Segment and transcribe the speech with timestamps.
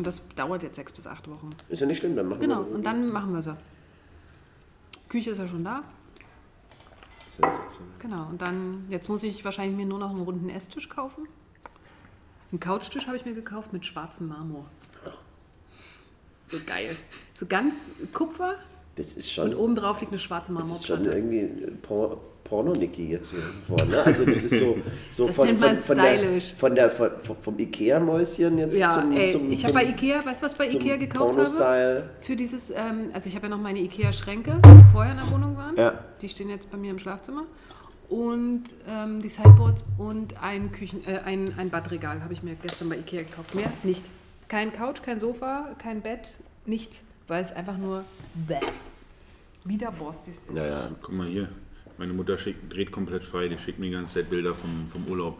[0.00, 1.50] Und das dauert jetzt sechs bis acht Wochen.
[1.68, 3.54] Ist ja nicht schlimm, dann machen Genau, wir und dann machen wir sie.
[5.10, 5.82] Küche ist ja schon da.
[7.28, 7.86] Sensation.
[7.98, 11.28] Genau, und dann, jetzt muss ich wahrscheinlich mir nur noch einen runden Esstisch kaufen.
[12.50, 14.64] Einen Couchtisch habe ich mir gekauft mit schwarzem Marmor.
[16.48, 16.96] So geil.
[17.34, 17.74] So ganz
[18.14, 18.54] Kupfer
[18.96, 21.36] Das ist und schon, obendrauf liegt eine schwarze das ist schon Marmorplatte.
[21.36, 23.34] irgendwie Por Porno-Niki jetzt
[23.66, 23.88] geworden.
[23.88, 24.02] Ne?
[24.04, 24.76] Also das ist so,
[25.10, 27.10] so Das von, nennt von, von, der, von der von,
[27.40, 30.52] vom Ikea-Mäuschen jetzt Ja, zum, ey, zum, ich habe zum, bei Ikea, weißt du, was
[30.52, 31.44] ich bei zum Ikea gekauft habe?
[31.44, 32.10] Porno-Style.
[32.20, 35.56] Für dieses, ähm, also ich habe ja noch meine Ikea-Schränke, die vorher in der Wohnung
[35.56, 35.76] waren.
[35.76, 35.94] Ja.
[36.20, 37.44] Die stehen jetzt bei mir im Schlafzimmer.
[38.08, 42.88] Und ähm, die Sideboards und ein, Küchen, äh, ein, ein Badregal habe ich mir gestern
[42.88, 43.54] bei Ikea gekauft.
[43.54, 44.04] Mehr nicht.
[44.48, 47.04] Kein Couch, kein Sofa, kein Bett, nichts.
[47.28, 48.04] Weil es einfach nur
[48.34, 48.56] bäh.
[49.64, 50.50] Wieder Borstis ist.
[50.50, 51.48] Naja, Guck mal hier.
[52.00, 53.48] Meine Mutter schickt, dreht komplett frei.
[53.48, 55.36] Die schickt mir die ganze Zeit Bilder vom, vom Urlaub.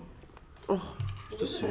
[0.69, 1.69] ist das süß.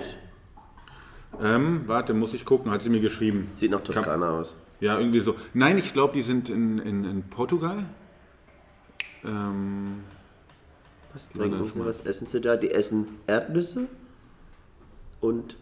[1.43, 2.71] Ähm, warte, muss ich gucken.
[2.71, 3.51] Hat sie mir geschrieben.
[3.53, 4.55] Sieht nach Toskana aus.
[4.79, 5.35] Ja, irgendwie so.
[5.53, 7.85] Nein, ich glaube, die sind in, in, in Portugal.
[9.23, 9.99] Ähm,
[11.13, 11.85] Was trinken sie?
[11.85, 12.57] Was essen sie da?
[12.57, 13.89] Die essen Erdnüsse
[15.21, 15.55] und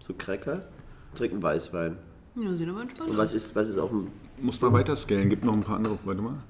[0.00, 0.66] so Cracker,
[1.14, 1.96] trinken Weißwein.
[2.34, 4.08] Ja, sieht aber entspannt Und was ist, was ist auf dem
[4.40, 5.28] muss mal weiter scalen.
[5.28, 5.96] Gibt noch ein paar andere.
[6.04, 6.42] Warte mal.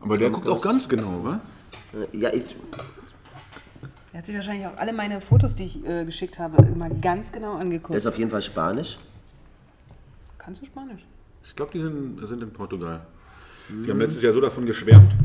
[0.00, 1.40] Aber der guckt auch ganz genau, wa?
[1.92, 2.44] äh, Ja, ich,
[4.12, 7.32] Er hat sich wahrscheinlich auch alle meine Fotos, die ich äh, geschickt habe, immer ganz
[7.32, 7.94] genau der angeguckt.
[7.96, 8.98] ist auf jeden Fall Spanisch.
[10.38, 11.04] Kannst du Spanisch?
[11.44, 13.00] Ich glaube, die sind, sind in Portugal.
[13.68, 15.16] Die haben letztes Jahr so davon geschwärmt.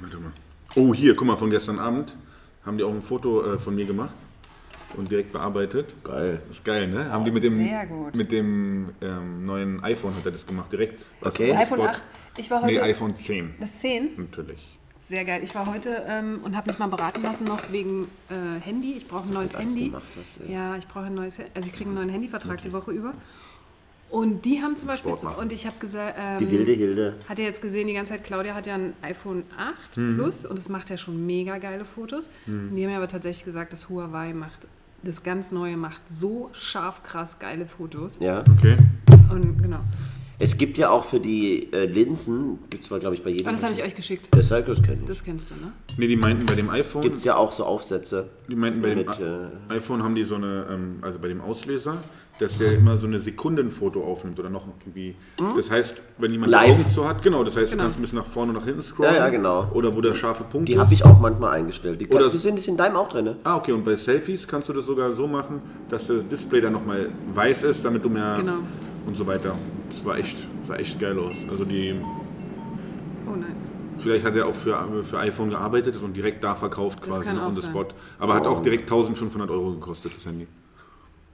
[0.00, 0.30] Warte mal.
[0.76, 2.16] Oh, hier, guck mal, von gestern Abend
[2.64, 4.16] haben die auch ein Foto äh, von mir gemacht
[4.96, 5.94] und direkt bearbeitet.
[6.04, 6.40] Geil.
[6.48, 7.10] Das ist geil, ne?
[7.10, 8.14] Haben die mit dem, sehr gut.
[8.14, 10.98] Mit dem ähm, neuen iPhone hat er das gemacht, direkt.
[11.20, 11.48] Okay.
[11.48, 11.88] dem iPhone Spot.
[11.88, 12.02] 8.
[12.38, 12.74] Ich war heute.
[12.74, 13.54] Nee, iPhone 10.
[13.60, 14.10] das 10?
[14.16, 14.78] Natürlich.
[14.98, 15.40] Sehr geil.
[15.44, 18.94] Ich war heute ähm, und habe mich mal beraten lassen noch wegen äh, Handy.
[18.94, 19.86] Ich brauche ein neues Handy.
[19.86, 20.52] gemacht, das, ey.
[20.52, 23.14] ja, ich brauche ein neues, also ich kriege einen neuen Handyvertrag die Woche über.
[24.08, 25.34] Und die haben zum Beispiel, machen.
[25.36, 27.14] und ich habe gesagt, ähm, Die wilde Hilde.
[27.28, 30.14] hat ja jetzt gesehen, die ganze Zeit, Claudia hat ja ein iPhone 8 Mhm.
[30.16, 32.30] Plus und es macht ja schon mega geile Fotos.
[32.46, 34.60] Und die haben ja aber tatsächlich gesagt, das Huawei macht,
[35.06, 38.18] das ganz neue macht so scharf krass geile Fotos.
[38.20, 38.40] Ja.
[38.58, 38.76] Okay.
[39.30, 39.80] Und genau.
[40.38, 43.46] Es gibt ja auch für die äh, Linsen, gibt es glaube ich bei jedem.
[43.46, 44.28] Aber das habe ich euch geschickt.
[44.34, 45.08] Der Cycles kenne ich.
[45.08, 45.72] Das kennst du, ne?
[45.96, 47.00] Nee, die meinten bei dem iPhone.
[47.02, 48.28] Gibt es ja auch so Aufsätze.
[48.48, 51.28] Die meinten bei dem Mit, I- äh, iPhone haben die so eine, ähm, also bei
[51.28, 51.94] dem Auslöser,
[52.38, 55.14] dass der immer so eine Sekundenfoto aufnimmt oder noch irgendwie.
[55.56, 56.56] Das heißt, wenn jemand die?
[56.56, 56.80] Live.
[56.80, 57.84] Augen zu hat, genau, das heißt, Genau.
[57.84, 59.14] du kannst ein bisschen nach vorne und nach hinten scrollen.
[59.14, 59.70] Ja, ja, genau.
[59.72, 60.78] Oder wo der scharfe Punkt Die ist.
[60.80, 61.98] habe ich auch manchmal eingestellt.
[61.98, 63.36] Die, Oder- die sind ist in deinem auch drin.
[63.42, 66.74] Ah, okay, und bei Selfies kannst du das sogar so machen, dass das Display dann
[66.74, 68.58] nochmal weiß ist, damit du mehr Genau.
[69.06, 69.54] und so weiter.
[69.96, 70.36] Das war echt,
[70.68, 71.36] sah echt geil aus.
[71.48, 71.98] Also die,
[73.26, 73.56] Oh nein.
[73.98, 77.38] vielleicht hat er auch für, für iPhone gearbeitet und direkt da verkauft Das quasi kann
[77.38, 77.70] on the sein.
[77.70, 77.88] spot.
[78.18, 80.46] Aber hat auch direkt 1500 Euro gekostet, das Handy.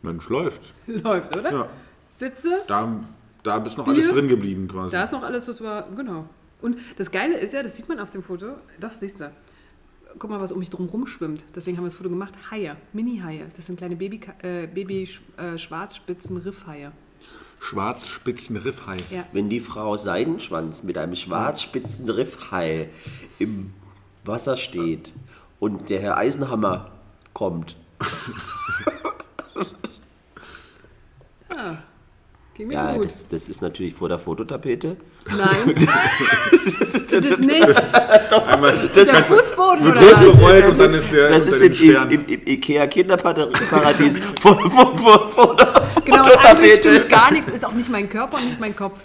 [0.03, 0.73] Mensch, läuft.
[0.87, 1.53] Läuft, oder?
[1.53, 1.69] Ja.
[2.09, 3.01] Sitze, Da,
[3.43, 4.93] da ist noch alles drin geblieben quasi.
[4.93, 6.27] Da ist noch alles, das war, genau.
[6.61, 9.33] Und das Geile ist ja, das sieht man auf dem Foto, doch, siehst du.
[10.19, 11.43] Guck mal, was um mich drum rumschwimmt.
[11.57, 12.35] Deswegen haben wir das Foto gemacht.
[12.51, 13.47] Haie, Mini-Haie.
[13.57, 15.09] Das sind kleine Baby, äh, Baby
[15.39, 16.93] äh, schwarzspitzen Riffhaie.
[17.63, 18.97] Schwarzspitzen Riffhai.
[19.11, 19.25] Ja.
[19.33, 22.91] Wenn die Frau Seidenschwanz mit einem schwarzspitzen Riffhai
[23.39, 23.71] im
[24.25, 25.13] Wasser steht
[25.61, 26.91] und der Herr Eisenhammer
[27.33, 27.77] kommt,
[32.55, 33.07] Ging mir ja, gut.
[33.07, 34.97] das, das ist natürlich vor der Fototapete.
[35.27, 35.89] Nein.
[37.11, 37.67] das ist nicht
[38.47, 40.25] Einmal der Fußboden wird oder was?
[40.25, 44.99] losgerollt und Das dann ist, der das ist im, im, im Ikea Kinderparadies vor, vor,
[44.99, 45.67] vor, vor der
[46.05, 46.79] Genau, eigentlich Fototapete.
[46.95, 47.53] stimmt gar nichts.
[47.53, 49.01] Ist auch nicht mein Körper und nicht mein Kopf.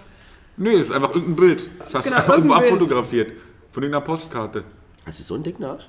[0.58, 1.70] Nee, ist einfach irgendein Bild.
[1.80, 2.74] Das hast Genau, du irgendwo irgendein Bild.
[2.74, 3.32] abfotografiert.
[3.72, 4.64] Von irgendeiner Postkarte.
[5.06, 5.88] Hast du so einen dicken Arsch?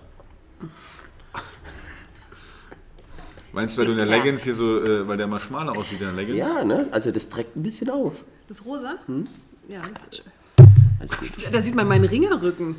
[3.59, 4.17] Meinst du, weil du in der Ja.
[4.19, 6.39] Leggings hier so, äh, weil der mal schmaler aussieht in der Leggings?
[6.39, 6.87] Ja, ne?
[6.93, 8.13] Also das trägt ein bisschen auf.
[8.47, 8.95] Das rosa?
[9.07, 9.25] Hm?
[9.69, 10.23] Ja, das,
[11.01, 11.29] Alles gut.
[11.53, 12.77] da sieht man meinen Ringerrücken.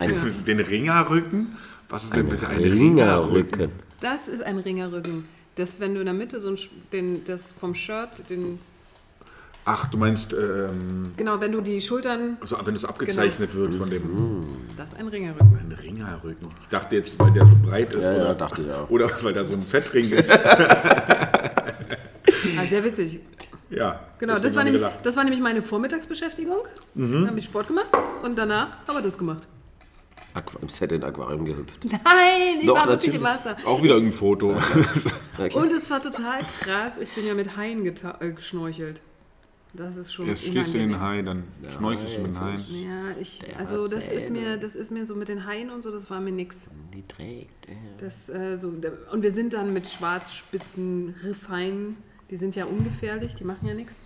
[0.00, 0.12] Ein
[0.44, 1.56] Den Ringerrücken?
[1.88, 2.80] Was ist denn bitte ein Ringerrücken?
[2.80, 3.70] Ringerrücken.
[4.00, 5.28] Das ist ein Ringerrücken.
[5.54, 6.58] Das, wenn du in der Mitte so ein,
[6.92, 8.58] den, das vom Shirt, den,
[9.68, 13.90] Ach, du meinst, ähm, genau, wenn du die Schultern, also wenn es abgezeichnet wird von
[13.90, 14.46] dem
[14.76, 15.58] das ist ein Ringerrücken.
[15.58, 16.48] ein Ringerrücken.
[16.60, 18.04] Ich dachte jetzt, weil der so breit ist.
[18.04, 18.88] Ja, oder, ja, dachte ich auch.
[18.88, 20.30] Oder weil da so ein Fettring ist.
[22.58, 23.20] Ah, sehr witzig.
[23.70, 24.00] ja.
[24.18, 25.00] Genau, das war, nämlich, gedacht.
[25.02, 26.60] das war nämlich meine Vormittagsbeschäftigung.
[26.94, 27.12] Mhm.
[27.12, 27.88] Dann habe ich Sport gemacht
[28.22, 29.46] und danach haben wir das gemacht.
[30.32, 31.84] Aqu Im Set in Aquarium gehüpft.
[31.84, 33.22] Nein, ich Doch, war wirklich im.
[33.22, 33.56] Wasser.
[33.64, 34.50] Auch wieder irgendein Foto.
[35.54, 36.98] Und es war total krass.
[36.98, 39.00] Ich bin ja mit Haien äh, geschnorchelt.
[39.76, 41.00] Das ist schon Erst schließt du den.
[41.00, 42.56] Hai, dann schnorchelst du mit dem Hai.
[42.68, 45.90] Ja, ich, also das ist mir, das ist mir so mit den Haien und so,
[45.90, 46.70] das war mir nix.
[46.94, 47.68] Die trägt.
[47.68, 47.74] Ja.
[47.98, 48.72] Das, äh, so,
[49.12, 51.96] und wir sind dann mit schwarzspitzen Riffhaien,
[52.30, 54.00] die sind ja ungefährlich, die machen ja nichts,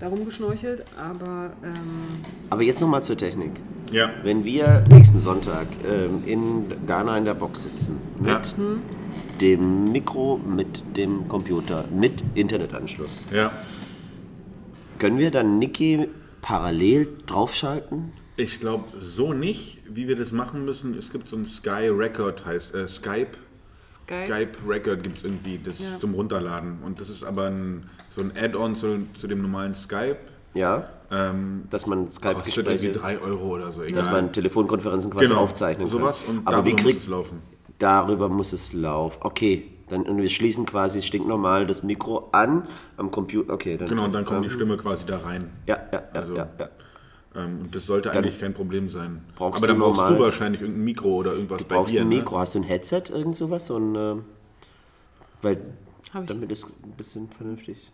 [0.00, 3.60] darum geschnorchelt, aber ähm, Aber jetzt nochmal zur Technik.
[3.90, 8.42] Ja, Wenn wir nächsten Sonntag ähm, in Ghana in der Box sitzen, mit ja,
[9.40, 13.50] dem Mikro, mit dem Computer, mit Internetanschluss, ja.
[14.98, 16.08] Können wir dann Niki
[16.42, 18.12] parallel draufschalten?
[18.36, 20.96] Ich glaube so nicht, wie wir das machen müssen.
[20.96, 23.32] Es gibt so ein Sky Record, heißt äh, Skype.
[23.74, 25.98] Skype, Skype Record gibt es irgendwie, das Ja.
[25.98, 26.78] zum Runterladen.
[26.84, 30.16] Und das ist aber ein, so ein Add-on zu, zu dem normalen Skype.
[30.54, 33.82] Ja, Ähm, dass man kostet irgendwie Skype-Gespräche, 3 Euro oder so.
[33.82, 33.96] Egal.
[34.02, 35.98] dass man Telefonkonferenzen quasi genau, aufzeichnen kann.
[35.98, 37.38] sowas und Aber darüber wie muss kriegt es laufen.
[37.78, 39.16] darüber muss es laufen?
[39.20, 43.52] Okay, dann und wir schließen quasi stinknormal das Mikro an am Computer.
[43.54, 45.50] Okay, dann Genau, und dann kommt die ähm, Stimme quasi da rein.
[45.66, 46.68] Ja, ja, ja, Also- ja, ja.
[47.36, 49.22] Ähm, und das sollte eigentlich kein Problem sein.
[49.36, 51.92] brauchst aber dann du brauchst normal- du wahrscheinlich irgendein Mikro oder irgendwas Du bei brauchst
[51.94, 52.00] dir.
[52.00, 52.16] ein ne?
[52.16, 53.66] Mikro, hast du ein Headset, irgend sowas?
[53.66, 54.24] So ein, ähm,
[55.42, 55.58] weil
[56.04, 56.26] ich.
[56.26, 57.92] damit ist ein bisschen vernünftig.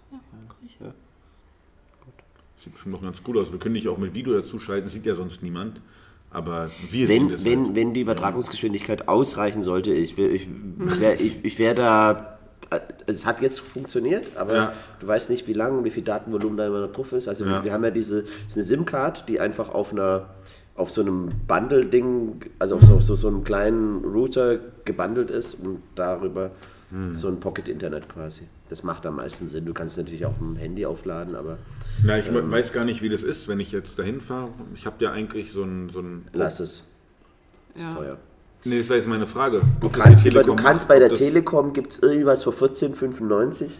[2.57, 3.53] Sieht bestimmt noch ganz gut aus.
[3.53, 5.81] Wir können dich auch mit Video dazu schalten, sieht ja sonst niemand.
[6.35, 7.75] Aber wir sehen Wenn, das wenn, halt.
[7.77, 10.49] wenn die Übertragungsgeschwindigkeit ausreichen sollte, ich, ich,
[11.21, 12.39] ich, ich wäre da.
[12.71, 14.73] äh, Es hat jetzt funktioniert, aber Ja.
[15.01, 17.29] du weißt nicht, wie lang und wie viel Datenvolumen da immer noch drauf ist.
[17.29, 17.51] Also Ja.
[17.61, 20.27] wir, wir haben ja diese ist eine SIM-Card, die einfach auf einer
[20.77, 25.79] auf so einem Bundle-Ding, also auf so, so, so einem kleinen Router gebundelt ist und
[25.95, 26.51] darüber
[26.95, 27.13] Hm.
[27.13, 28.43] so ein Pocket-Internet quasi.
[28.69, 29.65] Das macht am meisten Sinn.
[29.67, 31.59] Du kannst natürlich auch ein Handy aufladen, aber
[32.05, 34.51] Na, ich weiß gar nicht, wie das ist, wenn ich jetzt dahin fahre.
[34.77, 36.29] Ich habe ja eigentlich so ein, so ein.
[36.33, 36.85] lass es.
[37.75, 37.95] Ist Ja.
[37.95, 38.17] teuer.
[38.65, 39.63] Nee, das wäre jetzt meine Frage.
[39.81, 43.73] Du kannst, über, du kannst bei der Telekom, gibt es irgendwas für 14,95.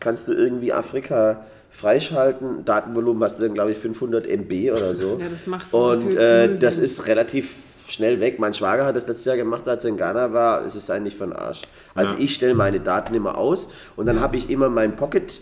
[0.00, 2.64] Kannst du irgendwie Afrika freischalten.
[2.64, 5.18] Datenvolumen hast du dann, glaube ich, 500 MB oder so.
[5.20, 7.50] Ja, das macht Und äh, das ist relativ
[7.88, 8.38] schnell weg.
[8.38, 10.64] Mein Schwager hat das letztes Jahr gemacht, als er in Ghana war.
[10.64, 11.62] Es ist eigentlich von Arsch.
[11.94, 12.20] Also Ja.
[12.20, 15.40] ich stelle meine Daten immer aus und dann habe ich immer mein Pocket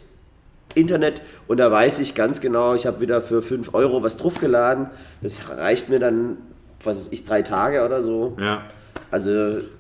[0.75, 4.87] Internet und da weiß ich ganz genau, ich habe wieder für 5 Euro was draufgeladen.
[5.21, 6.39] Das reicht mir dann,
[6.83, 8.37] was weiß ich, drei Tage oder so.
[8.41, 8.63] Ja.
[9.13, 9.31] Also,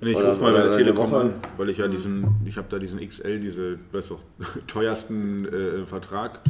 [0.02, 2.78] Nee, ich rufe mal bei der Telekom an, weil ich ja diesen, ich habe da
[2.78, 4.16] diesen XL, diese, weißt du,
[4.66, 6.40] teuersten äh, Vertrag.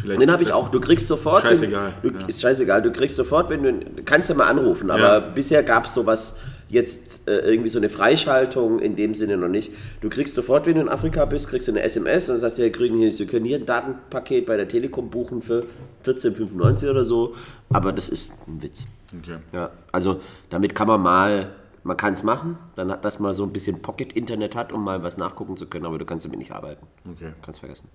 [0.00, 0.70] Vielleicht Den habe ich das- auch.
[0.70, 1.42] Du kriegst sofort.
[1.42, 2.26] Scheißegal, Wenn, du, ja.
[2.26, 2.80] Ist scheißegal.
[2.80, 4.02] Du kriegst sofort, wenn du.
[4.06, 5.20] Kannst ja mal anrufen, aber Ja.
[5.20, 6.40] bisher gab es sowas
[6.70, 9.72] jetzt äh, irgendwie so eine Freischaltung in dem Sinne noch nicht.
[10.00, 12.62] Du kriegst sofort, wenn du in Afrika bist, kriegst du eine SMS und sagst du,
[12.62, 15.64] ja, kriegen hier, Sie können hier ein Datenpaket bei der Telekom buchen für
[16.06, 17.34] 14,95 oder so.
[17.70, 18.86] Aber das ist ein Witz.
[19.18, 19.38] Okay.
[19.52, 21.48] Ja, also damit kann man mal,
[21.84, 25.02] man kann es machen, dann hat das mal so ein bisschen Pocket-Internet hat, um mal
[25.02, 26.86] was nachgucken zu können, aber du kannst damit nicht arbeiten.
[27.10, 27.32] Okay.
[27.42, 27.88] Kannst vergessen.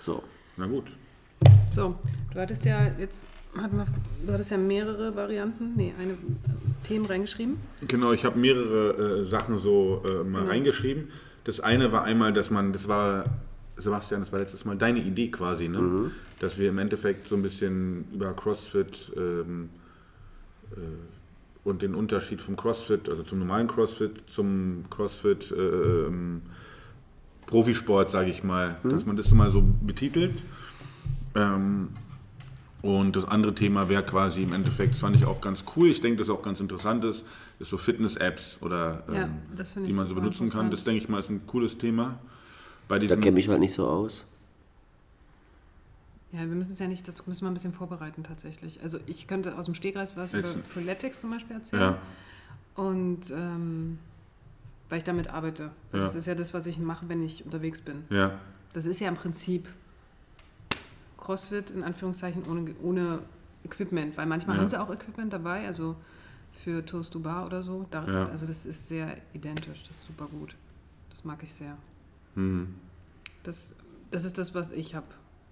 [0.00, 0.22] So.
[0.56, 0.84] Na gut.
[1.70, 1.94] So,
[2.32, 3.86] du hattest ja jetzt, wir,
[4.26, 6.16] du hattest ja mehrere Varianten, nee, eine äh,
[6.84, 7.58] Themen reingeschrieben.
[7.86, 10.48] Genau, ich habe mehrere äh, Sachen so äh, mal Ja.
[10.48, 11.08] reingeschrieben.
[11.44, 13.24] Das eine war einmal, dass man, das war,
[13.76, 15.80] Sebastian, das war letztes Mal deine Idee quasi, ne?
[15.80, 16.10] Mhm.
[16.40, 19.68] dass wir im Endeffekt so ein bisschen über CrossFit ähm,
[20.72, 20.76] äh,
[21.66, 25.54] und den Unterschied vom CrossFit, also zum normalen CrossFit, zum CrossFit äh,
[26.06, 26.42] ähm,
[27.46, 28.88] Profisport, sage ich mal, Mhm.
[28.90, 30.42] dass man das so mal so betitelt.
[31.34, 31.88] Ähm,
[32.82, 36.00] und das andere Thema wäre quasi im Endeffekt, das fand ich auch ganz cool, ich
[36.00, 37.26] denke, das auch ganz interessant ist,
[37.58, 39.30] ist so Fitness-Apps oder Ja, ähm,
[39.64, 40.70] finde die man so benutzen kann.
[40.70, 42.18] Das denke ich mal ist ein cooles Thema.
[42.86, 44.24] Bei Da kenne ich halt nicht so aus.
[46.32, 48.82] Ja, wir müssen es ja nicht, das müssen wir ein bisschen vorbereiten tatsächlich.
[48.82, 51.82] Also ich könnte aus dem Stegreif was über Jetzt- Freeletics zum Beispiel erzählen.
[51.82, 51.98] ja,
[52.74, 53.98] Und ähm,
[54.88, 55.70] weil ich damit arbeite.
[55.92, 56.00] Ja.
[56.00, 58.04] Das ist ja das, was ich mache, wenn ich unterwegs bin.
[58.10, 58.32] ja,
[58.72, 59.68] Das ist ja im Prinzip
[61.18, 63.18] CrossFit in Anführungszeichen ohne, ohne
[63.64, 64.62] Equipment, weil manchmal Ja.
[64.62, 65.96] haben sie auch Equipment dabei, also
[66.62, 67.86] für Toast to Bar oder so.
[67.90, 68.26] Da, Ja.
[68.28, 70.54] Also das ist sehr identisch, das ist super gut.
[71.10, 71.76] Das mag ich sehr.
[72.34, 72.74] hm,
[73.42, 73.74] Das,
[74.10, 75.06] das ist das, was ich habe.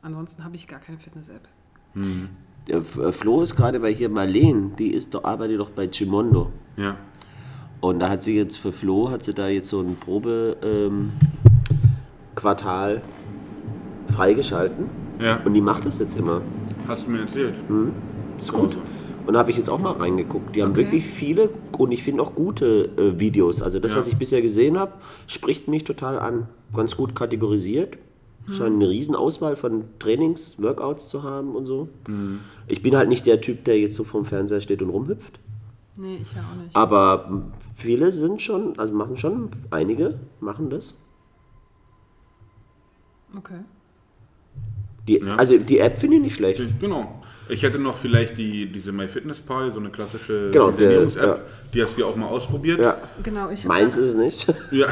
[0.04, 1.48] Ansonsten habe ich gar keine Fitness-App.
[1.94, 2.28] hm,
[2.68, 6.52] Der äh, Flo ist gerade bei hier Marleen, die ist doch, arbeitet doch bei Chimondo.
[6.76, 6.96] ja,
[7.80, 13.02] Und da hat sie jetzt für Flo, hat sie da jetzt so ein Probe-Quartal ähm,
[14.14, 14.86] freigeschalten.
[15.20, 16.42] ja, Und die macht das jetzt immer.
[16.86, 17.54] hast du mir erzählt.
[18.38, 18.76] Ist gut.
[19.26, 20.54] Und da habe ich jetzt auch mal reingeguckt.
[20.54, 20.82] Die haben Okay.
[20.84, 23.62] wirklich viele und ich finde auch gute äh, Videos.
[23.62, 23.98] Also das, Ja.
[23.98, 24.92] was ich bisher gesehen habe,
[25.26, 26.46] spricht mich total an.
[26.74, 27.96] Ganz gut kategorisiert.
[28.50, 31.88] Scheint eine Riesenauswahl von Trainings, Workouts zu haben und so.
[32.66, 35.40] Ich bin halt nicht der Typ, der jetzt so vorm Fernseher steht und rumhüpft.
[35.96, 36.74] Nee, ich ja auch nicht.
[36.74, 40.94] Aber viele sind schon, also machen schon, einige machen das.
[43.36, 43.60] Okay.
[45.06, 45.36] Die, Ja.
[45.36, 46.60] Also die App finde ich nicht schlecht.
[46.80, 47.22] Genau.
[47.48, 51.36] Ich hätte noch vielleicht die, diese MyFitnessPal, so eine klassische Genau, der- Ernährungs-App.
[51.38, 51.42] ja.
[51.74, 52.80] Die hast du ja auch mal ausprobiert.
[52.80, 52.96] Ja.
[53.22, 54.46] Genau, ich Meins ist es nicht.
[54.70, 54.86] Ja,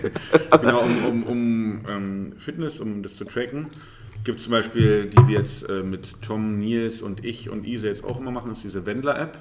[0.60, 3.66] genau, um, um, um ähm, Fitness, um das zu tracken.
[4.24, 8.04] Gibt zum Beispiel, die wir jetzt äh, mit Tom, Nils und ich und Isa jetzt
[8.04, 9.38] auch immer machen, ist diese Wendler-App.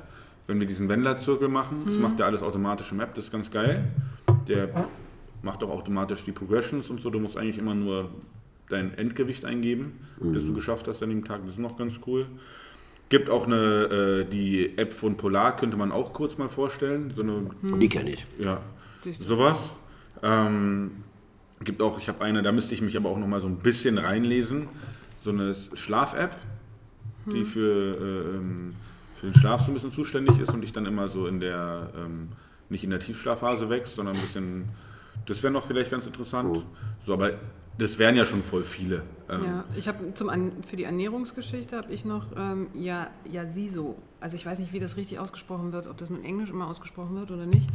[0.48, 3.52] Wenn wir diesen Wendler-Zirkel machen, das macht ja alles automatisch im App, das ist ganz
[3.52, 3.84] geil.
[4.48, 4.70] Der
[5.44, 7.10] macht auch automatisch die Progressions und so.
[7.10, 8.10] Du musst eigentlich immer nur
[8.70, 10.00] dein Endgewicht eingeben,
[10.34, 11.42] das du geschafft hast an dem Tag.
[11.44, 12.28] Das ist noch ganz cool.
[13.10, 17.12] Gibt auch eine, äh, die App von Polar, könnte man auch kurz mal vorstellen.
[17.16, 17.50] So eine
[17.80, 18.26] Die kenne ich.
[18.38, 18.62] ja,
[19.20, 19.76] sowas.
[20.22, 20.92] Ähm,
[21.64, 23.58] gibt auch, ich habe eine, da müsste ich mich aber auch noch mal so ein
[23.58, 24.68] bisschen reinlesen.
[25.22, 26.36] So eine Schlaf-App,
[27.26, 28.74] die für, äh, ähm,
[29.16, 31.92] für den Schlaf so ein bisschen zuständig ist und dich dann immer so in der,
[31.98, 32.30] ähm,
[32.70, 34.66] nicht in der Tiefschlafphase wächst, sondern ein bisschen,
[35.26, 36.64] das wäre noch vielleicht ganz interessant.
[37.00, 37.34] So, aber
[37.80, 39.04] das wären ja schon voll viele.
[39.30, 43.98] Ähm, Ja, ich habe zum An für die Ernährungsgeschichte habe ich noch ähm, ja Yasiso.
[44.20, 47.16] Also ich weiß nicht, wie das richtig ausgesprochen wird, ob das in Englisch immer ausgesprochen
[47.16, 47.68] wird oder nicht.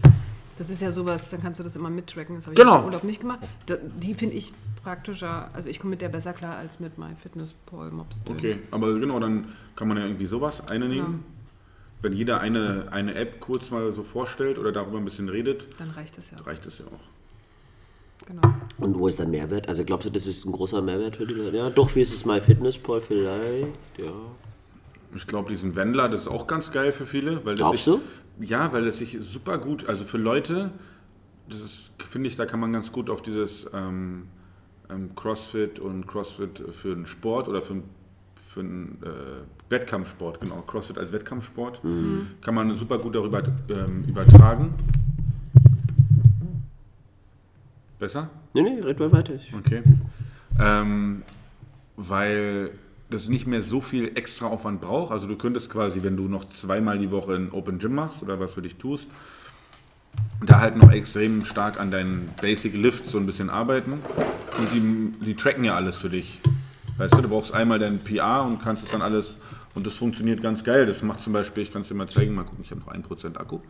[0.59, 2.37] Das ist ja sowas, dann kannst du das immer mittracken.
[2.37, 2.79] Das habe ich Genau.
[2.81, 3.41] im Urlaub nicht gemacht.
[3.67, 4.53] Da, die finde ich
[4.85, 5.51] praktischer.
[5.53, 8.23] Also ich komme mit der besser klar als mit MyFitnessPal Mops.
[8.29, 11.25] Okay, aber genau, dann kann man ja irgendwie sowas eine nehmen.
[12.03, 15.91] Wenn jeder eine, eine App kurz mal so vorstellt oder darüber ein bisschen redet, Dann
[15.91, 16.37] reicht das ja.
[16.45, 17.24] reicht es ja auch.
[18.27, 18.43] Genau.
[18.79, 19.69] Und wo ist der Mehrwert?
[19.69, 21.57] Also glaubst du, das ist ein großer Mehrwert für die Leute?
[21.57, 23.69] Ja, doch, wie ist es My Fitness Pal vielleicht?
[23.99, 24.13] Ja.
[25.15, 27.45] Ich glaube, diesen Wendler, das ist auch ganz geil für viele.
[27.45, 28.01] Weil das Glaubst sich, du?
[28.45, 30.73] Ja, weil es sich super gut, also für Leute,
[31.49, 34.27] das ist, finde ich, da kann man ganz gut auf dieses ähm,
[34.91, 37.85] ähm, Crossfit und Crossfit für einen Sport oder für, einen-
[38.35, 41.81] für einen äh, Wettkampfsport, genau, Crossfit als Wettkampfsport,
[42.41, 44.75] kann man super gut darüber ähm, übertragen.
[47.99, 48.31] Besser?
[48.53, 49.35] Nee, nee, red mal weiter.
[49.59, 49.83] Okay.
[50.61, 51.23] Ähm,
[51.97, 52.71] weil
[53.11, 55.13] das nicht mehr so viel extra Aufwand braucht.
[55.13, 58.41] Also du könntest quasi, wenn du noch zweimal die Woche ein Open Gym machst oder
[58.41, 59.09] was für dich tust,
[60.45, 63.93] da halt noch extrem stark an deinen Basic Lifts so ein bisschen arbeiten.
[63.93, 66.41] Und die, die tracken ja alles für dich.
[66.97, 69.35] Weißt du, du brauchst einmal dein PA und kannst es dann alles,
[69.75, 70.87] und das funktioniert ganz geil.
[70.87, 72.89] Das macht zum Beispiel, ich kann es dir mal zeigen, mal gucken, ich habe noch
[72.93, 73.61] 1% Akku.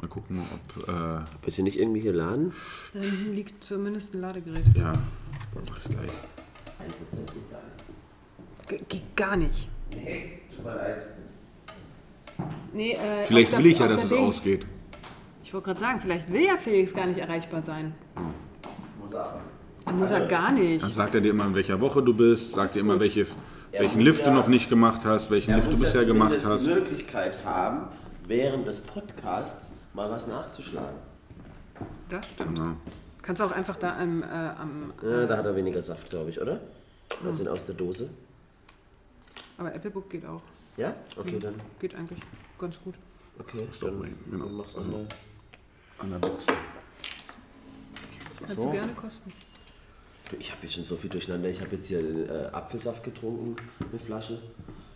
[0.00, 0.40] Mal gucken,
[0.76, 0.92] ob, äh,
[1.42, 2.52] Willst du nicht irgendwie hier laden?
[2.94, 4.64] Da hinten liegt zumindest ein Ladegerät.
[4.74, 4.92] ja,
[5.54, 6.10] mach ich gleich.
[8.68, 9.68] Ge- Geht gar nicht.
[12.72, 14.20] Nee, äh, Vielleicht auf der- will ich ja, dass es Dings.
[14.36, 14.66] ausgeht.
[15.42, 17.92] Ich wollte gerade sagen, vielleicht will ja Felix gar nicht erreichbar sein.
[19.00, 19.40] Muss aber.
[19.84, 20.82] Dann muss er gar nicht.
[20.82, 23.02] Dann sagt er dir immer, in welcher Woche du bist, sagt dir immer, gut.
[23.02, 23.34] welches,
[23.72, 25.90] Er welchen Lift du ja- noch nicht gemacht hast, welchen Er Lift du muss ja
[25.92, 26.60] bisher gemacht hast.
[26.64, 27.86] die Möglichkeit haben,
[28.26, 30.98] während des Podcasts mal was nachzuschlagen.
[32.08, 32.58] Das stimmt.
[32.58, 32.76] Ja.
[33.22, 36.30] Kannst du auch einfach da am, äh, am Ja, da hat er weniger Saft, glaube
[36.30, 36.60] ich, oder?
[37.22, 38.08] Was sind aus der Dose?
[39.58, 40.40] aber Apple Book geht auch.
[40.78, 40.94] Ja?
[41.18, 41.54] Okay, dann.
[41.78, 42.20] Geht eigentlich
[42.58, 42.94] ganz gut.
[43.38, 44.44] Okay, doch dann, mein, genau.
[44.46, 45.06] dann mach's nochmal.
[45.98, 46.46] An der Box.
[48.38, 48.64] Kannst So.
[48.64, 49.30] du gerne kosten.
[50.38, 51.48] Ich habe jetzt schon so viel durcheinander.
[51.48, 53.56] Ich habe jetzt hier äh, Apfelsaft getrunken,
[53.90, 54.40] eine Flasche.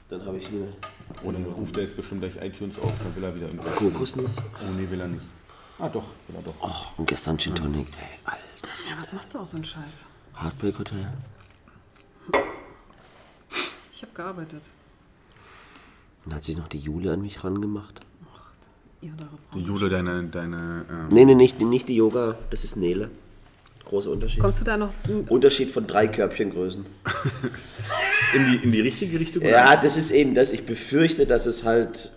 [0.09, 0.69] Dann habe ich eine
[1.23, 3.77] Oder dann ruft er jetzt bestimmt gleich iTunes auf, dann will er wieder irgendwas.
[3.77, 4.39] Kokosnuss.
[4.39, 5.23] Oh nee, will er nicht.
[5.79, 6.55] Ah doch, will er doch.
[6.61, 7.89] Oh, und gestern Gin Tonic.
[7.99, 8.39] Ey, Alter.
[8.89, 10.07] Ja, was machst du auch so einen Scheiß?
[10.41, 11.13] Heartbreak Hotel.
[13.93, 14.63] Ich habe gearbeitet.
[16.25, 18.01] Dann hat sich noch die Jule an mich rangemacht.
[19.01, 19.75] Ihr und eure Die Frau.
[19.75, 22.37] Jule, deine, deine ähm, Nee, nee, nicht, nicht die Yoga.
[22.51, 23.11] Das ist Nele.
[23.95, 24.41] Großer Unterschied.
[24.41, 24.93] Kommst du da noch?
[25.29, 26.85] Unterschied von drei Körbchengrößen.
[28.35, 29.45] in, die, in die richtige Richtung?
[29.45, 30.51] Ja, das ist eben das.
[30.51, 32.11] Ich befürchte, dass es halt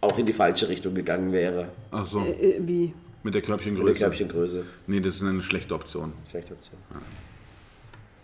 [0.00, 1.68] auch in die falsche Richtung gegangen wäre.
[1.92, 2.86] Ach so, Äh, wie?
[2.86, 2.92] mit der
[3.22, 3.94] Mit der Körbchengröße.
[4.00, 4.64] Körbchengröße.
[4.88, 6.12] Nee, das ist eine schlechte Option.
[6.28, 6.80] Schlechte Option.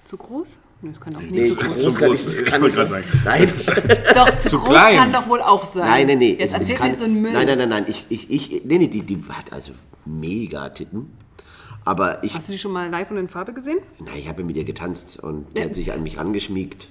[0.02, 0.59] Zu groß?
[0.82, 1.82] Nee, das kann doch Nee, nicht zu zu groß.
[1.85, 2.88] groß kann groß, ich kann ich nicht sein.
[2.88, 3.52] gerade Nein.
[4.16, 4.97] Doch, zu, Zu groß klein.
[4.99, 5.87] kann doch wohl auch sein.
[5.88, 6.37] Nein, nein, nee.
[6.40, 7.32] Jetzt es- es erzähl kann- nicht so einen Müll.
[7.35, 7.85] Nein, nein, nein, nein.
[7.87, 9.73] Ich, ich, ich, nee, nee, die, die hat also
[10.06, 11.12] mega Titten.
[11.84, 13.78] Aber ich, Hast du die schon mal live und in Farbe gesehen?
[14.00, 16.90] na, ich habe mit ihr getanzt und die hat sich an mich rangeschmiegt,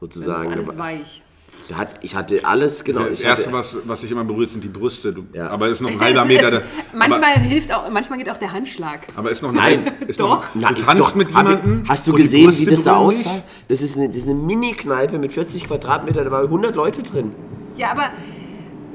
[0.00, 0.52] Das ist sozusagen.
[0.52, 1.22] alles Aber weich.
[1.68, 3.04] da hat, ich hatte alles, genau.
[3.04, 5.12] Das ich Erste, hatte, was, was sich immer berührt, sind die Brüste.
[5.12, 5.48] Du, Ja.
[5.50, 6.48] Aber ist noch ein halber Es- Meter.
[6.48, 6.62] es- da-
[6.98, 9.06] manchmal hilft auch, manchmal geht auch der Handschlag.
[9.10, 9.86] aber, aber ist noch Nein.
[9.86, 10.52] eine, ist Doch.
[10.54, 11.84] Noch, du tanzt doch, mit jemandem.
[11.88, 13.40] Hast du gesehen, wie das da aussah?
[13.68, 17.32] Das ist eine, das ist eine Mini-Kneipe mit 40 Quadratmeter, da waren 100 Leute drin.
[17.76, 18.10] Ja, aber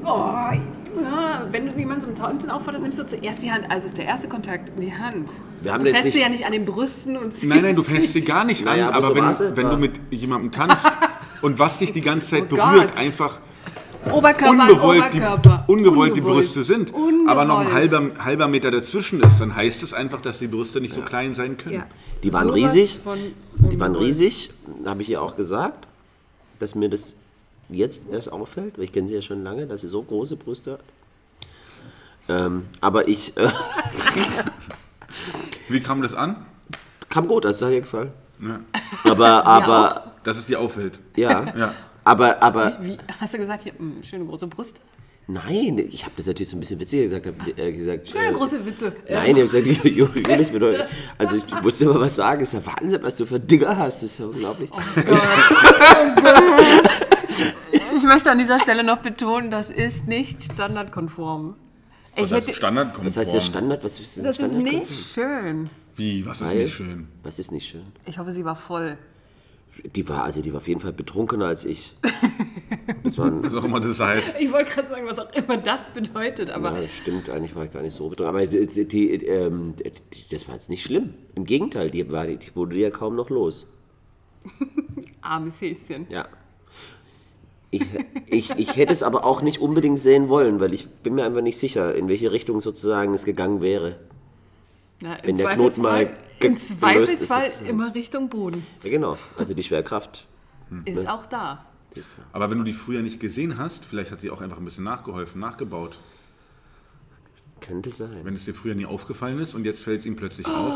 [0.04, 0.58] oh,
[1.02, 3.70] ja, wenn du jemanden zum Tanzen aufforderst, nimmst du zuerst die Hand.
[3.70, 5.30] Also ist der erste Kontakt die Hand.
[5.60, 7.82] Wir haben du fährst sie ja nicht an den Brüsten und ziehst Nein, nein, du
[7.82, 10.84] fängst sie gar nicht Naja, an, aber aber, so wenn, wenn du mit jemandem tanzt
[11.42, 12.98] und was dich die ganze Zeit Oh berührt, Gott.
[12.98, 13.40] einfach
[14.10, 15.64] Oberkörper an ungewollt, die, Oberkörper.
[15.66, 16.36] ungewollt die Ungewollt.
[16.38, 16.92] Brüste sind,
[17.28, 17.92] aber noch ein Ungewollt.
[17.92, 21.34] halber, halber Meter dazwischen ist, dann heißt es einfach, dass die Brüste nicht so klein
[21.34, 21.74] sein können.
[21.76, 21.86] Ja.
[22.22, 22.98] Die waren Sowas riesig.
[23.04, 23.98] Die waren ungewollt.
[24.00, 24.50] riesig,
[24.86, 25.86] habe ich ihr auch gesagt,
[26.58, 27.14] dass mir das
[27.72, 30.72] jetzt erst auffällt, weil ich kenne sie ja schon lange, dass sie so große Brüste
[30.72, 30.80] hat.
[32.28, 33.48] Ähm, aber ich äh,
[35.68, 36.46] Wie kam das an?
[37.08, 38.12] kam gut, das hat ihr gefallen.
[38.40, 38.60] Ja.
[39.04, 40.98] Aber, aber, Dass es dir auffällt.
[41.16, 41.74] ja, Ja.
[42.04, 44.80] aber, aber, Wie, hast du gesagt, hier, mh, schöne große Brüste?
[45.26, 47.26] nein, ich habe das natürlich so ein bisschen witziger gesagt.
[47.26, 48.92] Hab, äh, gesagt Schöne äh, große Witze.
[49.08, 52.54] Nein, ich habe gesagt, Ju- Ju- Julis bedeutet, also ich musste immer was sagen, ist
[52.54, 54.70] ja Wahnsinn, was du für Dinger hast, das ist ja unglaublich.
[57.72, 61.56] Ich, ich möchte an dieser Stelle noch betonen, das ist nicht standardkonform.
[62.16, 63.06] Ich Das heißt hätte, Standardkonform.
[63.06, 63.84] Was heißt der Standard?
[63.84, 65.70] Was ist denn das ist nicht schön.
[65.96, 66.26] Wie?
[66.26, 67.08] Was ist Weil- nicht schön?
[67.22, 67.84] Was ist nicht schön?
[68.06, 68.96] Ich hoffe, sie war voll.
[69.94, 71.96] Die war, also die war auf jeden Fall betrunkener als ich.
[73.02, 74.34] Das waren, Was auch immer das heißt.
[74.38, 77.64] Ich wollte gerade sagen, was auch immer das bedeutet, aber ja, das stimmt, eigentlich war
[77.64, 78.34] ich gar nicht so betrunken.
[78.36, 81.14] Aber die, die, die, ähm, die, das war jetzt nicht schlimm.
[81.34, 83.66] Im Gegenteil, die, war, die wurde ja kaum noch los.
[85.22, 86.06] armes Häschen.
[86.10, 86.26] Ja.
[87.72, 87.82] Ich,
[88.26, 91.40] ich, ich hätte es aber auch nicht unbedingt sehen wollen, weil ich bin mir einfach
[91.42, 93.96] nicht sicher, in welche Richtung sozusagen es gegangen wäre.
[95.02, 96.14] Ja, Wenn der Knoten mal ge-
[96.48, 97.70] Im gelöst ist Zweifelsfall sozusagen.
[97.70, 98.66] immer Richtung Boden.
[98.82, 99.16] Ja, genau.
[99.38, 100.26] Also die Schwerkraft
[100.84, 101.64] Ist auch da.
[101.94, 102.22] ist da.
[102.32, 104.84] Aber wenn du die früher nicht gesehen hast, vielleicht hat die auch einfach ein bisschen
[104.84, 105.96] nachgeholfen, nachgebaut.
[107.60, 108.20] Könnte sein.
[108.24, 110.74] Wenn es dir früher nie aufgefallen ist und jetzt fällt es ihm plötzlich auf.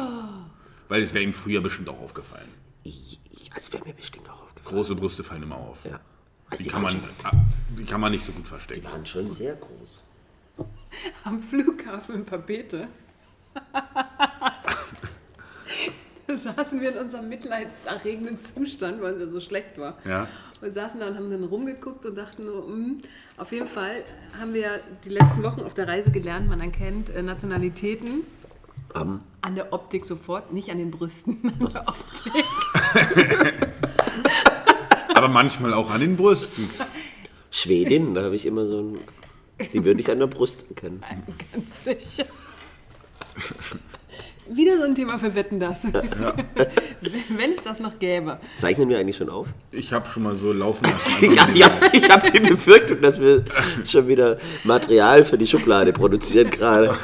[0.89, 2.49] Weil es wäre ihm früher bestimmt auch aufgefallen.
[2.83, 4.77] Ich, ich, also wäre mir bestimmt auch aufgefallen.
[4.77, 5.79] Große Brüste fallen immer auf.
[5.85, 5.99] Ja.
[6.51, 7.33] Also Die, die, kann man, schon, ah,
[7.79, 8.81] die kann man nicht so gut verstecken.
[8.81, 10.03] die waren schon sehr groß.
[11.25, 12.89] Am Flughafen in Papete.
[16.27, 19.99] da saßen wir in unserem mitleidserregenden Zustand, weil es ja so schlecht war.
[20.05, 20.29] Ja.
[20.61, 23.01] Und saßen da und haben dann rumgeguckt und dachten nur, hm,
[23.37, 24.05] auf jeden Fall
[24.39, 28.23] haben wir ja die letzten Wochen auf der Reise gelernt, man erkennt äh, Nationalitäten
[28.95, 32.45] Am an der Optik sofort, nicht an den Brüsten, an der Optik.
[35.25, 36.69] Aber manchmal auch an den Brüsten.
[37.51, 38.99] Schwedin, da habe ich immer so ein.
[39.73, 41.03] Die würde ich an der Brust erkennen.
[41.51, 42.27] Ganz sicher.
[44.51, 45.85] Wieder so ein Thema für Wetten, das.
[47.31, 48.39] Wenn es das noch gäbe.
[48.55, 49.47] Zeichnen wir eigentlich schon auf?
[49.73, 51.35] Ich habe schon mal so laufen lassen.
[51.35, 53.47] Ja, ja, ich habe die Befürchtung, dass wir
[53.83, 56.99] schon wieder Material für die Schublade produzieren gerade.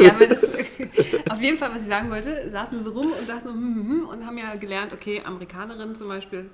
[0.00, 0.42] Ja, aber das,
[1.30, 3.88] auf jeden Fall, was ich sagen wollte, saßen wir so rum und dachten hm, hm,
[3.88, 6.50] hm, und haben ja gelernt, okay, Amerikanerinnen zum Beispiel,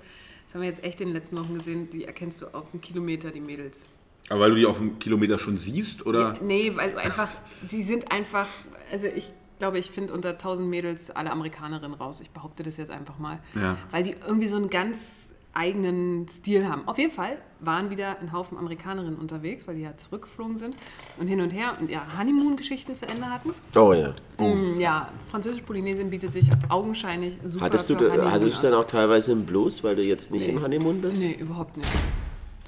[0.47, 2.81] das haben wir jetzt echt in den letzten Wochen gesehen, die erkennst du auf einen
[2.81, 3.87] Kilometer, die Mädels.
[4.29, 6.35] Aber weil du die auf einem Kilometer schon siehst, oder?
[6.41, 7.29] Nee, weil du einfach,
[7.71, 8.49] die sind einfach,
[8.91, 12.21] also ich glaube, ich finde unter 1000 Mädels alle Amerikanerinnen raus.
[12.21, 13.41] Ich behaupte das jetzt einfach mal.
[13.55, 13.77] Ja.
[13.91, 16.87] Weil die irgendwie so einen ganz eigenen Stil haben.
[16.87, 20.77] Auf jeden Fall waren wieder ein Haufen Amerikanerinnen unterwegs, weil die ja zurückgeflogen sind
[21.19, 23.55] und hin und her und ihre Honeymoon-Geschichten zu Ende hatten.
[23.75, 24.13] Oh ja.
[24.39, 29.33] Mm, Ja, Französisch-Polynesien bietet sich augenscheinlich super Hattest du, Honeymoon hattest du dann auch teilweise
[29.33, 31.21] im Blues, weil du jetzt nicht im Honeymoon bist?
[31.21, 31.89] Nee, überhaupt nicht.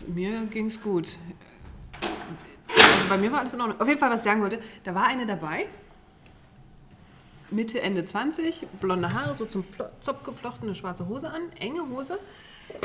[0.07, 1.09] Mir ging es gut.
[2.68, 3.81] Also bei mir war alles in Ordnung.
[3.81, 5.66] Auf jeden Fall, was ich sagen wollte, da war eine dabei,
[7.51, 9.64] Mitte, Ende 20, blonde Haare, so zum
[10.01, 12.18] Zopf geflochten, eine schwarze Hose an, enge Hose.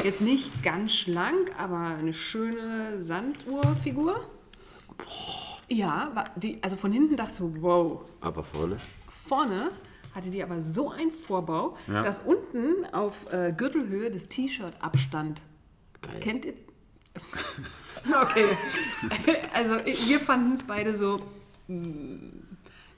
[0.03, 4.27] Jetzt nicht ganz schlank, aber eine schöne Sanduhrfigur.
[5.69, 8.77] Ja, die, also von hinten dachte ich so, wow, Aber vorne?
[9.25, 9.71] Vorne
[10.13, 15.41] hatte die aber so einen Vorbau, dass unten auf äh, Gürtelhöhe das T-Shirt abstand.
[16.01, 16.19] Geil.
[16.19, 16.53] Kennt ihr?
[18.21, 18.45] okay.
[19.53, 21.19] Also wir fanden es beide so
[21.67, 22.29] mm,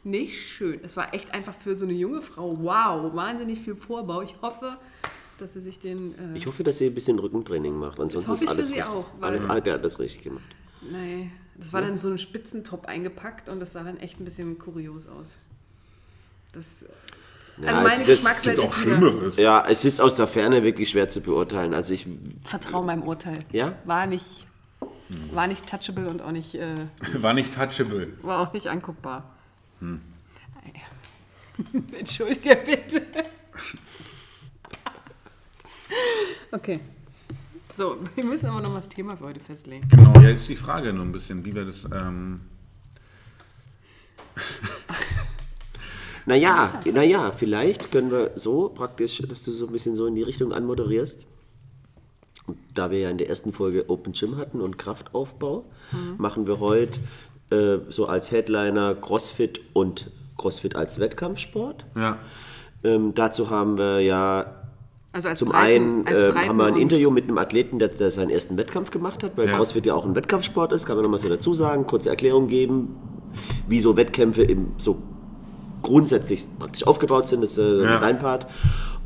[0.04, 0.80] nicht schön.
[0.84, 4.22] Es war echt einfach für so eine junge Frau, wow, wahnsinnig viel Vorbau.
[4.22, 4.78] Ich hoffe,
[5.40, 6.14] dass sie sich den...
[6.34, 8.00] Äh, Ich hoffe, dass sie ein bisschen Rückentraining macht.
[8.00, 8.96] Ansonsten hoffe ist ich für alles sie richtig.
[8.96, 10.44] auch, weil- alles, ah, der hat das richtig gemacht.
[10.92, 14.60] nee, das war dann so ein Spitzentop eingepackt und das sah dann echt ein bisschen
[14.60, 15.38] kurios aus.
[16.52, 16.86] Das,
[17.62, 18.98] Ja, also es meine ist jetzt- Geschmackswelt Gibt ist auch wieder...
[18.98, 19.38] Schlimmeres.
[19.38, 21.74] Ja, es ist aus der Ferne wirklich schwer zu beurteilen.
[21.74, 22.08] Also ich,
[22.44, 23.46] Vertrau meinem Urteil.
[23.52, 23.74] Ja?
[23.86, 24.46] War nicht,
[25.32, 26.76] war nicht touchable und auch nicht, äh,
[27.22, 28.14] War nicht touchable.
[28.22, 29.32] war auch nicht anguckbar.
[31.98, 33.02] Entschuldige bitte.
[36.52, 36.80] Okay.
[37.76, 39.88] So, wir müssen aber noch mal das Thema für heute festlegen.
[39.90, 41.86] Genau, ja, jetzt die Frage nur ein bisschen, wie wir das.
[41.94, 42.42] Ähm,
[46.26, 50.24] naja, naja, vielleicht können wir so praktisch, dass du so ein bisschen so in die
[50.24, 51.26] Richtung anmoderierst.
[52.48, 55.66] Und da wir ja in der ersten Folge Open Gym hatten und Kraftaufbau,
[56.18, 57.00] machen wir heute
[57.50, 61.86] äh, so als Headliner CrossFit und CrossFit als Wettkampfsport.
[61.96, 62.20] ja.
[62.84, 64.65] Ähm, dazu haben wir ja
[65.16, 67.88] Also als Zum Breiten- einen als äh, haben wir ein Interview mit einem Athleten, der,
[67.88, 69.56] der seinen ersten Wettkampf gemacht hat, weil Ja.
[69.56, 72.98] CrossFit ja auch ein Wettkampfsport ist, kann man nochmal so dazu sagen, kurze Erklärung geben,
[73.70, 74.98] wie so Wettkämpfe im, so
[75.84, 78.00] grundsätzlich praktisch aufgebaut sind, das ist äh, Ja.
[78.02, 78.48] dein Part.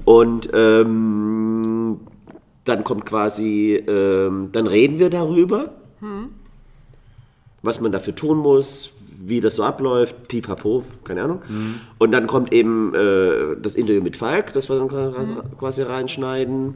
[0.04, 2.00] Und ähm,
[2.64, 5.74] dann kommt quasi, ähm, dann reden wir darüber,
[7.62, 11.42] was man dafür tun muss, wie das so abläuft, pipapo, keine Ahnung.
[11.98, 16.76] Und dann kommt eben äh, das Interview mit Falk, das wir dann quasi, quasi reinschneiden.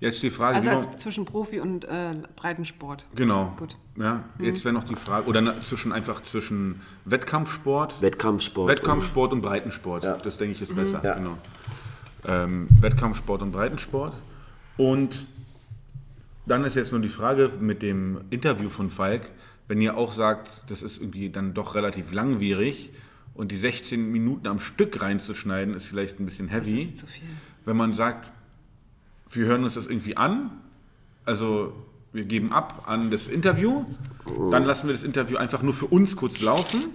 [0.00, 3.04] Jetzt die Frage, Also als zwischen Profi und äh, Breitensport.
[3.14, 3.54] genau.
[3.58, 3.76] Gut.
[3.96, 8.70] Ja, jetzt wäre noch die Frage, oder na, zwischen einfach zwischen Wettkampfsport, Wettkampfsport.
[8.70, 10.04] Wettkampfsport und Breitensport.
[10.04, 10.16] Ja.
[10.16, 11.02] Das denke ich ist besser.
[11.04, 11.14] Ja.
[11.16, 11.36] Genau.
[12.26, 14.14] Ähm, Wettkampfsport und Breitensport.
[14.78, 15.26] Und
[16.46, 19.28] dann ist jetzt nur die Frage mit dem Interview von Falk,
[19.70, 22.90] wenn ihr auch sagt, das ist irgendwie dann doch relativ langwierig
[23.34, 26.80] und die 16 Minuten am Stück reinzuschneiden, ist vielleicht ein bisschen heavy.
[26.80, 27.28] Das ist zu viel.
[27.64, 28.32] Wenn man sagt,
[29.30, 30.50] wir hören uns das irgendwie an,
[31.24, 31.72] also
[32.12, 33.84] wir geben ab an das Interview,
[34.50, 36.86] dann lassen wir das Interview einfach nur für uns kurz laufen,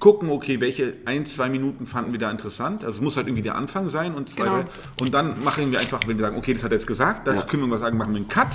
[0.00, 3.42] gucken, okay, welche ein, zwei Minuten fanden wir da interessant, also es muss halt irgendwie
[3.44, 4.64] der Anfang sein und zwei, Genau.
[5.00, 7.46] und dann machen wir einfach, wenn wir sagen, okay, das hat er jetzt gesagt, dann
[7.46, 8.48] können wir was sagen, machen wir einen Cut,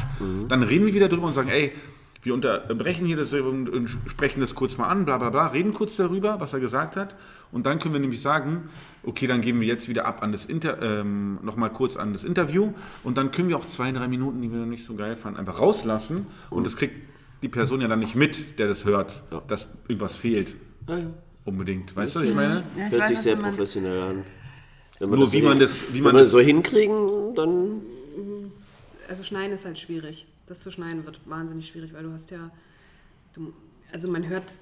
[0.50, 1.72] dann reden wir wieder drüber und sagen, ey,
[2.24, 5.96] wir unterbrechen hier das und, sprechen das kurz mal an, bla bla bla, reden kurz
[5.96, 7.16] darüber, was er gesagt hat.
[7.52, 8.70] Und dann können wir nämlich sagen,
[9.04, 12.24] okay, dann geben wir jetzt wieder ab an das Inter, ähm, nochmal kurz an das
[12.24, 15.16] Interview und dann können wir auch zwei, drei Minuten, die wir noch nicht so geil
[15.16, 16.96] fanden, einfach rauslassen und das kriegt
[17.44, 20.56] die Person ja dann nicht mit, der das hört, dass irgendwas fehlt.
[20.88, 21.06] Ja, ja.
[21.44, 21.96] Unbedingt.
[21.96, 22.64] Weißt du, was ich meine?
[22.78, 24.24] Ja, ich Hört weiß, sich sehr professionell an.
[25.00, 27.82] Wenn Nur so wie man das- wie wenn man wir das- so hinkriegen, dann
[29.10, 30.28] Also schneiden ist halt schwierig.
[30.52, 32.52] Das zu schneiden wird wahnsinnig schwierig, weil du hast ja,
[33.32, 33.54] du,
[33.94, 34.60] also man hört,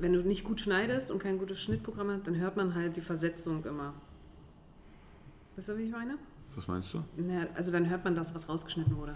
[0.00, 3.02] wenn du nicht gut schneidest und kein gutes Schnittprogramm hast, dann hört man halt die
[3.02, 3.94] Versetzung immer.
[5.54, 6.18] Weißt du, wie ich meine?
[6.56, 7.04] Was meinst du?
[7.16, 9.14] Na, also dann hört man das, was rausgeschnitten wurde.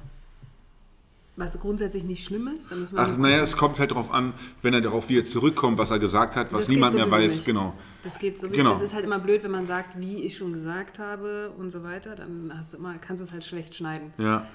[1.35, 4.83] Was grundsätzlich nicht schlimm ist, dann Ach, naja, es kommt halt darauf an, wenn er
[4.83, 7.33] darauf wieder zurückkommt, was er gesagt hat, was niemand mehr weiß.
[7.33, 7.45] nicht.
[7.47, 7.75] Genau.
[8.05, 8.49] Das geht so.
[8.49, 8.71] Genau.
[8.71, 11.83] Das ist halt immer blöd, wenn man sagt, wie ich schon gesagt habe und so
[11.83, 12.14] weiter.
[12.14, 14.12] Dann hast du immer, kannst du es halt schlecht schneiden.
[14.19, 14.47] Ja.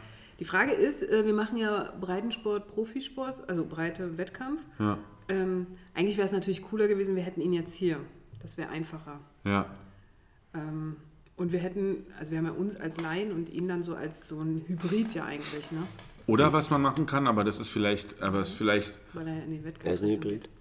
[0.42, 4.64] Die Frage ist, äh, wir machen ja Breitensport, Profisport, also breite Wettkampf.
[4.80, 4.98] Ja.
[5.30, 7.98] Ähm, eigentlich wäre es natürlich cooler gewesen, wir hätten ihn jetzt hier.
[8.42, 9.20] Das wäre einfacher.
[9.46, 9.68] Ja.
[10.56, 10.96] Ähm,
[11.38, 14.28] und wir hätten, also wir haben ja uns als Laien und ihn dann so als
[14.28, 15.84] so ein Hybrid ja eigentlich, ne?
[16.26, 19.44] Oder was man machen kann, aber das ist vielleicht, aber es ist vielleicht, Weil er
[19.44, 19.88] in die Wettkämpfe.
[19.90, 20.46] er ist ein Hybrid.
[20.46, 20.52] Das,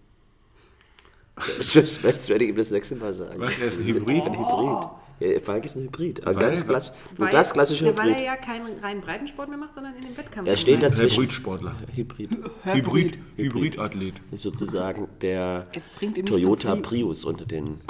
[1.74, 3.40] das werde ich ihm das nächste Mal sagen.
[3.40, 4.22] Was, er ist ein Hybrid?
[4.24, 4.88] Ein Hybrid.
[5.20, 6.26] Ja, Falk ist ein Hybrid.
[6.26, 8.24] Ein Weil- ganz, klass, ein Weil, ganz klassischer ja, weil er Hybrid.
[8.26, 10.48] ja keinen reinen Breitensport mehr macht, sondern in den Wettkampf.
[10.48, 11.22] Er steht dazwischen.
[11.24, 11.74] Hybridsportler.
[11.94, 12.30] Hybrid.
[12.64, 14.14] Hybrid, Hybridathlet.
[14.30, 15.66] Ist sozusagen der
[16.24, 16.74] Toyota.
[16.76, 17.80] Prius unter den.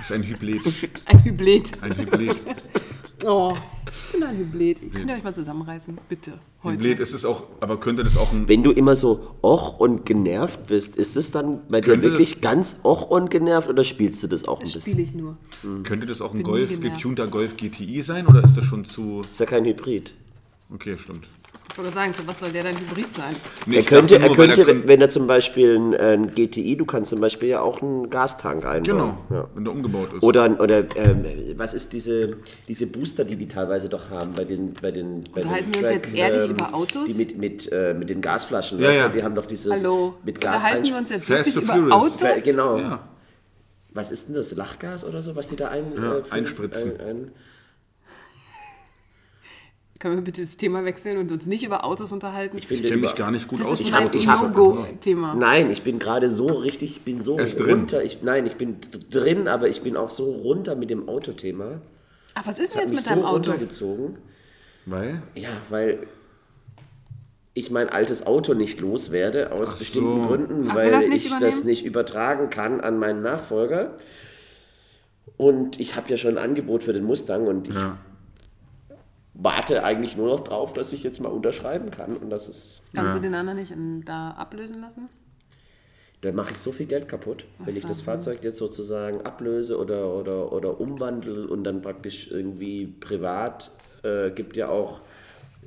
[0.00, 0.60] Ist ein Hybrid.
[1.04, 1.72] Ein Hybrid.
[1.82, 2.36] Ein Hybrid.
[3.26, 3.52] Oh,
[3.86, 4.92] ich bin ein Hybrid.
[4.94, 5.98] Könnt ihr euch mal zusammenreißen?
[6.08, 6.34] Bitte.
[6.62, 6.78] Heute.
[6.78, 10.06] Hybrid ist es auch, aber könnte das auch ein, Wenn du immer so och und
[10.06, 14.22] genervt bist, ist es dann bei dir Könnte wirklich ganz och und genervt oder spielst
[14.22, 14.92] du das auch ein Das bisschen?
[14.92, 15.36] spiele ich nur.
[15.84, 16.96] könnte das auch ein Bin nie Golf, genervt.
[16.96, 20.14] getunter Golf GTI sein oder ist das schon zu, Ist ja kein Hybrid.
[20.72, 21.26] okay, stimmt.
[21.78, 23.36] Ich wollte gerade sagen, zu was soll der dann Hybrid sein?
[23.66, 26.76] Nee, er könnte, er nur, weil könnte, könnt- wenn er zum Beispiel ein, ein GTI,
[26.76, 28.82] du kannst zum Beispiel ja auch einen Gastank einbauen.
[28.82, 29.48] Genau, Ja.
[29.54, 30.22] wenn der umgebaut ist.
[30.24, 31.24] Oder, oder ähm,
[31.56, 32.36] was ist diese,
[32.66, 35.88] diese Booster, die die teilweise doch haben bei den bei den bei Unterhalten den wir
[35.88, 37.04] uns jetzt ehrlich über Autos?
[37.06, 39.08] Die mit, mit, äh, mit den Gasflaschen, Ja, ja.
[39.08, 40.14] die haben doch dieses Hallo.
[40.24, 41.92] mit Gas Unterhalten wir uns jetzt wirklich to über Furious.
[41.92, 42.42] Autos?
[42.42, 42.78] Genau.
[42.78, 43.08] ja.
[43.94, 44.52] Was ist denn das?
[44.56, 47.00] Lachgas oder so, was die da ein, Ja, äh, für- einspritzen.
[47.00, 47.32] Ein, ein,
[49.98, 52.56] Können wir bitte das Thema wechseln und uns nicht über Autos unterhalten?
[52.56, 53.80] ich finde Ich mich gar nicht gut das aus.
[53.80, 55.34] ist Ich mein hab- ich hab- No-Go-Thema.
[55.34, 57.70] Nein, ich bin gerade so richtig, ich bin so Er drin.
[57.80, 58.04] runter.
[58.04, 58.76] Ich, nein, ich bin
[59.10, 61.80] drin, aber ich bin auch so runter mit dem Autothema.
[62.34, 63.34] Ach, was ist Das denn jetzt mich mit so deinem Auto?
[63.50, 64.18] runtergezogen.
[64.86, 65.20] Weil?
[65.34, 66.06] Ja, weil
[67.54, 70.28] ich mein altes Auto nicht loswerde, aus Ach bestimmten so.
[70.28, 73.96] Gründen, Ach, weil das ich das nicht übertragen kann an meinen Nachfolger.
[75.36, 77.98] Und ich habe ja schon ein Angebot für den Mustang und ich Ja.
[79.40, 82.16] Warte eigentlich nur noch drauf, dass ich jetzt mal unterschreiben kann.
[82.16, 83.20] Und das ist, Kannst Ja.
[83.20, 85.08] du den anderen nicht in, da ablösen lassen?
[86.20, 90.12] da mache ich so viel Geld kaputt, wenn ich das Fahrzeug jetzt sozusagen ablöse oder,
[90.12, 93.70] oder, oder umwandle und dann praktisch irgendwie privat,
[94.02, 95.00] äh, gibt ja auch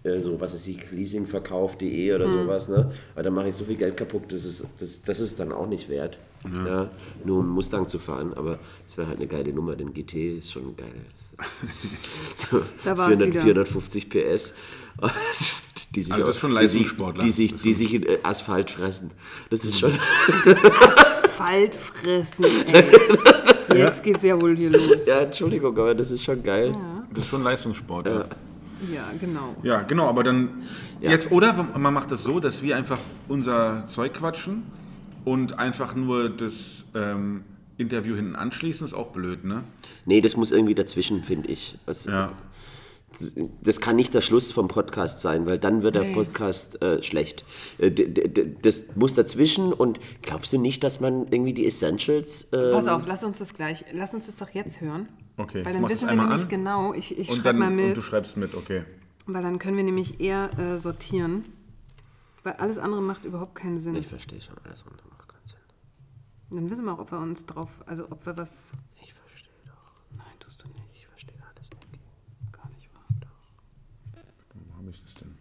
[0.04, 2.92] äh, so, was ist die leasingverkauf.de oder sowas, ne?
[3.14, 5.68] Aber dann mache ich so viel Geld kaputt, das ist, das, das ist dann auch
[5.68, 6.90] nicht wert, ja.
[7.24, 10.38] nur um einen Mustang zu fahren, aber es wäre halt eine geile Nummer, denn GT
[10.40, 11.06] ist schon geil.
[11.64, 13.42] so, Da war's 400, wieder.
[13.42, 14.56] 450 PS.
[15.96, 17.24] Die sich, Also das ist schon die sich, Leistungssportler.
[17.24, 19.12] die sich, die sich in äh, Asphalt fressen.
[19.50, 19.92] Das ist schon.
[20.80, 23.78] Asphalt fressen, ey.
[23.78, 25.06] Jetzt geht's ja wohl hier los.
[25.06, 26.72] Ja, Entschuldigung, aber das ist schon geil.
[27.14, 28.06] Das ist schon Leistungssport.
[28.06, 28.26] Ja,
[28.94, 29.56] Ja, genau.
[29.64, 30.64] ja genau, aber dann
[31.02, 34.64] jetzt, oder man macht das so, dass wir einfach unser Zeug quatschen
[35.26, 37.44] und einfach nur das ähm,
[37.78, 39.64] Interview hinten anschließen, ist auch blöd, ne?
[40.06, 41.78] Nee, das muss irgendwie dazwischen, finde ich.
[41.86, 42.32] Also, Ja.
[43.62, 46.14] Das kann nicht der Schluss vom Podcast sein, weil dann wird der Nee.
[46.14, 47.44] Podcast äh, schlecht.
[47.78, 47.92] Äh,
[48.62, 52.54] das muss dazwischen und glaubst du nicht, dass man irgendwie die Essentials.
[52.54, 55.10] Äh, Pass auf, lass uns das gleich, lass uns das doch jetzt hören.
[55.36, 56.48] Okay, Weil dann wissen wir einmal nämlich an.
[56.50, 58.84] genau, ich, ich Und schreibe dann mal und mit, du schreibst mit, okay.
[59.26, 61.42] weil dann können wir nämlich eher äh, sortieren.
[62.44, 63.96] Weil alles andere macht überhaupt keinen Sinn.
[63.96, 65.04] ich verstehe schon alles andere.
[66.52, 68.72] Dann wissen wir auch, ob wir uns drauf, also ob wir was.
[69.02, 69.94] Ich verstehe doch.
[70.18, 70.86] Nein, tust du nicht.
[70.94, 71.88] Ich verstehe alles nicht.
[72.52, 73.06] Gar nicht wahr.
[74.54, 75.36] Wo habe ich das denn?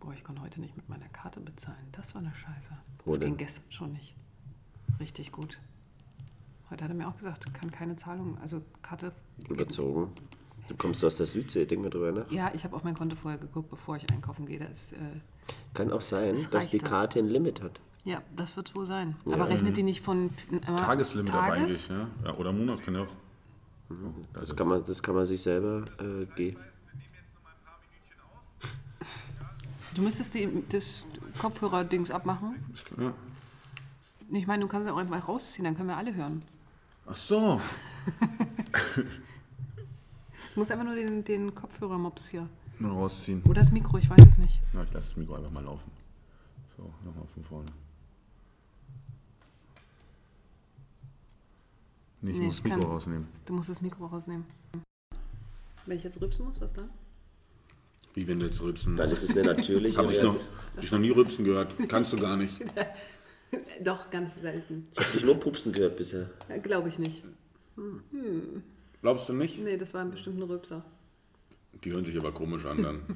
[0.00, 1.86] Boah, ich konnte heute nicht mit meiner Karte bezahlen.
[1.92, 2.70] Das war eine Scheiße.
[3.04, 3.36] Wo Das ging denn?
[3.38, 4.14] gestern schon nicht.
[4.98, 5.60] Richtig gut.
[6.72, 9.12] Heute hat er mir auch gesagt, kann keine Zahlung, also Karte.
[9.50, 10.10] Überzogen.
[10.68, 12.30] Du kommst aus der Südsee, denk mal drüber nach.
[12.30, 14.58] Ja, ich habe auf mein Konto vorher geguckt, bevor ich einkaufen gehe.
[14.58, 14.96] Da ist, äh,
[15.74, 16.78] Kann auch sein, Das dass die.
[16.78, 17.78] Karte ein Limit hat.
[18.04, 19.16] ja, das wird es wohl sein.
[19.26, 21.60] Aber rechnet die nicht von äh, Tageslimit aber Tages?
[21.60, 22.08] eigentlich, ja?
[22.24, 22.34] ja.
[22.36, 23.08] Oder Monat kann ja auch.
[24.32, 26.56] Das kann man, das kann man sich selber äh, die.
[29.94, 31.04] Du müsstest die, das
[31.38, 32.54] Kopfhörer-Dings abmachen.
[32.72, 33.12] Ich, ja.
[34.30, 36.40] Ich meine, du kannst es auch einfach rausziehen, dann können wir alle hören.
[37.12, 37.60] Ach so.
[40.54, 42.48] Du musst einfach nur den, den Kopfhörer-Mops hier.
[42.78, 43.42] Nur rausziehen.
[43.42, 44.62] Oder das Mikro, ich weiß es nicht.
[44.72, 45.90] Na, ich lasse das Mikro einfach mal laufen.
[46.78, 47.66] So, nochmal von vorne.
[52.22, 53.28] Nee, ich Nee, muss das Mikro kann- rausnehmen.
[53.44, 54.46] Du musst das Mikro rausnehmen.
[55.84, 56.88] Wenn ich jetzt rübsen muss, was dann?
[58.14, 60.34] Wie wenn du jetzt rülpsen Dann ist es eine natürliche Habe ich, noch,
[60.76, 61.74] hab ich noch nie rülpsen gehört.
[61.88, 62.58] Kannst du gar nicht.
[63.84, 64.88] Doch, ganz selten.
[64.92, 66.30] Ich habe dich nur Pupsen gehört bisher.
[66.62, 67.22] Glaube ich nicht.
[69.00, 69.62] Glaubst du nicht?
[69.62, 70.84] Nee, das war bestimmt ein Rübser.
[71.84, 73.02] Die hören sich aber komisch an dann.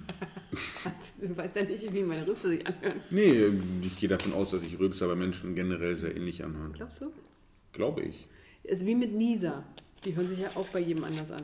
[1.20, 3.01] Du weißt ja nicht, wie meine Rübser sich anhören.
[3.11, 3.51] Nee,
[3.83, 6.72] ich gehe davon aus, dass sich Rülpser bei Menschen generell sehr ähnlich anhören.
[6.72, 7.12] Glaubst du?
[7.72, 8.27] Glaube ich.
[8.62, 9.64] Ist wie mit Nisa.
[10.05, 11.42] Die hören sich ja auch bei jedem anders an.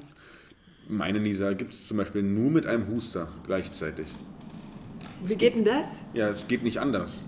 [0.89, 4.07] Meine Nisa gibt es zum Beispiel nur mit einem Huster gleichzeitig.
[5.25, 6.03] Wie geht denn das?
[6.15, 7.21] Ja, es geht nicht anders.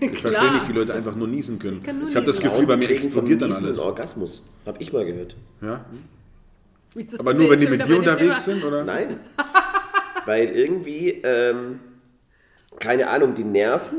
[0.00, 1.82] Ich verstehe nicht, wie Leute einfach nur niesen können.
[1.82, 2.40] nur Ich habe das.
[2.40, 3.64] Gefühl, bei mir explodiert dann alles.
[3.64, 4.48] einen Orgasmus.
[4.66, 5.36] Hab ich mal gehört.
[5.60, 5.84] Ja?
[6.94, 8.84] Wieso Aber nur, wenn ich die mit dir unterwegs sind, oder?
[8.84, 9.20] Nein.
[10.26, 11.80] Weil irgendwie, ähm,
[12.78, 13.96] keine Ahnung, die Nerven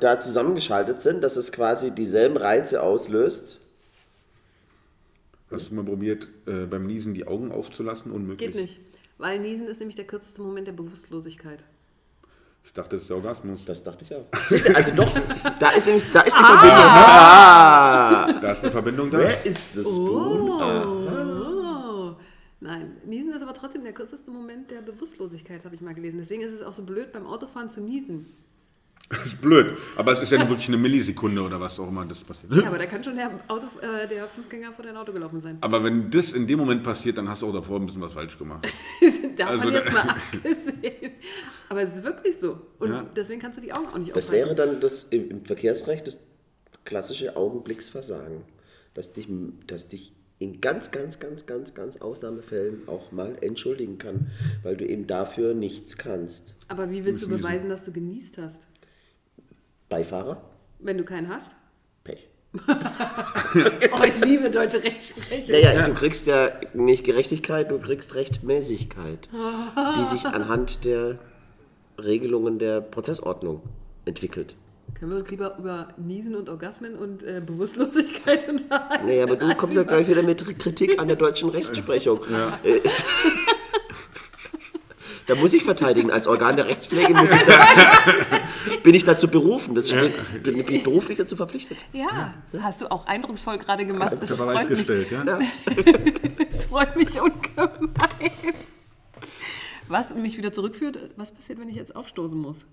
[0.00, 3.58] da zusammengeschaltet sind, dass es quasi dieselben Reize auslöst.
[5.50, 8.12] Hast du mal probiert, äh, beim Niesen die Augen aufzulassen?
[8.12, 8.52] Unmöglich.
[8.52, 8.80] Geht nicht.
[9.18, 11.62] Weil Niesen ist nämlich der kürzeste Moment der Bewusstlosigkeit.
[12.64, 13.64] Ich dachte, das ist der Orgasmus.
[13.64, 14.24] Das dachte ich auch.
[14.48, 15.14] Siehst du, also doch,
[15.60, 16.78] da ist nämlich, da ist die Verbindung.
[16.78, 18.32] Ah.
[18.40, 19.18] Da ist eine Verbindung da.
[19.18, 20.50] Wer ist das Spoon?
[20.50, 22.16] Oh.
[22.60, 26.16] Nein, Niesen ist aber trotzdem der kürzeste Moment der Bewusstlosigkeit, habe ich mal gelesen.
[26.16, 28.26] Deswegen ist es auch so blöd, beim Autofahren zu niesen.
[29.10, 29.76] Das ist blöd.
[29.96, 32.52] Aber es ist ja nur wirklich eine Millisekunde oder was auch immer das passiert.
[32.54, 35.58] Ja, aber da kann schon der, Auto, äh, der Fußgänger vor dein Auto gelaufen sein.
[35.60, 38.12] Aber wenn das in dem Moment passiert, dann hast du auch davor ein bisschen was
[38.14, 38.66] falsch gemacht.
[39.36, 41.12] Davon Also, jetzt mal abgesehen.
[41.68, 42.58] Aber es ist wirklich so.
[42.78, 43.06] Und Ja.
[43.14, 44.46] deswegen kannst du die Augen auch nicht Das aufhalten.
[44.46, 46.20] wäre dann das im im Verkehrsrecht das
[46.84, 48.42] klassische Augenblicksversagen,
[48.94, 49.28] dass dich,
[49.66, 54.26] dass dich in ganz, ganz, ganz, ganz, ganz Ausnahmefällen auch mal entschuldigen kann,
[54.62, 56.56] weil du eben dafür nichts kannst.
[56.68, 58.66] Aber wie willst du beweisen, dass du genießt hast?
[59.88, 60.42] Beifahrer?
[60.78, 61.54] Wenn du keinen hast?
[62.02, 62.28] Pech.
[63.92, 65.50] Oh, ich liebe deutsche Rechtsprechung.
[65.50, 69.28] Naja, du kriegst ja nicht Gerechtigkeit, du kriegst Rechtmäßigkeit,
[69.96, 71.18] die sich anhand der
[72.02, 73.62] Regelungen der Prozessordnung
[74.04, 74.56] entwickelt.
[74.94, 79.06] Können wir uns lieber über Niesen und Orgasmen und äh, Bewusstlosigkeit unterhalten?
[79.06, 82.20] Naja, aber du kommst ja gleich wieder mit Kritik an der deutschen Rechtsprechung.
[82.62, 82.80] Äh,
[85.26, 86.10] Da muss ich verteidigen.
[86.10, 87.66] Als Organ der Rechtspflege muss ich da,
[88.82, 89.74] bin ich dazu berufen.
[89.74, 91.78] Das steht, bin ich beruflich dazu verpflichtet.
[91.92, 94.12] Ja, hast du auch eindrucksvoll gerade gemacht.
[94.12, 95.24] Das Das ist aber freut, mich, gestellt, ja?
[96.50, 98.32] das freut mich ungemein.
[99.88, 102.64] Was mich wieder zurückführt, was passiert, wenn ich jetzt aufstoßen muss?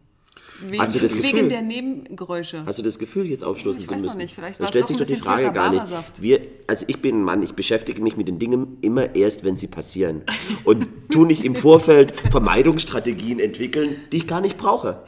[0.64, 1.50] Wegen, Hast du das wegen Gefühl?
[1.50, 2.66] der Nebengeräusche.
[2.66, 4.18] Hast du das Gefühl, jetzt aufstoßen Ich zu weiß noch müssen?
[4.20, 5.84] nicht, vielleicht da war's stellt doch sich doch die Frage gar nicht.
[6.22, 9.58] Wir, also ich bin ein Mann, ich beschäftige mich mit den Dingen immer erst, wenn
[9.58, 10.22] sie passieren.
[10.64, 15.04] Und tu nicht im Vorfeld Vermeidungsstrategien entwickeln, die ich gar nicht brauche.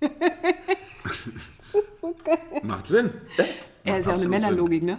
[2.62, 3.10] Macht Sinn.
[3.84, 4.98] Er ist ja auch eine Männerlogik, ne?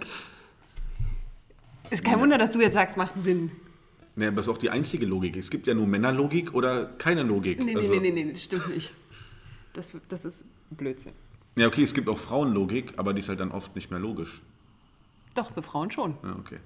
[1.90, 3.50] Ist kein Wunder, dass du jetzt sagst, macht Sinn.
[4.16, 5.36] Ne, aber das ist auch die einzige Logik.
[5.36, 7.58] Es gibt ja nur Männerlogik oder keine Logik.
[7.58, 8.92] Nee, nee, Also- nee, nee, nee, das stimmt nicht.
[9.74, 11.12] Das, das ist Blödsinn.
[11.56, 14.40] Ja, okay, es gibt auch Frauenlogik, aber die ist halt dann oft nicht mehr logisch.
[15.34, 16.16] Doch, für Frauen schon.
[16.22, 16.58] Ja, okay.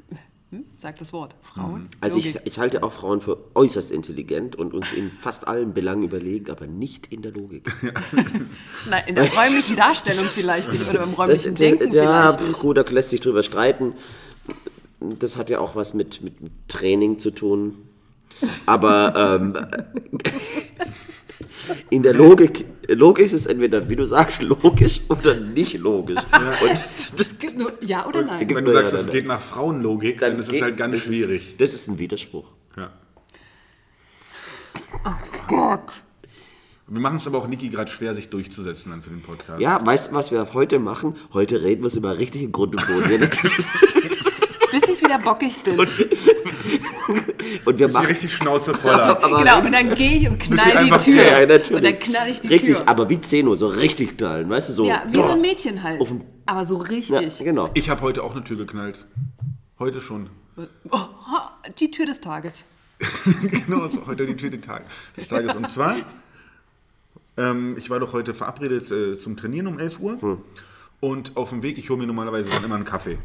[0.50, 0.64] Hm?
[0.78, 1.34] Sagt das Wort.
[1.42, 1.88] Frauen.
[2.00, 6.04] Also ich, ich halte auch Frauen für äußerst intelligent und uns in fast allen Belangen
[6.04, 7.70] überlegen, aber nicht in der Logik.
[8.88, 12.60] Nein, in der räumlichen Darstellung vielleicht nicht oder im Das, räumlichen Denken ja, vielleicht nicht.
[12.60, 13.92] gut, da lässt sich drüber streiten.
[15.00, 16.34] Das hat ja auch was mit, mit
[16.66, 17.74] Training zu tun.
[18.64, 19.52] Aber ähm,
[21.90, 26.18] in der Logik, Logik ist es entweder, wie du sagst, logisch oder nicht logisch.
[26.62, 28.48] Und Es gibt nur Ja oder Nein.
[28.48, 29.12] Wenn du Ja, sagst, ja, es ja.
[29.12, 31.50] geht nach Frauenlogik, dann, ist es halt ganz das schwierig.
[31.52, 32.46] Ist, das ist ein Widerspruch.
[32.76, 32.92] Ja.
[35.46, 36.02] Gott.
[36.90, 39.60] Wir machen es aber auch Niki gerade schwer, sich durchzusetzen dann für den Podcast.
[39.60, 41.14] Ja, weißt du, was wir heute machen?
[41.34, 43.28] Heute reden wir es über richtige Grund und Boden.
[45.08, 45.78] Wir- wieder bockig bin.
[45.80, 46.12] Und wir
[47.64, 49.14] Ich bin machen richtig Schnauze voller.
[49.16, 51.14] genau, und dann gehe ich und knall die einfach- Tür.
[51.22, 51.70] Ja, ja, natürlich.
[51.72, 52.88] Und dann knall ich die richtig, Tür.
[52.88, 54.86] aber wie Zeno, so richtig knallen, weißt du, so.
[54.86, 56.00] ja, wie so ein Mädchen halt.
[56.00, 57.38] Auf dem- Aber so Ja, richtig.
[57.44, 57.70] genau.
[57.74, 59.06] Ich habe heute auch eine Tür geknallt.
[59.78, 60.30] Heute schon.
[60.90, 60.98] Oh,
[61.78, 62.64] die Tür des Tages.
[63.42, 65.54] genau, ist heute die Tür des Tages.
[65.54, 65.96] Und zwar,
[67.36, 70.20] ähm, ich war doch heute verabredet äh, zum Trainieren um 11 Uhr.
[70.20, 70.38] Hm.
[71.00, 73.18] Und auf dem Weg, ich hole mir normalerweise dann immer einen Kaffee.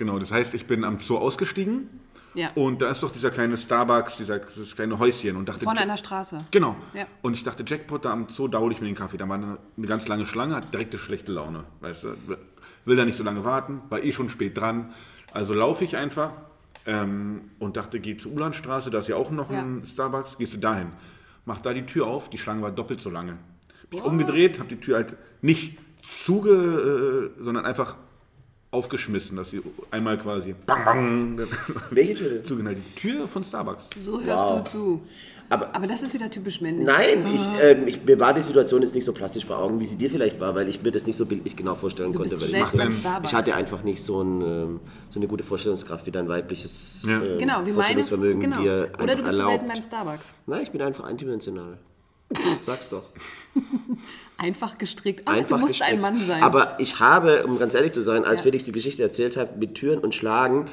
[0.00, 1.90] Genau, das heißt, ich bin am Zoo ausgestiegen.
[2.32, 2.52] Ja.
[2.54, 5.36] Und da ist doch dieser kleine Starbucks, dieser, dieses kleine Häuschen.
[5.36, 6.46] Und dachte, Vorne an der Straße.
[6.50, 6.74] Genau.
[6.94, 7.06] Ja.
[7.20, 9.18] Und ich dachte, Jackpot, da am Zoo, da hole ich mir den Kaffee.
[9.18, 11.64] Da war eine, eine ganz lange Schlange, hat direkte schlechte Laune.
[11.80, 12.14] Weißt du,
[12.86, 14.94] will da nicht so lange warten, war eh schon spät dran.
[15.34, 16.32] Also laufe ich einfach
[16.86, 20.58] ähm, und dachte, geh zur Ulanstraße, da ist ja auch noch ein Starbucks, gehst du
[20.58, 20.92] dahin.
[21.44, 23.36] Mach da die Tür auf, die Schlange war doppelt so lange.
[23.90, 27.96] Mich umgedreht, habe die Tür halt nicht zuge, äh, sondern einfach
[28.72, 31.48] aufgeschmissen, dass sie einmal quasi bang, bang,
[31.90, 32.44] Welche Tür denn?
[32.44, 32.78] zugenäht.
[32.78, 33.84] Die Tür von Starbucks.
[33.98, 34.58] So hörst Wow.
[34.62, 35.00] du zu.
[35.48, 36.86] Aber- Aber das ist wieder typisch männlich.
[36.86, 39.86] Nein, ich, ähm, ich, mir war die Situation jetzt nicht so plastisch vor Augen, wie
[39.86, 42.30] sie dir vielleicht war, weil ich mir das nicht so bildlich genau vorstellen Du konnte.
[42.36, 43.32] bist weil selbst ich, beim so, Starbucks.
[43.32, 44.80] ich hatte einfach nicht so, ein, ähm,
[45.10, 47.20] so eine gute Vorstellungskraft wie dein weibliches Ja.
[47.20, 47.72] ähm, Genau, wie meine.
[47.74, 48.60] Vorstellungsvermögen Genau.
[48.62, 49.48] dir Oder du einfach bist erlaubt.
[49.50, 50.28] selten beim Starbucks.
[50.46, 51.78] Nein, ich bin einfach eindimensional.
[52.60, 53.04] Sag's doch.
[54.38, 55.22] Einfach gestrickt.
[55.26, 55.92] Ah, Einfach du musst gestrickt.
[55.94, 56.42] ein Mann sein.
[56.42, 58.44] Aber ich habe, um ganz ehrlich zu sein, als Ja.
[58.44, 60.66] Felix die Geschichte erzählt hat, mit Türen und Schlagen,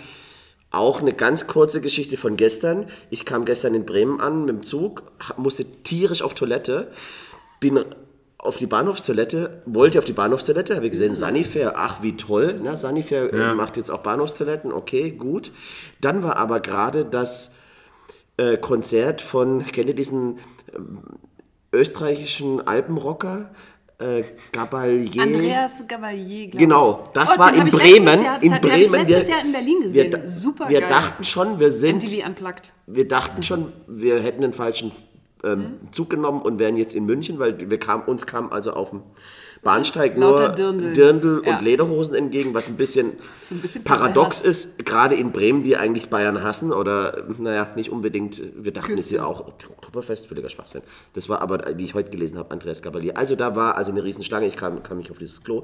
[0.72, 2.86] auch eine ganz kurze Geschichte von gestern.
[3.10, 5.04] Ich kam gestern in Bremen an mit dem Zug,
[5.38, 6.92] musste tierisch auf Toilette,
[7.60, 7.84] bin
[8.38, 12.78] auf die Bahnhofstoilette, wollte auf die Bahnhofstoilette, habe gesehen, Sanifair, ach wie toll, ne?
[12.78, 13.54] Sanifair äh, Ja.
[13.56, 15.52] macht jetzt auch Bahnhofstoiletten, okay, gut.
[16.02, 17.56] Dann war aber gerade das
[18.38, 20.38] äh, Konzert von, kennt ihr diesen
[21.74, 23.50] österreichischen Alpenrocker?
[24.00, 25.24] Äh, Gabalier.
[25.24, 28.24] Andreas Gavalier, glaube Genau, das Oh, war in Bremen.
[28.24, 29.08] Jahr- das in hab ich Bremen.
[29.08, 30.12] letztes Jahr in Berlin gesehen.
[30.12, 30.90] Wir, Super wir geil.
[30.90, 32.74] dachten schon, wir sind, MTV Unplugged.
[32.86, 34.92] wir dachten schon, wir hätten den falschen
[35.44, 35.92] ähm, Mhm.
[35.94, 39.02] Zug genommen und wären jetzt in München, weil wir kam, uns kam also auf dem
[39.68, 40.94] Bahnsteig nur Dirndl.
[40.94, 41.52] Dirndl Ja.
[41.58, 43.18] und Lederhosen entgegen, was ein bisschen,
[43.52, 48.42] ein bisschen paradox ist, gerade in Bremen, die eigentlich Bayern hassen oder, naja, nicht unbedingt,
[48.56, 50.84] wir dachten es ja auch, Oktoberfest, völliger Schwachsinn.
[51.16, 53.18] Das war aber, wie ich heute gelesen habe, Andreas Gabalier.
[53.18, 55.64] Also da war also eine Riesenschlange, ich kam, kam nicht auf dieses Klo.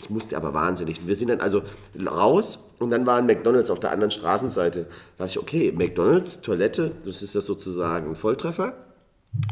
[0.00, 1.06] Ich musste aber wahnsinnig.
[1.06, 1.62] Wir sind dann also
[2.10, 4.86] raus und dann war ein McDonalds auf der anderen Straßenseite.
[5.18, 8.72] Da dachte ich, okay, McDonalds, Toilette, das ist ja sozusagen ein Volltreffer.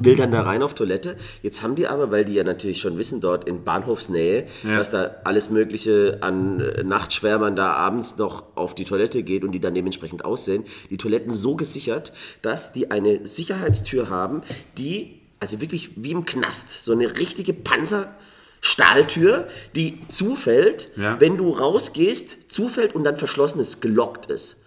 [0.01, 1.17] Will dann da rein auf Toilette.
[1.43, 5.17] Jetzt haben die aber, weil die ja natürlich schon wissen, dort in Bahnhofsnähe, dass da
[5.25, 9.75] alles Mögliche an äh, Nachtschwärmern da abends noch auf die Toilette geht und die dann
[9.75, 12.12] dementsprechend aussehen, die Toiletten so gesichert,
[12.43, 14.43] dass die eine Sicherheitstür haben,
[14.77, 18.15] die, also wirklich wie im Knast, so eine richtige Panzer.
[18.62, 21.21] Stahltür, die zufällt, Ja.
[21.21, 24.65] wenn du rausgehst, zufällt und dann verschlossen ist, gelockt ist.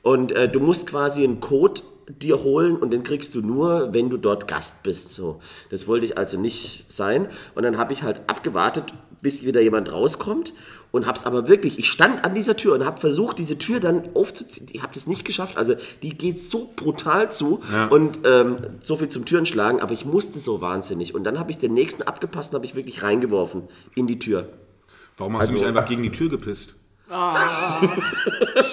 [0.00, 1.82] Und äh, du musst quasi einen Code
[2.20, 5.10] dir holen und den kriegst du nur, wenn du dort Gast bist.
[5.10, 7.28] So, das wollte ich also nicht sein.
[7.54, 10.52] Und dann habe ich halt abgewartet, bis wieder jemand rauskommt
[10.90, 13.78] und habe es aber wirklich, ich stand an dieser Tür und habe versucht, diese Tür
[13.78, 14.66] dann aufzuziehen.
[14.72, 15.56] Ich habe das nicht geschafft.
[15.56, 17.86] Also die geht so brutal zu Ja.
[17.86, 21.14] und ähm, so viel zum Türenschlagen, aber ich musste so wahnsinnig.
[21.14, 23.62] Und dann habe ich den nächsten abgepasst und habe ich wirklich reingeworfen
[23.94, 24.48] in die Tür.
[25.18, 26.74] Warum hast Also- du nicht einfach gegen die Tür gepisst?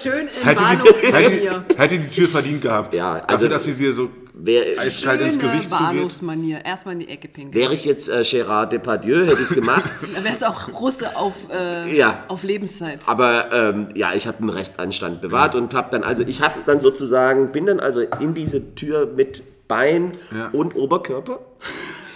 [0.02, 1.52] Schön im Hätte die, Bahnhofsmanier.
[1.68, 2.96] hätte, hätte die Tür verdient gehabt.
[2.96, 4.10] Ja, Dafür, also- dass sie dir so
[4.42, 5.70] Wer, eiskalt ins Gesicht zugeht.
[5.80, 6.64] Bahnhofsmanier.
[6.64, 7.54] Erstmal in die Ecke pinkeln.
[7.62, 9.84] Wäre ich jetzt äh, Gérard Depardieu, hätte ich es gemacht.
[10.16, 12.24] Dann wärst du auch Russe auf, äh, Ja.
[12.30, 13.00] auf Lebenszeit.
[13.08, 16.80] Aber ähm, ja, ich habe einen Restanstand bewahrt und habe dann, also ich habe dann
[16.80, 20.48] sozusagen, bin dann also in diese Tür mit Bein Ja.
[20.54, 21.40] und Oberkörper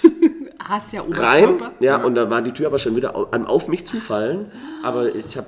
[0.65, 1.49] Hast ja rein.
[1.49, 1.73] Oberkörper.
[1.81, 4.49] Ja, und dann war die Tür aber schon wieder au- am auf mich zufallen.
[4.81, 5.47] Aber ich habe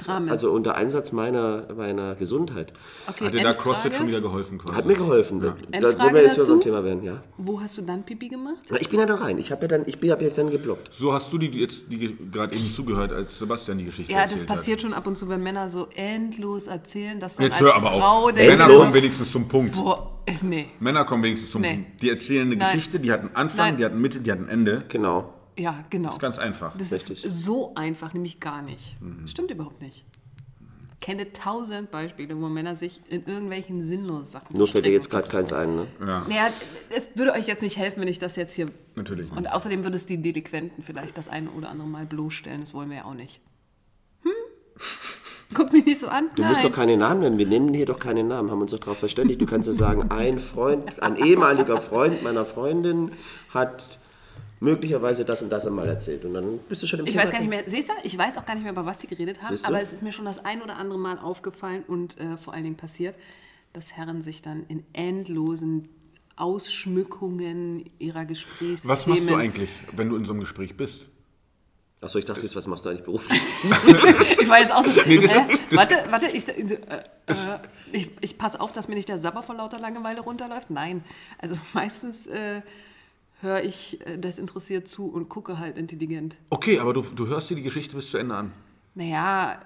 [0.00, 0.30] Stramme.
[0.30, 2.72] Also unter Einsatz meiner, meiner Gesundheit.
[3.08, 3.52] okay, Hat dir da.
[3.54, 4.74] CrossFit schon wieder geholfen quasi?
[4.76, 5.40] Hat mir geholfen.
[5.40, 6.56] Da, da, wo wir jetzt wieder beim dazu?
[6.60, 7.22] Thema werden, ja.
[7.38, 8.56] Wo hast du dann Pipi gemacht?
[8.70, 9.38] Na, Ich bin ja dann rein.
[9.38, 10.92] Ich habe ja dann, ich bin hab jetzt dann geblockt.
[10.92, 14.44] So hast du die jetzt die gerade eben zugehört, als Sebastian die Geschichte Ja, das
[14.44, 17.38] passiert schon ab und zu, wenn Männer so endlos erzähhlen, dass hat.
[17.40, 18.34] dann Jetzt als hör aber Frau auf.
[18.34, 19.74] Männer kommen wenigstens zum Punkt.
[19.74, 20.66] boah, äh, nee.
[20.80, 21.74] Männer kommen wenigstens zum Nee.
[21.74, 22.02] Punkt.
[22.02, 22.74] Die erzählen eine Nein.
[22.76, 23.76] Geschichte, die hat einen Anfang, Nein.
[23.76, 24.82] die hat eine Mitte, die hat ein Ende.
[24.88, 25.33] Genau.
[25.58, 26.08] Ja, genau.
[26.08, 26.76] Das ist ganz einfach.
[26.76, 27.24] Das Richtig.
[27.24, 29.00] ist so einfach, nämlich gar nicht.
[29.00, 29.26] Mhm.
[29.28, 30.04] Stimmt überhaupt nicht.
[30.94, 35.10] Ich kenne tausend Beispiele, wo Männer sich in irgendwelchen sinnlosen Sachen Nur fällt dir jetzt
[35.10, 35.86] gerade keins ein, ne?
[36.00, 36.48] Ja, Naja,
[36.88, 38.68] es würde euch jetzt nicht helfen, wenn ich das jetzt hier.
[38.94, 39.30] natürlich.
[39.30, 42.60] Und außerdem würde es die Delinquenten vielleicht das eine oder andere Mal bloßstellen.
[42.60, 43.40] Das wollen wir ja auch nicht.
[44.22, 44.30] Hm?
[45.52, 46.30] Guck mich nicht so an.
[46.36, 47.36] Du musst doch keine Namen nennen.
[47.38, 49.40] Wir nennen hier doch keine Namen, haben uns doch darauf verständigt.
[49.42, 53.12] Du kannst ja sagen, ein Freund, ein ehemaliger Freund meiner Freundin
[53.50, 53.98] hat
[54.64, 56.24] möglicherweise das und das einmal erzählt.
[56.24, 58.16] Und dann bist du schon im Ich Thema weiß gar nicht mehr, seht ihr, ich
[58.18, 59.64] weiß auch gar nicht mehr, über was sie geredet haben, du?
[59.64, 62.64] aber es ist mir schon das ein oder andere Mal aufgefallen und äh, vor allen
[62.64, 63.16] Dingen passiert,
[63.72, 65.88] dass Herren sich dann in endlosen
[66.36, 68.88] Ausschmückungen ihrer Gesprächsthemen...
[68.88, 71.08] Was machst du eigentlich, wenn du in so einem Gespräch bist?
[72.00, 73.40] Achso, ich dachte jetzt, was machst du eigentlich beruflich?
[74.40, 75.18] Ich war jetzt auch so, das- hä?
[75.70, 77.02] das- warte, warte, ich, äh, äh,
[77.92, 80.68] ich, ich passe auf, dass mir nicht der Sabber vor lauter Langeweile runterläuft.
[80.70, 81.02] Nein,
[81.38, 82.60] also meistens äh,
[83.44, 86.36] höre ich äh, desinteressiert zu und gucke halt intelligent.
[86.50, 88.52] Okay, aber du, du hörst dir die Geschichte bis zu Ende an.
[88.96, 89.60] Naja,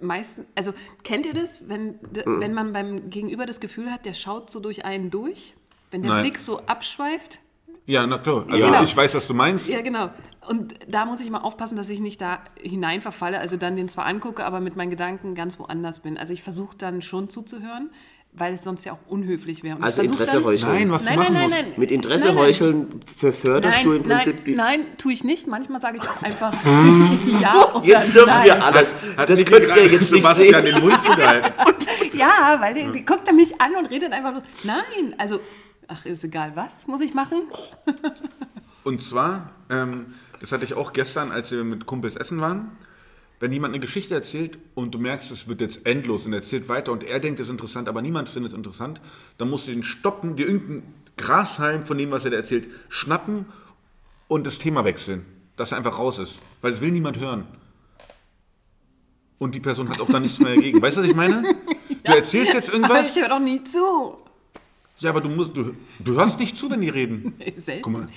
[0.00, 0.72] meistens, also
[1.02, 2.40] kennt ihr das, wenn, Mhm.
[2.40, 5.54] wenn man beim Gegenüber das Gefühl hat, der schaut so durch einen durch?
[5.90, 6.22] Wenn der Nein.
[6.22, 7.40] Blick so abschweift?
[7.86, 8.46] Ja, na klar.
[8.50, 8.82] Also Genau.
[8.82, 9.68] ich weiß, was du meinst.
[9.68, 10.10] Ja, genau.
[10.48, 13.88] Und da muss ich mal aufpassen, dass ich nicht da hinein verfalle, also dann den
[13.88, 16.18] zwar angucke, aber mit meinen Gedanken ganz woanders bin.
[16.18, 17.90] Also ich versuche dann schon zuzuhören,
[18.36, 19.76] weil es sonst ja auch unhöflich wäre.
[19.76, 20.72] Und Also Interesse dann, heucheln.
[20.72, 21.72] Nein, was Nein, du machen nein, nein, nein.
[21.76, 22.44] Mit Interesse Nein, nein.
[22.44, 24.54] heucheln förderst Nein, du im nein, Prinzip die.
[24.54, 25.46] nein, tue ich nicht.
[25.46, 26.52] Manchmal sage ich auch einfach
[27.40, 28.44] ja oder Jetzt dürfen nein.
[28.44, 28.94] wir alles.
[29.16, 30.64] Hat das könnt ihr jetzt nicht sehen.
[30.64, 31.52] den Mund zugehalten.
[32.12, 34.44] Ja, weil der, der guckt er mich an und redet einfach bloß.
[34.62, 35.40] Nein, also,
[35.88, 37.42] ach, ist egal, was muss ich machen?
[38.84, 42.70] Und zwar, ähm, das hatte ich auch gestern, als wir mit Kumpels essen waren.
[43.40, 46.68] Wenn jemand eine Geschichte erzählt und du merkst, es wird jetzt endlos und er erzählt
[46.68, 49.00] weiter und er denkt, es ist interessant, aber niemand findet es interessant,
[49.38, 53.46] dann musst du ihn stoppen, dir irgendeinen Grashalm von dem, was er da erzählt, schnappen
[54.28, 55.24] und das Thema wechseln,
[55.56, 56.38] dass er einfach raus ist.
[56.62, 57.46] Weil es will niemand hören.
[59.38, 60.80] Und die Person hat auch dann nichts mehr dagegen.
[60.80, 61.42] Weißt du, was ich meine?
[62.04, 64.16] Du erzählst jetzt Aber irgendwas, ich höre doch nie zu.
[65.00, 67.34] ja, aber du, musst, du, du hörst nicht zu, wenn die reden.
[67.56, 67.82] Selten.
[67.82, 68.08] Guck mal.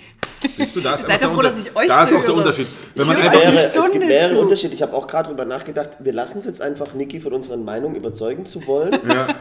[0.58, 2.34] Siehst du, da ist Seid ihr froh, dass ich euch Da ist auch der?
[2.36, 2.68] Unterschied.
[2.96, 4.40] Wenn Ich man einfach Mehrere, es gibt mehrere zu.
[4.40, 4.74] Unterschiede.
[4.76, 7.96] Ich habe auch gerade darüber nachgedacht, wir lassen es jetzt einfach, Niki von unseren Meinungen
[7.96, 8.92] überzeugen zu wollen.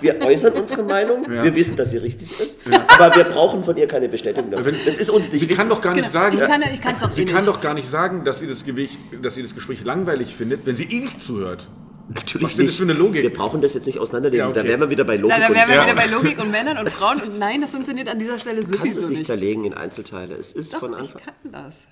[0.01, 2.61] Wir äußern unsere Meinung, wir wissen, dass sie richtig ist,
[2.99, 4.67] aber wir brauchen von ihr keine Bestätigung dafür.
[4.67, 6.25] Wenn- Das ist uns nicht Sie kann doch gar nicht Genau.
[6.25, 7.49] sagen, Ich kann, ich kann es doch sie eh kann nicht.
[7.49, 8.91] doch gar nicht sagen, dass sie, das Gespräch,
[9.23, 11.67] dass sie das Gespräch langweilig findet, wenn sie eh nicht zuhört.
[12.09, 12.77] Natürlich Was nicht.
[12.77, 13.23] für eine Logik?
[13.23, 14.45] Wir brauchen das jetzt nicht auseinandernehmen.
[14.47, 14.61] Ja, okay.
[14.63, 15.37] Da wären wir wieder bei Logik.
[15.39, 15.85] Na, da wären wir Ja.
[15.85, 17.21] wieder bei Logik und Männern und Frauen.
[17.21, 19.27] Und nein, das funktioniert an dieser Stelle du kannst sowieso es nicht nicht.
[19.27, 20.35] zerlegen in Einzelteile.
[20.37, 21.89] Es ist Doch, von ich Anfang kann das.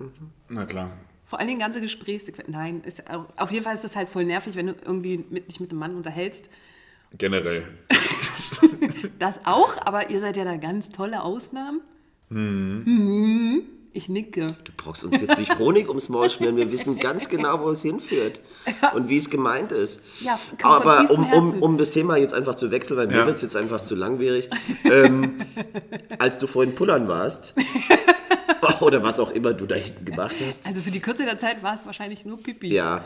[0.49, 0.91] Na klar.
[1.27, 2.53] Vor allen Dingen ganze Gesprächssequenzen.
[2.53, 3.03] Nein, ist,
[3.37, 5.81] auf jeden Fall ist das halt voll nervig, wenn du irgendwie mit, dich mit einem
[5.81, 6.49] Mann unterhältst.
[7.19, 7.65] Generell.
[9.19, 11.81] Das auch, aber ihr seid ja da ganz tolle Ausnahmen.
[12.31, 13.63] Mhm.
[13.97, 14.57] Ich nicke.
[14.65, 16.57] Du brauchst uns jetzt nicht Honig ums Maul schmieren.
[16.57, 18.41] Wir wissen ganz genau, wo es hinführt
[18.93, 20.03] und wie es gemeint ist.
[20.21, 23.27] Ja, Aber um, um, um das Thema jetzt einfach zu wechseln, weil mir Ja.
[23.27, 24.51] wird es jetzt einfach zu langwierig.
[24.85, 25.37] Ähm,
[26.19, 27.55] als du vorhin pullern warst,
[28.81, 31.63] oder was auch immer du da hinten gemacht hast, Also für die Kürze der Zeit
[31.63, 32.73] war es wahrscheinlich nur Pipi.
[32.75, 33.05] ja,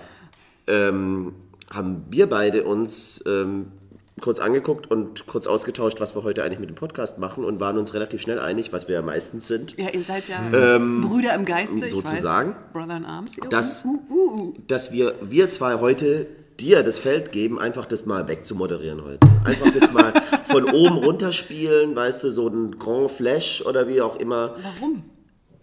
[0.66, 1.34] ähm,
[1.70, 3.72] haben wir beide uns ähm,
[4.20, 7.78] kurz angeguckt und kurz ausgetauscht, was wir heute eigentlich mit dem Podcast machen und waren
[7.78, 9.76] uns relativ schnell einig, was wir ja meistens sind.
[9.78, 10.38] Ja, ihr seid ja
[10.78, 11.84] Brüder im Geiste.
[11.86, 12.56] sozusagen.
[12.72, 13.36] Brother in Arms.
[13.50, 14.54] Dass, uh, uh, uh.
[14.66, 16.26] dass wir, wir zwei heute
[16.60, 19.26] dir das Feld geben, einfach das mal wegzumoderieren heute.
[19.44, 20.12] Einfach jetzt mal
[20.44, 24.56] von oben runterspielen, weißt du, so ein Grand Flash oder wie auch immer.
[24.62, 25.04] Warum?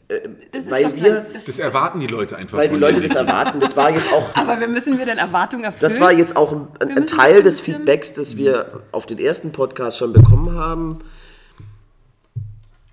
[0.07, 2.57] Weil wir- das, Das erwarten die Leute einfach.
[2.57, 3.59] Weil die Leute das erwarten.
[3.59, 5.81] Das war jetzt auch, aber wir müssen wir denn Erwartungen erfüllen?
[5.91, 9.97] das war jetzt auch ein, ein, Teil des Feedbacks, das wir auf den ersten Podcast
[9.97, 10.99] schon bekommen haben.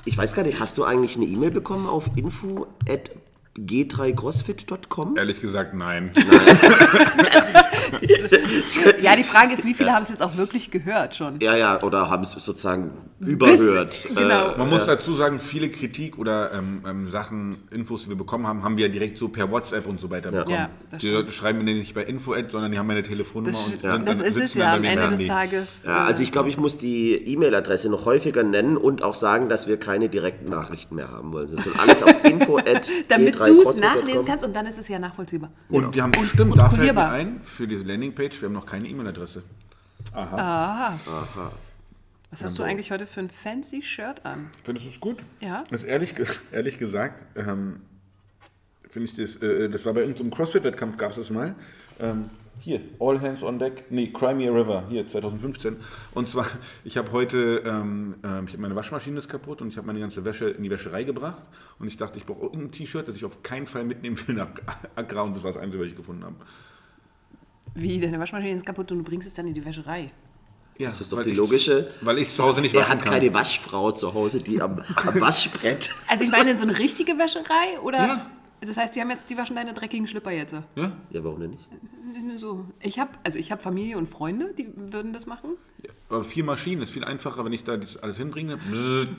[0.05, 3.11] Ich weiß gar nicht, hast du eigentlich eine E-Mail bekommen auf info at
[3.59, 5.17] g3crossfit.com?
[5.17, 6.11] Ehrlich gesagt, nein.
[9.03, 11.39] Ja, die Frage ist, wie viele haben es jetzt auch wirklich gehört schon?
[11.41, 12.93] Ja, ja, oder haben es sozusagen
[13.27, 14.03] überhört.
[14.03, 14.57] Bis, genau.
[14.57, 18.65] Man muss dazu sagen, viele Kritik oder ähm, ähm, Sachen, Infos, die wir bekommen haben,
[18.65, 20.55] haben wir ja direkt so per WhatsApp und so weiter bekommen.
[20.55, 21.23] Ja, das die stimmt.
[21.23, 24.19] Leute schreiben mir nicht bei Info-Ad, sondern die haben meine Telefonnummer Das, und sind das
[24.19, 25.25] dann, ist es sitzen ja am Ende des Handy.
[25.33, 25.85] Tages.
[25.87, 29.69] Ja, also ich glaube, ich muss die E-Mail-Adresse noch häufiger nennen und auch sagen, dass
[29.69, 31.49] wir keine direkten Nachrichten mehr haben wollen.
[31.51, 32.59] Das soll alles auf info
[33.09, 35.51] damit du es nachlesen kannst und dann ist es ja nachvollziehbar.
[35.69, 37.11] Und wir haben Und bestimmt, da fällt mir protokollierbar.
[37.13, 39.43] ein, für diese Landingpage, wir haben noch keine E-Mail-Adresse.
[40.13, 40.99] Aha.
[42.33, 44.49] Was hast du eigentlich heute für ein fancy Shirt an?
[44.65, 45.23] Findest du es gut?
[45.41, 45.65] Ja.
[45.71, 46.15] Das ist ehrlich,
[46.51, 47.83] ehrlich gesagt, ähm,
[48.89, 51.55] finde ich das, äh, das war bei irgendeinem CrossFit-Wettkampf, gab es das mal.
[52.01, 55.77] Ähm, hier, All Hands on Deck, nee, Crimea River, hier, 2015.
[56.15, 56.47] Und zwar,
[56.85, 60.01] ich habe heute, ähm, ähm, ich habe meine Waschmaschine ist kaputt und ich habe meine
[60.01, 61.43] ganze Wäsche in die Wäscherei gebracht.
[61.79, 64.49] Und ich dachte, ich brauche irgendein T-Shirt, das ich auf keinen Fall mitnehmen will nach
[64.97, 65.21] Accra.
[65.21, 66.37] Und das war das Einzige, was ich gefunden habe.
[67.75, 70.11] Wie, deine Waschmaschine ist kaputt und du bringst es dann in die Wäscherei.
[70.79, 71.89] Ja, Das ist doch die ich- logische.
[72.01, 73.13] Weil ich zu Hause nicht Er hat kann.
[73.15, 75.91] keine Waschfrau zu Hause, die am, am Waschbrett.
[76.09, 77.99] Also ich meine, so eine richtige Wäscherei oder?
[77.99, 78.31] Ja.
[78.65, 80.53] Das heißt, die haben jetzt, die waschen deine dreckigen Schlipper jetzt.
[80.77, 80.93] Ja?
[81.11, 81.69] Ja, warum denn nicht?
[82.39, 82.65] So.
[82.81, 85.51] Ich habe, also ich habe Familie und Freunde, die würden das machen.
[85.83, 88.59] Ja, aber vier Maschinen ist viel einfacher, wenn ich da das alles hinbringe.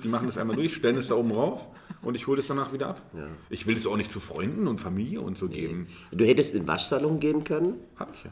[0.03, 1.67] Die machen das einmal durch, stellen es da oben rauf
[2.01, 3.01] und ich hole es danach wieder ab.
[3.49, 5.87] Ich will es auch nicht zu Freunden und Familie und so geben.
[6.13, 8.31] Du hättest in den Waschsalon gehen können, Hab ich ja.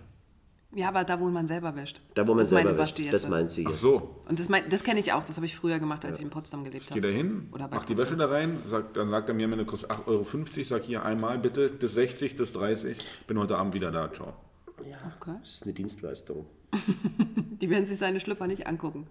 [0.74, 2.00] Ja, aber da, wo man selber wäscht.
[2.14, 2.92] da wo man das selber meinte wäscht.
[2.94, 3.14] Basti jetzt.
[3.14, 3.82] Das meint sie Ach jetzt.
[3.82, 4.16] so.
[4.30, 6.30] Und das, mein, das kenne ich auch, das habe ich früher gemacht, als ich in
[6.30, 7.12] Potsdam gelebt Ich gehe habe.
[7.12, 7.98] da hin, mach die.
[7.98, 10.26] Wäsche da rein, sagt, dann sagt er mir, meine kostet 8,50 Euro,
[10.70, 12.98] sag hier einmal bitte, das 60, das 30,
[13.28, 14.34] bin heute Abend wieder da, ciao.
[14.80, 15.36] Okay.
[15.42, 16.46] Das ist eine Dienstleistung.
[17.62, 19.08] Die werden sich seine Schlipper nicht angucken.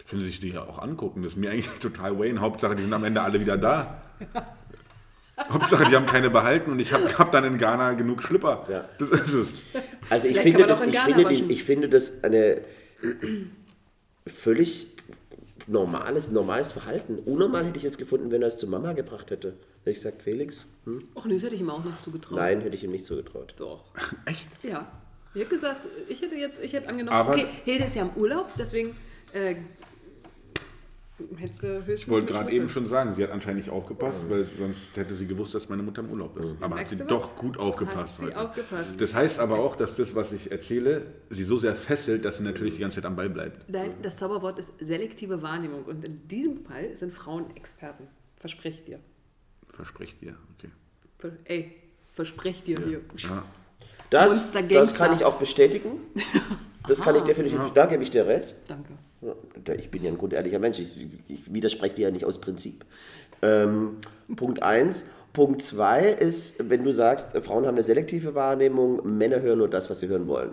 [0.00, 2.40] Die können sich die ja auch angucken, das ist mir eigentlich total Wayne.
[2.40, 4.02] Hauptsache, die sind am Ende alle wieder da.
[5.36, 8.64] Hauptsache, die haben keine behalten und ich habe hab dann in Ghana genug Schlipper.
[8.70, 8.88] Ja.
[8.98, 9.48] Das ist es.
[10.08, 11.50] Also ich Vielleicht finde, das, ich, finde die, waschen.
[11.50, 12.60] ich finde das eine
[14.26, 14.86] völlig
[15.66, 17.18] normales, normales Verhalten.
[17.24, 19.48] Unnormal hätte ich es gefunden, wenn er es zu Mama gebracht hätte.
[19.80, 20.66] Hätte ich gesagt, Felix?
[20.84, 21.02] Hm?
[21.14, 22.36] Och, nee, das hätte ich ihm auch noch zugetraut.
[22.38, 23.54] Nein, hätte ich ihm nicht zugetraut.
[23.58, 23.84] Doch.
[24.26, 24.48] Echt?
[24.62, 24.86] Ja.
[25.34, 28.10] Ich hätte gesagt, ich hätte jetzt, ich hätte angenommen, Aber- okay, Hilde ist ja im
[28.14, 28.96] Urlaub, deswegen
[29.32, 29.56] äh,
[31.16, 35.28] Ich wollte gerade eben schon sagen, sie hat anscheinend nicht aufgepasst, weil sonst hätte sie
[35.28, 36.56] gewusst, dass meine Mutter im Urlaub ist.
[36.60, 37.08] Aber hat Merkst sie du was?
[37.22, 38.40] doch gut aufgepasst Hat sie heute.
[38.40, 38.90] aufgepasst.
[38.98, 42.42] Das heißt aber auch, dass das, was ich erzähle, sie so sehr fesselt, dass sie
[42.44, 43.68] natürlich die ganze Zeit am Ball bleibt.
[43.70, 48.08] Nein, das Zauberwort ist selektive Wahrnehmung und in diesem Fall sind Frauen Experten.
[48.38, 48.98] Versprech dir.
[49.72, 50.34] Verspricht dir.
[50.58, 50.70] Okay.
[51.18, 51.76] Ver ey,
[52.10, 53.00] versprech dir hier.
[53.18, 53.44] Ja.
[54.10, 55.92] Das, das kann ich auch bestätigen.
[56.86, 58.54] Das kann ich definitiv, da gebe ich dir recht.
[58.68, 58.92] Danke.
[59.78, 60.94] Ich bin ja ein grundehrlicher Mensch, ich,
[61.28, 62.84] ich widerspreche dir ja nicht aus Prinzip.
[63.42, 63.98] Ähm,
[64.36, 65.10] Punkt 1.
[65.32, 69.68] Punkt 2 ist, wenn du sagst, äh, Frauen haben eine selektive Wahrnehmung, Männer hören nur
[69.68, 70.52] das, was sie hören wollen.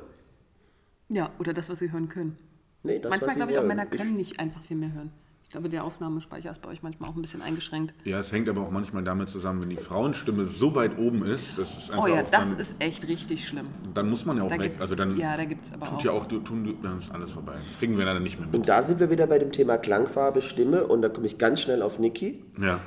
[1.10, 2.38] Ja, oder das, was sie hören können.
[2.84, 3.64] Nee, das, manchmal glaube ich auch.
[3.64, 5.12] Männer können nicht einfach viel mehr hören.
[5.52, 7.94] Ich glaube, der Aufnahmespeicher ist bei euch manchmal auch ein bisschen eingeschränkt.
[8.06, 11.58] ja, es hängt aber auch manchmal damit zusammen, wenn die Frauenstimme so weit oben ist,
[11.58, 13.68] das ist einfach Oh ja, auch das dann, ist echt richtig schlimm.
[13.94, 14.76] dann muss man ja auch Da weg.
[14.80, 16.04] Also dann ja, da gibt es aber tut auch.
[16.06, 17.52] ja auch, tun, dann ist alles vorbei.
[17.52, 18.56] Das kriegen wir dann nicht mehr mit.
[18.56, 21.60] Und da sind wir wieder bei dem Thema Klangfarbe, Stimme und da komme ich ganz
[21.60, 22.42] schnell auf Niki.
[22.62, 22.80] Ja.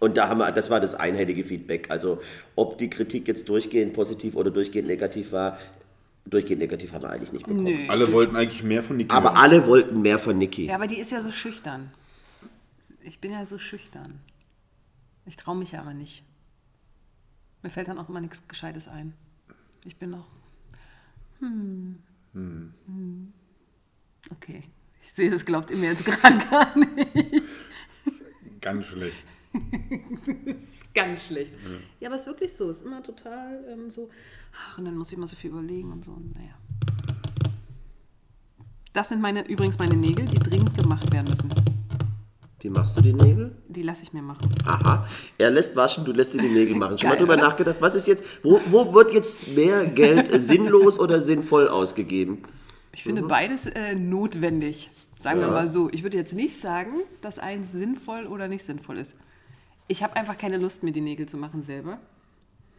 [0.00, 1.90] Und da haben wir, das war das einhellige Feedback.
[1.90, 2.18] Also
[2.54, 5.58] ob die Kritik jetzt durchgehend positiv oder durchgehend negativ war,
[6.24, 7.64] durchgehend negativ haben wir eigentlich nicht bekommen.
[7.64, 7.76] Nö.
[7.88, 9.14] Alle wollten eigentlich mehr von Niki.
[9.14, 9.36] Aber hören.
[9.36, 10.64] alle wollten mehr von Niki.
[10.64, 11.90] Ja, aber die ist ja so schüchtern.
[13.06, 14.18] Ich bin ja so schüchtern.
[15.26, 16.24] Ich traue mich ja aber nicht.
[17.62, 19.14] Mir fällt dann auch immer nichts Gescheites ein.
[19.84, 20.26] Ich bin noch.
[21.38, 22.02] Hm.
[22.32, 23.32] Hm.
[24.30, 24.64] Okay.
[25.02, 27.44] Ich sehe, das glaubt ihr mir jetzt gerade gar nicht.
[28.60, 29.24] Ganz schlecht.
[30.44, 31.52] ist ganz schlecht.
[32.00, 32.68] Ja, aber es ist wirklich so.
[32.68, 34.10] Es ist immer total ähm, so.
[34.52, 36.10] Ach, und dann muss ich immer so viel überlegen und so.
[36.34, 36.58] Naja.
[38.92, 41.85] Das sind meine, übrigens meine Nägel, die dringend gemacht werden müssen.
[42.66, 43.54] Wie machst du die Nägel?
[43.68, 44.48] Die lasse ich mir machen.
[44.64, 45.06] Aha.
[45.38, 46.98] Er lässt waschen, du lässt dir die Nägel machen.
[46.98, 47.44] Schon mal Geil, drüber oder?
[47.44, 52.42] nachgedacht, was ist jetzt, wo, wo wird jetzt mehr Geld sinnlos oder sinnvoll ausgegeben?
[52.92, 54.90] Ich finde beides äh, notwendig.
[55.20, 55.88] Sagen wir mal so.
[55.92, 56.90] Ich würde jetzt nicht sagen,
[57.22, 59.14] dass eins sinnvoll oder nicht sinnvoll ist.
[59.86, 62.00] Ich habe einfach keine Lust, mir die Nägel zu machen selber.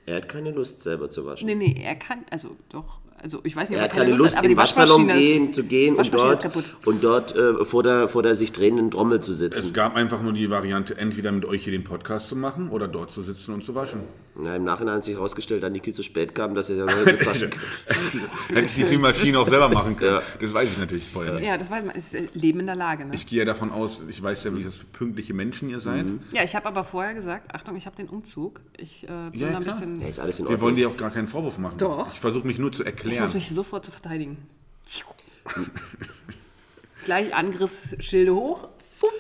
[0.06, 1.46] Er hat keine Lust, selber zu waschen.
[1.46, 4.38] Nee, nee, er kann, also doch, also ich weiß nicht, Er ob hat keine Lust,
[4.38, 6.50] aber in den die Waschsalon gehen, zu gehen und dort,
[6.86, 9.74] und dort äh, vor, der, vor der sich drehenden Trommel zu Es sitzen.
[9.74, 13.12] gab einfach nur die Variante, entweder mit euch hier den Podcast zu machen oder dort
[13.12, 14.02] zu sitzen und zu waschen.
[14.40, 17.06] Na, Im Nachhinein hat sich herausgestellt, dass Niki zu spät kam, dass er ja noch
[17.06, 17.60] das waschen kann.
[18.50, 20.22] Hätte ich die Maschine auch selber machen können.
[20.40, 21.46] Das weiß ich natürlich vorher nicht.
[21.48, 23.06] Ja, das weiß man, es ist Leben in der Lage.
[23.06, 23.16] Ne?
[23.16, 26.06] Ich gehe ja davon aus, ich weiß ja, wie das für pünktliche Menschen ihr seid.
[26.34, 28.62] Ja, ich habe aber vorher gesagt, Achtung, ich habe den Umzug.
[28.78, 29.76] Ich äh, bin Ja, da ein klar.
[29.76, 30.02] bisschen.
[30.02, 30.62] Ja, ist alles in Wir Ordnung.
[30.68, 31.80] wollen dir auch gar keinen Vorwurf machen.
[31.80, 32.14] Doch.
[32.14, 33.24] Ich versuche mich nur zu Ich erklären.
[33.24, 34.38] muss mich sofort zu verteidigen.
[37.06, 38.68] Gleich Angriffsschilde hoch.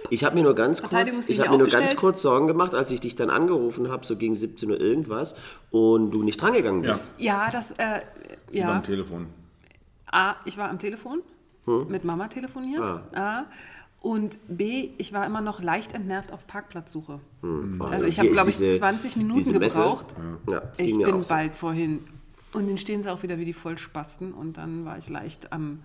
[0.10, 2.92] Ich habe mir nur ganz kurz, ich habe mir nur ganz kurz Sorgen gemacht, als
[2.92, 5.36] ich dich dann angerufen habe, so gegen 17 Uhr irgendwas,
[5.72, 7.12] und du nicht drangegangen Ja, bist.
[7.18, 8.02] Ja, das, äh,
[8.52, 8.68] ja.
[8.72, 9.28] beim Telefon.
[10.12, 11.22] A, ich war am Telefon,
[11.90, 12.82] mit Mama telefoniert.
[13.14, 13.46] A.
[14.00, 17.20] Und B, ich war immer noch leicht entnervt auf Parkplatzsuche.
[17.80, 20.16] Also ich habe, glaube ich, diese- 20 Minuten gebraucht.
[20.50, 21.30] Ja, Ich bin so.
[21.30, 22.06] bald vorhin.
[22.54, 24.34] Und dann stehen sie auch wieder wie die Vollspasten.
[24.34, 25.80] Und dann war ich leicht am...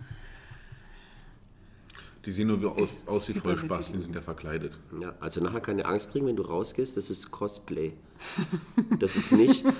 [2.25, 3.69] Die sehen nur wie aus, aus wie Überwältigend.
[3.73, 4.79] Vollspaß, die sind ja verkleidet.
[5.01, 7.93] Ja, also nachher keine Angst kriegen, wenn du rausgehst, das ist Cosplay.
[9.01, 9.65] Das ist nicht,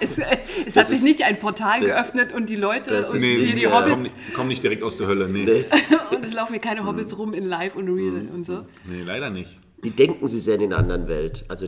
[0.00, 0.24] Es, es
[0.66, 3.44] Das hat sich ist- nicht ein Portal das- geöffnet und die Leute das und Nee,
[3.44, 5.28] die der- komm, Hobbits nicht, komm nicht direkt aus der Hölle.
[5.28, 5.64] Nee, nee.
[6.16, 8.64] und es laufen hier keine Hobbits rum in Live und Real und so.
[8.88, 9.58] leider nicht.
[9.82, 11.44] die denken, sie sind in einer anderen Welt.
[11.48, 11.66] Also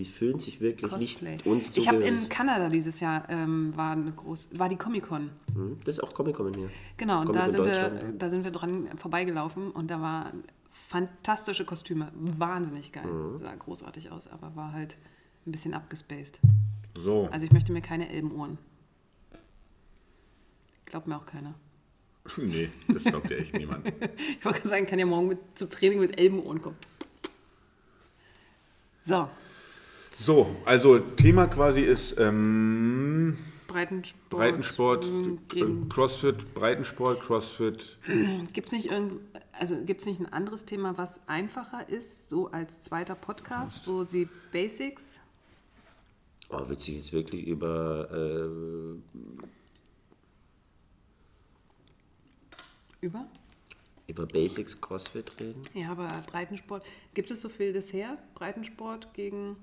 [0.00, 1.32] die fühlen sich wirklich Cosplay.
[1.32, 5.06] nicht uns ich habe in Kanada dieses Jahr ähm, war eine groß, war die Comic
[5.08, 5.30] Con.
[5.54, 6.70] Hm, Das ist auch Comic-Con hier.
[6.96, 10.42] Genau, und Comic da in sind, wir, da sind wir dran vorbeigelaufen und da waren
[10.88, 13.36] fantastische Kostüme, wahnsinnig geil, Mhm.
[13.38, 14.96] sah großartig aus, aber war halt
[15.46, 16.40] ein bisschen abgespaced.
[16.96, 18.56] So, Also ich möchte mir keine Elbenohren.
[20.86, 21.54] Glaubt mir auch keiner.
[22.38, 23.86] nee, das glaubt ja echt niemand.
[24.38, 26.76] Ich wollte gerade sagen, kann ja morgen mit, zum Training mit Elbenohren kommen.
[29.02, 29.28] So,
[30.20, 34.28] So, also Thema quasi ist ähm, Breitensport.
[34.28, 37.96] Breitensport, ähm, äh, Gegen, Crossfit, Breitensport, Crossfit.
[38.52, 42.82] Gibt es nicht, irgend, also gibt's nicht ein anderes Thema, was einfacher ist, so als
[42.82, 45.20] zweiter Podcast, so die Basics?
[46.50, 49.00] Oh, willst du jetzt wirklich über äh,
[53.00, 53.26] Über?
[54.06, 55.62] über Basics CrossFit reden?
[55.72, 58.18] Ja, aber Breitensport, gibt es so viel bisher?
[58.34, 59.56] Breitensport gegen.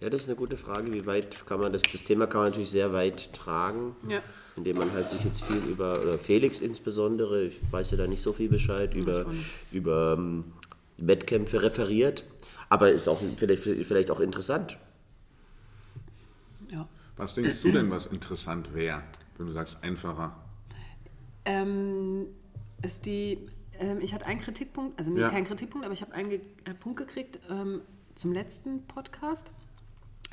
[0.00, 0.92] Ja, das ist eine gute Frage.
[0.92, 1.82] Wie weit kann man das?
[1.82, 4.22] Das Thema kann man natürlich sehr weit tragen, Ja.
[4.56, 8.22] indem man halt sich jetzt viel über oder Felix insbesondere, ich weiß ja da nicht
[8.22, 9.26] so viel Bescheid über
[9.72, 10.44] über ähm,
[10.96, 12.24] Wettkämpfe referiert,
[12.70, 14.78] aber ist auch vielleicht vielleicht auch interessant.
[16.70, 16.88] Ja.
[17.16, 19.02] Was denkst du denn, was interessant wäre,
[19.36, 20.34] wenn du sagst einfacher?
[21.44, 22.26] Ähm,
[22.82, 23.38] ist die.
[23.78, 25.28] Ähm, ich hatte einen Kritikpunkt, also nee, Ja.
[25.30, 27.80] keinen Kritikpunkt, aber ich habe einen, ge einen Punkt gekriegt ähm,
[28.14, 29.50] zum letzten Podcast.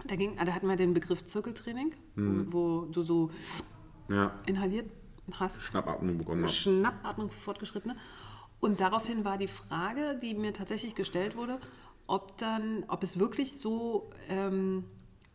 [0.06, 2.54] Da, ging, da hatten wir den Begriff Zirkeltraining, Mhm.
[2.54, 3.32] wo du so
[4.10, 4.90] Ja, inhaliert
[5.34, 5.64] hast.
[5.64, 6.52] Schnappatmung bekommen habe.
[6.52, 7.96] Schnappatmung für Fortgeschrittene.
[8.60, 11.60] Und daraufhin war die Frage, die mir tatsächlich gestellt wurde,
[12.08, 14.86] ob dann, ob es wirklich so, ähm,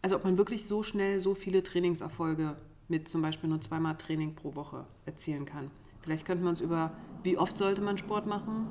[0.00, 2.56] also ob man wirklich so schnell so viele Trainingserfolge
[2.88, 5.70] mit zum Beispiel nur zweimal Training pro Woche erzielen kann.
[6.00, 6.92] Vielleicht könnten wir uns über,
[7.22, 8.68] wie oft sollte man Sport machen,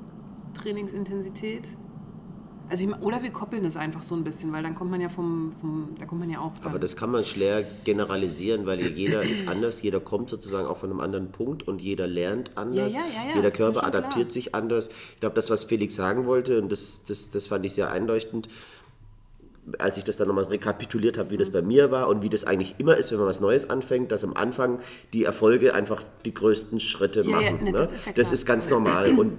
[0.54, 1.68] Trainingsintensität.
[2.68, 5.08] Also ich, oder wir koppeln das einfach so ein bisschen, weil dann kommt man ja
[5.10, 6.70] vom, vom da kommt man ja auch dann.
[6.70, 10.90] Aber das kann man schwer generalisieren, weil jeder ist anders, jeder kommt sozusagen auch von
[10.90, 12.94] einem anderen Punkt und jeder lernt anders.
[12.94, 14.00] Ja, ja, ja, ja, jeder Körper schon klar.
[14.02, 14.88] adaptiert sich anders.
[15.14, 18.48] Ich glaube, das, was Felix sagen wollte, und das, das, das fand ich sehr einleuchtend,
[19.78, 21.52] als ich das dann nochmal rekapituliert habe, wie das Mhm.
[21.52, 24.24] bei mir war und wie das eigentlich immer ist, wenn man was Neues anfängt, dass
[24.24, 24.80] am Anfang
[25.12, 27.64] die Erfolge einfach die größten Schritte Ja, ja, machen.
[27.64, 27.78] ne, ne?
[27.78, 29.10] das ist ja das ist ganz normal.
[29.18, 29.38] Und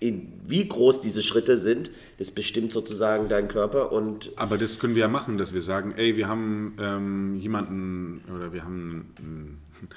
[0.00, 4.94] in, wie groß diese Schritte sind, das bestimmt sozusagen dein Körper und Aber das können
[4.94, 9.58] wir ja machen, dass wir sagen, ey, wir haben ähm, jemanden oder wir haben ähm,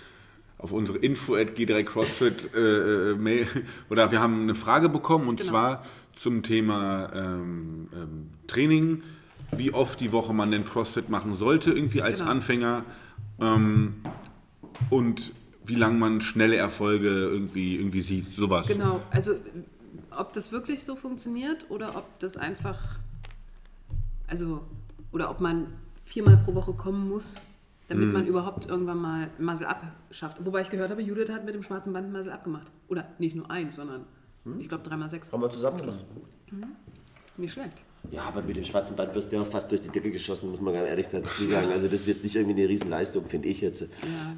[0.57, 3.47] auf unsere info at g3crossfit äh, äh, Mail
[3.89, 5.49] oder wir haben eine Frage bekommen und Genau.
[5.51, 5.85] zwar
[6.15, 9.03] zum Thema ähm, ähm, Training,
[9.55, 12.31] wie oft die Woche man denn CrossFit machen sollte, irgendwie als Genau.
[12.31, 12.85] Anfänger
[13.39, 13.95] ähm,
[14.89, 15.31] und
[15.65, 18.67] wie lange man schnelle Erfolge irgendwie, irgendwie sieht, sowas.
[18.67, 19.33] Genau, also
[20.19, 22.99] ob das wirklich so funktioniert oder ob das einfach,
[24.27, 24.61] also,
[25.11, 25.67] oder ob man
[26.05, 27.41] viermal pro Woche kommen muss,
[27.87, 30.45] damit man überhaupt irgendwann mal Muscle Up schafft.
[30.45, 32.69] Wobei ich gehört habe, Judith hat mit dem schwarzen Band Muscle Up gemacht.
[32.89, 34.05] Oder nicht nur ein, sondern
[34.59, 35.31] ich glaube dreimal sechs.
[35.31, 36.05] haben wir zusammen gemacht.
[37.37, 37.81] Nicht schlecht.
[38.11, 40.49] Ja, aber mit dem schwarzen Band wirst du ja auch fast durch die Decke geschossen,
[40.51, 41.71] muss man ganz ehrlich dazu sagen.
[41.71, 43.89] Also das ist jetzt nicht irgendwie eine Riesenleistung, finde ich jetzt.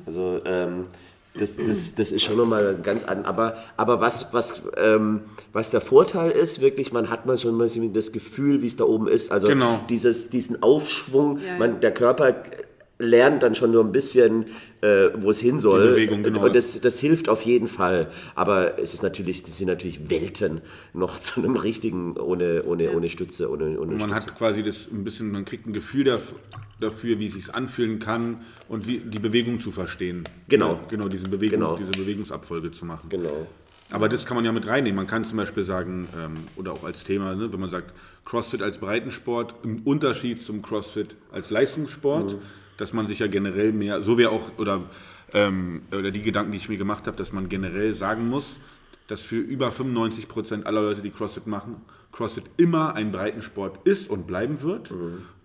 [0.06, 0.88] Also ähm,
[1.36, 3.26] das, das, das ist schon nochmal ganz an.
[3.26, 5.22] Aber, aber was, was, ähm,
[5.54, 8.84] was der Vorteil ist, wirklich, man hat mal schon mal das Gefühl, wie es da
[8.84, 9.32] oben ist.
[9.32, 9.80] Also Genau.
[9.90, 11.58] dieses, diesen Aufschwung, Ja, ja.
[11.60, 12.34] Man, der Körper
[13.02, 14.44] lernt dann schon so ein bisschen,
[14.82, 15.92] äh, wo es hin soll.
[15.92, 16.44] Bewegung, genau.
[16.46, 18.10] Und das, das hilft auf jeden Fall.
[18.36, 20.60] Aber es ist natürlich, das sind natürlich Welten
[20.94, 24.16] noch zu einem richtigen, ohne, ohne, ohne Stütze, ohne, ohne Und man Stütze.
[24.16, 26.34] hat quasi das ein bisschen, man kriegt ein Gefühl daf-
[26.82, 30.26] dafür, wie es sich anfühlen kann und wie die Bewegung zu verstehen.
[30.50, 30.74] Genau.
[30.74, 31.76] Ja, genau, diese, Bewegung, Genau.
[31.78, 33.08] diese Bewegungsabfolge zu machen.
[33.10, 33.48] Genau.
[33.92, 34.98] Aber das kann man ja mit reinnehmen.
[34.98, 37.94] Man kann zum Beispiel sagen, ähm, oder auch als Thema, ne, wenn man sagt,
[38.26, 42.40] CrossFit als Breitensport im Unterschied zum CrossFit als Leistungssport, Mhm.
[42.80, 44.84] Dass man sich ja generell mehr, so wäre auch, oder,
[45.34, 48.56] ähm, oder die Gedanken, die ich mir gemacht habe, dass man generell sagen muss,
[49.08, 51.78] dass für über 95 Prozent aller Leute, die CrossFit machen,
[52.12, 54.94] CrossFit immer ein Breitensport ist und bleiben wird.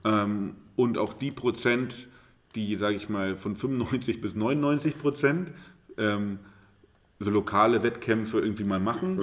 [0.04, 2.08] Ähm, und auch die Prozent,
[2.54, 5.52] die, sage ich mal, von 95 bis 99 Prozent
[5.98, 6.38] ähm,
[7.18, 9.18] so lokale Wettkämpfe irgendwie mal machen,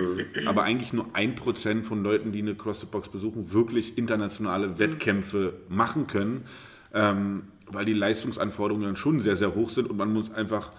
[0.45, 6.07] aber eigentlich nur ein Prozent von Leuten, die eine CrossFit-Box besuchen, wirklich internationale Wettkämpfe machen
[6.07, 6.45] können,
[6.93, 7.43] ähm,
[7.73, 10.71] weil die Leistungsanforderungen dann schon sehr, sehr hoch sind und man muss einfach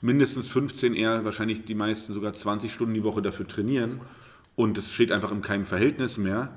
[0.00, 4.00] mindestens 15, eher wahrscheinlich die meisten sogar 20 Stunden die Woche dafür trainieren
[4.56, 6.50] und es steht einfach in keinem Verhältnis mehr.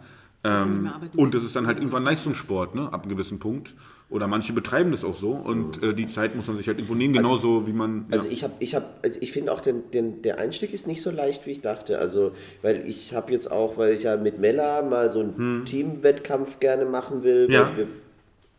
[0.44, 3.74] Ähm, und das ist dann halt irgendwann Leistungssport, ne, ab einem gewissen Punkt.
[4.08, 6.94] Oder manche betreiben das auch so und äh, die Zeit muss man sich halt irgendwo
[6.94, 8.06] nehmen, genauso wie man.
[8.12, 8.34] Also ja.
[8.34, 11.10] ich habe, ich habe, also ich finde auch den, den, der Einstieg ist nicht so
[11.10, 11.98] leicht, wie ich dachte.
[11.98, 12.32] Also,
[12.62, 16.86] weil ich habe jetzt auch, weil ich ja mit Mella mal so einen Teamwettkampf gerne
[16.86, 17.48] machen will.
[17.48, 17.76] weil Ja.
[17.76, 17.88] Wir,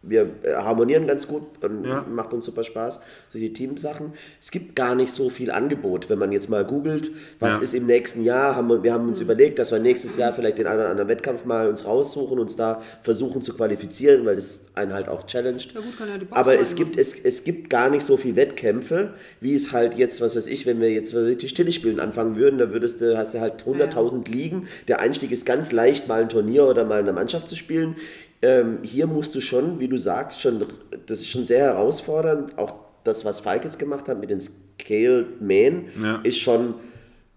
[0.09, 2.05] wir äh, harmonieren ganz gut und Ja.
[2.09, 3.01] macht uns super Spaß,
[3.31, 4.13] solche Teamsachen.
[4.41, 7.63] Es gibt gar nicht so viel Angebot, wenn man jetzt mal googelt, was Ja.
[7.63, 8.57] ist im nächsten Jahr.
[8.57, 11.09] Haben wir, wir haben uns überlegt, dass wir nächstes Jahr vielleicht den einen oder anderen
[11.09, 15.73] Wettkampf mal uns raussuchen, uns da versuchen zu qualifizieren, weil das einen halt auch challenged.
[15.75, 18.17] Ja gut, kann ja die Box Aber es gibt, es, es gibt gar nicht so
[18.17, 21.39] viel Wettkämpfe, wie es halt jetzt, was weiß ich, wenn wir jetzt was weiß ich,
[21.39, 24.69] Tischtennis spielen anfangen würden, da würdest du, hast du halt 100.000 Ligen.
[24.89, 27.97] Der Einstieg ist ganz leicht, mal ein Turnier oder mal in einer Mannschaft zu spielen.
[28.43, 30.65] Ähm, hier musst du schon, wie du sagst, schon,
[31.07, 32.57] das ist schon sehr herausfordernd.
[32.59, 32.75] Auch
[33.05, 36.21] das, was Falk jetzt gemacht hat mit den Scaled Men, Ja.
[36.23, 36.75] ist schon,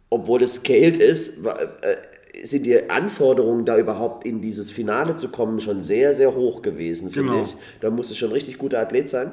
[0.09, 1.95] obwohl es scaled ist, äh,
[2.43, 7.11] sind die Anforderungen, da überhaupt in dieses Finale zu kommen, schon sehr, sehr hoch gewesen,
[7.11, 7.43] finde Genau.
[7.43, 7.55] ich.
[7.81, 9.31] Da muss es schon ein richtig guter Athlet sein,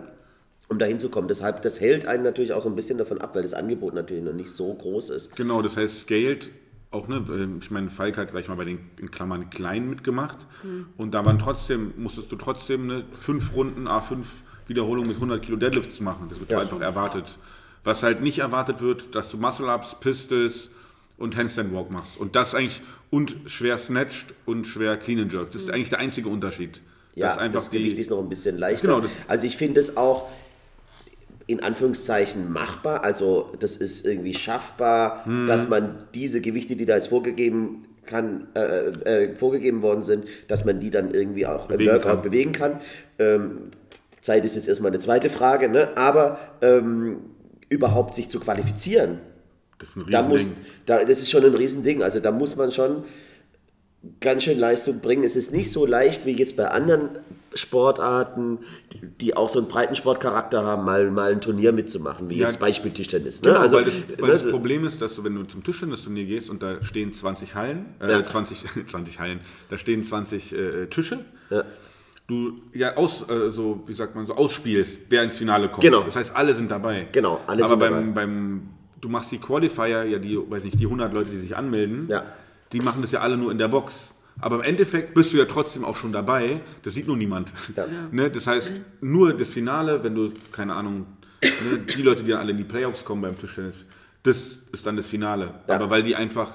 [0.69, 1.29] um da hinzukommen.
[1.29, 4.25] Deshalb, das hält einen natürlich auch so ein bisschen davon ab, weil das Angebot natürlich
[4.25, 5.37] noch nicht so groß ist.
[5.37, 6.51] Genau, das heißt, scaled
[6.97, 7.23] auch, ne,
[7.61, 10.47] ich meine, Falk hat gleich mal bei den in Klammern klein mitgemacht
[10.97, 14.25] und da waren trotzdem, musstest du trotzdem ne, fünf Runden, A5
[14.67, 16.27] Wiederholungen mit 100 Kilo Deadlifts machen.
[16.29, 16.59] Das wird Ja.
[16.61, 17.39] einfach erwartet.
[17.85, 20.71] Was halt nicht erwartet wird, dass du Muscle-Ups, Pistols
[21.19, 22.17] und Handstand Walk machst.
[22.19, 25.53] Und das eigentlich, und schwer snatched und schwer clean and jerk.
[25.53, 26.83] Das ist eigentlich der einzige Unterschied.
[27.15, 28.89] Ja, ist das Gewicht ist noch ein bisschen leichter.
[28.89, 30.29] Genau, das- also ich finde es auch
[31.47, 35.47] in Anführungszeichen machbar, also das ist irgendwie schaffbar, Hm.
[35.47, 40.65] dass man diese Gewichte, die da jetzt vorgegeben kann, äh, äh, vorgegeben worden sind, dass
[40.65, 42.23] man die dann irgendwie auch im Bewegen Workout kann.
[42.23, 42.81] bewegen kann.
[43.19, 43.59] Ähm,
[44.21, 45.97] Zeit ist jetzt erstmal eine zweite Frage, ne?
[45.97, 47.19] aber ähm,
[47.69, 49.21] überhaupt sich zu qualifizieren,
[49.79, 50.51] Das ist ein da muss,
[50.87, 52.03] da, das ist schon ein Riesending.
[52.03, 53.05] Also da muss man schon
[54.21, 55.23] ganz schön Leistung bringen.
[55.25, 57.11] Es ist nicht so leicht wie jetzt bei anderen
[57.55, 58.59] Sportarten,
[59.21, 62.91] die, auch so einen Breitensportcharakter haben, mal, mal ein Turnier mitzumachen, wie Ja, jetzt Beispiel
[62.91, 63.43] Tischtennis.
[63.43, 63.49] Ne?
[63.49, 66.25] Genau, also, weil, das, weil ne, das Problem ist, dass du, wenn du zum Tischtennisturnier
[66.27, 68.25] gehst und da stehen 20 Hallen, äh, Ja.
[68.25, 69.41] 20, 20 Hallen,
[69.71, 71.65] da stehen 20 äh, Tische, Ja.
[72.27, 75.83] du ja aus, äh, so, wie sagt man, so ausspielst, wer ins Finale kommt.
[75.83, 76.03] Genau.
[76.03, 77.07] Das heißt, alle sind dabei.
[77.13, 78.11] Genau, alle Aber sind beim, dabei.
[78.13, 78.63] beim,
[79.01, 82.25] du machst die Qualifier, ja die, weiß nicht, die 100 Leute, die sich anmelden, Ja.
[82.73, 84.13] Die machen das ja alle nur in der Box.
[84.41, 87.53] Aber im Endeffekt bist du ja trotzdem auch schon dabei, das sieht nur niemand.
[87.75, 87.87] Ja.
[88.11, 88.31] Ne?
[88.31, 91.07] Das heißt, nur das Finale, wenn du, keine Ahnung,
[91.43, 93.77] ne, die Leute, die dann alle in die Playoffs kommen beim Tischtennis,
[94.25, 95.55] das ist dann das Finale.
[95.69, 95.77] Ja.
[95.77, 96.49] Aber weil die einfach,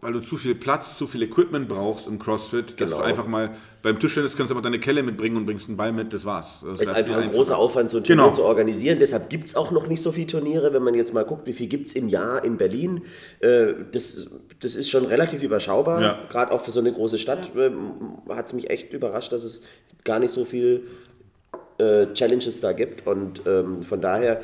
[0.00, 3.02] weil du zu viel Platz, zu viel Equipment brauchst im CrossFit, dass Genau.
[3.02, 3.50] du einfach mal,
[3.82, 6.58] beim Tischtennis kannst du einfach deine Kelle mitbringen und bringst einen Ball mit, das war's.
[6.62, 8.34] Das Es ist halt einfach ein großer Aufwand, so ein Turnier Genau.
[8.34, 8.98] zu organisieren.
[9.00, 10.72] Deshalb gibt es auch noch nicht so viele Turniere.
[10.72, 13.02] Wenn man jetzt mal guckt, wie viel gibt es im Jahr in Berlin,
[13.40, 14.28] äh, das,
[14.62, 16.00] das ist schon relativ überschaubar.
[16.00, 16.18] Ja.
[16.28, 19.62] Gerade auch für so eine große Stadt ähm, hat es mich echt überrascht, dass es
[20.04, 20.84] gar nicht so viel
[21.78, 23.06] äh, Challenges da gibt.
[23.06, 24.40] Und ähm, von daher,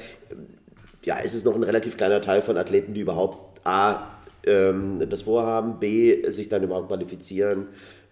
[1.05, 5.23] ja, ist es noch ein relativ kleiner Teil von Athleten, die überhaupt A, ähm, das
[5.23, 7.69] Vorhaben, B, sich dann überhaupt qualifizieren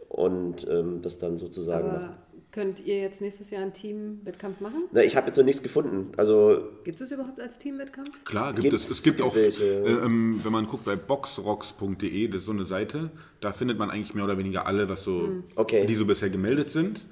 [0.09, 1.89] und ähm, das dann sozusagen.
[1.89, 2.17] Aber
[2.57, 4.85] könnt ihr jetzt nächstes Jahr einen Teamwettkampf machen?
[4.91, 6.13] Na, ich habe jetzt noch nichts gefunden.
[6.17, 8.25] Also Gibt es überhaupt als Teamwettkampf?
[8.25, 8.91] Klar, gibt Gibt's- es.
[8.93, 13.11] Es gibt auch, äh, ähm, wenn man guckt bei boxrocks.de, das ist so eine Seite,
[13.43, 15.85] da findet man eigentlich mehr oder weniger alle, was so, Okay.
[15.87, 17.05] die so bisher gemeldet sind.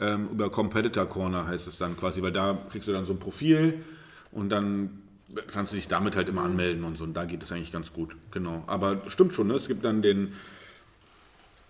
[0.00, 3.20] Ähm, über Competitor Corner heißt es dann quasi, weil da kriegst du dann so ein
[3.20, 3.74] Profil
[4.32, 4.90] und dann
[5.52, 7.04] kannst du dich damit halt immer anmelden und so.
[7.04, 8.16] Und da geht es eigentlich ganz gut.
[8.32, 8.64] Genau.
[8.66, 9.54] Aber stimmt schon, ne?
[9.54, 10.32] es gibt dann den.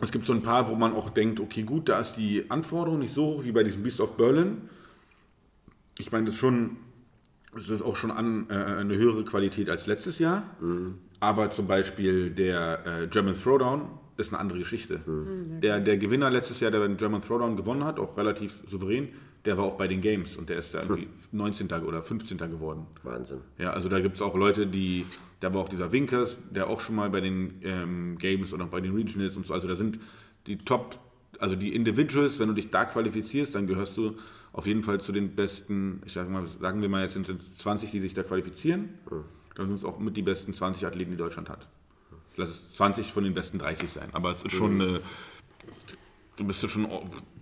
[0.01, 3.01] Es gibt so ein paar, wo man auch denkt, okay, gut, da ist die Anforderung
[3.01, 4.63] nicht so hoch wie bei diesem Beast of Berlin.
[5.99, 6.77] Ich meine, das ist schon,
[7.57, 10.45] es ist auch schon an, äh, eine höhere Qualität als letztes Jahr.
[11.21, 15.01] Aber zum Beispiel der äh, German Throwdown ist eine andere Geschichte.
[15.63, 19.09] Der, der Gewinner letztes Jahr, der den German Throwdown gewonnen hat, auch relativ souverän,
[19.49, 21.73] der war auch bei den Games und der ist da irgendwie 19.
[21.73, 22.37] oder 15.
[22.37, 22.87] geworden.
[23.03, 23.39] Wahnsinn.
[23.57, 25.07] Ja, also da gibt es auch Leute, die,
[25.41, 28.83] da war auch dieser Winkers, der auch schon mal bei den ähm, Games oder bei
[28.83, 30.01] den Regionals und so, also da sind
[30.47, 30.99] die Top,
[31.39, 34.17] also die Individuals, wenn du dich da qualifizierst, dann gehörst du
[34.53, 37.57] auf jeden Fall zu den besten, ich sag mal, sagen wir mal, jetzt sind es
[37.57, 38.91] 20, die sich da qualifizieren.
[39.55, 41.67] dann sind es auch mit die besten 20 Athleten, die Deutschland hat.
[42.37, 44.11] Lass es 20 von den besten 30 sein.
[44.13, 45.01] Aber es ist schon eine,
[46.37, 46.87] du bist du schon,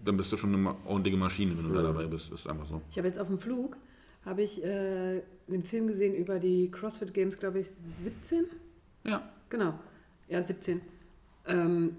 [0.07, 2.33] dann bist du schon eine ordentliche Maschine, wenn du da dabei bist.
[2.33, 2.81] Ist einfach so.
[2.91, 3.77] Ich habe jetzt auf dem Flug
[4.25, 7.69] habe ich äh, einen Film gesehen über die CrossFit Games, glaube ich,
[8.03, 8.47] 17.
[9.05, 9.23] Ja.
[9.51, 9.75] Genau.
[10.29, 10.81] Ja, 17.
[11.47, 11.97] Ähm,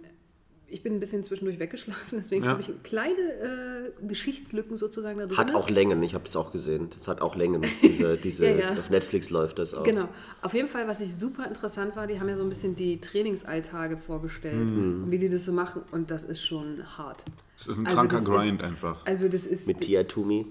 [0.69, 2.51] ich bin ein bisschen zwischendurch weggeschlafen, deswegen Ja.
[2.51, 5.37] habe ich kleine äh, Geschichtslücken sozusagen da drin.
[5.37, 6.89] Hat auch Längen, ich habe das auch gesehen.
[6.93, 7.65] Das hat auch Längen.
[7.81, 8.71] Diese, diese, Ja, ja.
[8.73, 9.83] Auf Netflix läuft das auch.
[9.85, 10.09] Genau.
[10.41, 12.99] Auf jeden Fall, was ich super interessant war, die haben ja so ein bisschen die
[12.99, 15.03] Trainingsalltage vorgestellt Mhm.
[15.05, 17.23] und wie die das so machen und das ist schon hart.
[17.59, 19.05] Es ist ein Also kranker das Grind ist- einfach.
[19.05, 20.45] Also das ist Mit Tia Toomey.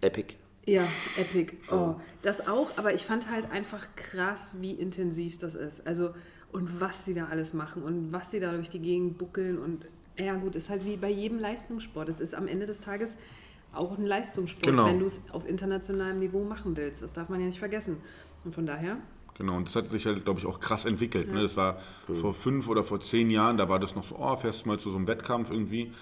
[0.00, 0.34] Epic.
[0.66, 0.82] Ja,
[1.18, 1.52] epic.
[1.70, 5.86] Oh, das auch, aber ich fand halt einfach krass, wie intensiv das ist.
[5.86, 6.14] Also,
[6.52, 9.84] und was sie da alles machen und was sie da durch die Gegend buckeln und
[10.18, 12.08] ja gut, ist halt wie bei jedem Leistungssport.
[12.08, 13.18] Es ist am Ende des Tages
[13.74, 14.86] auch ein Leistungssport, Genau.
[14.86, 17.02] wenn du es auf internationalem Niveau machen willst.
[17.02, 17.98] Das darf man ja nicht vergessen.
[18.44, 18.96] Und von daher,
[19.36, 21.26] Genau, und das hat sich halt, glaube ich, auch krass entwickelt.
[21.32, 21.42] Ne?
[21.42, 21.80] Das war
[22.20, 24.78] vor fünf oder vor zehn Jahren, da war das noch so, oh, fährst du mal
[24.78, 25.92] zu so einem Wettkampf irgendwie.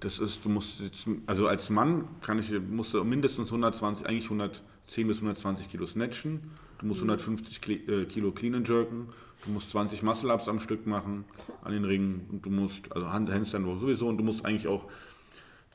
[0.00, 4.24] Das ist, du musst jetzt, also als Mann kann ich, musst du mindestens 120, eigentlich
[4.26, 4.62] 110
[5.08, 6.50] bis 120 Kilo snatchen.
[6.78, 9.08] Du musst 150 Kli- äh, Kilo Clean and Jerken.
[9.44, 11.24] Du musst 20 Muscle-Ups am Stück machen
[11.64, 12.26] an den Ringen.
[12.30, 14.84] Und du musst, also Hand- Handstand sowieso, und du musst eigentlich auch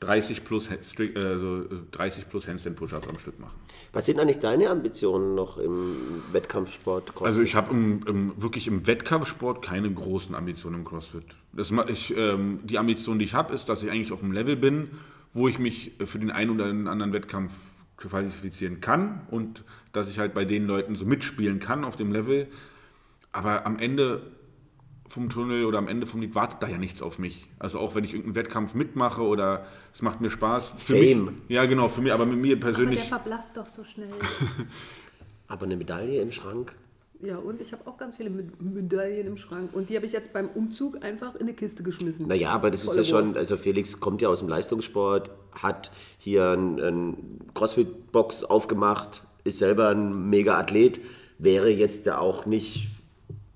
[0.00, 3.54] 30 plus, Stri- äh, so, äh, 30 plus Handstand Push-Ups am Stück machen.
[3.92, 5.96] Was sind eigentlich deine Ambitionen noch im
[6.32, 7.06] Wettkampfsport?
[7.14, 7.26] CrossFit?
[7.26, 11.24] Also ich habe im, im, wirklich im Wettkampfsport keine großen Ambitionen im CrossFit.
[11.52, 14.56] Das, ich, ähm, die Ambition, die ich habe, ist, dass ich eigentlich auf einem Level
[14.56, 14.88] bin,
[15.32, 17.52] wo ich mich für den einen oder den anderen Wettkampf
[17.96, 22.48] qualifizieren kann und dass ich halt bei den Leuten so mitspielen kann auf dem Level.
[23.32, 24.22] Aber am Ende
[25.14, 27.46] vom Tunnel oder am Ende vom Lied wartet da ja nichts auf mich.
[27.58, 30.72] Also auch wenn ich irgendeinen Wettkampf mitmache oder es macht mir Spaß.
[30.76, 31.24] Für Fame.
[31.26, 33.00] Mich, ja, genau, für mich, aber mit mir aber der persönlich.
[33.00, 34.10] verblasst doch so schnell.
[35.48, 36.74] Aber eine Medaille im Schrank?
[37.20, 40.12] ja, und ich habe auch ganz viele Med- Medaillen im Schrank und die habe ich
[40.12, 42.26] jetzt beim Umzug einfach in eine Kiste geschmissen.
[42.26, 43.36] Naja, aber das ist Volle ja schon, Wurst.
[43.38, 45.30] also Felix kommt ja aus dem Leistungssport,
[45.62, 47.16] hat hier ein, ein
[47.54, 51.00] CrossFit-Box aufgemacht, ist selber ein Mega-Athlet,
[51.38, 52.88] wäre jetzt ja auch nicht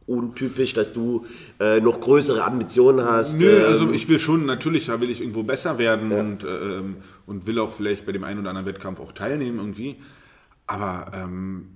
[0.08, 1.24] untypisch, dass du
[1.60, 3.38] äh, noch größere Ambitionen hast.
[3.38, 6.96] Nö, ähm, also ich will schon, natürlich will ich irgendwo besser werden und, ähm,
[7.26, 9.96] und will auch vielleicht bei dem einen oder anderen Wettkampf auch teilnehmen irgendwie.
[10.66, 11.68] Aber ähm,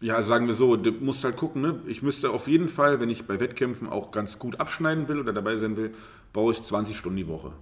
[0.00, 1.80] ja, sagen wir so, du musst halt gucken, ne?
[1.86, 5.32] ich müsste auf jeden Fall, wenn ich bei Wettkämpfen auch ganz gut abschneiden will oder
[5.32, 5.92] dabei sein will,
[6.32, 7.52] baue ich 20 Stunden die Woche.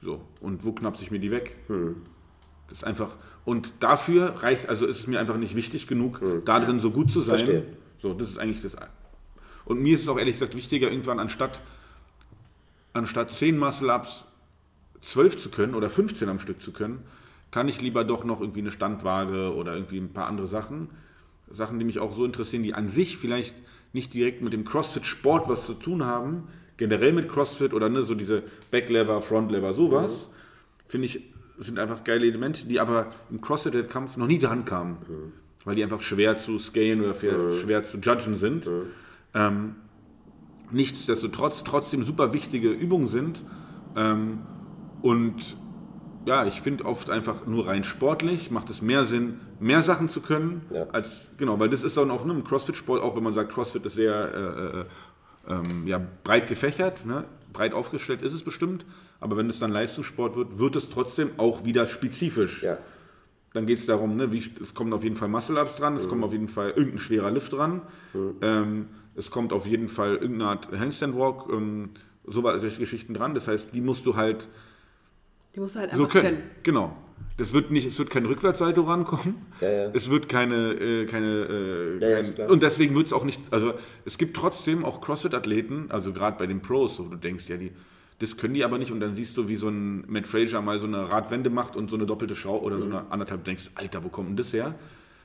[0.00, 1.56] So, und wo knapse ich mir die weg?
[2.68, 6.58] Das ist einfach, und dafür reicht, also ist es mir einfach nicht wichtig genug, da
[6.58, 7.38] drin so gut zu sein.
[7.38, 7.64] Verstehe.
[8.00, 8.76] So, das ist eigentlich das.
[9.64, 11.60] Und mir ist es auch ehrlich gesagt wichtiger, irgendwann anstatt,
[12.92, 14.24] anstatt 10 Muscle-Ups
[15.02, 17.02] 12 zu können oder 15 am Stück zu können,
[17.50, 20.88] kann ich lieber doch noch irgendwie eine Standwaage oder irgendwie ein paar andere Sachen.
[21.50, 23.56] Sachen, die mich auch so interessieren, die an sich vielleicht
[23.92, 26.48] nicht direkt mit dem CrossFit-Sport was zu tun haben,
[26.78, 30.28] generell mit CrossFit oder ne, so diese Backlever, Frontlever, sowas,
[30.88, 31.20] finde ich,
[31.58, 34.96] sind einfach geile Elemente, die aber im CrossFit-Wettkampf noch nie dran kamen.
[35.64, 38.66] Weil die einfach schwer zu scalen oder schwer, schwer zu judgen sind.
[39.34, 39.76] Ähm,
[40.70, 43.42] nichtsdestotrotz trotzdem super wichtige Übungen sind.
[43.96, 44.40] Ähm,
[45.02, 45.56] und
[46.24, 50.20] ja, ich finde oft einfach nur rein sportlich macht es mehr Sinn, mehr Sachen zu
[50.20, 50.86] können, Ja.
[50.92, 53.84] als, genau, weil das ist dann auch ne, im CrossFit-Sport, auch wenn man sagt, CrossFit
[53.84, 54.86] ist sehr
[55.48, 57.24] äh, äh, ähm, ja, breit gefächert, ne?
[57.52, 58.86] breit aufgestellt ist es bestimmt,
[59.20, 62.62] aber wenn es dann Leistungssport wird, wird es trotzdem auch wieder spezifisch.
[62.62, 62.78] ja.
[63.54, 66.24] Dann geht es darum, ne, wie, es kommen auf jeden Fall Muscle-Ups dran, es kommt
[66.24, 67.82] auf jeden Fall irgendein schwerer Lift dran,
[68.40, 71.90] ähm, es kommt auf jeden Fall irgendeine Art Handstand-Walk, ähm,
[72.24, 73.34] so solche Geschichten dran.
[73.34, 74.48] Das heißt, die musst du halt
[75.54, 76.36] Die musst du halt so einfach können.
[76.36, 76.50] können.
[76.62, 76.96] Genau.
[77.38, 79.36] Das wird nicht, es wird kein Rückwärtssalto rankommen.
[79.60, 79.90] Ja, ja.
[79.94, 83.72] Es wird keine, äh, keine, äh, Ja, kein, und deswegen wird es auch nicht, also
[84.04, 87.72] es gibt trotzdem auch CrossFit-Athleten, also gerade bei den Pros, wo du denkst, ja, die,
[88.18, 90.78] das können die aber nicht und dann siehst du, wie so ein Matt Fraser mal
[90.78, 92.92] so eine Radwende macht und so eine doppelte Schraube oder so Mhm.
[92.96, 94.74] eine anderthalb, du denkst, Alter, wo kommt denn das her?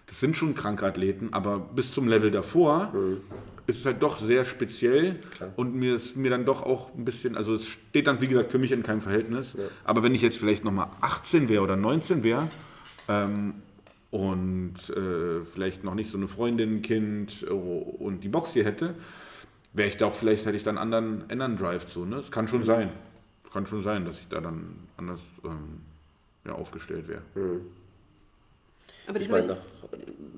[0.08, 3.22] Das sind schon kranke Athleten, aber bis zum Level davor Mhm.
[3.68, 5.20] ist es halt doch sehr speziell
[5.58, 8.52] und mir ist mir dann doch auch ein bisschen, also es steht dann wie gesagt
[8.52, 12.24] für mich in keinem Verhältnis, aber wenn ich jetzt vielleicht nochmal 18 wäre oder 19
[12.24, 12.48] wäre
[13.10, 13.56] ähm,
[14.10, 18.96] und äh, vielleicht noch nicht so eine Freundin, Kind oh, und die Box hier hätte,
[19.74, 22.06] wäre ich da auch vielleicht, hätte ich dann einen anderen, anderen Drive zu.
[22.06, 22.16] Ne?
[22.16, 22.90] Es kann schon sein.
[23.52, 25.82] Kann schon sein, dass ich da dann anders ähm,
[26.46, 27.22] ja, aufgestellt wäre.
[29.08, 29.58] Aber das Ich meine, nach,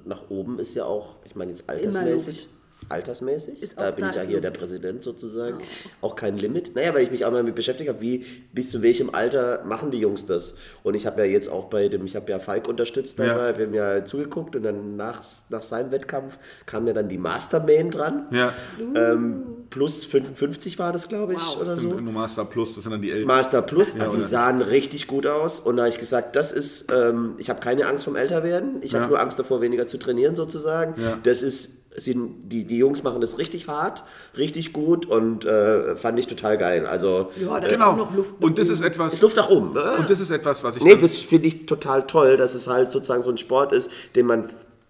[0.06, 2.48] nach oben ist ja auch, ich meine jetzt altersmäßig,
[2.90, 3.62] altersmäßig.
[3.64, 5.58] Ist da bin da ich ja hier der Präsident sozusagen.
[6.02, 6.76] Auch kein Limit.
[6.76, 9.92] Naja, weil ich mich auch mal damit beschäftigt habe, wie bis zu welchem Alter machen
[9.92, 10.56] die Jungs das.
[10.84, 13.26] Und ich habe ja jetzt auch bei dem, ich habe ja Falk unterstützt Ja.
[13.28, 17.18] dabei, wir haben ja zugeguckt und dann nach, nach seinem Wettkampf kam ja dann die
[17.18, 18.26] Masterman dran.
[18.32, 18.54] Ja,
[18.96, 21.58] Ähm, plus 55 war das, glaube ich, Wow.
[21.58, 21.90] oder das so.
[21.90, 23.28] sind nur Master Plus, das sind dann die Eltern.
[23.28, 24.22] Master Plus, die oder?
[24.22, 25.60] sahen richtig gut aus.
[25.60, 28.78] Und da habe ich gesagt, das ist, ähm, ich habe keine Angst vom Älterwerden.
[28.82, 29.10] Ich habe Ja.
[29.10, 31.00] nur Angst davor, weniger zu trainieren sozusagen.
[31.02, 31.18] Ja.
[31.24, 34.04] Das ist, sind, die, die Jungs machen das richtig hart,
[34.38, 36.86] richtig gut und äh, fand ich total geil.
[36.86, 37.92] Also Ja, da ist Genau.
[37.92, 38.40] auch noch Luft.
[38.40, 38.88] nach Und das ist oben.
[38.88, 39.74] etwas, ist Luft nach oben.
[39.74, 39.96] Ne?
[39.98, 42.92] und das ist etwas, was ich nee, das finde ich total toll, dass es halt
[42.92, 44.48] sozusagen so ein Sport ist, den man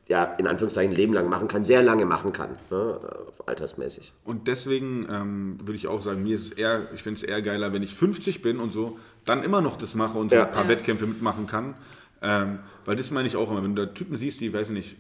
[0.08, 3.00] ja in Anführungszeichen ein Leben lang machen kann, sehr lange machen kann, ne?
[3.46, 4.14] altersmäßig.
[4.26, 7.42] Und deswegen ähm, würde ich auch sagen, mir ist es eher, ich finde es eher
[7.42, 10.46] geiler, wenn ich 50 bin und so, dann immer noch das mache und so Ja.
[10.46, 10.70] ein paar Ja.
[10.70, 11.76] Wettkämpfe mitmachen kann.
[12.22, 14.74] Ähm, weil das meine ich auch immer, wenn du da Typen siehst, die, weiß ich
[14.74, 14.96] nicht,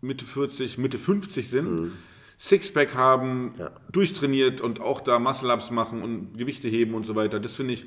[0.00, 1.92] Mitte 40, Mitte 50 sind,
[2.38, 3.70] Sixpack haben, Ja.
[3.92, 7.84] durchtrainiert und auch da Muscle-Ups machen und Gewichte heben und so weiter, das finde ich,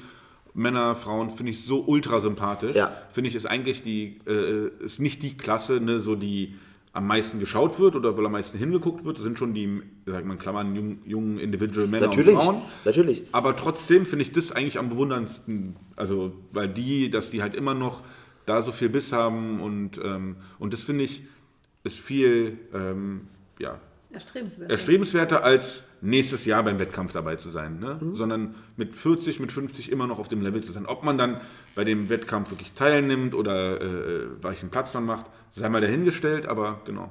[0.56, 2.76] Männer, Frauen, finde ich so ultra sympathisch.
[2.76, 2.96] Ja.
[3.12, 6.54] Finde ich, ist eigentlich die, äh, ist nicht die Klasse, ne, so die
[6.96, 10.24] am meisten geschaut wird oder wohl am meisten hingeguckt wird, das sind schon die, sag
[10.26, 12.62] mal Klammern, jungen, jungen Individual Männer Natürlich, und Frauen.
[12.86, 13.24] natürlich.
[13.32, 15.76] Aber trotzdem finde ich das eigentlich am bewunderndsten.
[15.96, 18.04] Also, weil die, dass die halt immer noch
[18.46, 21.24] da so viel Biss haben und, ähm, und das finde ich,
[21.84, 23.28] ist viel ähm,
[23.60, 23.80] ja,
[24.14, 24.70] Erstrebenswert.
[24.70, 28.00] erstrebenswerter als nächstes Jahr beim Wettkampf dabei zu sein, ne?
[28.12, 30.86] sondern mit 40, mit 50 immer noch auf dem Level zu sein.
[30.86, 31.42] Ob man dann
[31.76, 36.82] bei dem Wettkampf wirklich teilnimmt oder äh, welchen Platz man macht, sei mal dahingestellt, aber
[36.86, 37.10] genau.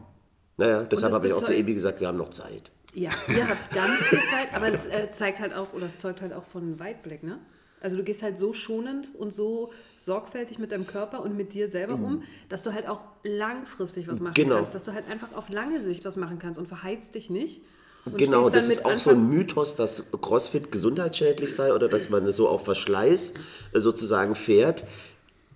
[0.59, 2.71] Naja, deshalb habe ich auch zu Ebi gesagt, wir haben noch Zeit.
[2.95, 6.21] Ja, ihr habt ganz viel Zeit, aber es äh, zeigt halt auch, oder es zeugt
[6.21, 7.39] halt auch von Weitblick, ne?
[7.83, 11.69] Also du gehst halt so schonend und so sorgfältig mit deinem Körper und mit dir
[11.69, 14.57] selber um, dass du halt auch langfristig was machen Genau.
[14.57, 17.63] kannst, dass du halt einfach auf lange Sicht was machen kannst und verheizt dich nicht.
[18.05, 22.11] Und Genau, das ist auch so ein Anfang- Mythos, dass CrossFit gesundheitsschädlich sei oder dass
[22.11, 23.35] man so auf Verschleiß
[23.73, 24.85] äh, sozusagen fährt.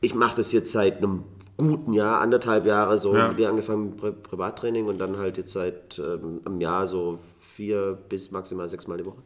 [0.01, 1.25] Ich mache das jetzt seit einem
[1.57, 3.37] guten Jahr, anderthalb Jahre so, Ja.
[3.37, 7.19] wieder angefangen mit Pri Privattraining und dann halt jetzt seit ähm, einem Jahr so
[7.57, 9.23] vier bis maximal sechs Mal die Woche.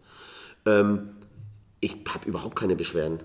[0.65, 1.11] Ähm,
[1.81, 3.21] ich habe überhaupt keine Beschwerden.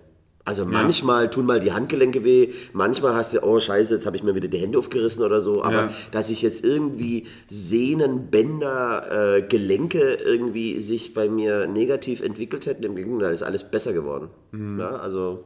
[0.47, 4.21] Also manchmal tun mal die Handgelenke weh, manchmal hast du, oh scheiße, jetzt habe ich
[4.21, 5.89] mir wieder die Hände aufgerissen oder so, aber Ja.
[6.11, 12.83] dass sich jetzt irgendwie Sehnen, Bänder, äh, Gelenke irgendwie sich bei mir negativ entwickelt hätten,
[12.83, 14.29] im Gegenteil, ist alles besser geworden.
[14.51, 14.79] Mhm.
[14.79, 15.45] Ja, also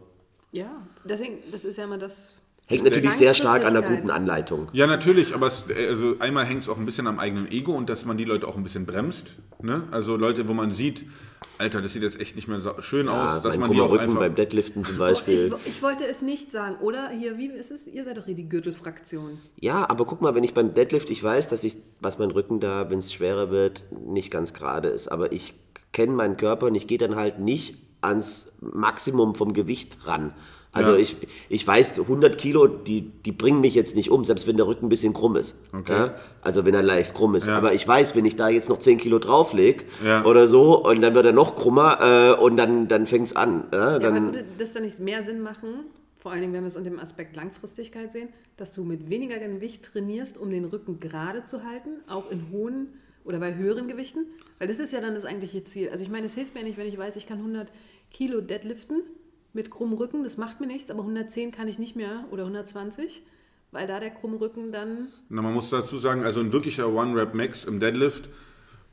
[0.52, 0.70] Ja,
[1.06, 2.42] deswegen, das ist ja immer das.
[2.66, 4.02] hängt natürlich sehr stark an der Langfristigkeit.
[4.02, 4.68] guten Anleitung.
[4.74, 7.90] Ja, natürlich, aber es, also einmal hängt es auch ein bisschen am eigenen Ego und
[7.90, 9.36] dass man die Leute auch ein bisschen bremst.
[9.62, 9.84] Ne?
[9.92, 11.06] Also Leute, wo man sieht,
[11.60, 13.82] Alter, das sieht jetzt echt nicht mehr so schön Ja, aus, dass mein man die
[13.82, 14.20] auch Rücken einfach...
[14.20, 15.54] beim Deadliften zum Ich, Beispiel.
[15.66, 17.10] ich wollte es nicht sagen, oder?
[17.10, 17.86] Hier, wie ist es?
[17.86, 19.38] Ihr seid doch hier die Gürtelfraktion.
[19.60, 22.60] Ja, aber guck mal, wenn ich beim Deadlift, ich weiß, dass ich, was mein Rücken
[22.62, 25.54] da, wenn es schwerer wird, nicht ganz gerade ist, aber ich
[25.92, 30.34] kenne meinen Körper und ich gehe dann halt nicht ans Maximum vom Gewicht ran.
[30.72, 30.98] Also Ja.
[31.00, 31.18] ich,
[31.50, 34.86] ich weiß, 100 Kilo, die, die bringen mich jetzt nicht um, selbst wenn der Rücken
[34.86, 35.64] ein bisschen krumm ist.
[35.74, 35.92] Okay.
[35.94, 36.16] Ja?
[36.42, 37.48] Also wenn er leicht krumm ist.
[37.48, 37.58] Ja.
[37.58, 40.24] Aber ich weiß, wenn ich da jetzt noch 10 Kilo drauflege Ja.
[40.26, 43.64] oder so und dann wird er noch krummer äh, und dann, dann fängt es an.
[43.74, 43.94] Ja?
[43.94, 45.86] Ja, Dann, aber würde das dann nicht mehr Sinn machen,
[46.20, 49.40] vor allen Dingen, wenn wir es unter dem Aspekt Langfristigkeit sehen, dass du mit weniger
[49.40, 52.90] Gewicht trainierst, um den Rücken gerade zu halten, auch in hohen
[53.24, 54.26] oder bei höheren Gewichten?
[54.60, 55.90] Weil das ist ja dann das eigentliche Ziel.
[55.90, 57.72] Also ich meine, es hilft mir nicht, wenn ich weiß, ich kann 100
[58.12, 59.02] Kilo deadliften
[59.54, 63.24] mit krummem Rücken, das macht mir nichts, aber 110 kann ich nicht mehr oder 120,
[63.72, 67.66] weil da der krumme Rücken dann Na, man muss dazu sagen, also ein wirklicher One-Rep-Max
[67.66, 68.30] im Deadlift,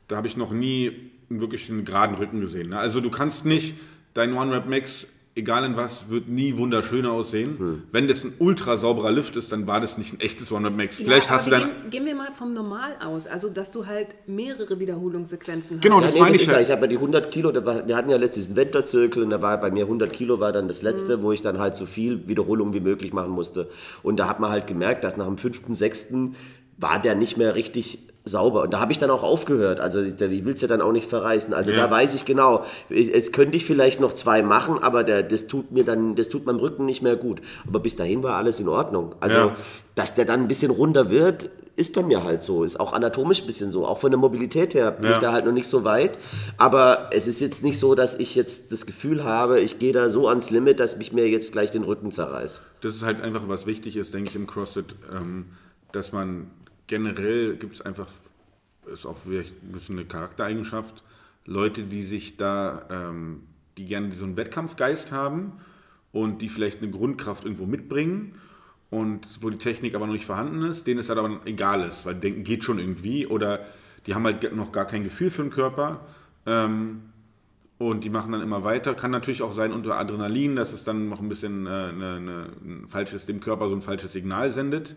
[0.07, 2.69] da habe ich noch nie einen wirklichen geraden Rücken gesehen.
[2.69, 2.79] Ne?
[2.79, 3.75] Also du kannst nicht,
[4.13, 7.57] dein One-Rep-Max, egal in was, wird nie wunderschön aussehen.
[7.57, 7.83] Hm.
[7.91, 10.97] Wenn das ein ultra sauberer Lift ist, dann war das nicht ein echtes One-Rep-Max.
[10.97, 11.65] Vielleicht ja, hast du dann...
[11.65, 16.01] gehen, gehen wir mal vom Normal aus, also dass du halt mehrere Wiederholungssequenzen Genau, hast.
[16.01, 16.63] Ja, das nee, meine das ich ist ja, ja.
[16.63, 19.29] ich habe ja die 100 Kilo, da war, wir hatten ja letztens einen Venture-Zirkel und
[19.29, 21.85] da war bei mir 100 Kilo war dann das letzte, wo ich dann halt so
[21.85, 23.69] viel Wiederholung wie möglich machen musste.
[24.03, 26.35] Und da hat man halt gemerkt, dass nach dem fünften, sechsten
[26.77, 28.61] war der nicht mehr richtig sauber.
[28.63, 29.79] Und da habe ich dann auch aufgehört.
[29.79, 31.53] Also ich will es ja dann auch nicht verreißen.
[31.53, 31.85] Also Ja.
[31.87, 35.71] da weiß ich genau, jetzt könnte ich vielleicht noch zwei machen, aber der, das tut
[35.71, 37.41] mir dann, das tut meinem Rücken nicht mehr gut.
[37.67, 39.15] Aber bis dahin war alles in Ordnung.
[39.19, 39.55] Also Ja.
[39.95, 42.63] dass der dann ein bisschen runder wird, ist bei mir halt so.
[42.63, 43.85] Ist auch anatomisch ein bisschen so.
[43.85, 45.15] Auch von der Mobilität her bin Ja.
[45.15, 46.17] ich da halt noch nicht so weit.
[46.57, 50.09] Aber es ist jetzt nicht so, dass ich jetzt das Gefühl habe, ich gehe da
[50.09, 52.63] so ans Limit, dass mich mir jetzt gleich den Rücken zerreißt.
[52.81, 55.45] Das ist halt einfach, was wichtig ist, denke ich, im CrossFit, ähm,
[55.91, 56.47] dass man
[56.87, 58.07] generell gibt es einfach,
[58.91, 61.03] ist auch vielleicht ein bisschen eine Charaktereigenschaft,
[61.45, 63.43] Leute, die sich da, ähm,
[63.77, 65.53] die gerne so einen Wettkampfgeist haben
[66.11, 68.35] und die vielleicht eine Grundkraft irgendwo mitbringen
[68.89, 72.05] und wo die Technik aber noch nicht vorhanden ist, denen es halt aber egal ist,
[72.05, 73.65] weil die denken, geht schon irgendwie oder
[74.05, 76.01] die haben halt noch gar kein Gefühl für den Körper.
[76.45, 77.01] Ähm,
[77.77, 78.95] und die machen dann immer weiter.
[78.95, 82.49] Kann natürlich auch sein unter Adrenalin, dass es dann noch ein bisschen äh, eine, eine,
[82.65, 84.95] ein falsches, dem Körper so ein falsches Signal sendet.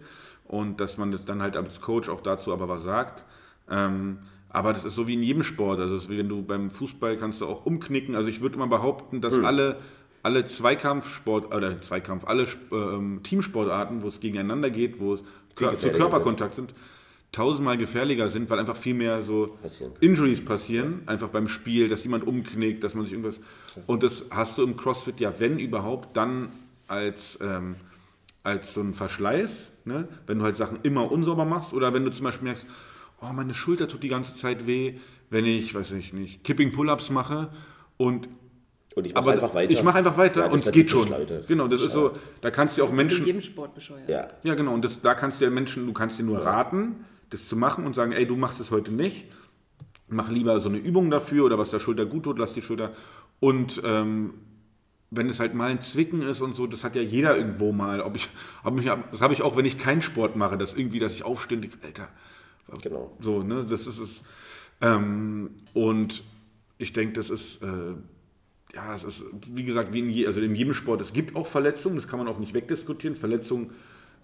[0.50, 3.24] Und dass man das dann halt als Coach auch dazu aber was sagt.
[3.70, 5.78] Ähm, aber das ist so wie in jedem Sport.
[5.78, 8.16] Also wie wenn du beim Fußball kannst du auch umknicken.
[8.16, 9.76] Also ich würde immer behaupten, dass alle,
[10.24, 15.20] alle Zweikampfsport oder Zweikampf, alle ähm, Teamsportarten, wo es gegeneinander geht, wo es
[15.56, 16.74] Kör- zu Körperkontakt sind,
[17.30, 19.92] tausendmal gefährlicher sind, weil einfach viel mehr so Passieren.
[20.00, 23.38] Injuries passieren, einfach beim Spiel, dass jemand umknickt, dass man sich irgendwas.
[23.86, 26.48] Und das hast du im CrossFit ja, wenn überhaupt, dann
[26.88, 27.76] als, ähm,
[28.42, 30.08] als so ein Verschleiß, ne?
[30.26, 32.66] wenn du halt Sachen immer unsauber machst oder wenn du zum Beispiel merkst,
[33.20, 37.10] oh, meine Schulter tut die ganze Zeit weh, wenn ich, weiß ich nicht, Kipping Pull-Ups
[37.10, 37.50] mache
[37.96, 38.28] und
[38.94, 39.72] Und ich mache einfach weiter.
[39.72, 41.08] ich mache einfach weiter Ja, und ist es geht schon.
[41.46, 44.08] Genau, das ist so, da kannst du auch Das ist in Menschen, jedem Sport bescheuert.
[44.08, 44.28] Ja.
[44.42, 44.72] ja, genau.
[44.74, 47.86] Und das, da kannst du ja Menschen, du kannst dir nur raten, das zu machen
[47.86, 49.26] und sagen, ey, du machst es heute nicht.
[50.08, 52.92] Mach lieber so eine Übung dafür oder was der Schulter gut tut, lass die Schulter.
[53.38, 54.34] Und ähm,
[55.10, 58.00] wenn es halt mal ein Zwicken ist und so, das hat ja jeder irgendwo mal.
[58.00, 58.28] Ob ich,
[58.62, 61.24] ob mich, das habe ich auch, wenn ich keinen Sport mache, dass irgendwie, dass ich
[61.24, 62.08] aufstehe und denke, Alter,
[62.82, 63.16] Genau.
[63.20, 64.22] so, ne, das ist es.
[64.80, 66.22] Ähm, und
[66.78, 67.94] ich denke, das ist, äh,
[68.74, 71.48] ja, es ist, wie gesagt, wie in, je, also in jedem Sport, es gibt auch
[71.48, 73.16] Verletzungen, das kann man auch nicht wegdiskutieren.
[73.16, 73.72] Verletzungen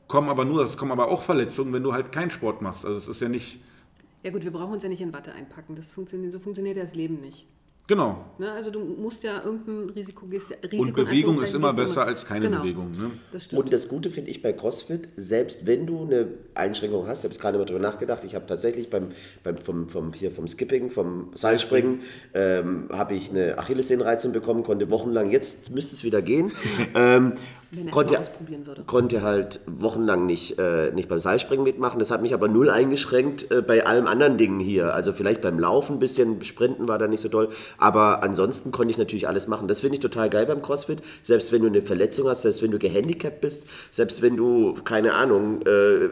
[0.06, 2.84] kommen aber nur, es kommen aber auch Verletzungen, wenn du halt keinen Sport machst.
[2.86, 3.58] Also es ist ja nicht,
[4.22, 5.74] Ja gut, wir brauchen uns ja nicht in Watte einpacken.
[5.74, 7.46] Das funktioniert, so funktioniert ja das Leben nicht.
[7.86, 8.24] Genau.
[8.38, 8.52] Ne?
[8.52, 12.62] Also du musst ja irgendein Risiko, Risiko Und Bewegung ist immer besser als keine genau.
[12.62, 12.90] Bewegung.
[12.92, 13.10] Ne?
[13.32, 13.62] Das stimmt.
[13.62, 17.34] Und das Gute finde ich bei CrossFit, selbst wenn du eine Einschränkung hast, ich habe
[17.34, 19.08] jetzt gerade mal drüber nachgedacht, ich habe tatsächlich beim,
[19.42, 22.00] beim vom, vom, hier vom Skipping, vom Seilspringen,
[22.34, 26.52] ähm, habe ich eine Achillessehnenreizung bekommen, konnte wochenlang, jetzt müsste es wieder gehen,
[26.94, 27.34] ähm,
[27.70, 28.84] Wenn er konnte, ausprobieren würde.
[28.84, 31.98] konnte halt wochenlang nicht, äh, nicht beim Seilspringen mitmachen.
[31.98, 34.94] Das hat mich aber null eingeschränkt äh, bei allen anderen Dingen hier.
[34.94, 37.48] Also vielleicht beim Laufen ein bisschen, Sprinten war da nicht so toll.
[37.78, 39.68] Aber ansonsten konnte ich natürlich alles machen.
[39.68, 41.02] Das finde ich total geil beim CrossFit.
[41.22, 45.14] Selbst wenn du eine Verletzung hast, selbst wenn du gehandicapt bist, selbst wenn du, keine
[45.14, 46.08] Ahnung, äh,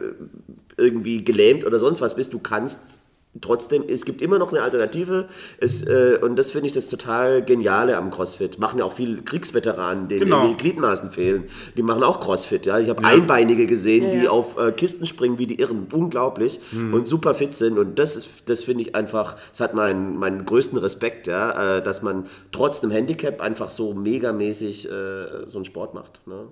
[0.77, 2.94] irgendwie gelähmt oder sonst was bist, du kannst
[3.41, 5.27] trotzdem, es gibt immer noch eine Alternative.
[5.59, 8.59] Es, äh, und das finde ich das total Geniale am CrossFit.
[8.59, 10.47] Machen ja auch viele Kriegsveteranen, denen Genau.
[10.47, 11.45] die Gliedmaßen fehlen.
[11.77, 12.65] Die machen auch CrossFit.
[12.65, 12.79] Ja?
[12.79, 14.29] Ich habe Einbeinige gesehen, Ja, die ja.
[14.29, 15.87] auf äh, Kisten springen wie die Irren.
[15.91, 16.59] Unglaublich.
[16.73, 17.77] Und super fit sind.
[17.77, 21.77] Und das, ist- das finde ich einfach, das hat meinen, meinen größten Respekt, ja?
[21.77, 26.25] äh, dass man trotz einem Handicap einfach so megamäßig äh, so einen Sport macht.
[26.27, 26.47] Ne?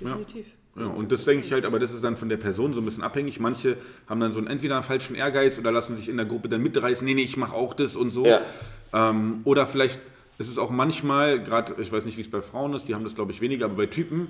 [0.00, 0.46] Definitiv.
[0.80, 2.84] Ja, und das denke ich halt, aber das ist dann von der Person so ein
[2.84, 3.38] bisschen abhängig.
[3.40, 3.76] Manche
[4.08, 6.62] haben dann so einen, entweder einen falschen Ehrgeiz oder lassen sich in der Gruppe dann
[6.62, 8.26] mitreißen, nee, nee, ich mache auch das und so.
[8.26, 8.40] Ja.
[8.92, 10.00] Ähm, oder vielleicht
[10.38, 13.04] ist es auch manchmal, gerade, ich weiß nicht, wie es bei Frauen ist, die haben
[13.04, 14.28] das glaube ich weniger, aber bei Typen,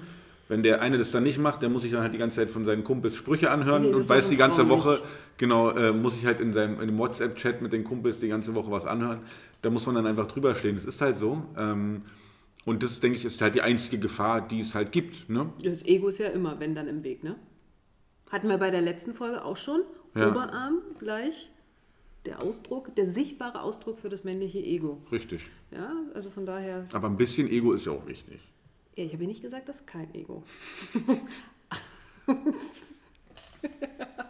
[0.48, 2.50] wenn der eine das dann nicht macht, der muss sich dann halt die ganze Zeit
[2.50, 5.04] von seinen Kumpels Sprüche anhören Nee, und weiß die ganze Woche, nicht.
[5.38, 8.56] genau, äh, muss ich halt in seinem in dem WhatsApp-Chat mit den Kumpels die ganze
[8.56, 9.20] Woche was anhören.
[9.62, 10.74] Da muss man dann einfach drüber stehen.
[10.74, 11.44] Das ist halt so.
[11.56, 12.02] Ähm,
[12.64, 15.28] und das, denke ich, ist halt die einzige Gefahr, die es halt gibt.
[15.28, 15.52] Ne?
[15.62, 17.36] Das Ego ist ja immer, wenn dann im Weg, ne?
[18.30, 19.82] Hatten wir bei der letzten Folge auch schon.
[20.14, 20.30] Ja.
[20.30, 21.50] Oberarm gleich.
[22.26, 25.00] Der Ausdruck, der sichtbare Ausdruck für das männliche Ego.
[25.10, 25.48] Richtig.
[25.70, 26.84] Ja, also von daher.
[26.92, 28.40] Aber ein bisschen Ego ist ja auch wichtig.
[28.94, 30.42] Ja, ich habe ja nicht gesagt, das ist kein Ego.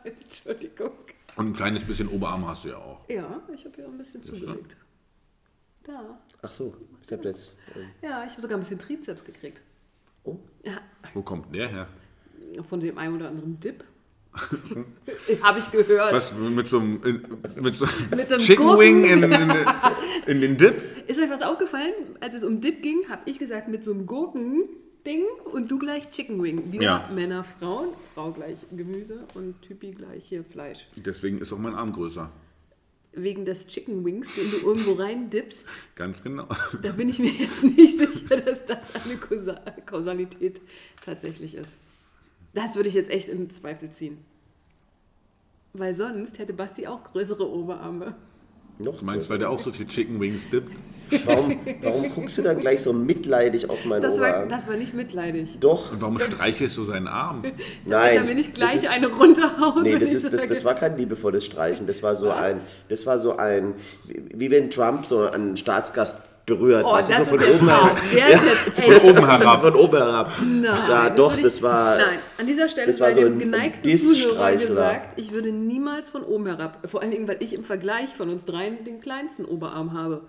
[0.05, 0.93] Entschuldigung.
[1.37, 3.01] Und ein kleines bisschen Oberarm hast du ja auch.
[3.09, 4.76] Ja, ich habe ja ein bisschen zugelegt.
[5.85, 6.18] Da.
[6.43, 6.74] Ach so,
[7.07, 7.55] ich habe jetzt.
[7.74, 9.62] äh, Ja, ich habe sogar ein bisschen Trizeps gekriegt.
[10.24, 10.37] Oh.
[10.64, 10.78] Ja,
[11.14, 11.87] Wo kommt der her?
[12.68, 13.85] von dem einen oder anderen Dip.
[15.43, 16.12] habe ich gehört.
[16.12, 18.81] Was, mit so einem, in- mit so Mit so einem Chicken Gurken.
[18.81, 19.53] Wing in, in,
[20.26, 20.74] in den Dip?
[21.09, 21.93] Ist euch was aufgefallen?
[22.20, 26.11] Als es um Dip ging, habe ich gesagt, mit so einem Gurken-Ding und du gleich
[26.11, 26.70] Chicken Wing.
[26.72, 27.11] Wieder Ja.
[27.12, 27.89] Männer, Frauen.
[28.14, 30.87] Frau gleich Gemüse und Typi gleich hier Fleisch.
[30.97, 32.31] Deswegen ist auch mein Arm größer.
[33.12, 36.46] Wegen des Chicken Wings, den du irgendwo rein dippst, Ganz genau.
[36.82, 40.61] da bin ich mir jetzt nicht sicher, dass das eine Kausa- Kausalität
[41.04, 41.76] tatsächlich ist.
[42.54, 44.18] Das würde ich jetzt echt in Zweifel ziehen.
[45.72, 48.14] Weil sonst hätte Basti auch größere Oberarme.
[48.85, 50.70] Noch Du meinst, weil der auch so viel Chicken Wings dippt?
[51.24, 54.49] Warum, warum guckst du dann gleich so mitleidig auf meinen Das war, Oberarm?
[54.49, 55.57] das war nicht mitleidig.
[55.59, 57.43] Doch, Und warum streichelst du seinen Arm?
[57.43, 58.16] Damit nein.
[58.16, 59.83] er mir nicht gleich ist, eine runterhaut.
[59.83, 61.87] Nee, das, ist, das, das war kein liebevolles Streichen.
[61.87, 62.37] Das war so Was?
[62.39, 63.74] ein, das war so ein,
[64.07, 66.22] wie wie wenn Trump so einen Staatsgast
[66.57, 66.84] berührt.
[66.84, 67.62] Oh, das so ist ist
[68.12, 68.92] jetzt echt.
[69.01, 69.62] Von oben herab.
[69.62, 70.33] Von oben herab.
[70.42, 71.96] Nein, ja, das doch, ich, das war.
[71.96, 73.96] Nein, an dieser Stelle das war so dem ein geneigten.
[73.96, 78.11] Zuhörer gesagt, ich würde niemals von oben herab, vor allen Dingen, weil ich im Vergleich
[78.11, 80.22] von uns dreien den kleinsten Oberarm habe.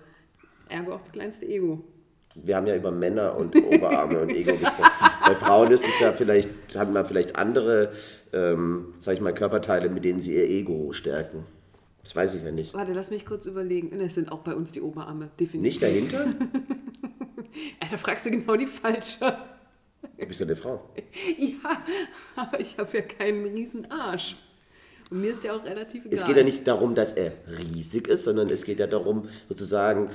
[0.68, 1.84] Ergo auch das kleinste Ego.
[2.34, 4.90] Wir haben ja über Männer und Oberarme und Ego gesprochen.
[5.26, 7.90] Bei Frauen ist es ja vielleicht, hat man vielleicht andere,
[8.32, 11.44] ähm, sag ich mal, Körperteile, mit denen sie ihr Ego stärken.
[12.02, 12.74] Das weiß ich ja nicht.
[12.74, 13.98] Warte, lass mich kurz überlegen.
[14.00, 15.80] Es sind auch bei uns die Oberarme, definitiv.
[15.80, 16.26] Nicht dahinter?
[17.82, 19.36] Ja, da fragst du genau die falsche.
[20.18, 20.88] Du bist ja eine Frau.
[21.38, 21.82] Ja,
[22.34, 24.36] aber ich habe ja keinen riesen Arsch.
[25.10, 26.14] Und mir ist der auch relativ egal.
[26.14, 30.08] Es geht ja nicht darum, dass er riesig ist, sondern es geht ja darum, sozusagen,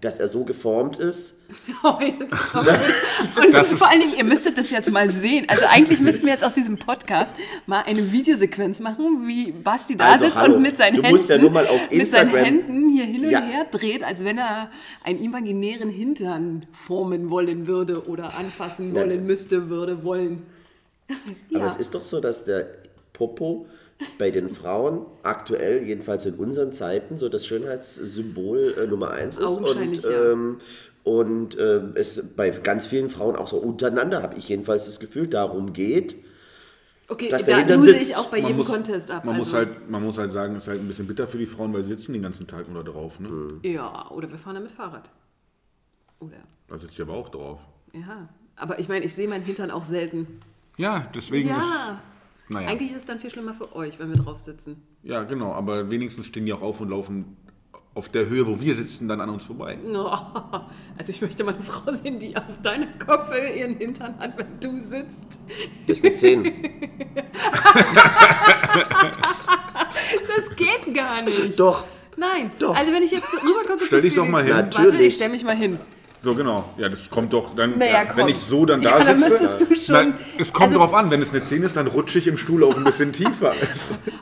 [0.00, 1.42] dass er so geformt ist.
[1.82, 1.94] Oh.
[2.00, 5.46] Und vor allen Dingen, ihr müsstet das jetzt mal sehen.
[5.48, 7.34] Also eigentlich müssten wir jetzt aus diesem Podcast
[7.66, 11.12] mal eine Videosequenz machen, wie Basti da Also, sitzt hallo, und mit seinen du Händen,
[11.12, 13.40] musst ja nur mal auf mit seinen Händen hier hin und Ja.
[13.40, 14.70] her dreht, als wenn er
[15.04, 19.08] einen imaginären Hintern formen wollen würde oder anfassen Nein.
[19.08, 20.42] wollen müsste, würde wollen.
[21.08, 21.66] Aber Ja.
[21.66, 22.66] es ist doch so, dass der
[23.12, 23.66] Popo
[24.18, 29.46] bei den Frauen aktuell, jedenfalls in unseren Zeiten, so das Schönheitssymbol äh, Nummer eins ist.
[29.58, 30.32] Augenscheinlich, Und, ja.
[30.32, 30.58] ähm,
[31.04, 35.26] und äh, es bei ganz vielen Frauen auch so untereinander, habe ich jedenfalls das Gefühl,
[35.28, 36.16] darum geht.
[37.08, 38.10] Okay, Dass der da lose sitzt.
[38.10, 39.24] ich auch bei jedem Contest ab.
[39.24, 41.38] Man, also, muss halt, man muss halt sagen, es ist halt ein bisschen bitter für
[41.38, 43.18] die Frauen, weil sie sitzen den ganzen Tag nur da drauf.
[43.18, 43.48] Ne?
[43.62, 45.10] ja, oder wir fahren damit Fahrrad.
[46.20, 46.36] Oder,
[46.68, 47.58] Da sitzt sie aber auch drauf.
[47.92, 48.28] ja.
[48.56, 50.26] Aber ich meine, ich sehe meinen Hintern auch selten.
[50.76, 51.56] Ja, deswegen Ja.
[51.58, 52.09] ist.
[52.50, 52.68] Naja.
[52.68, 54.82] Eigentlich ist es dann viel schlimmer für euch, wenn wir drauf sitzen.
[55.04, 57.36] Ja, genau, aber wenigstens stehen die auch auf und laufen
[57.94, 59.78] auf der Höhe, wo wir sitzen, dann an uns vorbei.
[59.86, 60.16] Oh,
[60.98, 64.58] also ich möchte mal eine Frau sehen, die auf deiner Kopfhöhe ihren Hintern hat, wenn
[64.60, 65.38] du sitzt.
[65.86, 66.44] Das sind zehn.
[70.26, 71.58] Das geht gar nicht.
[71.58, 71.84] Doch.
[72.16, 72.50] Nein.
[72.58, 72.76] Doch.
[72.76, 74.54] Also wenn ich jetzt rüber gucke Stell dich doch mal hin.
[74.54, 75.08] Warte, Natürlich.
[75.08, 75.78] ich stell mich mal hin.
[76.22, 76.68] So, genau.
[76.76, 77.78] Ja, das kommt doch dann.
[77.78, 79.30] Naja, ja, wenn ich so dann da Ja, dann sitze.
[79.42, 81.86] müsstest du schon- Na, es kommt also- drauf an, wenn es eine 10 ist, dann
[81.86, 83.52] rutsche ich im Stuhl auch ein bisschen tiefer.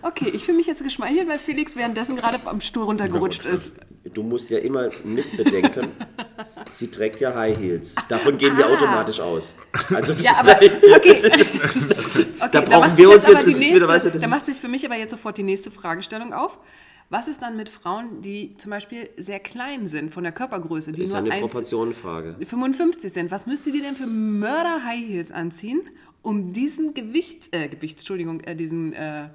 [0.02, 3.72] Okay, ich fühle mich jetzt geschmeichelt, weil Felix währenddessen gerade am Stuhl runtergerutscht ist.
[4.14, 5.88] Du musst ja immer mitbedenken,
[6.70, 7.94] sie trägt ja High Heels.
[8.08, 8.70] Davon gehen wir Ah.
[8.72, 9.56] automatisch aus.
[9.94, 10.52] Also Ja, aber
[10.96, 11.10] okay.
[11.10, 11.40] das ist,
[12.40, 14.96] Okay, Da brauchen wir uns jetzt- wieder, weißt du, da macht sich für mich aber
[14.96, 16.58] jetzt sofort die nächste Fragestellung auf.
[17.10, 21.04] Was ist dann mit Frauen, die zum Beispiel sehr klein sind von der Körpergröße, die
[21.04, 22.36] ist nur eine 1, Proportionenfrage.
[22.44, 23.30] 55 sind?
[23.30, 25.80] Was müsste die denn für Mörder High Heels anziehen,
[26.20, 29.30] um diesen Gewicht, äh, Gewicht, Entschuldigung, äh, diesen äh,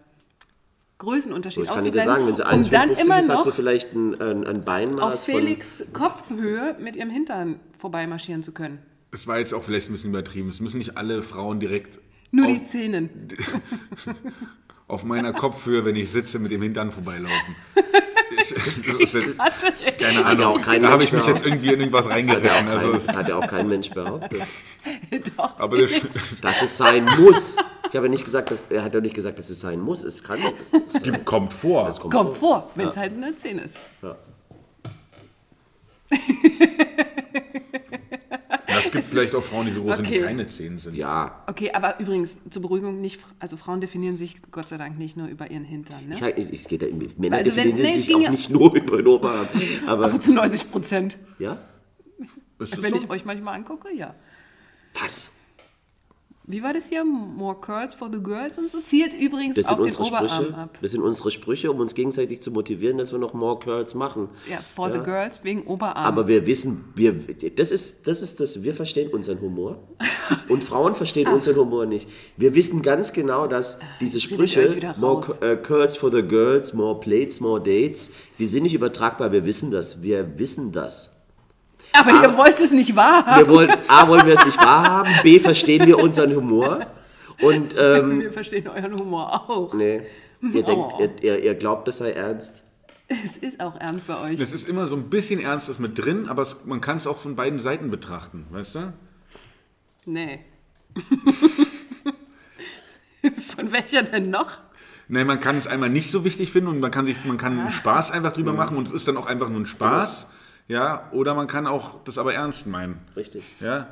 [0.99, 3.49] Größenunterschied Ich kann dir auszugleichen, sagen, wenn sie um dann 1,55 immer ist, hat sie
[3.49, 5.33] noch vielleicht ein, ein, ein auf Beinmaß von...
[5.33, 8.79] Felix Kopfhöhe mit ihrem Hintern vorbeimarschieren zu können.
[9.11, 10.49] Es war jetzt auch vielleicht ein bisschen übertrieben.
[10.49, 11.99] Es müssen nicht alle Frauen direkt
[12.31, 13.09] Nur auf, die Zähnen.
[14.93, 17.55] auf meiner Kopfhöhe, wenn ich sitze, mit dem Hintern vorbeilaufen.
[18.39, 18.49] Ich,
[18.85, 20.45] das ist jetzt, keine Hat ja Ahnung.
[20.45, 22.67] auch kein Da habe ich mich jetzt irgendwie in irgendwas Das hat ja, reingeritten.
[22.69, 24.41] auch Also hat ja auch kein Mensch behauptet.
[25.37, 25.59] Doch.
[25.59, 25.91] aber das,
[26.41, 27.57] Dass es sein muss.
[27.89, 30.03] Ich habe ja nicht gesagt, dass, er hat ja nicht gesagt, dass es sein muss.
[30.03, 30.39] Es kann.
[30.93, 31.87] es gibt, kommt vor.
[31.87, 33.79] Es kommt Kommt vor, wenn es halt eine 10 ist.
[34.01, 34.15] Ja.
[38.79, 40.25] Es gibt vielleicht auch Frauen, die so groß sind, die Okay.
[40.25, 40.95] keine Zehen sind.
[40.95, 41.43] ja.
[41.47, 45.27] Okay, aber übrigens zur Beruhigung nicht, also Frauen definieren sich Gott sei Dank nicht nur
[45.27, 46.15] über ihren Hintern, ne?
[46.15, 46.81] Ich, ich, ich, geht
[47.19, 49.47] Männer Also wenn- definieren nee, es sich auch ja- nicht nur über den Oberarm.
[49.87, 51.17] Aber, Aber zu 90 Prozent.
[51.39, 51.57] ja?
[52.59, 52.99] Wenn so?
[52.99, 54.15] ich euch manchmal angucke, ja.
[54.93, 55.33] Was?
[56.45, 57.05] Wie war das hier?
[57.05, 58.79] More curls for the girls und so?
[58.81, 60.57] Zielt übrigens Das auf den Oberarm Sprüche.
[60.57, 60.77] ab.
[60.81, 64.27] Das sind unsere Sprüche, um uns gegenseitig zu motivieren, dass wir noch more curls machen.
[64.51, 65.95] Ja, for the girls wegen Oberarm.
[66.05, 67.13] Aber wir wissen, wir,
[67.55, 69.79] das ist, das ist das, wir verstehen unseren Humor
[70.49, 71.33] und Frauen verstehen Ah.
[71.33, 72.09] unseren Humor nicht.
[72.35, 76.73] Wir wissen ganz genau, dass diese ich euch Sprüche, more äh, curls for the girls,
[76.73, 79.31] more plates, more dates, die sind nicht übertragbar.
[79.31, 80.01] Wir wissen das.
[80.01, 81.12] Wir wissen das.
[81.99, 83.45] Aber ihr wollt es nicht wahrhaben.
[83.47, 86.87] Wir wollen, A, wollen wir es nicht wahrhaben, B, verstehen wir unseren Humor
[87.41, 89.73] und ähm, Wir verstehen euren Humor auch.
[89.73, 90.01] nee,
[90.41, 90.99] ihr denkt, Oh.
[90.99, 92.63] ihr, ihr, ihr glaubt, das sei ernst.
[93.07, 94.39] Es ist auch ernst bei euch.
[94.39, 97.17] Es ist immer so ein bisschen Ernstes mit drin, aber es, man kann es auch
[97.17, 98.93] von beiden Seiten betrachten, weißt du?
[100.05, 100.39] Nee.
[103.55, 104.51] Von welcher denn noch?
[105.07, 107.59] Nein, man kann es einmal nicht so wichtig finden und man kann sich, man kann
[107.59, 110.27] einen Spaß einfach drüber machen und es ist dann auch einfach nur ein Spaß.
[110.67, 112.99] Ja, oder man kann auch das aber ernst meinen.
[113.15, 113.43] Richtig.
[113.59, 113.87] Ja,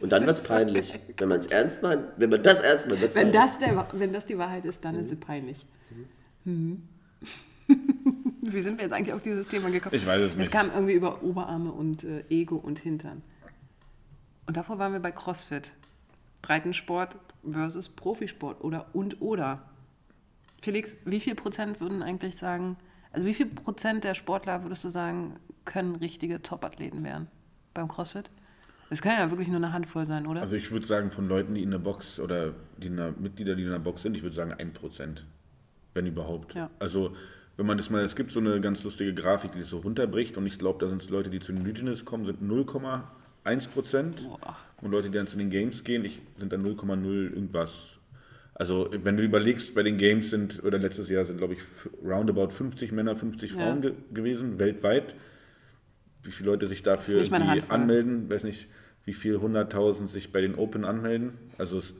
[0.00, 0.98] Und dann wird es peinlich.
[1.16, 3.40] Wenn man es ernst meint, wenn man das ernst meint, wird es Wenn peinlich.
[3.42, 5.64] das, der, wenn das die Wahrheit ist, dann ist es peinlich.
[6.44, 6.82] Mhm.
[8.42, 9.94] Wie sind wir jetzt eigentlich auf dieses Thema gekommen?
[9.94, 10.50] Ich weiß es Es nicht.
[10.52, 13.22] kam irgendwie über Oberarme und äh, Ego und Hintern.
[14.46, 15.70] Und davor waren wir bei CrossFit.
[16.42, 17.16] Breitensport
[17.48, 19.62] versus Profisport oder und oder.
[20.60, 22.76] Felix, wie viel Prozent würden eigentlich sagen,
[23.12, 27.28] also wie viel Prozent der Sportler würdest du sagen, können richtige Top-Athleten werden
[27.74, 28.30] beim CrossFit?
[28.90, 30.42] Das kann ja wirklich nur eine Handvoll sein, oder?
[30.42, 33.54] Also ich würde sagen, von Leuten, die in der Box oder die in der, Mitglieder,
[33.54, 35.22] die in der Box sind, ich würde sagen 1%.
[35.94, 36.54] Wenn überhaupt.
[36.54, 36.70] Ja.
[36.78, 37.14] Also
[37.56, 40.36] wenn man das mal, es gibt so eine ganz lustige Grafik, die das so runterbricht
[40.36, 44.28] und ich glaube, da sind es Leute, die zu den Regionals kommen, sind 0,1%.
[44.28, 44.56] Boah.
[44.80, 47.98] Und Leute, die dann zu den Games gehen, ich, sind dann 0,0 irgendwas.
[48.54, 51.60] Also wenn du überlegst, bei den Games sind, oder letztes Jahr sind, glaube ich,
[52.04, 55.14] roundabout 50 Männer, 50 Frauen ge gewesen, weltweit.
[56.22, 57.20] Wie viele Leute sich dafür
[57.68, 58.68] anmelden, weiß nicht,
[59.04, 61.32] wie viel 100.000 sich bei den Open anmelden.
[61.58, 61.94] Also es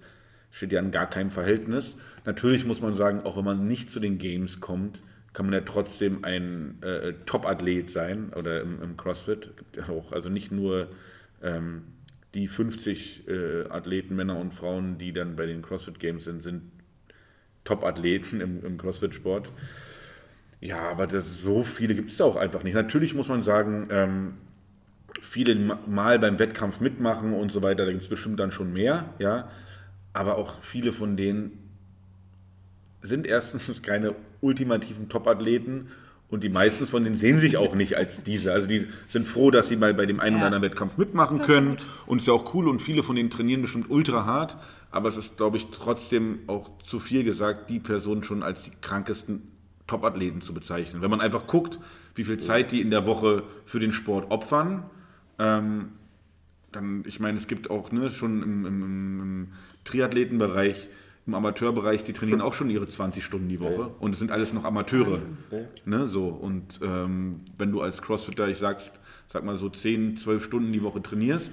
[0.51, 1.97] steht ja in gar keinem Verhältnis.
[2.25, 5.03] Natürlich muss man sagen, auch wenn man nicht zu den Games kommt,
[5.33, 9.57] kann man ja trotzdem ein äh, Top-Athlet sein oder im, im, CrossFit.
[9.57, 10.89] Gibt ja auch, also nicht nur
[11.43, 11.85] ähm,
[12.35, 16.63] die 50 äh, Athleten, Männer und Frauen, die dann bei den CrossFit Games sind, sind
[17.65, 19.51] Top-Athleten im, im CrossFit-Sport.
[20.61, 22.75] Ja, aber das, so viele gibt es auch einfach nicht.
[22.75, 24.35] Natürlich muss man sagen, ähm,
[25.21, 29.13] viele mal beim Wettkampf mitmachen und so weiter, da gibt es bestimmt dann schon mehr,
[29.19, 29.51] ja.
[30.13, 31.59] Aber auch viele von denen
[33.03, 35.89] sind erstens keine ultimativen Top-Athleten
[36.33, 38.55] und die meisten von denen sehen sich auch nicht als diese.
[38.55, 40.39] Also die sind froh, dass sie mal bei dem einen ja.
[40.39, 41.77] oder anderen Wettkampf mitmachen das können.
[42.07, 44.57] Und es ist ja auch cool und viele von denen trainieren bestimmt ultra hart.
[44.91, 48.71] Aber es ist, glaube ich, trotzdem auch zu viel gesagt, die Personen schon als die
[48.81, 49.43] krankesten
[49.87, 51.03] Top-Athleten zu bezeichnen.
[51.03, 51.79] Wenn man einfach guckt,
[52.15, 54.85] wie viel Zeit die in der Woche für den Sport opfern,
[55.39, 55.91] ähm,
[56.73, 58.83] dann, ich meine, es gibt auch ne, schon im, im,
[59.21, 59.49] im
[59.85, 60.89] Triathletenbereich
[61.27, 63.91] im Amateurbereich, die trainieren auch schon ihre 20 Stunden die Woche ja.
[64.01, 65.19] und es sind alles noch Amateure.
[65.51, 65.59] Ja.
[65.85, 66.27] Ne, so.
[66.27, 68.93] Und ähm, wenn du als Crossfitter, ich sag's,
[69.29, 71.53] sag mal so 10, 12 Stunden die Woche trainierst,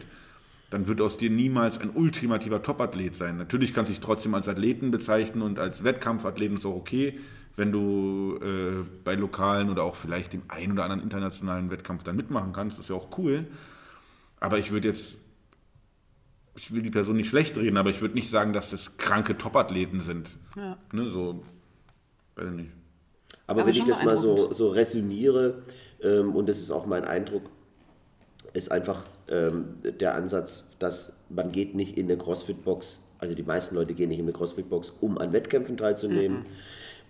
[0.71, 3.37] dann wird aus dir niemals ein ultimativer Topathlet sein.
[3.37, 7.19] Natürlich kannst du dich trotzdem als Athleten bezeichnen und als Wettkampfathleten ist auch okay,
[7.55, 12.15] wenn du äh, bei lokalen oder auch vielleicht dem einen oder anderen internationalen Wettkampf dann
[12.15, 13.45] mitmachen kannst, ist ja auch cool.
[14.39, 15.17] Aber ich würde jetzt
[16.61, 19.37] ich will die Person nicht schlecht reden, aber ich würde nicht sagen, dass das kranke
[19.37, 20.29] Topathleten sind.
[20.55, 20.77] Ja.
[20.91, 21.43] Ne, so,
[22.35, 22.71] weiß ich nicht.
[23.47, 25.63] Aber, aber wenn ich das mal so, so resümiere,
[26.03, 27.49] ähm, und das ist auch mein Eindruck,
[28.53, 33.75] ist einfach ähm, der Ansatz, dass man geht nicht in eine CrossFit-Box, also die meisten
[33.75, 36.39] Leute gehen nicht in eine CrossFit-Box, um an Wettkämpfen teilzunehmen.
[36.39, 36.45] Mhm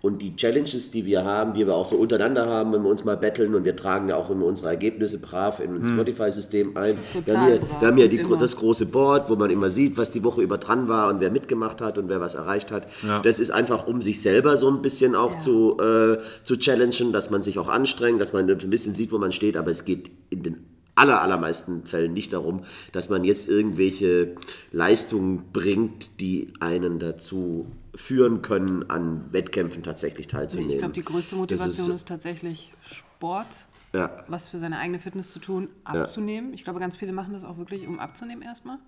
[0.02, 3.04] und die Challenges, die wir haben, die wir auch so untereinander haben, wenn wir uns
[3.04, 5.94] mal betteln und wir tragen ja auch immer unsere Ergebnisse brav in ein hm.
[5.94, 6.98] Spotify-System ein.
[7.12, 9.98] Total wir haben hier, wir haben hier die, das große Board, wo man immer sieht,
[9.98, 12.86] was die Woche über dran war und wer mitgemacht hat und wer was erreicht hat.
[13.06, 13.20] Ja.
[13.20, 15.38] Das ist einfach, um sich selber so ein bisschen auch ja.
[15.38, 19.18] zu, äh, zu challengen, dass man sich auch anstrengt, dass man ein bisschen sieht, wo
[19.18, 20.64] man steht, aber es geht in den
[20.94, 22.62] aller, allermeisten Fällen nicht darum,
[22.92, 24.34] dass man jetzt irgendwelche
[24.72, 27.66] Leistungen bringt, die einen dazu
[28.00, 30.72] führen können, an Wettkämpfen tatsächlich teilzunehmen.
[30.72, 33.48] Ich glaube, die größte Motivation ist, ist, tatsächlich Sport,
[33.92, 34.24] ja.
[34.28, 36.50] was für seine eigene Fitness zu tun, abzunehmen.
[36.50, 36.54] Ja.
[36.54, 38.78] Ich glaube, ganz viele machen das auch wirklich, um abzunehmen erstmal.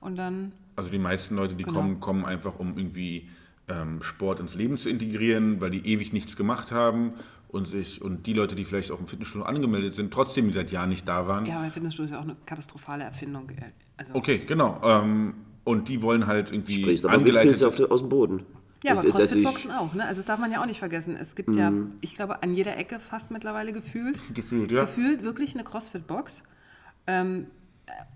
[0.00, 0.52] Und dann.
[0.76, 1.80] Also die meisten Leute, die genau.
[1.80, 3.28] kommen, kommen einfach, um irgendwie
[3.68, 7.14] ähm, Sport ins Leben zu integrieren, weil die ewig nichts gemacht haben
[7.48, 10.88] und sich und die Leute, die vielleicht auch im Fitnessstudio angemeldet sind, trotzdem seit Jahren
[10.88, 11.46] nicht da waren.
[11.46, 13.50] Ja, aber Fitnessstudio ist ja auch eine katastrophale Erfindung.
[13.96, 14.80] Also okay, genau.
[14.84, 15.34] Ähm,
[15.70, 17.62] und die wollen halt irgendwie Sprichst aber angeleitet...
[17.62, 18.46] Auf aus dem Boden.
[18.82, 20.06] Ja, aber CrossFit-Boxen auch, ne?
[20.06, 21.16] Also das darf man ja auch nicht vergessen.
[21.18, 21.58] Es gibt mm.
[21.58, 21.92] ja, mhm.
[22.00, 24.18] ich glaube, an jeder Ecke fast mittlerweile gefühlt.
[24.34, 24.80] gefühlt, ja.
[24.80, 26.42] Gefühlt wirklich eine CrossFit-Box.
[27.06, 27.46] Ähm,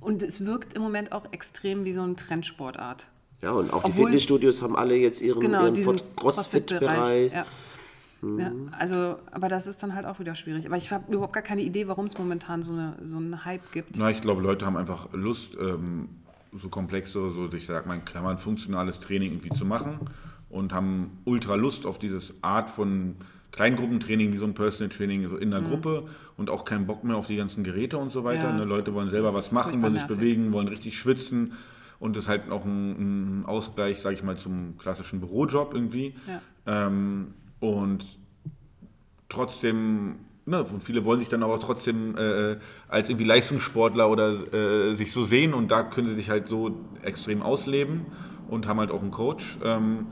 [0.01, 3.06] und es wirkt im Moment auch extrem wie so eine Trendsportart.
[3.43, 7.32] Ja, und auch Obwohl die Fitnessstudios haben alle jetzt ihren, genau, ihren CrossFit-Bereich.
[7.32, 7.44] Ja.
[8.22, 8.40] Mhm.
[8.40, 10.64] Ja, also, aber das ist dann halt auch wieder schwierig.
[10.66, 13.70] Aber ich habe überhaupt gar keine Idee, warum es momentan so, eine, so einen Hype
[13.72, 13.98] gibt.
[13.98, 16.09] Na, ich glaube, Leute haben einfach Lust, ähm,
[16.56, 19.98] so komplexe, so ich sag mal in Klammern, funktionales Training irgendwie zu machen
[20.48, 23.16] und haben ultra Lust auf dieses Art von
[23.52, 25.66] Kleingruppentraining, wie so ein Personal Training so in der mhm.
[25.66, 28.44] Gruppe und auch keinen Bock mehr auf die ganzen Geräte und so weiter.
[28.44, 28.64] Ja, ne?
[28.64, 31.52] Leute wollen selber was machen, wollen sich bewegen, wollen richtig schwitzen
[32.01, 36.14] und das ist halt auch ein, ein Ausgleich, sage ich mal, zum klassischen Bürojob irgendwie.
[36.26, 36.86] Ja.
[36.86, 38.05] Ähm, und
[39.28, 40.16] trotzdem
[40.47, 42.57] Ne, und viele wollen sich dann aber trotzdem äh,
[42.89, 46.85] als irgendwie Leistungssportler oder äh, sich so sehen und da können sie sich halt so
[47.03, 48.05] extrem ausleben
[48.49, 50.07] und haben halt auch einen Coach, ähm,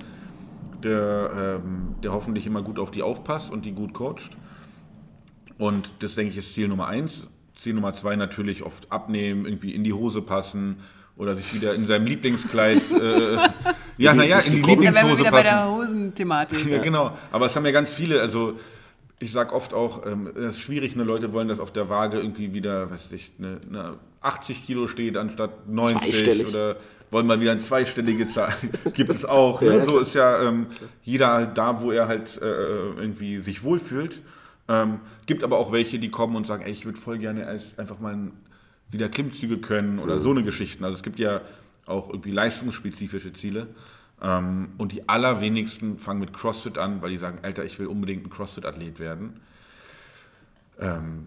[0.82, 4.30] der, ähm, der hoffentlich immer gut auf die aufpasst und die gut coacht.
[5.58, 7.28] Und das denke ich ist Ziel Nummer eins.
[7.54, 10.78] Ziel Nummer zwei natürlich oft abnehmen, irgendwie in die Hose passen
[11.16, 13.36] oder sich wieder in seinem Lieblingskleid, äh,
[13.98, 15.08] ja, naja, in die Lieblingshose passen.
[15.08, 16.66] Da wieder bei der Hosenthematik.
[16.70, 17.16] Ja, genau.
[17.30, 18.58] Aber es haben ja ganz viele, also
[19.22, 22.18] ich sage oft auch, ähm, es ist schwierig, ne, Leute wollen, dass auf der Waage
[22.18, 26.76] irgendwie wieder, weiß ich, eine, eine 80 Kilo steht anstatt 90 oder
[27.12, 28.52] wollen mal wieder eine zweistellige Zahl.
[28.94, 29.60] Gibt es auch.
[29.60, 29.80] Ne?
[29.82, 30.66] So ist ja ähm,
[31.04, 34.22] jeder halt da, wo er halt äh, irgendwie sich wohlfühlt.
[34.68, 37.46] Ähm, gibt aber auch welche, die kommen und sagen, ey, ich würde voll gerne
[37.76, 38.32] einfach mal
[38.90, 40.22] wieder Klimmzüge können oder mhm.
[40.22, 40.84] so eine Geschichten.
[40.84, 41.42] Also es gibt ja
[41.86, 43.68] auch irgendwie leistungsspezifische Ziele.
[44.22, 48.24] Ähm, und die allerwenigsten fangen mit CrossFit an, weil die sagen, Alter, ich will unbedingt
[48.24, 49.40] ein CrossFit-Athlet werden.
[50.78, 51.26] Ähm,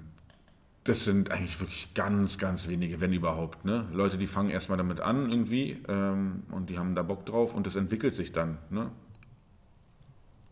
[0.86, 3.66] Das sind eigentlich wirklich ganz, ganz wenige, wenn überhaupt.
[3.66, 3.88] Ne?
[3.92, 7.66] Leute, die fangen erstmal damit an irgendwie ähm, und die haben da Bock drauf und
[7.66, 8.60] das entwickelt sich dann.
[8.70, 8.92] Ne?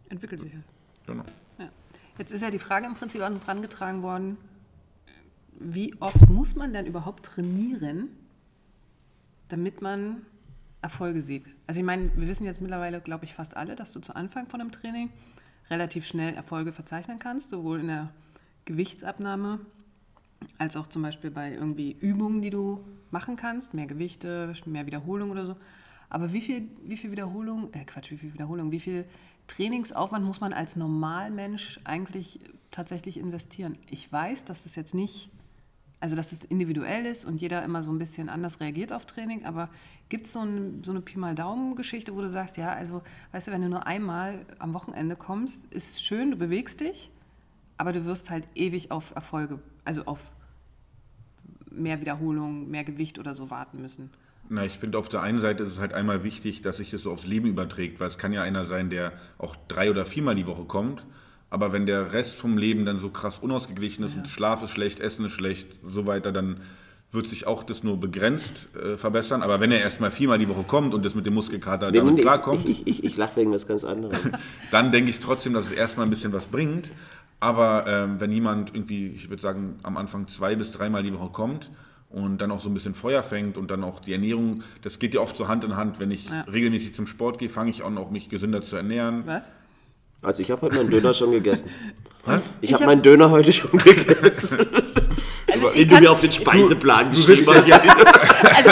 [0.09, 0.63] Entwickelt sich halt.
[1.05, 1.23] Genau.
[1.59, 1.69] Ja.
[2.17, 4.37] Jetzt ist ja die Frage im Prinzip an uns rangetragen worden,
[5.59, 8.09] wie oft muss man denn überhaupt trainieren,
[9.49, 10.25] damit man
[10.83, 11.45] Erfolge sieht?
[11.65, 14.47] Also ich meine, wir wissen jetzt mittlerweile, glaube ich, fast alle, dass du zu Anfang
[14.47, 15.09] von einem Training
[15.69, 18.09] relativ schnell Erfolge verzeichnen kannst, sowohl in der
[18.65, 19.59] Gewichtsabnahme
[20.57, 25.31] als auch zum Beispiel bei irgendwie Übungen, die du machen kannst, mehr Gewichte, mehr Wiederholung
[25.31, 25.55] oder so.
[26.09, 29.05] Aber wie viel, wie viel Wiederholung, äh Quatsch, wie viel Wiederholung, wie viel
[29.47, 32.39] Trainingsaufwand muss man als Normalmensch eigentlich
[32.71, 33.77] tatsächlich investieren?
[33.89, 35.31] Ich weiß, dass es jetzt nicht,
[36.03, 39.45] also dass es individuell ist und jeder immer so ein bisschen anders reagiert auf Training,
[39.45, 39.69] aber
[40.09, 43.01] gibt es so, ein, so eine Pi mal Daumen-Geschichte, wo du sagst, ja, also
[43.31, 47.09] weißt du, wenn du nur einmal am Wochenende kommst, ist schön, du bewegst dich,
[47.77, 50.19] aber du wirst halt ewig auf Erfolge, also auf
[51.71, 54.09] mehr Wiederholung, mehr Gewicht oder so warten müssen.
[54.49, 57.03] Na, ich finde, auf der einen Seite ist es halt einmal wichtig, dass sich das
[57.03, 60.35] so aufs Leben überträgt, weil es kann ja einer sein, der auch drei oder viermal
[60.35, 61.05] die Woche kommt,
[61.53, 64.21] aber wenn der Rest vom Leben dann so krass unausgeglichen ist Ja.
[64.21, 66.57] und Schlaf ist schlecht, Essen ist schlecht, so weiter, dann
[67.11, 69.43] wird sich auch das nur begrenzt äh, verbessern.
[69.43, 72.15] Aber wenn er erstmal viermal die Woche kommt und das mit dem Muskelkater Nee, damit
[72.15, 74.17] nee, klarkommt, ich, ich, ich, ich lache wegen was ganz anderem.
[74.71, 76.91] dann denke ich trotzdem, dass es erstmal ein bisschen was bringt.
[77.39, 81.29] Aber ähm, wenn jemand irgendwie, ich würde sagen, am Anfang zwei bis dreimal die Woche
[81.29, 81.69] kommt
[82.09, 85.13] und dann auch so ein bisschen Feuer fängt und dann auch die Ernährung, das geht
[85.13, 85.99] ja oft so Hand in Hand.
[85.99, 86.41] Wenn ich Ja.
[86.51, 89.21] regelmäßig zum Sport gehe, fange ich an, auch mich gesünder zu ernähren.
[89.27, 89.51] Was?
[90.23, 91.69] Also ich habe heute meinen Döner schon gegessen.
[92.61, 94.65] Ich, Ich habe hab- meinen Döner heute schon gegessen.
[95.51, 97.71] Also Wenn ich du mir auf den Speiseplan geschrieben hast.
[98.55, 98.71] also,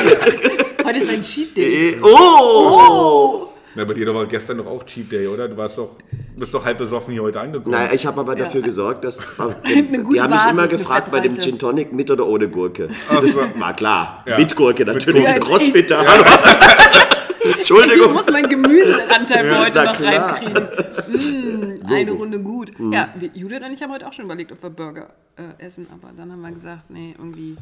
[0.84, 1.98] heute ist ein Cheat Day.
[2.02, 3.49] Oh!
[3.76, 5.48] Na, bei dir war gestern doch auch Cheat Day, oder?
[5.48, 5.90] Du warst doch,
[6.38, 7.76] bist doch halb besoffen hier heute angekommen.
[7.76, 9.19] Nein, ich habe aber dafür gesorgt, dass.
[9.64, 11.38] Eine gute die haben mich immer gefragt bei dem.
[11.38, 12.90] Gin Tonic mit oder ohne Gurke.
[13.10, 14.23] Das war klar.
[14.26, 14.38] Ja.
[14.38, 15.22] Mit Gurke Mit natürlich.
[15.22, 15.36] Gurke.
[15.36, 16.03] Ein Crossfitter.
[16.03, 18.14] Ich Entschuldigung.
[18.14, 20.34] muss mein Gemüseanteil für Ja, heute noch klar.
[20.34, 20.68] reinkriegen.
[21.11, 22.80] Mm, eine Runde gut.
[22.80, 22.94] Mhm.
[22.94, 26.14] Ja, Judith und ich haben heute auch schon überlegt, ob wir Burger äh, essen, aber
[26.15, 27.57] dann haben wir gesagt, nee, irgendwie.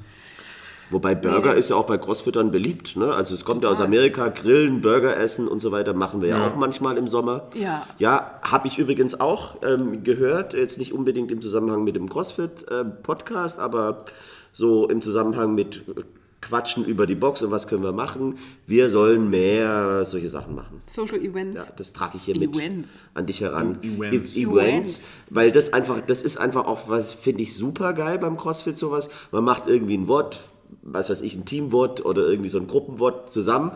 [0.92, 2.96] Wobei Burger ist ja auch bei Crossfittern beliebt.
[2.96, 3.12] Ne?
[3.12, 3.88] Also es kommt ja aus Total.
[3.88, 7.48] Amerika, Grillen, Burger essen und so weiter machen wir ja, auch manchmal im Sommer.
[7.56, 7.88] Ja.
[7.98, 13.60] Ja, habe ich übrigens auch ähm, gehört, jetzt nicht unbedingt im Zusammenhang mit dem Crossfit-Podcast,
[13.60, 14.06] aber
[14.54, 16.02] so im Zusammenhang mit äh,
[16.42, 18.38] Quatschen über die Box und was können wir machen.
[18.66, 20.82] Wir sollen mehr solche Sachen machen.
[20.88, 21.58] Social Events.
[21.58, 23.02] Ja, das trage ich hier mit Events.
[23.14, 23.80] an dich heran.
[23.84, 24.36] Events.
[24.36, 25.12] E- Events.
[25.30, 29.10] Weil das einfach, das ist einfach auch was, finde ich, super geil beim CrossFit sowas.
[29.32, 30.42] Man macht irgendwie ein Wort,
[30.82, 33.72] was weiß ich, ein Teamwort oder irgendwie so ein Gruppenwort zusammen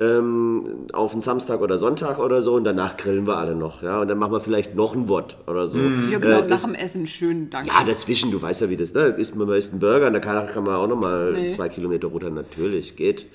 [0.00, 3.82] ähm, auf einen Samstag oder Sonntag oder so und danach grillen wir alle noch.
[3.82, 5.78] Ja, und dann machen wir vielleicht noch ein Wort oder so.
[5.78, 7.68] Ja, genau, Äh, nach das, dem Essen schön, danke.
[7.70, 9.06] ja, dazwischen, du weißt ja, wie das, ne?
[9.18, 11.48] Isst man mal isst einen Burger und da kann, kann man auch nochmal Nee.
[11.48, 12.30] zwei Kilometer runter.
[12.30, 13.26] Natürlich, geht.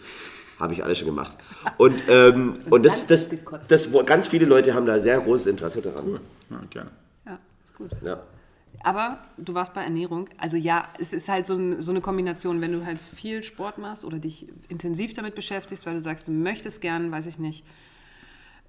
[0.59, 1.35] Habe ich alles schon gemacht.
[1.77, 3.29] Und, ähm, und das, das,
[3.67, 6.19] das, wo- ganz viele Leute haben da sehr großes Interesse daran.
[6.49, 6.89] Ja, gerne.
[7.25, 7.89] Ja, ist gut.
[8.03, 8.21] Ja.
[8.83, 10.27] Aber du warst bei Ernährung.
[10.37, 13.77] Also ja, es ist halt so, ein, so eine Kombination, wenn du halt viel Sport
[13.77, 17.63] machst oder dich intensiv damit beschäftigst, weil du sagst, du möchtest gern, weiß ich nicht,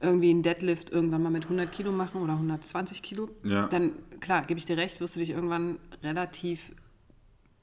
[0.01, 3.66] irgendwie einen Deadlift irgendwann mal mit 100 Kilo machen oder 120 Kilo, Ja.
[3.69, 6.73] dann klar, gebe ich dir recht, wirst du dich irgendwann relativ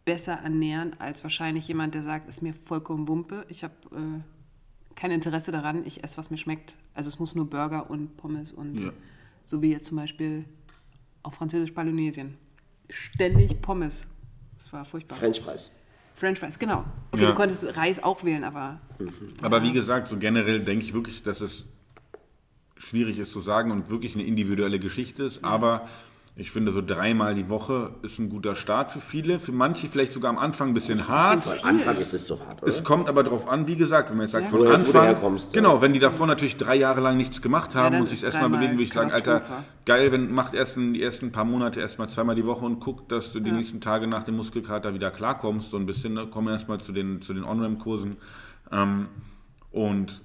[0.06, 5.12] besser ernähren als wahrscheinlich jemand, der sagt, ist mir vollkommen Wumpe, ich habe äh, kein
[5.12, 6.76] Interesse daran, ich esse, was mir schmeckt.
[6.94, 8.92] Also es muss nur Burger und Pommes und Ja.
[9.46, 10.46] so wie jetzt zum Beispiel
[11.24, 12.38] auf Französisch-Polynesien.
[12.90, 14.08] Ständig Pommes.
[14.58, 15.18] Das war furchtbar.
[15.18, 15.72] French Fries.
[16.16, 16.84] French Fries, genau.
[17.12, 17.30] Okay, Ja.
[17.30, 18.80] du konntest Reis auch wählen, aber
[19.42, 21.66] Aber wie gesagt, so generell denke ich wirklich, dass es
[22.78, 25.44] schwierig ist zu sagen und wirklich eine individuelle Geschichte ist.
[25.44, 25.88] Aber
[26.36, 29.40] ich finde, so dreimal die Woche ist ein guter Start für viele.
[29.40, 31.46] Für manche vielleicht sogar am Anfang ein bisschen hart.
[31.64, 32.72] Am Anfang ist es so hart, oder?
[32.72, 34.50] Es kommt aber darauf an, wie gesagt, wenn man jetzt sagt, Ja.
[34.52, 35.04] von Woher- Anfang.
[35.04, 35.62] herkommst, ja.
[35.62, 38.50] genau, wenn die davor natürlich drei Jahre lang nichts gemacht haben dann und sich erstmal
[38.50, 39.42] bewegen, würde ich sagen, Alter,
[39.86, 43.12] geil, wenn macht erst in, die ersten paar Monate erstmal zweimal die Woche und guckt,
[43.12, 43.56] dass du die Ja.
[43.58, 46.14] nächsten Tage nach dem Muskelkater wieder klarkommst, so ein bisschen.
[46.14, 46.28] Ne?
[46.32, 48.16] Komm erstmal zu den, zu den On-Ramp-Kursen.
[48.72, 49.10] Ähm,
[49.72, 50.22] und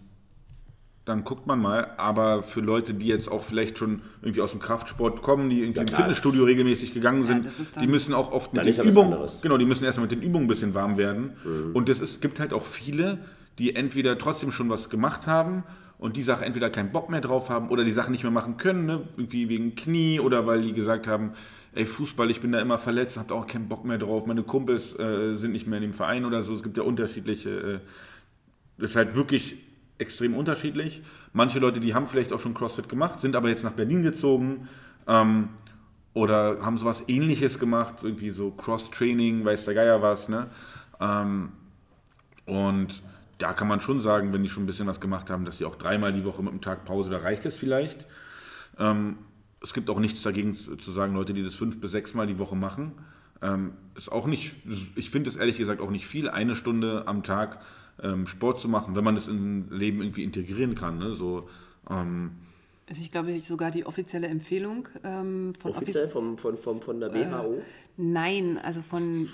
[1.06, 4.58] dann guckt man mal, aber für Leute, die jetzt auch vielleicht schon irgendwie aus dem
[4.60, 5.88] Kraftsport kommen, die irgendwie Ja, im.
[5.88, 9.64] Fitnessstudio regelmäßig gegangen sind, dann- die müssen auch oft mit den ja Übungen, genau, die
[9.66, 11.30] müssen erstmal mit den Übungen ein bisschen warm werden.
[11.74, 13.18] Und es gibt halt auch viele,
[13.58, 15.62] die entweder trotzdem schon was gemacht haben
[15.98, 18.56] und die Sache entweder keinen Bock mehr drauf haben oder die Sachen nicht mehr machen
[18.56, 19.02] können, ne?
[19.16, 21.34] irgendwie wegen Knie oder weil die gesagt haben,
[21.72, 24.42] ey Fußball, ich bin da immer verletzt, hab da auch keinen Bock mehr drauf, meine
[24.42, 26.52] Kumpels äh, sind nicht mehr in dem Verein oder so.
[26.52, 27.78] Es gibt ja unterschiedliche äh,
[28.78, 29.56] das ist halt wirklich
[29.98, 31.02] extrem unterschiedlich.
[31.32, 34.68] Manche Leute, die haben vielleicht auch schon CrossFit gemacht, sind aber jetzt nach Berlin gezogen.
[35.06, 35.48] Ähm,
[36.16, 40.46] oder haben sowas ähnliches gemacht, irgendwie so Cross-Training, weiß der Geier was, ne?
[40.98, 41.50] Ähm,
[42.46, 43.02] und
[43.36, 45.66] da kann man schon sagen, wenn die schon ein bisschen was gemacht haben, dass sie
[45.66, 48.06] auch dreimal die Woche mit einem Tag Pause, da reicht es vielleicht.
[48.78, 49.18] Ähm,
[49.62, 52.38] es gibt auch nichts dagegen zu sagen, Leute, die das fünf bis sechs Mal die
[52.38, 52.92] Woche machen.
[53.42, 54.54] Ähm, ist auch nicht,
[54.94, 57.60] ich finde es ehrlich gesagt auch nicht viel, eine Stunde am Tag
[58.02, 60.98] ähm, Sport zu machen, wenn man das in ein Leben irgendwie integrieren kann.
[60.98, 61.14] Ne?
[61.14, 61.48] So,
[61.90, 62.32] ähm,
[62.88, 67.00] ist, ich glaube, sogar die offizielle Empfehlung ähm, von offi- Offiziell vom, von, von, von
[67.00, 67.62] der WHO.
[67.96, 69.28] Nein, also von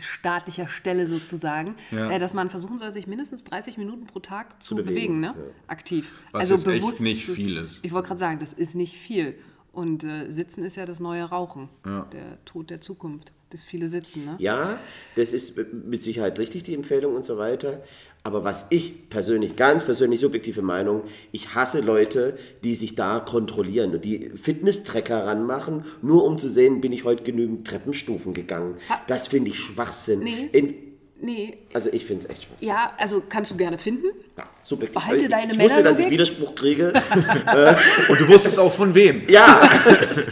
[0.00, 2.10] staatlicher Stelle sozusagen, Ja.
[2.10, 5.34] äh, dass man versuchen soll, sich mindestens 30 Minuten pro Tag zu, bewegen, bewegen, ne?
[5.36, 5.42] ja.
[5.66, 6.10] aktiv.
[6.32, 7.84] Was also jetzt echt bewusst nicht zu- viel ist.
[7.84, 9.34] Ich wollte gerade sagen, das ist nicht viel.
[9.72, 12.02] Und äh, Sitzen ist ja das neue Rauchen, Ja.
[12.12, 14.24] der Tod der Zukunft, das viele Sitzen.
[14.24, 14.34] Ne?
[14.38, 14.78] Ja,
[15.16, 17.80] das ist mit Sicherheit richtig, die Empfehlung und so weiter.
[18.26, 23.92] Aber was ich persönlich, ganz persönlich subjektive Meinung, ich hasse Leute, die sich da kontrollieren
[23.92, 28.76] und die Fitness-Tracker ranmachen, nur um zu sehen, bin ich heute genügend Treppenstufen gegangen.
[28.88, 30.20] Ha- Das finde ich Schwachsinn.
[30.20, 30.48] Nee.
[30.52, 30.74] In,
[31.20, 32.68] Nee, also ich finde es echt Schwachsinn.
[32.68, 34.08] ja, also kannst du gerne finden.
[34.36, 35.00] Ja, subjektiv.
[35.00, 36.10] Behalte ich, deine ich wusste, dass ich.
[36.10, 36.92] Widerspruch kriege.
[38.08, 39.22] und du wusstest auch von wem.
[39.28, 39.62] ja,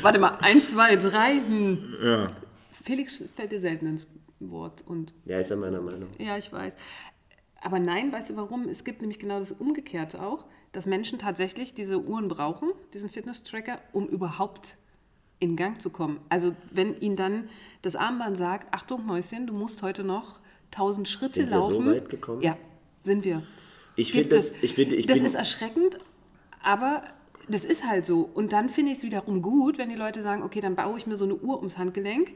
[0.03, 1.35] Warte mal, eins, zwei, drei.
[1.47, 1.95] Hm.
[2.03, 2.31] Ja.
[2.83, 4.07] Felix fällt dir selten ins
[4.41, 6.09] Wort und ja, ist ja meiner Meinung.
[6.19, 6.77] Ja, ich weiß.
[7.61, 8.69] Aber nein, weißt du warum?
[8.69, 13.79] Es gibt nämlich genau das Umgekehrte auch, dass Menschen tatsächlich diese Uhren brauchen, diesen Fitness-Tracker,
[13.93, 14.77] um überhaupt
[15.39, 16.21] in Gang zu kommen.
[16.29, 17.49] Also wenn ihnen dann
[17.83, 20.41] das Armband sagt, Achtung Mäuschen, du musst heute noch
[20.73, 21.87] 1000 Schritte Sind wir so laufen.
[21.87, 22.43] weit gekommen?
[22.43, 22.57] Ja,
[23.05, 23.43] sind wir.
[23.95, 25.99] Ich finde das, ich bin, ich das bin, ist erschreckend,
[26.63, 27.05] aber
[27.49, 28.29] das ist halt so.
[28.35, 31.07] Und dann finde ich es wiederum gut, wenn die Leute sagen, okay, dann baue ich
[31.07, 32.33] mir so eine Uhr ums Handgelenk.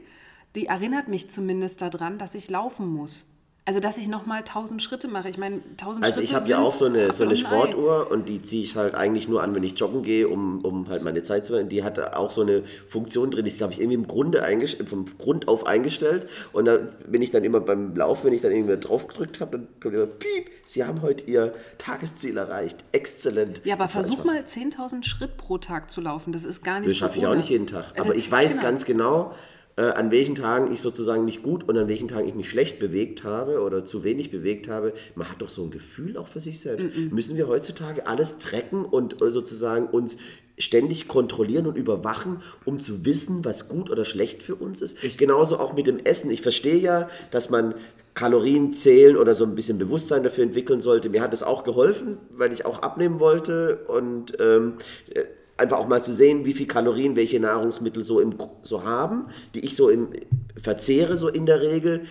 [0.55, 3.25] Die erinnert mich zumindest daran, dass ich laufen muss.
[3.67, 5.27] Also, dass ich nochmal 1000 Schritte mache.
[5.27, 7.35] Ich meine, 1000 Also Schritte ich habe ja auch so eine, so eine.
[7.35, 10.87] Sportuhr und die ziehe ich halt eigentlich nur an, wenn ich joggen gehe, um, um
[10.87, 11.67] halt meine Zeit zu hören.
[11.67, 14.41] Die hat auch so eine Funktion drin, die ist glaube ich irgendwie im Grunde
[14.85, 18.53] vom Grund auf eingestellt und dann bin ich dann immer beim Lauf, wenn ich dann
[18.53, 22.85] irgendwie drauf gedrückt habe, dann kommt immer piep, Sie haben heute Ihr Tagesziel erreicht.
[22.93, 23.59] Exzellent.
[23.65, 26.31] Ja, aber Das versuch mal 10.000 Schritt pro Tag zu laufen.
[26.31, 27.91] Das ist gar nicht Das so schaffe ich auch nicht jeden Tag.
[27.95, 28.63] Äh, Aber ich weiß genau.
[28.63, 29.33] ganz genau,
[29.81, 33.23] an welchen Tagen ich sozusagen mich gut und an welchen Tagen ich mich schlecht bewegt
[33.23, 34.93] habe oder zu wenig bewegt habe.
[35.15, 36.89] Man hat doch so ein Gefühl auch für sich selbst.
[37.11, 40.17] Müssen wir heutzutage alles trecken und äh, sozusagen uns
[40.57, 44.97] ständig kontrollieren und überwachen, um zu wissen, was gut oder schlecht für uns ist.
[45.17, 46.31] Genauso auch mit dem Essen.
[46.31, 47.75] Ich verstehe ja, dass man
[48.15, 51.09] Kalorien zählen oder so ein bisschen Bewusstsein dafür entwickeln sollte.
[51.09, 54.73] Mir hat es auch geholfen, weil ich auch abnehmen wollte und ähm,
[55.13, 55.25] äh,
[55.57, 59.61] einfach auch mal zu sehen, wie viel Kalorien welche Nahrungsmittel so, im, so haben, die
[59.61, 60.09] ich so im,
[60.55, 62.01] verzehre so in der Regel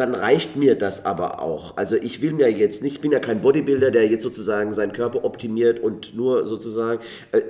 [0.00, 1.76] dann reicht mir das aber auch.
[1.76, 4.92] Also ich will mir jetzt nicht, ich bin ja kein Bodybuilder, der jetzt sozusagen seinen
[4.92, 7.02] Körper optimiert und nur sozusagen,
[7.32, 7.42] äh,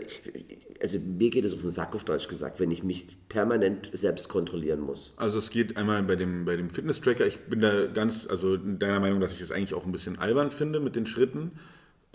[0.82, 4.28] also mir geht es auf den Sack auf Deutsch gesagt, wenn ich mich permanent selbst
[4.28, 5.15] kontrollieren muss.
[5.16, 8.98] Also es geht einmal bei dem, bei dem Fitness-Tracker, ich bin da ganz, also deiner
[8.98, 11.52] Meinung, dass ich das eigentlich auch ein bisschen albern finde mit den Schritten,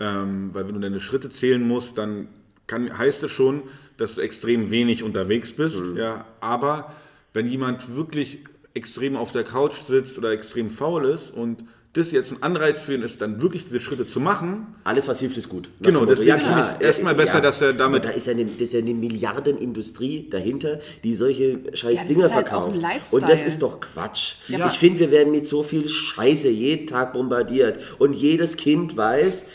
[0.00, 2.28] ähm, weil wenn du deine Schritte zählen musst, dann
[2.66, 3.62] kann, heißt es schon,
[3.96, 6.92] dass du extrem wenig unterwegs bist, ja, aber
[7.32, 8.40] wenn jemand wirklich
[8.74, 11.64] extrem auf der Couch sitzt oder extrem faul ist und
[11.94, 15.18] das jetzt ein Anreiz für ihn ist, dann wirklich diese Schritte zu machen, Alles, was
[15.18, 15.70] hilft, ist gut.
[15.80, 18.44] Nach Genau, deswegen finde ich erstmal besser, dass er damit- Aber da ist ja eine,
[18.44, 22.80] das ist ja eine Milliardenindustrie dahinter, die solche scheiß Ja, das Dinger halt verkauft.
[23.12, 24.34] Und das ist doch Quatsch.
[24.48, 24.66] Ja.
[24.66, 27.96] Ich finde, wir werden mit so viel Scheiße jeden Tag bombardiert.
[27.98, 29.46] Und jedes Kind weiß,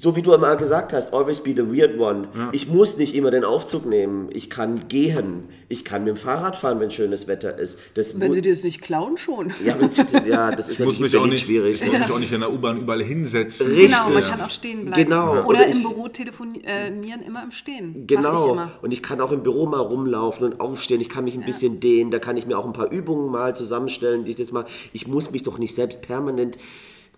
[0.00, 2.28] so wie du einmal gesagt hast, always be the weird one.
[2.52, 4.28] Ich muss nicht immer den Aufzug nehmen.
[4.32, 5.44] Ich kann gehen.
[5.68, 7.78] Ich kann mit dem Fahrrad fahren, wenn schönes Wetter ist.
[7.94, 9.52] Das Wenn sie dir das nicht klauen, schon.
[9.64, 11.82] ja, wenn sie- ja, das ist ich muss natürlich auch nicht, schwierig.
[11.82, 13.66] ich muss mich auch nicht in der U-Bahn überall hinsetzen.
[13.66, 13.86] Richtig.
[13.86, 15.04] Genau, man kann auch stehen bleiben.
[15.04, 15.30] Genau.
[15.32, 17.94] Oder Oder im ich- Büro telefonieren, immer im Stehen.
[18.02, 18.52] Ich Genau.
[18.52, 18.70] immer.
[18.82, 21.00] Und ich kann auch im Büro mal rumlaufen und aufstehen.
[21.00, 22.10] Ich kann mich ein bisschen dehnen.
[22.10, 24.64] Da kann ich mir auch ein paar Übungen mal zusammenstellen, die ich das mal.
[24.92, 26.56] Ich muss mich doch nicht selbst permanent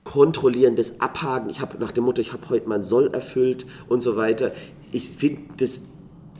[0.05, 1.51] kontrollieren, das abhaken.
[1.51, 4.52] Ich habe nach dem Motto, ich habe heute mein Soll erfüllt und so weiter.
[4.93, 5.82] Ich finde, das,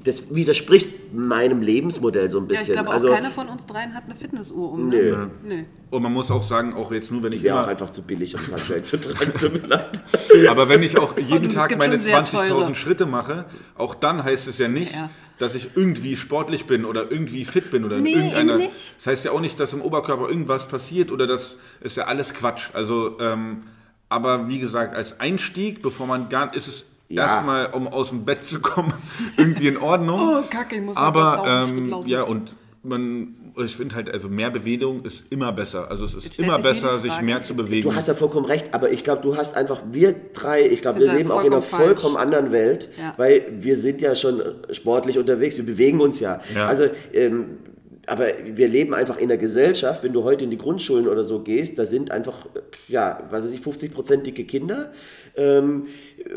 [0.05, 2.75] das widerspricht meinem Lebensmodell so ein Ja, ich bisschen.
[2.75, 4.89] glaube auch, also, keiner von uns dreien hat eine Fitnessuhr um.
[4.89, 5.17] Nö.
[5.17, 5.31] Ne?
[5.45, 5.65] Nö.
[5.91, 8.03] Und man muss auch sagen, auch jetzt nur, wenn ich wäre auch immer, einfach zu
[8.07, 9.33] billig, um es aktuell zu tragen.
[9.39, 10.01] Tut mir leid.
[10.49, 12.75] aber wenn ich auch jeden es Tag meine schon sehr 20.000 teure.
[12.77, 13.45] Schritte mache,
[13.77, 15.11] auch dann heißt es ja nicht, Ja.
[15.39, 18.55] dass ich irgendwie sportlich bin oder irgendwie fit bin oder Nee, irgendeiner.
[18.55, 18.95] eben nicht.
[18.99, 22.33] Das heißt ja auch nicht, dass im Oberkörper irgendwas passiert oder das ist ja alles
[22.35, 22.71] Quatsch.
[22.73, 23.65] Also, ähm,
[24.09, 27.27] aber wie gesagt, als Einstieg, bevor man gar ist es Ja.
[27.27, 28.93] erstmal, um aus dem Bett zu kommen,
[29.37, 30.21] irgendwie in Ordnung.
[30.21, 34.29] Oh, Kacke, ich muss Aber 1000 Schritt ähm, ja, und man ich finde halt, also
[34.29, 35.91] mehr Bewegung ist immer besser.
[35.91, 37.83] Also es ist immer besser, sich mehr zu bewegen.
[37.83, 41.01] Du hast ja vollkommen recht, aber ich glaube, du hast einfach, wir drei, ich glaube,
[41.01, 42.01] wir leben auch in einer vollkommen falsch.
[42.01, 43.15] vollkommen anderen Welt, Ja.
[43.17, 46.41] weil wir sind ja schon sportlich unterwegs, wir bewegen uns ja.
[46.55, 46.69] Ja.
[46.69, 47.59] Also, ähm,
[48.07, 51.41] aber wir leben einfach in einer Gesellschaft, wenn du heute in die Grundschulen oder so
[51.41, 52.47] gehst, da sind einfach,
[52.89, 54.91] ja, was weiß ich, 50 Prozent dicke Kinder.
[55.37, 55.87] Ähm,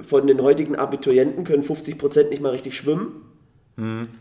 [0.01, 3.25] von den heutigen Abiturienten können 50 Prozent nicht mal richtig schwimmen.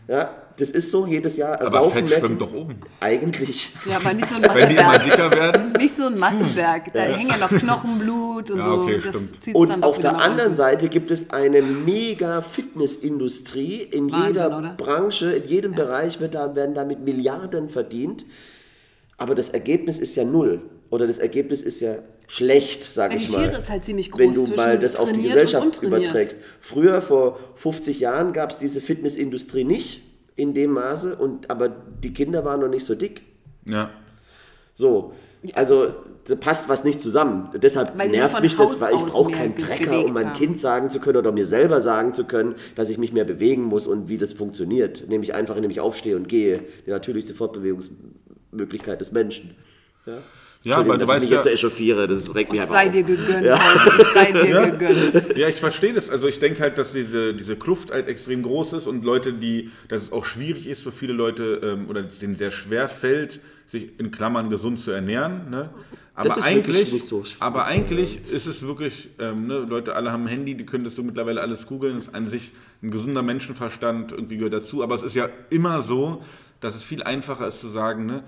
[0.07, 2.79] Ja, das ist so, jedes Jahr aber saufen Fett schwimmt doch oben.
[2.99, 3.71] Eigentlich.
[3.89, 5.03] Ja, aber nicht so ein Wenn die immer Massenberg.
[5.11, 5.71] dicker werden.
[5.73, 6.93] Nicht so ein Massenberg.
[6.93, 8.71] Da hängen ja noch Knochenblut und Ja, so.
[8.83, 9.55] okay, das stimmt.
[9.55, 10.53] Und dann auf der anderen unten.
[10.55, 13.81] Seite gibt es eine mega Fitnessindustrie.
[13.81, 14.73] In Wahnsinn, jeder oder?
[14.77, 18.25] Branche, in jedem Bereich wird da, werden damit Milliarden verdient.
[19.17, 20.61] Aber das Ergebnis ist ja null.
[20.89, 21.95] Oder das Ergebnis ist ja
[22.27, 23.45] schlecht, sage Ja, die ich mal.
[23.45, 26.37] Schere ist halt ziemlich groß wenn du mal das auf die Gesellschaft überträgst.
[26.61, 30.03] Früher, vor 50 Jahren, gab es diese Fitnessindustrie nicht
[30.35, 31.15] in dem Maße.
[31.15, 33.23] Und, aber die Kinder waren noch nicht so dick.
[33.65, 33.89] Ja.
[34.73, 35.13] So,
[35.53, 35.93] also
[36.25, 37.49] da passt was nicht zusammen.
[37.53, 40.33] Deshalb Weil nervt mich das, Haus weil ich brauche keinen Trecker, um mein haben.
[40.33, 43.63] Kind sagen zu können oder mir selber sagen zu können, dass ich mich mehr bewegen
[43.63, 45.07] muss und wie das funktioniert.
[45.09, 46.61] Nämlich einfach, indem ich aufstehe und gehe.
[46.85, 49.55] Die natürlichste Fortbewegungsmöglichkeit des Menschen.
[50.05, 50.19] Ja,
[50.63, 52.85] Ja, weil du weißt mich ja, jetzt so echauffiere, das regt mich Es einfach sei
[52.87, 52.91] auf.
[52.93, 53.45] dir gegönnt,
[53.99, 55.37] es sei dir gegönnt.
[55.37, 56.09] Ja, ich verstehe das.
[56.09, 59.71] Also ich denke halt, dass diese, diese Kluft halt extrem groß ist und Leute, die,
[59.89, 63.41] dass es auch schwierig ist für viele Leute ähm, oder es denen sehr schwer fällt,
[63.65, 65.49] sich in Klammern gesund zu ernähren.
[65.49, 65.69] Ne?
[66.15, 69.65] Aber Das ist wirklich eigentlich, nicht so schwierig, aber eigentlich ist es wirklich, ähm, ne,
[69.67, 71.95] Leute alle haben ein Handy, die können das so mittlerweile alles googeln.
[71.95, 74.83] Das ist an sich ein gesunder Menschenverstand irgendwie gehört dazu.
[74.83, 76.23] Aber es ist ja immer so,
[76.59, 78.23] dass es viel einfacher ist zu sagen, ne,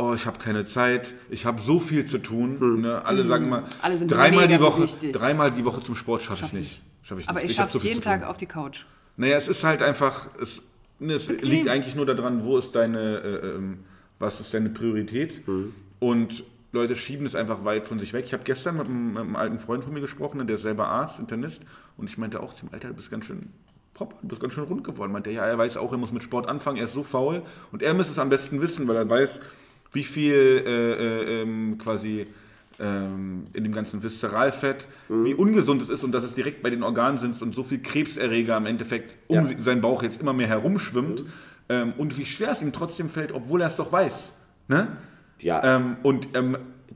[0.00, 2.58] oh, ich habe keine Zeit, ich habe so viel zu tun.
[2.58, 2.80] Hm.
[2.80, 3.04] Ne?
[3.04, 5.12] Alle sagen mal, Alle sind dreimal die Woche, wichtig.
[5.12, 6.80] dreimal die Woche zum Sport schaffe ich nicht.
[7.02, 7.52] Schaff ich Aber nicht.
[7.52, 8.00] ich hab schaff's so jeden.
[8.00, 8.84] Tag auf die Couch.
[9.16, 10.62] Naja, es ist halt einfach, es,
[10.98, 11.48] ne, es Bequem.
[11.48, 13.80] liegt eigentlich nur daran, wo ist deine, äh, ähm,
[14.18, 15.42] was ist deine Priorität?
[15.98, 18.24] Und Leute schieben es einfach weit von sich weg.
[18.26, 20.62] Ich habe gestern mit einem, mit einem alten Freund von mir gesprochen, ne, der ist
[20.62, 21.62] selber Arzt, Internist,
[21.96, 23.50] und ich meinte auch zum Alter, du bist ganz schön
[23.92, 25.12] proper, du bist ganz schön rund geworden.
[25.12, 27.42] Meinte, er, ja, er weiß auch, er muss mit Sport anfangen, er ist so faul
[27.72, 29.40] und er müsste es am besten wissen, weil er weiß,
[29.92, 30.34] wie viel
[30.66, 32.26] äh, äh, ähm, quasi
[32.78, 36.82] ähm, in dem ganzen Viszeralfett, wie ungesund es ist und dass es direkt bei den
[36.82, 39.58] Organen sind und so viel Krebserreger im Endeffekt um Ja.
[39.58, 41.24] seinen Bauch jetzt immer mehr herumschwimmt
[41.68, 44.32] ähm, und wie schwer es ihm trotzdem fällt, obwohl er es doch weiß.
[44.68, 44.96] Ne?
[45.40, 45.76] Ja.
[45.76, 46.28] Ähm, und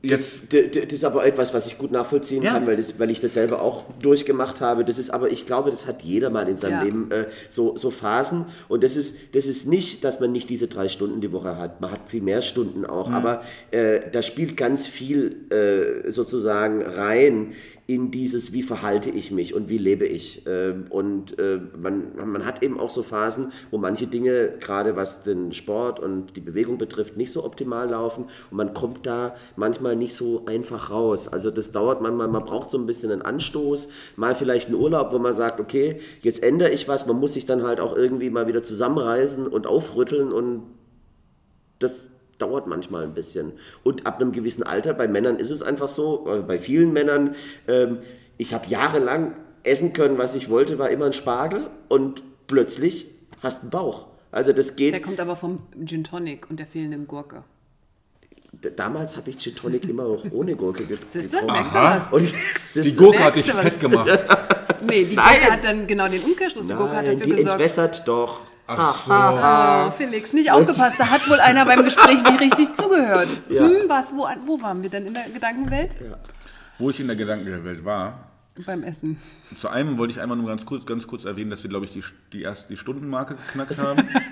[0.03, 2.51] Das, d- d- das ist aber etwas, was ich gut nachvollziehen Ja.
[2.53, 4.85] kann, weil, das, weil ich das selber auch durchgemacht habe.
[4.85, 6.83] Das ist aber, ich glaube, das hat jeder mal in seinem Ja.
[6.83, 8.45] Leben äh, so, so Phasen.
[8.67, 11.81] Und das ist, das ist nicht, dass man nicht diese drei Stunden die Woche hat.
[11.81, 13.09] Man hat viel mehr Stunden auch.
[13.09, 13.41] Aber
[13.71, 17.53] äh, da spielt ganz viel äh, sozusagen rein
[17.87, 20.41] in dieses, wie verhalte ich mich und wie lebe ich.
[20.47, 25.23] Ähm, und äh, man, man hat eben auch so Phasen, wo manche Dinge, gerade was
[25.23, 28.25] den Sport und die Bewegung betrifft, nicht so optimal laufen.
[28.49, 31.27] Und man kommt da manchmal nicht so einfach raus.
[31.27, 35.13] Also das dauert manchmal, man braucht so ein bisschen einen Anstoß, mal vielleicht einen Urlaub,
[35.13, 37.05] wo man sagt, okay, jetzt ändere ich was.
[37.05, 40.63] Man muss sich dann halt auch irgendwie mal wieder zusammenreißen und aufrütteln und
[41.77, 43.53] das dauert manchmal ein bisschen.
[43.83, 47.35] Und ab einem gewissen Alter, bei Männern ist es einfach so, äh, bei vielen Männern,
[47.67, 47.99] ähm,
[48.37, 53.07] ich habe jahrelang essen können, was ich wollte, war immer ein Spargel und plötzlich
[53.41, 54.07] hast du einen Bauch.
[54.31, 57.43] Also das Der geht, kommt aber vom Gin Tonic und der fehlenden Gurke.
[58.75, 61.39] Damals habe ich Gin Tonic immer auch ohne Gurke ge- Siehst du?
[61.39, 61.55] getrunken.
[61.67, 62.09] Aha.
[62.11, 64.09] Und das die ist, Gurke hat dich fett gemacht.
[64.87, 65.25] Nee, die Nein.
[65.39, 66.67] Gurke hat dann genau den Umkehrschluss.
[66.67, 67.51] Die Gurke hat nein, dafür die gesorgt.
[67.53, 68.41] entwässert doch.
[68.67, 69.13] Ach so.
[69.13, 70.99] Oh, Felix, nicht aufgepasst.
[70.99, 73.27] Da hat wohl einer beim Gespräch nicht richtig zugehört.
[73.47, 74.11] Hm, was?
[74.13, 75.95] Wo, wo waren wir denn in der Gedankenwelt?
[76.79, 78.24] Wo ich in der Gedankenwelt war,
[78.63, 79.17] Beim Essen.
[79.57, 81.91] zu einem wollte ich einmal nur ganz kurz, ganz kurz erwähnen, dass wir, glaube ich,
[81.91, 84.07] die, die erst die Stundenmarke geknackt haben.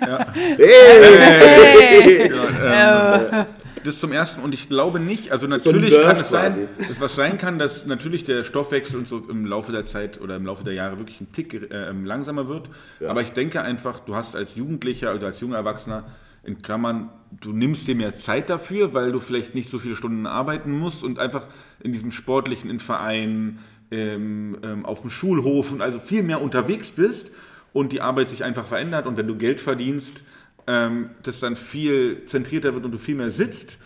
[2.64, 3.46] ja.
[3.84, 7.14] Das zum ersten und ich glaube nicht, also natürlich Nerv kann es sein, dass was
[7.14, 10.64] sein kann, dass natürlich der Stoffwechsel und so im Laufe der Zeit oder im Laufe
[10.64, 12.70] der Jahre wirklich ein Tick äh, langsamer wird.
[13.06, 16.04] Aber ich denke einfach, du hast als Jugendlicher oder als junger Erwachsener
[16.44, 17.10] in Klammern,
[17.40, 21.02] du nimmst dir mehr Zeit dafür, weil du vielleicht nicht so viele Stunden arbeiten musst
[21.02, 21.42] und einfach
[21.80, 23.58] in diesem sportlichen, in Vereinen,
[23.94, 27.30] ähm, ähm, auf dem Schulhof und also viel mehr unterwegs bist
[27.72, 30.24] und die Arbeit sich einfach verändert und wenn du Geld verdienst,
[30.66, 33.78] ähm, das dann viel zentrierter wird und du viel mehr sitzt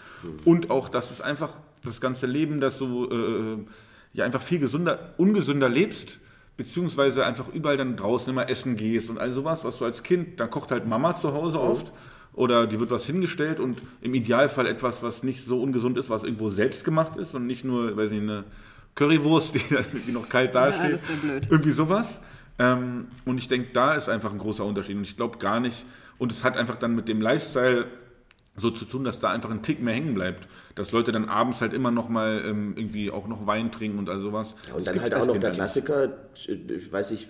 [0.45, 1.55] und auch, dass es einfach
[1.85, 3.59] das ganze Leben, das du äh,
[4.15, 6.19] ja einfach viel gesunder, ungesünder lebst,
[6.57, 10.41] beziehungsweise einfach überall dann draußen immer essen gehst und all sowas, was du als Kind,
[10.41, 11.93] da kocht halt Mama zu Hause oft
[12.33, 16.25] oder die wird was hingestellt und im Idealfall etwas, was nicht so ungesund ist, was
[16.25, 18.45] irgendwo selbst gemacht ist und nicht nur, weiß nicht, eine
[18.99, 20.93] Currywurst, die, dann irgendwie noch kalt dasteht.
[20.93, 21.49] das wär blöd.
[21.51, 22.21] Irgendwie sowas.
[22.59, 24.97] Ähm, und ich denke, da ist einfach ein großer Unterschied.
[24.97, 25.85] Und ich glaube gar nicht,
[26.19, 27.87] und es hat einfach dann mit dem Lifestyle
[28.59, 30.49] so zu tun, dass da einfach ein Tick mehr hängen bleibt.
[30.75, 34.09] Dass Leute dann abends halt immer noch mal ähm, irgendwie auch noch Wein trinken und
[34.09, 34.55] all sowas.
[34.75, 35.51] Und Das dann halt auch noch der.
[35.51, 36.09] Klassiker,
[36.47, 37.29] ich weiß nicht,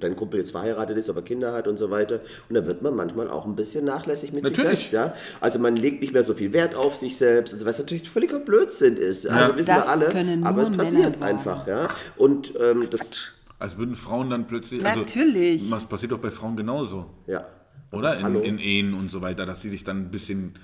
[0.00, 2.20] dein Kumpel jetzt verheiratet ist, aber Kinder hat und so weiter.
[2.48, 4.88] Und da wird man manchmal auch ein bisschen nachlässig mit sich Natürlich.
[4.90, 4.92] selbst.
[4.92, 5.14] Ja?
[5.40, 8.38] Also man legt nicht mehr so viel Wert auf sich selbst, also was natürlich völliger
[8.38, 9.26] Blödsinn ist.
[9.28, 11.36] Also wissen Das wir alle, aber es Männer passiert sagen.
[11.36, 11.66] einfach.
[11.66, 11.88] Ja?
[12.16, 14.82] Und ähm, das, Als würden Frauen dann plötzlich.
[14.82, 15.62] Natürlich.
[15.62, 17.06] Also, das passiert doch bei Frauen genauso.
[17.26, 17.44] ja.
[17.92, 18.18] Oder?
[18.18, 20.54] In, in Ehen und so weiter, dass sie sich dann ein bisschen.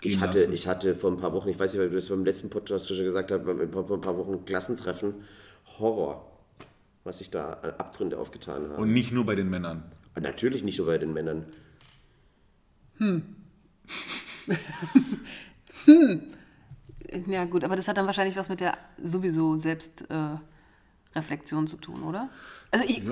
[0.00, 0.52] Ich hatte, lassen.
[0.52, 2.88] ich hatte vor ein paar Wochen, ich weiß nicht, ob ich das beim letzten Podcast
[2.88, 5.14] schon gesagt habe, vor ein paar Wochen Klassentreffen,
[5.78, 6.30] Horror,
[7.04, 8.82] was sich da an Abgründe aufgetan haben.
[8.82, 9.82] und nicht nur bei den Männern.
[10.14, 11.46] Und natürlich nicht nur bei den Männern.
[17.26, 20.38] Ja, gut, aber das hat dann wahrscheinlich was mit der sowieso Selbstreflexion
[21.14, 22.28] äh, Reflexion zu tun, oder?
[22.74, 23.02] Also ich,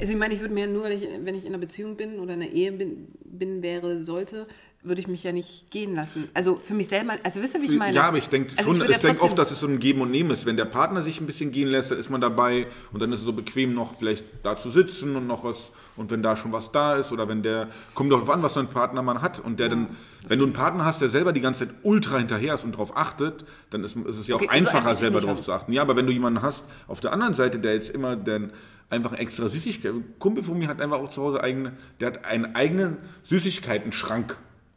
[0.00, 2.18] also ich meine, ich würde mir nur, wenn ich, wenn ich in einer Beziehung bin
[2.18, 4.48] oder in einer Ehe bin, bin wäre, sollte,
[4.82, 6.28] würde ich mich ja nicht gehen lassen.
[6.34, 7.94] Also für mich selber, also wisst ihr, wie ich meine?
[7.94, 9.78] Ja, aber ich denke Also schon, würde ich ja denke oft, dass es so ein
[9.78, 10.46] Geben und Nehmen ist.
[10.46, 13.20] Wenn der Partner sich ein bisschen gehen lässt, dann ist man dabei und dann ist
[13.20, 16.50] es so bequem noch vielleicht da zu sitzen und noch was und wenn da schon
[16.52, 19.38] was da ist oder wenn der, kommt doch an, was für einen Partner man hat
[19.38, 19.90] und der dann,
[20.26, 22.96] wenn du einen Partner hast, der selber die ganze Zeit ultra hinterher ist und drauf
[22.96, 25.42] achtet, dann ist, ist es ja auch Okay, so einen einfacher, ich selber haben.
[25.42, 25.72] zu achten.
[25.72, 28.50] Ja, aber wenn du jemanden hast, auf der anderen Seite, der jetzt immer dann
[28.90, 32.24] einfach extra Süßigkeiten, ein Kumpel von mir hat einfach auch zu Hause eigene, der hat
[32.24, 34.36] einen eigenen Süßigkeiten-Schrank.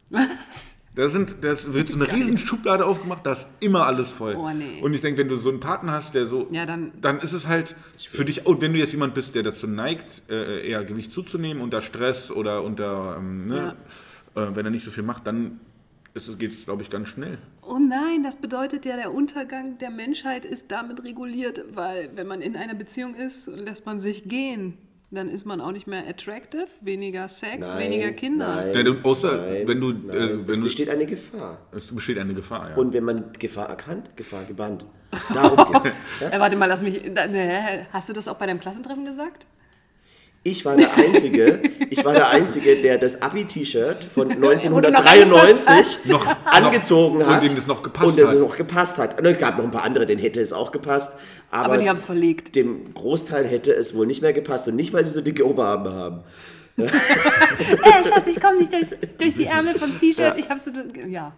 [0.09, 0.75] Was?
[0.95, 4.34] Da sind, das wird so eine riesen Schublade aufgemacht, da ist immer alles voll.
[4.35, 4.81] Oh, nee.
[4.81, 7.34] Und ich denke, wenn du so einen Partner hast, der so, Ja, dann- dann ist
[7.34, 10.84] es halt für dich, und wenn du jetzt jemand bist, der dazu neigt, äh, eher
[10.85, 13.75] Gewicht zuzunehmen unter Stress oder unter, ähm, ne,
[14.35, 15.59] äh, wenn er nicht so viel macht, dann
[16.38, 17.38] geht es, glaube ich, ganz schnell.
[17.61, 22.41] Oh nein, das bedeutet ja, der Untergang der Menschheit ist damit reguliert, weil wenn man
[22.41, 24.77] in einer Beziehung ist, lässt man sich gehen.
[25.10, 28.56] Dann ist man auch nicht mehr attractive, weniger Sex, Nein, weniger Kinder.
[28.57, 30.10] Nein, Ja, du- außer nein, wenn du, nein.
[30.10, 31.60] äh, es wenn du, besteht eine Gefahr.
[31.72, 32.76] es besteht eine Gefahr, ja.
[32.76, 34.85] Und wenn man Gefahr erkannt, Gefahr gebannt.
[35.34, 35.85] Darum geht's.
[36.19, 36.30] ja?
[36.30, 37.02] Äh, warte mal, lass mich.
[37.14, 39.48] da- ne, Hast du das auch bei deinem Klassentreffen gesagt?
[40.49, 44.49] Ich war der Einzige, ich war der Einzige, der das Abi-T-Shirt von Wo du noch
[45.06, 47.41] 1993 Noch- angezogen noch- hat.
[47.41, 48.38] und dem das noch gepasst Und das hat.
[48.40, 49.19] noch gepasst hat.
[49.19, 51.18] Und es gab noch ein paar andere, denen hätte es auch gepasst.
[51.52, 52.56] Aber, Aber die haben es verlegt.
[52.56, 54.69] dem Großteil hätte es wohl nicht mehr gepasst.
[54.69, 56.19] Und nicht, weil sie so dicke Oberarme haben.
[56.78, 56.88] Ey,
[58.07, 60.36] Schatz, ich komme nicht durchs, durch die Ärmel vom T-Shirt.
[60.38, 60.72] Ich habe so.
[61.10, 61.34] Ja.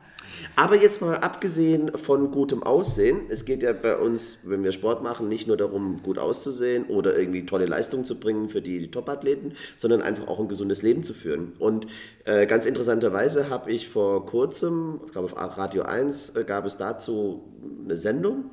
[0.55, 5.01] Aber jetzt mal abgesehen von gutem Aussehen, es geht ja bei uns, wenn wir Sport
[5.03, 9.53] machen, nicht nur darum, gut auszusehen oder irgendwie tolle Leistungen zu bringen für die Top-Athleten,
[9.77, 11.53] sondern einfach auch ein gesundes Leben zu führen.
[11.59, 11.87] Und
[12.25, 16.77] äh, ganz interessanterweise habe ich vor kurzem, ich glaube auf Radio 1 äh, gab es
[16.77, 17.43] dazu
[17.85, 18.51] eine Sendung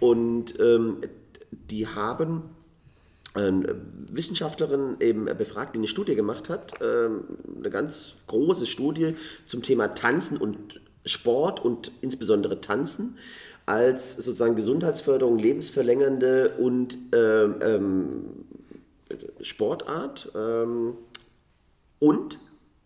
[0.00, 0.98] und ähm,
[1.50, 2.42] die haben
[3.34, 3.76] eine
[4.10, 7.24] Wissenschaftlerin eben befragt, die eine Studie gemacht hat, ähm,
[7.58, 9.14] eine ganz große Studie
[9.46, 13.16] zum Thema Tanzen und Sport und insbesondere Tanzen
[13.66, 18.24] als sozusagen Gesundheitsförderung, lebensverlängernde und ähm, ähm,
[19.42, 20.30] Sportart.
[20.34, 20.94] Ähm,
[21.98, 22.38] und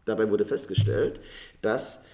[0.05, 1.21] dabei wurde festgestellt,
[1.61, 2.05] dass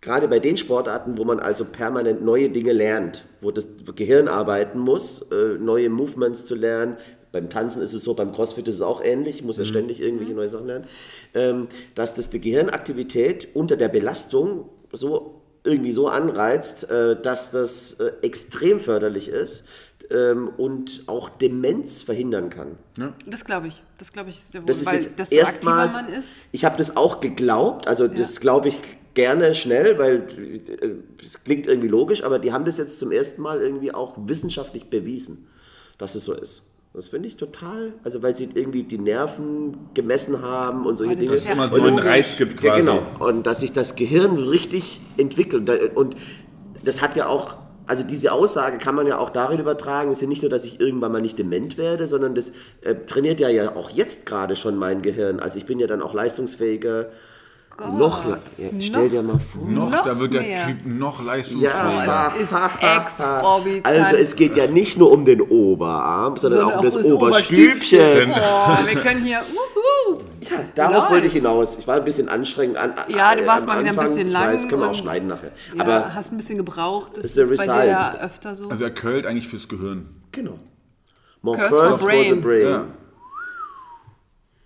[0.00, 4.78] gerade bei den Sportarten, wo man also permanent neue Dinge lernt, wo das Gehirn arbeiten
[4.78, 6.96] muss, äh, neue Movements zu lernen,
[7.32, 10.00] beim Tanzen ist es so, beim Crossfit ist es auch ähnlich, ich muss ja ständig
[10.00, 10.86] irgendwelche neue Sachen lernen,
[11.34, 17.94] ähm, dass das die Gehirnaktivität unter der Belastung so irgendwie so anreizt, äh, dass das
[17.94, 19.64] äh, extrem förderlich ist
[20.10, 22.78] ähm, und auch Demenz verhindern kann.
[23.26, 23.82] Das glaube ich.
[23.98, 24.64] Das glaube ich wohl.
[24.66, 25.96] Das ist weil jetzt erstmals.
[25.96, 26.30] aktiver man ist.
[26.52, 28.80] Ich habe das auch geglaubt, also das glaube ich
[29.14, 30.26] gerne schnell, weil
[30.80, 34.14] äh, es klingt irgendwie logisch, aber die haben das jetzt zum ersten Mal irgendwie auch
[34.16, 35.48] wissenschaftlich bewiesen,
[35.98, 36.62] dass es so ist.
[36.98, 41.22] Das finde ich total, also weil sie irgendwie die Nerven gemessen haben und solche das
[41.22, 41.36] Dinge.
[41.36, 42.80] ist ja immer und nur einen Reiz gibt Ja, quasi.
[42.80, 43.06] genau.
[43.20, 45.70] Und dass sich das Gehirn richtig entwickelt.
[45.94, 46.16] Und
[46.82, 47.56] das hat ja auch,
[47.86, 50.64] also diese Aussage kann man ja auch darin übertragen, es ist ja nicht nur, dass
[50.64, 52.50] ich irgendwann mal nicht dement werde, sondern das
[52.80, 55.38] äh, trainiert ja, ja auch jetzt gerade schon mein Gehirn.
[55.38, 57.10] Also ich bin ja dann auch leistungsfähiger.
[57.80, 59.62] Noch, le- ja, stell noch dir mal vor.
[59.68, 60.66] Noch, Noch da wird der mehr.
[60.66, 62.04] Typ noch leistungsfähiger.
[62.06, 62.52] Ja, Es ist
[62.82, 63.86] exorbitant.
[63.86, 67.12] Also es geht ja nicht nur um den Oberarm, sondern Sondern auch um das, das
[67.12, 68.30] Oberstübchen.
[68.32, 69.40] Oh, wir können hier.
[69.42, 70.20] Wuhu.
[70.40, 71.10] Ja, darauf Läuft.
[71.10, 71.78] wollte ich hinaus.
[71.78, 72.94] Ich war ein bisschen anstrengend an.
[73.08, 75.28] Ja, du äh, warst mal wieder ein bisschen Ich lang weiß, können wir auch schneiden
[75.28, 75.50] nachher.
[75.74, 77.16] Ja, Aber hast ein bisschen gebraucht.
[77.16, 78.68] Das It's the ist bei dir ja öfter so.
[78.68, 80.08] Also er curlt eigentlich fürs Gehirn.
[80.32, 80.58] genau.
[81.42, 82.40] More Curls curls, for for the brain.
[82.40, 82.68] brain.
[82.68, 82.84] Ja.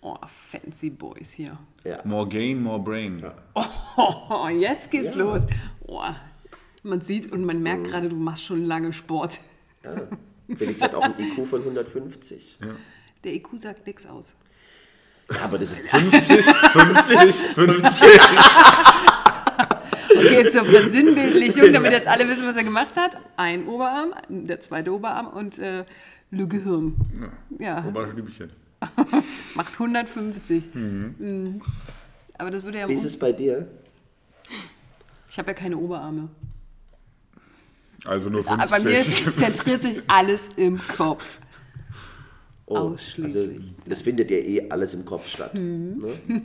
[0.01, 0.17] oh,
[0.51, 1.59] fancy boys hier.
[1.85, 2.01] Ja.
[2.05, 3.25] More gain, more brain.
[3.97, 5.23] Oh, jetzt geht's Ja.
[5.25, 5.43] los.
[5.87, 6.01] Oh,
[6.83, 7.63] man sieht und man Mhm.
[7.63, 9.39] merkt gerade, du machst schon lange Sport.
[10.57, 12.59] Felix hat auch ein IQ von 150.
[13.25, 14.35] Der IQ sagt nichts aus.
[15.31, 18.11] Ja, aber das ist 50, 50, 50.
[20.15, 23.17] Okay, zur Versinnbildlichung, damit jetzt alle wissen, was er gemacht hat.
[23.37, 25.85] Ein Oberarm, der zweite Oberarm und äh,
[26.31, 26.95] Le Gehirn.
[27.59, 28.51] Ja, Oberstübchen.
[29.55, 30.75] macht 150.
[30.75, 31.61] Mhm.
[32.39, 32.89] Aber das würde ja...
[32.89, 33.69] Wie ist es bei dir?
[35.31, 36.29] Ich habe ja keine Oberarme.
[38.05, 38.61] Also nur 50.
[38.61, 39.03] Aber bei mir
[39.35, 41.39] zentriert sich alles im Kopf.
[42.67, 43.57] Oh, Ausschließlich.
[43.59, 45.55] Also, das findet ja eh alles im Kopf statt.
[45.55, 45.97] Ne?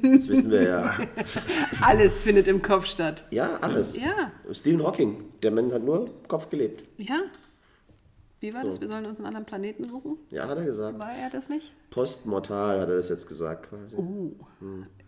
[0.02, 0.98] Das wissen wir ja.
[1.82, 3.24] Alles findet im Kopf statt.
[3.32, 3.96] Ja, alles.
[3.96, 4.32] Ja.
[4.52, 6.84] Stephen Hawking, der Mann hat nur im Kopf gelebt.
[6.98, 7.22] Ja.
[8.40, 8.80] Wie war das?
[8.80, 10.18] Wir sollen uns einen anderen Planeten suchen?
[10.30, 11.00] Ja, hat er gesagt.
[11.00, 11.74] War er das nicht?
[11.90, 13.98] Postmortal hat er das jetzt gesagt quasi.
[13.98, 14.32] Oh.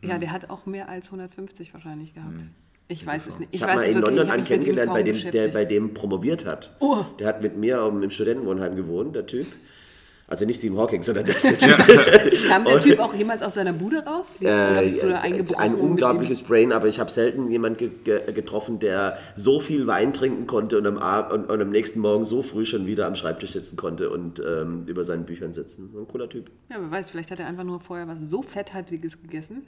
[0.01, 2.43] Ja, der hat auch mehr als 150 wahrscheinlich gehabt.
[2.91, 3.53] Ich weiß es nicht.
[3.53, 4.34] Ich, weiß habe mal es in wirklich London nicht.
[4.34, 6.76] Ich einen kennengelernt, bei dem, der bei dem promoviert hat.
[6.80, 7.06] Oh.
[7.19, 9.45] Der hat mit mir um, im Studentenwohnheim gewohnt, der Typ.
[10.30, 12.47] Also nicht Stephen Hawking, sondern der, der Typ.
[12.47, 14.27] Kam der Typ auch jemals aus seiner Bude raus?
[14.39, 15.60] Oder bist du da Äh, eingebrochen?
[15.60, 20.14] ein unglaubliches Brain, aber ich habe selten jemanden ge ge getroffen, der so viel Wein
[20.14, 23.15] trinken konnte und am, Ab und, und am nächsten Morgen so früh schon wieder am
[23.15, 25.89] Schreibtisch sitzen konnte und ähm, über seinen Büchern sitzen.
[25.97, 26.51] Ein cooler Typ.
[26.69, 29.65] Ja, wer weiß, vielleicht hat er einfach nur vorher was so Fetthaltiges gegessen,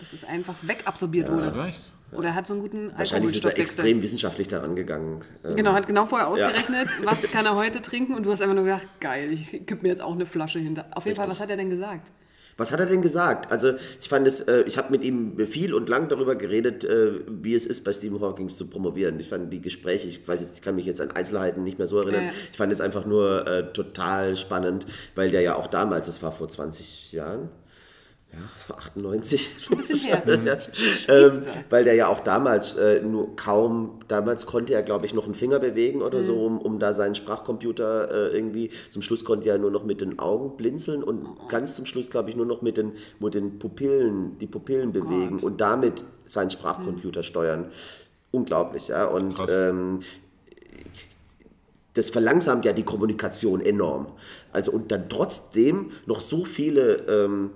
[0.00, 1.50] dass es einfach wegabsorbiert wurde.
[1.52, 1.80] Vielleicht.
[2.12, 5.20] Oder er hat so einen guten Wahrscheinlich ist er extrem wissenschaftlich daran gegangen.
[5.44, 8.54] Ähm, Genau, hat genau vorher ausgerechnet, was kann er heute trinken und du hast einfach
[8.54, 10.86] nur gedacht, geil, ich gebe mir jetzt auch eine Flasche hinter.
[10.92, 12.10] Auf jeden Fall, was hat er denn gesagt?
[12.58, 13.50] Was hat er denn gesagt?
[13.50, 17.20] Also ich fand es, äh, ich habe mit ihm viel und lang darüber geredet, äh,
[17.26, 19.18] wie es ist, bei Stephen Hawking zu promovieren.
[19.20, 21.86] Ich fand die Gespräche, ich weiß jetzt, ich kann mich jetzt an Einzelheiten nicht mehr
[21.86, 22.24] so erinnern.
[22.24, 22.30] Ja.
[22.50, 24.84] Ich fand es einfach nur äh, total spannend,
[25.14, 27.48] weil der ja auch damals, das war vor 20 Jahren,
[28.68, 29.50] ja, 98.
[29.70, 30.58] Ein bisschen her.
[31.06, 35.14] ja, ähm, weil der ja auch damals äh, nur kaum, damals konnte er, glaube ich,
[35.14, 36.22] noch einen Finger bewegen oder Mhm.
[36.22, 40.00] so, um, um da seinen Sprachcomputer äh, irgendwie, zum Schluss konnte er nur noch mit
[40.00, 43.58] den Augen blinzeln und ganz zum Schluss, glaube ich, nur noch mit den, mit den
[43.58, 47.66] Pupillen, die Pupillen bewegen und damit seinen Sprachcomputer steuern.
[48.30, 49.04] Unglaublich, ja.
[49.04, 50.00] Und ähm,
[51.94, 54.06] das verlangsamt ja die Kommunikation enorm.
[54.52, 57.50] Also und dann trotzdem noch so viele ähm,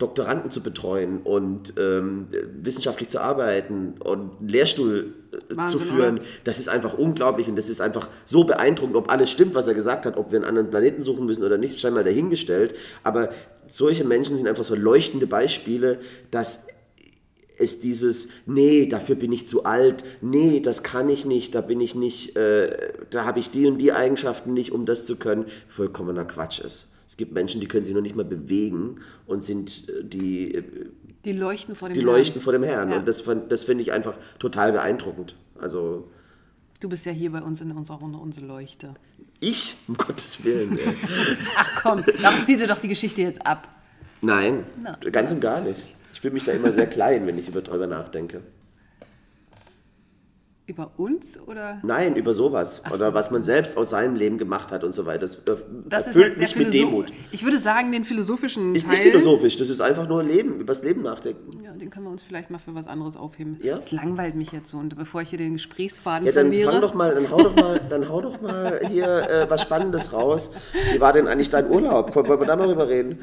[0.00, 2.28] Doktoranden zu betreuen und ähm,
[2.60, 6.26] wissenschaftlich zu arbeiten und einen Lehrstuhl äh, Wahnsinn, zu führen, oder?
[6.44, 9.74] das ist einfach unglaublich und das ist einfach so beeindruckend, ob alles stimmt, was er
[9.74, 12.74] gesagt hat, ob wir einen anderen Planeten suchen müssen oder nicht, scheinbar dahingestellt.
[13.02, 13.28] Aber
[13.68, 15.98] solche Menschen sind einfach so leuchtende Beispiele,
[16.30, 16.66] dass
[17.58, 21.80] ist dieses, nee, dafür bin ich zu alt, nee, das kann ich nicht, da bin
[21.82, 25.44] ich nicht, äh, da habe ich die und die Eigenschaften nicht, um das zu können,
[25.68, 26.89] vollkommener Quatsch ist.
[27.10, 30.62] Es gibt Menschen, die können sich noch nicht mal bewegen und sind äh, die, äh,
[31.24, 32.06] Die leuchten vor dem die Herrn.
[32.06, 32.90] leuchten vor dem Herrn.
[32.90, 32.98] Ja.
[32.98, 35.34] Und das, das finde ich einfach total beeindruckend.
[35.58, 36.06] Also
[36.78, 38.94] Du bist ja hier bei uns in unserer Runde unsere Leuchte.
[39.40, 40.78] ich, um Gottes Willen.
[40.78, 40.84] ey.
[41.56, 43.66] Ach komm, darauf zieh dir doch die Geschichte jetzt ab.
[44.20, 44.96] Nein, Na.
[45.10, 45.88] ganz und gar nicht.
[46.12, 48.40] Ich fühle mich da immer sehr klein, wenn ich über drüber nachdenke.
[50.70, 51.80] Über uns oder?
[51.82, 52.80] Nein, über sowas.
[52.94, 55.18] Oder was man selbst aus seinem Leben gemacht hat und so weiter.
[55.18, 55.56] Das, äh,
[55.88, 56.72] Das erfüllt mich mit.
[56.72, 57.06] Demut.
[57.32, 60.84] Ich würde sagen, den philosophischen Ist Teil, nicht philosophisch, das ist einfach nur Leben, übers
[60.84, 61.60] Leben nachdenken.
[61.64, 63.58] Ja, den können wir uns vielleicht mal für was anderes aufheben.
[63.64, 63.78] Ja.
[63.78, 64.78] Das langweilt mich jetzt so.
[64.78, 66.70] Und bevor ich hier den Gesprächsfaden Ja, dann verliere.
[66.70, 70.12] fang doch mal, dann hau doch mal, dann hau doch mal hier äh, was Spannendes
[70.12, 70.52] raus.
[70.92, 72.14] Wie war denn eigentlich dein Urlaub?
[72.14, 73.18] Wollen wir da mal drüber reden?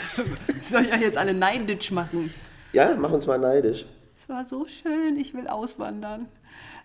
[0.64, 2.32] Soll ich euch jetzt alle neidisch machen?
[2.72, 3.84] Ja, mach uns mal neidisch.
[4.16, 6.26] Es war so schön, ich will auswandern.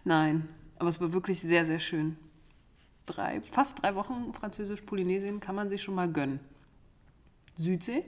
[0.06, 2.15] Nein, aber es war wirklich sehr, sehr schön.
[3.06, 6.40] Drei, fast drei Wochen Französisch-Polynesien kann man sich schon mal gönnen.
[7.56, 8.03] Südsee.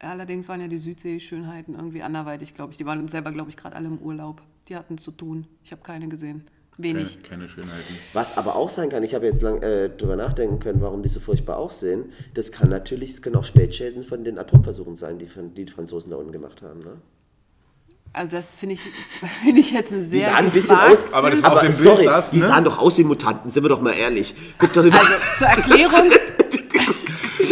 [0.00, 2.78] Allerdings waren ja die Südsee-Schönheiten irgendwie anderweitig, glaube ich.
[2.78, 4.42] Die waren selber, glaube ich, gerade alle im Urlaub.
[4.68, 5.46] Die hatten zu tun.
[5.62, 6.44] Ich habe keine gesehen.
[6.76, 7.16] Wenig.
[7.22, 7.94] Keine, keine Schönheiten.
[8.14, 11.08] Was aber auch sein kann, ich habe jetzt lang äh, drüber nachdenken können, warum die
[11.08, 12.06] so furchtbar aussehen.
[12.34, 15.72] Das kann natürlich, es können auch Spätschäden von den Atomversuchen sein, die, von, die, die
[15.72, 16.80] Franzosen da unten gemacht haben.
[16.80, 16.96] Ne?
[18.12, 18.80] Also das finde ich,
[19.44, 21.74] finde ich jetzt eine sehr Die sahen ein bisschen aus, Aber das aber dem Bild
[21.74, 22.42] sorry, saß, die ne?
[22.42, 24.34] sahen doch aus wie Mutanten, sind wir doch mal ehrlich.
[24.58, 24.96] Guck doch Also
[25.38, 26.10] zur Erklärung,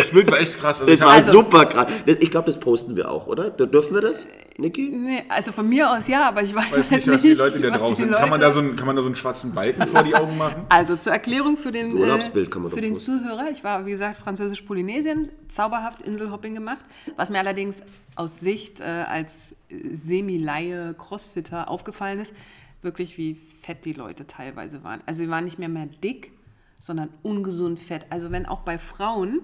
[0.08, 0.80] Das Bild war echt krass.
[0.80, 2.02] Also Das ich war Also- super krass.
[2.06, 3.50] Ich glaube, das posten wir auch, oder?
[3.50, 4.26] Dürfen wir das,
[4.56, 4.88] Niki?
[4.90, 7.58] nee, also von mir aus ja, aber ich weiß, weiß halt nicht, nicht, was die
[7.60, 8.10] Leute da die sind.
[8.12, 10.36] Kann man, da so einen, kann man da so einen schwarzen Balken vor die Augen
[10.38, 10.62] machen?
[10.70, 13.18] Also zur Erklärung für den, ein Urlaubsbild, äh, kann man für den posten.
[13.20, 13.50] Zuhörer.
[13.52, 16.84] Ich war, wie gesagt, französisch-Polynesien, zauberhaft Inselhopping gemacht.
[17.16, 17.82] Was mir allerdings
[18.16, 22.34] aus Sicht äh, als äh, Semi-Laie Crossfitter aufgefallen ist,
[22.82, 25.00] wirklich wie fett die Leute teilweise waren.
[25.06, 26.32] Also sie waren nicht mehr mehr dick,
[26.80, 28.06] sondern ungesund fett.
[28.10, 29.40] Also wenn auch bei Frauen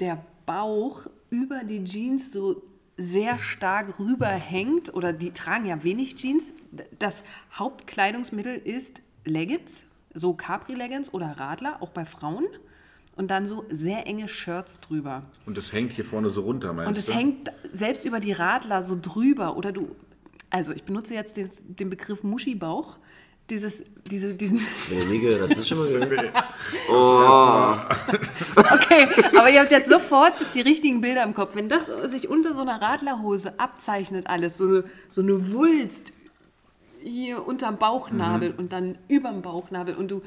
[0.00, 2.62] der Bauch über die Jeans so
[2.96, 6.54] sehr stark rüberhängt oder die tragen ja wenig Jeans.
[6.98, 12.46] Das Hauptkleidungsmittel ist Leggings, so Capri-Leggings oder Radler, auch bei Frauen.
[13.16, 15.22] Und dann so sehr enge Shirts drüber.
[15.46, 17.12] Und das hängt hier vorne so runter, meinst Und es du?
[17.14, 19.94] hängt selbst über die Radler so drüber oder du,
[20.50, 22.98] Also ich benutze jetzt den, den Begriff Muschibauch.
[23.50, 24.58] Dieses, diese, diesen.
[24.88, 26.32] Gehört, das ist schon mal gehört.
[28.56, 31.54] Okay, aber ihr habt jetzt sofort die richtigen Bilder im Kopf.
[31.54, 36.12] Wenn das sich unter so einer Radlerhose abzeichnet, alles, so eine, so eine Wulst
[37.02, 38.58] hier unterm Bauchnabel Mhm.
[38.58, 40.22] und dann überm Bauchnabel und du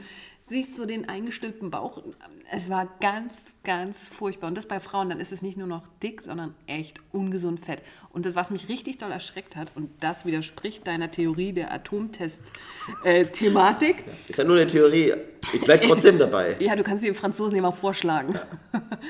[0.48, 2.02] siehst so den eingestülpten Bauch.
[2.50, 4.48] Es war ganz, ganz furchtbar.
[4.48, 7.82] Und das bei Frauen, dann ist es nicht nur noch dick, sondern echt ungesund fett.
[8.10, 14.06] Und das, was mich richtig doll erschreckt hat, und das widerspricht deiner Theorie der Atomtest-Thematik,
[14.28, 15.16] Ist ja nur eine Theorie.
[15.54, 16.56] Ich bleib trotzdem dabei.
[16.60, 18.40] ja, du kannst die Franzosen ja mal vorschlagen.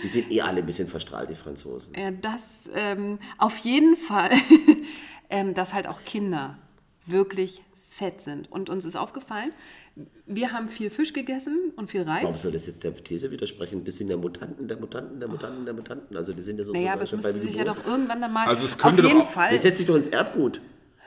[0.03, 1.93] Die sind eh alle ein bisschen verstrahlt, die Franzosen.
[1.95, 4.31] Ja, das ähm, auf jeden Fall,
[5.29, 6.57] ähm, dass halt auch Kinder
[7.05, 8.51] wirklich fett sind.
[8.51, 9.49] Und uns ist aufgefallen,
[10.25, 12.41] wir haben viel Fisch gegessen und viel Warum Reis.
[12.41, 13.83] soll das jetzt der These widersprechen?
[13.83, 16.15] Das sind ja Mutanten der Mutanten der Mutanten der Mutanten.
[16.17, 18.31] Also die sind ja sozusagen Naja, aber es schon müsste sich ja doch irgendwann dann
[18.33, 18.47] mal.
[18.47, 19.51] Also es auf könnte doch jeden auch- Fall.
[19.51, 20.61] Das setzt sich doch ins Erbgut.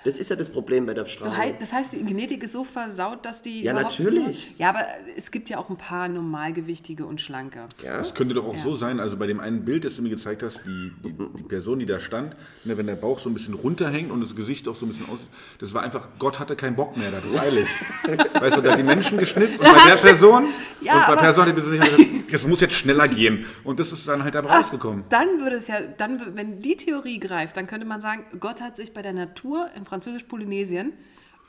[0.04, 1.36] Das ist ja das Problem bei der Du Strahlung.
[1.36, 3.62] hei- Das heißt, die Genetik ist so versaut, dass die.
[3.62, 4.48] Ja, natürlich.
[4.50, 4.84] Nur, ja, aber
[5.16, 7.66] es gibt ja auch ein paar normalgewichtige und schlanke.
[7.84, 7.98] Ja?
[7.98, 8.62] Das könnte doch auch Ja.
[8.62, 11.42] so sein, also bei dem einen Bild, das du mir gezeigt hast, die, die, die
[11.42, 14.66] Person, die da stand, ne, wenn der Bauch so ein bisschen runterhängt und das Gesicht
[14.68, 15.26] auch so ein bisschen aussieht,
[15.58, 17.68] das war einfach, Gott hatte keinen Bock mehr, das ist eilig.
[18.40, 19.96] weißt du, da die Menschen geschnitzt und bei der.
[19.96, 20.46] Person
[20.80, 21.98] Ja, und bei aber- Person, die Person gesagt,
[22.32, 23.44] es muss jetzt schneller gehen.
[23.64, 25.04] Und das ist dann halt dabei rausgekommen.
[25.10, 28.76] Dann würde es ja, dann, wenn die Theorie greift, dann könnte man sagen, Gott hat
[28.76, 30.92] sich bei der Natur in Französisch-Polynesien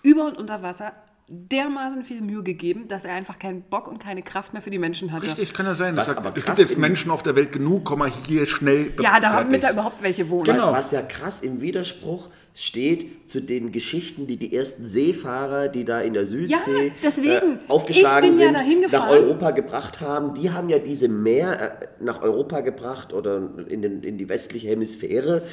[0.04, 0.94] über und unter Wasser
[1.34, 4.80] dermaßen viel Mühe gegeben, dass er einfach keinen Bock und keine Kraft mehr für die
[4.80, 5.28] Menschen hatte.
[5.28, 5.96] Richtig, kann ja sein.
[5.96, 8.46] Was Das aber hat, es gibt jetzt Menschen auf der Welt genug, komm mal hier
[8.48, 8.88] schnell.
[9.02, 9.38] Ja, da, fertig.
[9.46, 10.44] damit da überhaupt welche wohnen.
[10.44, 10.74] Genau.
[10.74, 16.02] Was ja krass im Widerspruch steht zu den Geschichten, die die ersten Seefahrer, die da
[16.02, 17.30] in der Südsee Ja, deswegen.
[17.54, 19.10] äh, aufgeschlagen ja sind, dahin nach.
[19.10, 20.34] Europa gebracht haben.
[20.34, 24.68] Die haben ja diese Meer äh, nach Europa gebracht oder in, den, in die westliche
[24.68, 25.44] Hemisphäre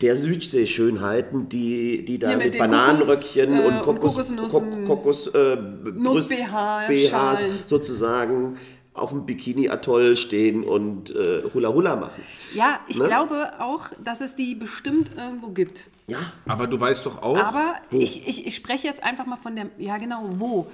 [0.00, 4.88] der Südseeschönheiten, die, die da Hier mit, mit Bananenröckchen Kokos, äh, und Kokos, Kokosnussen, Kok-
[5.32, 7.58] Kokos äh, Brust- Nuss-BH, BHs Schalen.
[7.66, 8.58] sozusagen
[8.94, 12.20] auf dem Bikini-Atoll stehen und äh, Hula Hula machen.
[12.54, 13.06] Ja, ich Ne?
[13.06, 15.88] glaube auch, dass es die bestimmt irgendwo gibt.
[16.08, 16.18] Ja,
[16.48, 19.66] Aber du weißt doch auch, Aber ich, ich, ich spreche jetzt einfach mal von der,
[19.78, 20.66] ja genau, wo.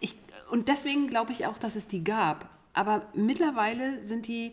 [0.00, 0.16] Ich,
[0.50, 2.48] und deswegen glaube ich auch, dass es die gab.
[2.72, 4.52] Aber mittlerweile sind die,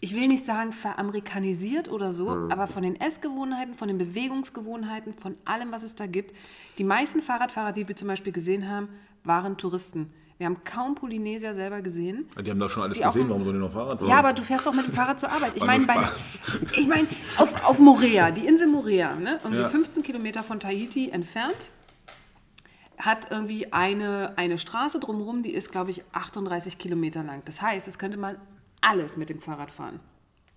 [0.00, 5.36] ich will nicht sagen veramerikanisiert oder so, aber von den Essgewohnheiten, von den Bewegungsgewohnheiten, von
[5.44, 6.34] allem, was es da gibt.
[6.78, 8.88] Die meisten Fahrradfahrer, die wir zum Beispiel gesehen haben,
[9.24, 10.12] waren Touristen.
[10.38, 12.28] Wir haben kaum Polynesier selber gesehen.
[12.38, 14.08] die haben doch schon alles gesehen, warum sollen die noch Fahrrad fahren?
[14.08, 15.52] Ja, aber du fährst doch mit dem Fahrrad zur Arbeit.
[15.54, 15.86] Ich meine,
[16.76, 17.08] ich meine
[17.38, 19.40] auf, auf Morea, die Insel Morea, ne?
[19.42, 19.68] irgendwie Ja.
[19.70, 21.70] 15 Kilometer von Tahiti entfernt,
[22.98, 27.40] hat irgendwie eine, eine Straße drumherum, die ist, glaube ich, 38 Kilometer lang.
[27.46, 28.36] Das heißt, es könnte man
[28.86, 30.00] alles mit dem Fahrrad fahren,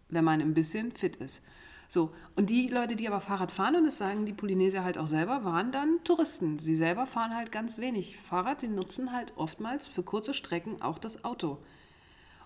[0.09, 1.43] wenn man ein bisschen fit ist.
[1.87, 5.07] So, und die Leute, die aber Fahrrad fahren, und das sagen die Polynesier halt auch
[5.07, 6.59] selber, waren dann Touristen.
[6.59, 10.99] Sie selber fahren halt ganz wenig Fahrrad, die nutzen halt oftmals für kurze Strecken auch
[10.99, 11.57] das Auto.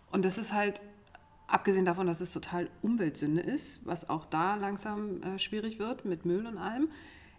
[0.10, 0.81] Und das ist halt,
[1.47, 6.26] abgesehen davon, dass es total Umweltsünde ist, was auch da langsam äh, schwierig wird mit
[6.26, 6.88] Müll und allem,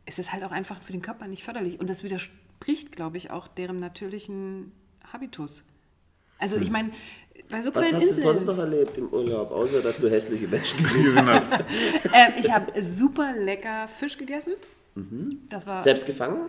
[0.05, 1.81] ist es halt auch einfach für den Körper nicht förderlich.
[1.81, 4.73] Und das widerspricht, glaube ich, auch deren natürlichen
[5.11, 5.65] Habitus.
[6.39, 6.93] Also ich meine,
[7.51, 10.49] bei so was hast du Inseln, sonst noch erlebt im Urlaub, außer dass du hässliche
[10.49, 11.53] Menschen gesehen Gesehen hast.
[11.53, 14.55] äh, ich habe super lecker Fisch gegessen.
[14.95, 15.41] Mhm.
[15.49, 16.47] Das war, Selbst gefangen?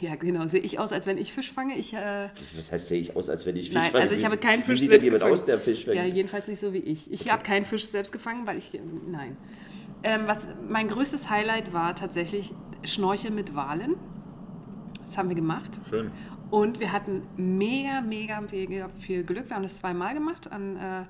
[0.00, 1.76] ja genau, sehe ich aus, als wenn ich Fisch fange.
[1.76, 4.02] Ich, äh, Was heißt, sehe ich aus, als wenn ich Fisch Nein, fange?
[4.04, 5.32] also ich habe keinen Wie Fisch sieht denn jemand gefangen.
[5.32, 5.96] aus, der Fisch fängt?
[5.96, 7.10] Ja, jedenfalls nicht so wie ich.
[7.12, 8.70] Ich habe keinen Fisch selbst gefangen, weil ich.
[9.10, 9.36] Nein.
[10.02, 12.54] Ähm, was mein größtes Highlight war tatsächlich
[12.84, 13.96] Schnorcheln mit Walen.
[15.02, 15.70] Das haben wir gemacht.
[15.90, 16.10] Schön.
[16.50, 19.48] Und wir hatten mega, mega, mega viel Glück.
[19.48, 21.04] Wir haben das zweimal gemacht an äh,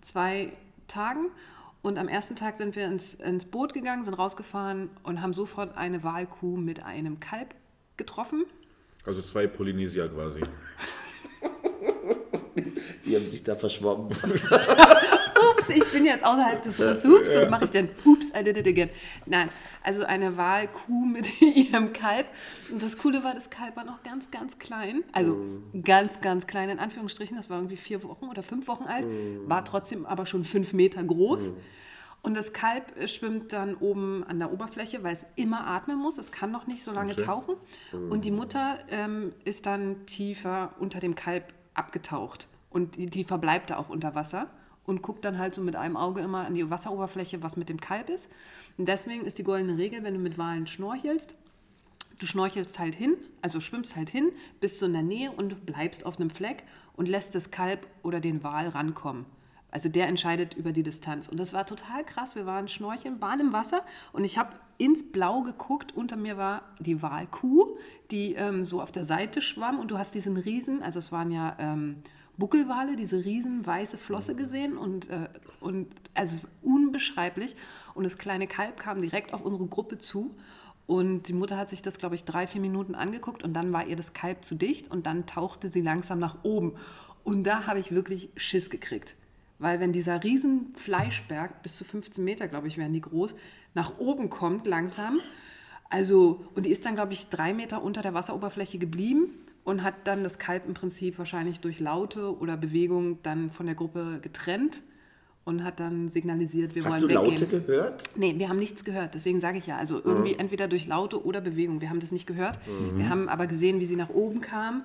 [0.00, 0.52] zwei
[0.88, 1.30] Tagen.
[1.82, 5.76] Und am ersten Tag sind wir ins, ins Boot gegangen, sind rausgefahren und haben sofort
[5.76, 7.54] eine Walkuh mit einem Kalb
[7.96, 8.44] getroffen.
[9.04, 10.40] Also zwei Polynesier quasi.
[13.04, 14.10] Die haben sich da verschwommen.
[15.62, 17.34] Ups, ich bin jetzt außerhalb des Ressorts.
[17.34, 17.88] Was mache ich denn?
[18.04, 18.90] Ups, I did it again.
[19.26, 19.48] Nein,
[19.82, 22.26] also eine Wahlkuh mit ihrem Kalb.
[22.70, 25.04] Und das Coole war, das Kalb war noch ganz, ganz klein.
[25.12, 25.36] Also
[25.82, 27.36] ganz, ganz klein in Anführungsstrichen.
[27.36, 29.06] Das war irgendwie vier Wochen oder fünf Wochen alt.
[29.46, 31.52] War trotzdem aber schon fünf Meter groß.
[32.24, 36.18] Und das Kalb äh, schwimmt dann oben an der Oberfläche, weil es immer atmen muss.
[36.18, 37.56] Es kann noch nicht so lange tauchen.
[37.92, 42.48] Und die Mutter ähm, ist dann tiefer unter dem Kalb abgetaucht.
[42.70, 44.48] Und die, die verbleibt da auch unter Wasser
[44.86, 47.80] und guckt dann halt so mit einem Auge immer an die Wasseroberfläche, was mit dem
[47.80, 48.30] Kalb ist.
[48.78, 51.34] Und deswegen ist die goldene Regel, wenn du mit Walen schnorchelst,
[52.18, 54.30] du schnorchelst halt hin, also schwimmst halt hin,
[54.60, 56.64] bist du in der Nähe und bleibst auf einem Fleck
[56.94, 59.26] und lässt das Kalb oder den Wal rankommen.
[59.70, 61.28] Also der entscheidet über die Distanz.
[61.28, 62.36] Und das war total krass.
[62.36, 63.82] Wir waren schnorcheln, waren im Wasser
[64.12, 65.96] und ich habe ins Blau geguckt.
[65.96, 67.78] Unter mir war die Walkuh,
[68.10, 71.30] die ähm, so auf der Seite schwamm und du hast diesen riesen, also es waren
[71.30, 72.02] ja ähm,
[72.38, 75.28] Buckelwale, diese riesen weiße Flosse gesehen und, äh,
[75.60, 77.56] und also unbeschreiblich.
[77.94, 80.34] Und das kleine Kalb kam direkt auf unsere Gruppe zu
[80.86, 83.86] und die Mutter hat sich das, glaube ich, drei, vier Minuten angeguckt und dann war
[83.86, 86.74] ihr das Kalb zu dicht und dann tauchte sie langsam nach oben.
[87.24, 89.16] Und da habe ich wirklich Schiss gekriegt.
[89.58, 93.36] Weil wenn dieser riesen Fleischberg, bis zu 15 Meter, glaube ich, wären die groß,
[93.74, 95.20] nach oben kommt langsam,
[95.88, 99.30] also, und die ist dann, glaube ich, drei Meter unter der Wasseroberfläche geblieben
[99.64, 103.74] und hat dann das Kalb im Prinzip wahrscheinlich durch Laute oder Bewegung dann von der
[103.74, 104.82] Gruppe getrennt
[105.44, 107.66] und hat dann signalisiert, wir Hast wollen du Laute weggehen.
[107.66, 108.04] gehört?
[108.16, 109.14] Nee, wir haben nichts gehört.
[109.14, 109.76] Deswegen sage ich ja.
[109.76, 111.80] Also irgendwie entweder durch Laute oder Bewegung.
[111.80, 112.58] Wir haben das nicht gehört.
[112.94, 114.82] Wir haben aber gesehen, wie sie nach oben kam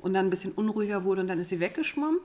[0.00, 2.18] und dann ein bisschen unruhiger wurde und dann ist sie weggeschwommen.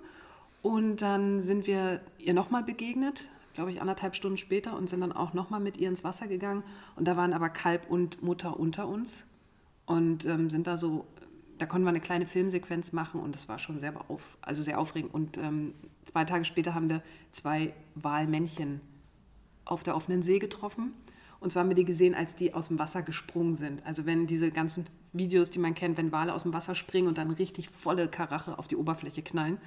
[0.64, 5.12] Und dann sind wir ihr nochmal begegnet, glaube ich, anderthalb Stunden später und sind dann
[5.12, 6.64] auch nochmal mit ihr ins Wasser gegangen.
[6.96, 9.26] Und da waren aber Kalb und Mutter unter uns
[9.86, 11.06] und ähm, sind da so,
[11.58, 14.80] da konnten wir eine kleine Filmsequenz machen und das war schon sehr, auf, also sehr
[14.80, 15.14] aufregend.
[15.14, 15.74] Und ähm,
[16.06, 17.02] zwei Tage später haben wir
[17.32, 18.82] zwei Walmännchen
[19.66, 20.94] auf der offenen See getroffen.
[21.40, 23.86] Und zwar haben wir die gesehen, als die aus dem Wasser gesprungen sind.
[23.86, 27.18] Also wenn diese ganzen Videos, die man kennt, wenn Wale aus dem Wasser springen und
[27.18, 29.60] dann richtig volle Karache auf die Oberfläche knallen,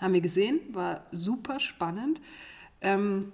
[0.00, 2.20] haben wir gesehen, war super spannend.
[2.80, 3.32] Ähm,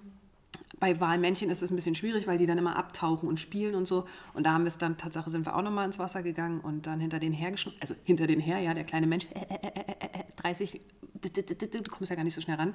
[0.79, 3.87] bei Walmännchen ist es ein bisschen schwierig, weil die dann immer abtauchen und spielen und
[3.87, 4.07] so.
[4.35, 6.87] Und da haben wir es dann, Tatsache sind wir auch nochmal ins Wasser gegangen und
[6.87, 10.21] dann hinter den her also hinter den her, ja, der kleine Mensch, äh, äh, äh,
[10.21, 10.81] äh, 30,
[11.21, 12.75] du kommst ja gar nicht so schnell ran.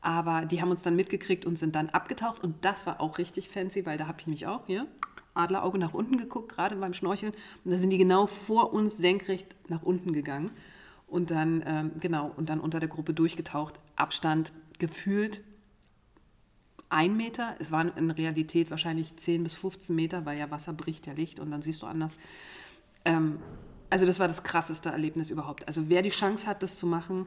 [0.00, 3.48] Aber die haben uns dann mitgekriegt und sind dann abgetaucht und das war auch richtig
[3.48, 4.86] fancy, weil da habe ich nämlich auch hier
[5.34, 7.32] Adlerauge nach unten geguckt, gerade beim Schnorcheln.
[7.64, 10.50] Und da sind die genau vor uns senkrecht nach unten gegangen.
[11.06, 13.78] Und dann, ähm, genau, und dann unter der Gruppe durchgetaucht.
[13.96, 15.42] Abstand gefühlt
[16.92, 17.56] ein Meter.
[17.58, 21.40] Es waren in Realität wahrscheinlich 10 bis 15 Meter, weil ja Wasser bricht ja Licht
[21.40, 22.16] und dann siehst du anders.
[23.04, 23.38] Ähm,
[23.90, 25.66] also das war das krasseste Erlebnis überhaupt.
[25.66, 27.26] Also wer die Chance hat, das zu machen,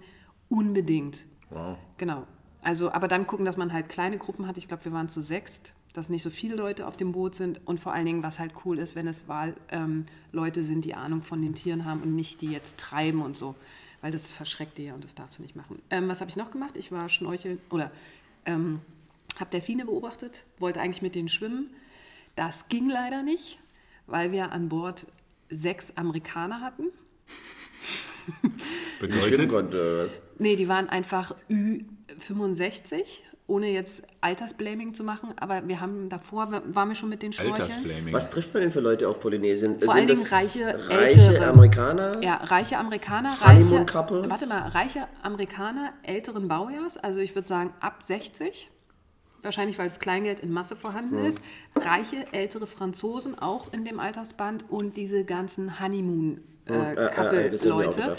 [0.49, 1.25] unbedingt.
[1.49, 1.77] Wow.
[1.97, 2.25] Genau.
[2.61, 4.57] Also, aber dann gucken, dass man halt kleine Gruppen hat.
[4.57, 7.61] Ich glaube, wir waren zu sechst, dass nicht so viele Leute auf dem Boot sind.
[7.65, 10.95] Und vor allen Dingen, was halt cool ist, wenn es Wahl, ähm, Leute sind, die
[10.95, 13.55] Ahnung von den Tieren haben und nicht die jetzt treiben und so.
[14.01, 15.81] Weil das verschreckt die ja und das darfst du nicht machen.
[15.89, 16.75] Ähm, was habe ich noch gemacht?
[16.75, 17.91] Ich war schnorcheln oder
[18.45, 18.81] ähm,
[19.39, 21.71] habe Delfine beobachtet, wollte eigentlich mit denen schwimmen.
[22.35, 23.59] Das ging leider nicht,
[24.07, 25.07] weil wir an Bord
[25.49, 26.85] sechs Amerikaner hatten.
[29.01, 30.21] Die schwimmen Bedeutet, konnte oder was?
[30.39, 36.89] Nee, die waren einfach Ü65, ohne jetzt Altersblaming zu machen, aber wir haben davor, waren
[36.89, 37.69] wir schon mit den Schnorcheln.
[37.69, 38.13] Altersblaming.
[38.13, 39.79] Was trifft man denn für Leute auf Polynesien?
[39.79, 41.47] Vor allen Dingen reiche, reiche ältere.
[41.47, 42.21] Amerikaner?
[42.23, 44.29] Ja, reiche Amerikaner, reiche, Couples?
[44.29, 48.71] warte mal, reiche Amerikaner älteren Baujahrs, also ich würde sagen ab 60,
[49.45, 51.41] wahrscheinlich weil das Kleingeld in Masse vorhanden ist,
[51.75, 58.01] reiche ältere Franzosen auch in dem Altersband und diese ganzen Honeymoon äh, äh, äh, Couple-Leute.
[58.01, 58.15] ja.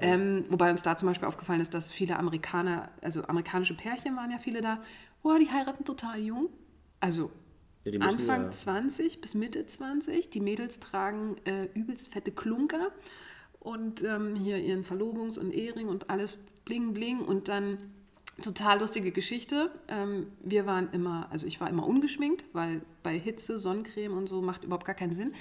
[0.00, 4.30] Ähm, wobei uns da zum Beispiel aufgefallen ist, dass viele Amerikaner, also amerikanische Pärchen waren
[4.30, 4.80] ja viele da,
[5.22, 6.48] boah, die heiraten total jung.
[7.00, 7.30] Also
[7.84, 10.30] Ja, Anfang ja- 20 bis Mitte 20.
[10.30, 12.92] Die Mädels tragen äh, übelst fette Klunker
[13.58, 17.78] und ähm, hier ihren Verlobungs- und Ehering und alles bling bling und dann
[18.42, 19.70] total lustige Geschichte.
[19.88, 24.40] Ähm, wir waren immer, also ich war immer ungeschminkt, weil bei Hitze, Sonnencreme und so
[24.42, 25.32] macht überhaupt gar keinen Sinn.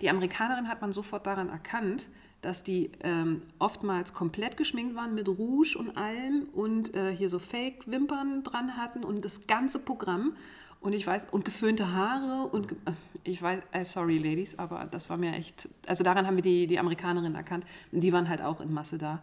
[0.00, 2.06] Die Amerikanerin hat man sofort daran erkannt,
[2.42, 7.38] dass die ähm, oftmals komplett geschminkt waren mit Rouge und allem und äh, hier so
[7.38, 10.36] Fake-Wimpern dran hatten und das ganze Programm.
[10.80, 12.92] Und ich weiß, und geföhnte Haare und äh,
[13.24, 16.66] ich weiß, äh, sorry Ladies, aber das war mir echt, also daran haben wir die,
[16.66, 17.64] die Amerikanerin erkannt.
[17.90, 19.22] Und die waren halt auch in Masse da.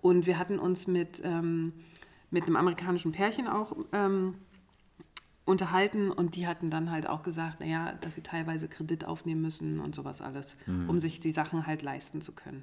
[0.00, 1.72] Und wir hatten uns mit, ähm,
[2.32, 4.34] mit einem amerikanischen Pärchen auch ähm,
[5.44, 9.80] unterhalten und die hatten dann halt auch gesagt, naja, dass sie teilweise Kredit aufnehmen müssen
[9.80, 10.56] und sowas alles,
[10.88, 12.62] um sich die Sachen halt leisten zu können.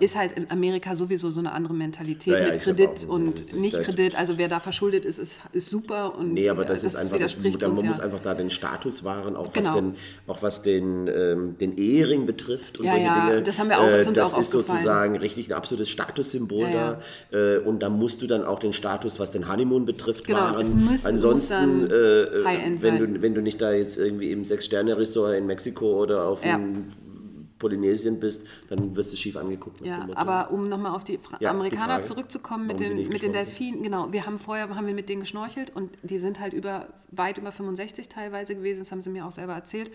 [0.00, 3.38] Ist halt in Amerika sowieso so eine andere Mentalität Ja, ja, mit Kredit auch- und
[3.40, 4.16] das nicht halt- Kredit.
[4.16, 6.16] Also wer da verschuldet ist, ist, ist super.
[6.18, 8.04] Und Nee, aber das, äh, ist einfach, das, da, man muss ja.
[8.04, 9.66] einfach da den Status wahren, auch Genau.
[9.68, 9.94] was den,
[10.26, 13.42] auch was den, ähm, den Ehering betrifft und Ja, solche ja, Dinge.
[13.42, 16.98] das haben wir auch- uns das auch ist sozusagen richtig ein absolutes Statussymbol Ja,
[17.30, 17.38] da.
[17.38, 20.84] Äh, und da musst du dann auch den Status, was den Honeymoon betrifft, Genau, wahren.
[20.84, 22.98] muss- Ansonsten, äh, äh, wenn, sein.
[23.14, 26.58] du, wenn du nicht da jetzt irgendwie im Sechs-Sterne-Ressort in Mexiko oder auf Ja.
[27.58, 29.84] Polynesien bist, dann wirst du schief angeguckt.
[29.84, 33.08] Ja, aber um nochmal auf die Fra Ja, die Amerikaner Frage, zurückzukommen mit warum den,
[33.08, 33.32] mit den.
[33.32, 36.88] Delfinen, genau, wir haben vorher haben wir mit denen geschnorchelt und die sind halt über
[37.10, 39.90] weit über 65 teilweise gewesen, das haben sie mir auch selber erzählt.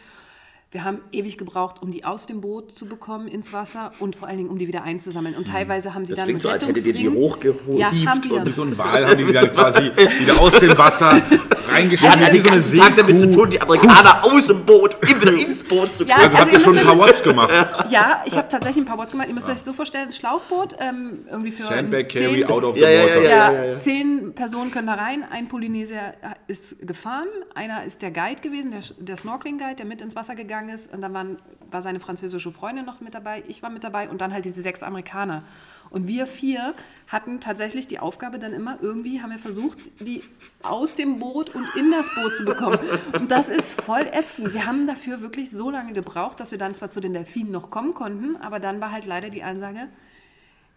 [0.71, 4.27] Wir haben ewig gebraucht, um die aus dem Boot zu bekommen ins Wasser und vor
[4.27, 5.35] allen Dingen, um die wieder einzusammeln.
[5.35, 8.23] Und teilweise haben die Das dann klingt so, als hättet ihr die hochgehievt Ja, haben
[8.23, 8.43] wir.
[8.43, 11.21] Wie so ein Wal haben die die dann quasi wieder aus dem Wasser
[11.73, 12.19] reingeschmissen.
[12.21, 14.65] Hat ja wie den so eine ganzen Tag damit zu tun, die Amerikaner aus dem
[14.65, 16.25] Boot wieder ins Boot zu Ja, kriegen.
[16.35, 17.51] Also, Also habt ihr schon ein paar Watts gemacht.
[17.89, 19.27] Ja, ich habe tatsächlich ein paar Boards gemacht.
[19.27, 22.75] Ihr müsst euch so vorstellen, ein Schlauchboot, ähm, irgendwie für Sandbag zehn- carry out of
[22.75, 23.21] the Ja, ja, water.
[23.23, 25.23] ja, Ja, zehn Personen können da rein.
[25.29, 26.13] Ein Polynesier
[26.47, 27.27] ist gefahren.
[27.55, 30.93] Einer ist der Guide gewesen, der, der Snorkeling-Guide, der mit ins Wasser gegangen ist.
[30.93, 31.37] Und dann waren,
[31.71, 33.43] war seine französische Freundin noch mit dabei.
[33.47, 35.43] Ich war mit dabei und dann halt diese sechs Amerikaner.
[35.89, 36.73] Und wir vier
[37.07, 40.23] hatten tatsächlich die Aufgabe dann immer, irgendwie haben wir versucht, die
[40.61, 42.79] aus dem Boot und in das Boot zu bekommen.
[43.13, 44.53] Und das ist voll ätzend.
[44.53, 47.69] Wir haben dafür wirklich so lange gebraucht, dass wir dann zwar zu den Delfinen noch
[47.69, 49.89] kommen konnten, aber dann war halt leider die Ansage,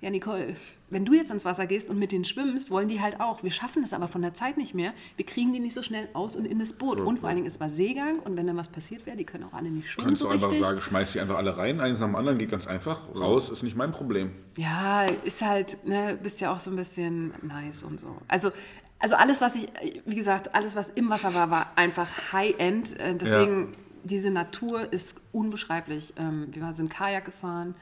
[0.02, 0.54] ja, Nicole,
[0.90, 3.42] wenn du jetzt ins Wasser gehst und mit denen schwimmst, wollen die halt auch.
[3.42, 4.92] Wir schaffen es aber von der Zeit nicht mehr.
[5.16, 7.00] Wir kriegen die nicht so schnell aus und in das Boot.
[7.00, 9.44] Und vor allen Dingen, es war Seegang und wenn dann was passiert wäre, die können
[9.44, 10.64] auch alle nicht schwimmen Kannst so du einfach richtig.
[10.66, 13.08] sagen, schmeiß die einfach alle rein, eins nach dem anderen, geht ganz einfach.
[13.18, 14.32] Raus ist nicht mein Problem.
[14.58, 18.14] Ja, ist halt, ne, bist ja auch so ein bisschen nice und so.
[18.28, 18.52] Also,
[18.98, 19.68] also alles, was ich,
[20.04, 23.00] wie gesagt, alles, was im Wasser war, war einfach High-End.
[23.00, 23.74] Äh, Deswegen,
[24.04, 26.12] diese Natur ist unbeschreiblich.
[26.18, 27.74] Ähm, Wir sind Kajak gefahren.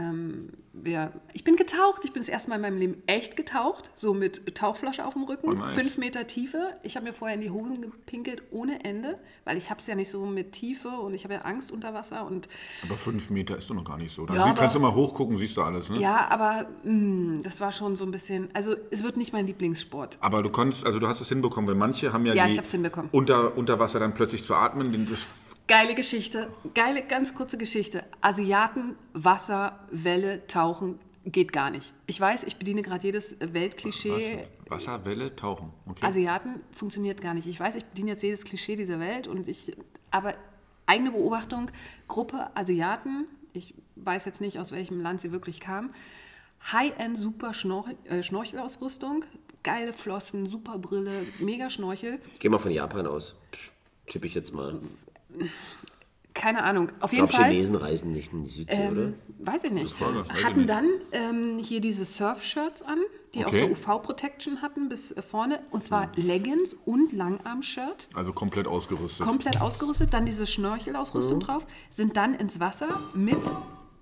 [0.00, 2.04] Ähm, wir, ich bin getaucht.
[2.04, 3.90] Ich bin das erste Mal in meinem Leben echt getaucht.
[3.94, 5.48] So mit Tauchflasche auf dem Rücken.
[5.48, 5.74] Oh, nice.
[5.78, 6.74] Fünf Meter Tiefe.
[6.82, 9.94] Ich habe mir vorher in die Hosen gepinkelt ohne Ende, weil ich habe es ja
[9.94, 12.48] nicht so mit Tiefe und ich habe ja Angst unter Wasser und
[12.84, 14.26] Aber fünf Meter ist doch noch gar nicht so.
[14.26, 15.90] Da Ja, kannst du mal hochgucken, siehst du alles.
[15.90, 15.98] Ne?
[16.00, 20.18] ja, aber mh, das war schon so ein bisschen, also es wird nicht mein Lieblingssport.
[20.20, 22.52] Aber du konntest, also du hast es hinbekommen, weil manche haben ja, Ja, die.
[23.12, 25.06] Unter, unter Wasser dann plötzlich zu atmen.
[25.10, 25.26] Das,
[25.70, 28.02] Geile Geschichte, geile, ganz kurze Geschichte.
[28.20, 31.94] Asiaten, Wasser, Welle, Tauchen, geht gar nicht.
[32.08, 34.48] Ich weiß, ich bediene gerade jedes Weltklischee.
[34.66, 35.72] Wasser, Welle, Tauchen.
[35.86, 36.04] Okay.
[36.04, 37.46] Asiaten funktioniert gar nicht.
[37.46, 39.70] Ich weiß, ich bediene jetzt jedes Klischee dieser Welt und ich,
[40.10, 40.34] aber
[40.86, 41.70] eigene Beobachtung,
[42.08, 45.94] Gruppe Asiaten, ich weiß jetzt nicht, aus welchem Land sie wirklich kamen,
[46.72, 49.24] High-End super Schnorchel, äh, Schnorchelausrüstung,
[49.62, 52.18] geile Flossen, super Brille, mega Schnorchel.
[52.40, 53.36] Geh mal von Japan aus.
[54.08, 54.80] Tippe ich jetzt mal.
[56.32, 56.90] Keine Ahnung.
[57.00, 57.50] Auf Ich jeden glaube, Fall.
[57.52, 59.02] Chinesen reisen nicht in die Südsee, oder?
[59.02, 59.96] Ähm, weiß ich nicht.
[59.96, 60.70] Frage, weiß ich hatten nicht.
[60.70, 62.98] dann ähm, hier diese Surf-Shirts an,
[63.34, 63.64] die Okay.
[63.64, 65.60] auch so UV-Protection hatten bis äh, vorne.
[65.70, 68.08] Und zwar Leggings und Langarm-Shirt.
[68.14, 69.26] also komplett ausgerüstet.
[69.26, 70.14] Komplett ausgerüstet.
[70.14, 71.66] Dann diese Schnorchelausrüstung drauf.
[71.90, 73.38] Sind dann ins Wasser mit,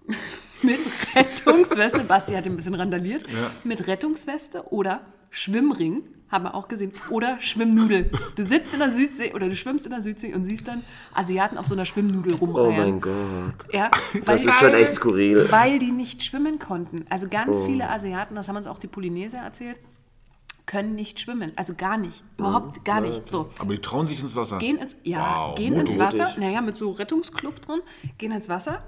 [0.62, 0.78] mit
[1.16, 2.05] Rettungsweste.
[2.05, 3.24] Basti hat ein bisschen randaliert.
[3.64, 5.00] Mit Rettungsweste oder
[5.30, 6.02] Schwimmring.
[6.30, 6.92] Haben wir auch gesehen.
[7.09, 8.10] Oder Schwimmnudel.
[8.36, 10.82] Du sitzt in der Südsee oder du schwimmst in der Südsee und siehst dann
[11.14, 12.76] Asiaten auf so einer Schwimmnudel Oh rumreiern.
[12.76, 13.72] mein Gott.
[13.72, 15.46] Ja, Das weil- ist schon echt skurril.
[15.50, 17.06] weil die nicht schwimmen konnten.
[17.09, 17.30] Also Oh.
[17.30, 19.80] ganz viele Asiaten, das haben uns auch die Polynesier erzählt,
[20.66, 21.52] können nicht schwimmen.
[21.56, 22.22] Also gar nicht.
[22.36, 23.30] Überhaupt gar nicht.
[23.30, 23.48] So.
[23.59, 24.59] Aber die trauen sich ins Wasser.
[24.59, 25.94] Gehen ins, ja, Wow, gehen mutig.
[25.94, 27.80] ins Wasser, naja, mit so Rettungskluft drin,
[28.18, 28.82] gehen ins Wasser.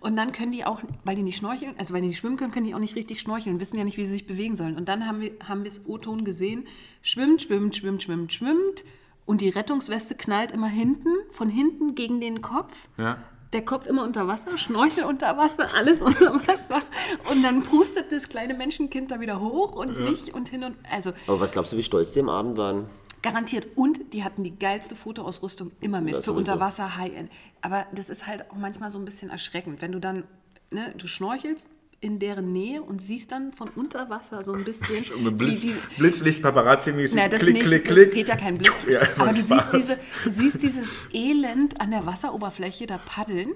[0.00, 2.52] Und dann können die auch, weil die nicht schnorcheln, also weil die nicht schwimmen können,
[2.52, 4.76] können die auch nicht richtig schnorcheln, wissen ja nicht, wie sie sich bewegen sollen.
[4.76, 6.66] Und dann haben wir, haben es O-Ton gesehen,
[7.02, 8.84] schwimmt, schwimmt, schwimmt, schwimmt, schwimmt.
[9.26, 12.88] Und die Rettungsweste knallt immer hinten, von hinten gegen den Kopf.
[12.98, 13.18] Ja.
[13.52, 16.82] Der Kopf immer unter Wasser, Schnorchel unter Wasser, alles unter Wasser.
[17.30, 21.12] Und dann pustet das kleine Menschenkind da wieder hoch und mich und hin und also
[21.26, 22.86] Aber was glaubst du, wie stolz die am Abend waren?
[23.22, 23.68] Garantiert.
[23.74, 26.12] Und die hatten die geilste Fotoausrüstung immer mit.
[26.12, 26.52] Das für sowieso.
[26.52, 27.30] Unterwasser High-End.
[27.64, 30.24] Aber das ist halt auch manchmal so ein bisschen erschreckend, wenn du dann,
[30.70, 31.66] ne, du schnorchelst
[31.98, 35.02] in deren Nähe und siehst dann von unter Wasser so ein bisschen.
[35.38, 37.28] Blitz, wie die, Blitzlicht, Paparazzi-mäßig.
[37.30, 38.12] das klick, nicht, klick, das klick.
[38.12, 38.74] geht ja kein Blitz.
[38.86, 39.72] Ja, Aber du Spaß.
[39.72, 43.54] siehst, diese, du siehst dieses Elend an der Wasseroberfläche da paddeln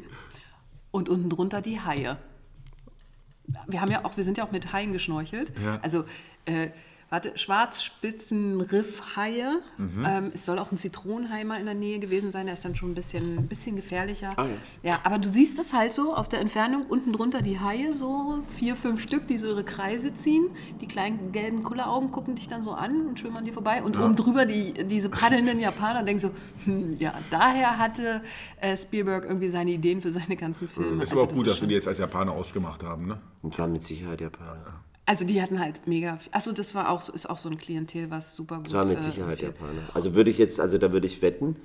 [0.90, 2.16] und unten drunter die Haie.
[3.66, 5.52] Wir haben ja auch, wir sind ja auch mit Haien geschnorchelt.
[5.62, 5.80] Ja.
[5.82, 6.06] Also,
[6.47, 6.70] äh,
[7.10, 9.60] warte, Schwarzspitzenriffhaie.
[9.78, 10.05] Mhm.
[10.06, 12.47] Ähm, es soll auch ein Zitronenhai mal in der Nähe gewesen sein.
[12.47, 14.32] Der ist dann schon ein bisschen, ein bisschen gefährlicher.
[14.36, 14.47] Ah,
[14.82, 15.01] ja.
[15.05, 18.76] aber du siehst es halt so auf der Entfernung, unten drunter die Haie, so vier,
[18.76, 20.51] fünf Stück, die so ihre Kreise ziehen.
[20.80, 23.82] Die kleinen gelben Kulleraugen gucken dich dann so an und schwimmen an dir vorbei.
[23.82, 26.30] Und oben drüber die, diese paddelnden Japaner denken so,
[26.64, 28.22] hm, ja, daher hatte
[28.60, 31.02] äh, Spielberg irgendwie seine Ideen für seine ganzen Filme.
[31.02, 33.06] Ist Also aber auch gut, ist dass wir die jetzt als Japaner ausgemacht haben.
[33.06, 33.18] Ne?
[33.43, 34.80] Und waren mit Sicherheit Japaner.
[35.09, 36.18] Also die hatten halt mega.
[36.32, 38.66] Achso, das war auch so, ist auch so ein Klientel, was super gut.
[38.66, 39.80] Das waren mit äh, Sicherheit viel- Japaner.
[39.94, 41.56] Also würde ich jetzt, also da würde ich wetten,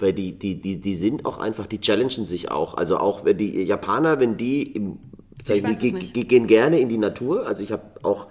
[0.00, 2.74] weil die, die, die, die sind auch einfach, die challengen sich auch.
[2.74, 4.98] Also auch wenn die Japaner, wenn die im,
[5.38, 7.46] Ich die, die gehen gerne in die Natur.
[7.46, 8.26] Also ich habe auch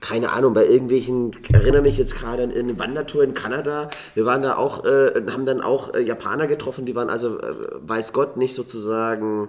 [0.00, 4.26] keine Ahnung, bei irgendwelchen, ich erinnere mich jetzt gerade an eine Wandertour in Kanada, wir
[4.26, 8.12] waren da auch, äh, haben dann auch äh, Japaner getroffen, die waren also, äh, weiß
[8.12, 9.48] Gott, nicht sozusagen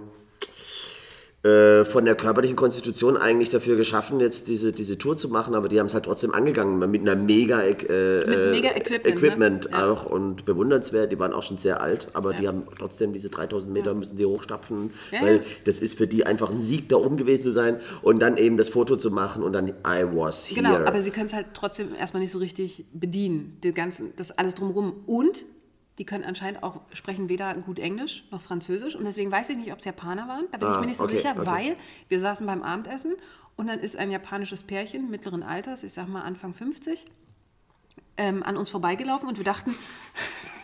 [1.44, 5.68] äh, von der körperlichen Konstitution eigentlich dafür geschaffen, jetzt diese, diese Tour zu machen, aber
[5.68, 7.70] die haben es halt trotzdem angegangen mit einer mega, äh,
[8.26, 9.70] Mit mega Equipment, Equipment ne?
[9.72, 9.90] Ja.
[9.90, 11.12] auch und bewundernswert.
[11.12, 14.24] Die waren auch schon sehr alt, aber die haben trotzdem diese 3000 Meter müssen die
[14.24, 15.42] hochstapfen, Ja, weil ja.
[15.64, 18.56] das ist für die einfach ein Sieg, da oben gewesen zu sein und dann eben
[18.56, 20.62] das Foto zu machen und dann I was here.
[20.62, 24.30] Genau, aber sie können es halt trotzdem erstmal nicht so richtig bedienen, die ganzen, das
[24.30, 24.94] alles drumherum.
[25.04, 25.44] Und
[25.98, 28.96] die können anscheinend auch sprechen weder gut Englisch noch Französisch.
[28.96, 30.46] Und deswegen weiß ich nicht, ob es Japaner waren.
[30.50, 31.46] Da bin ich Ah, mir nicht so okay, sicher, okay.
[31.46, 31.76] weil
[32.08, 33.14] wir saßen beim Abendessen
[33.56, 37.06] und dann ist ein japanisches Pärchen mittleren Alters, ich sag mal Anfang 50,
[38.16, 39.72] ähm, an uns vorbeigelaufen und wir dachten,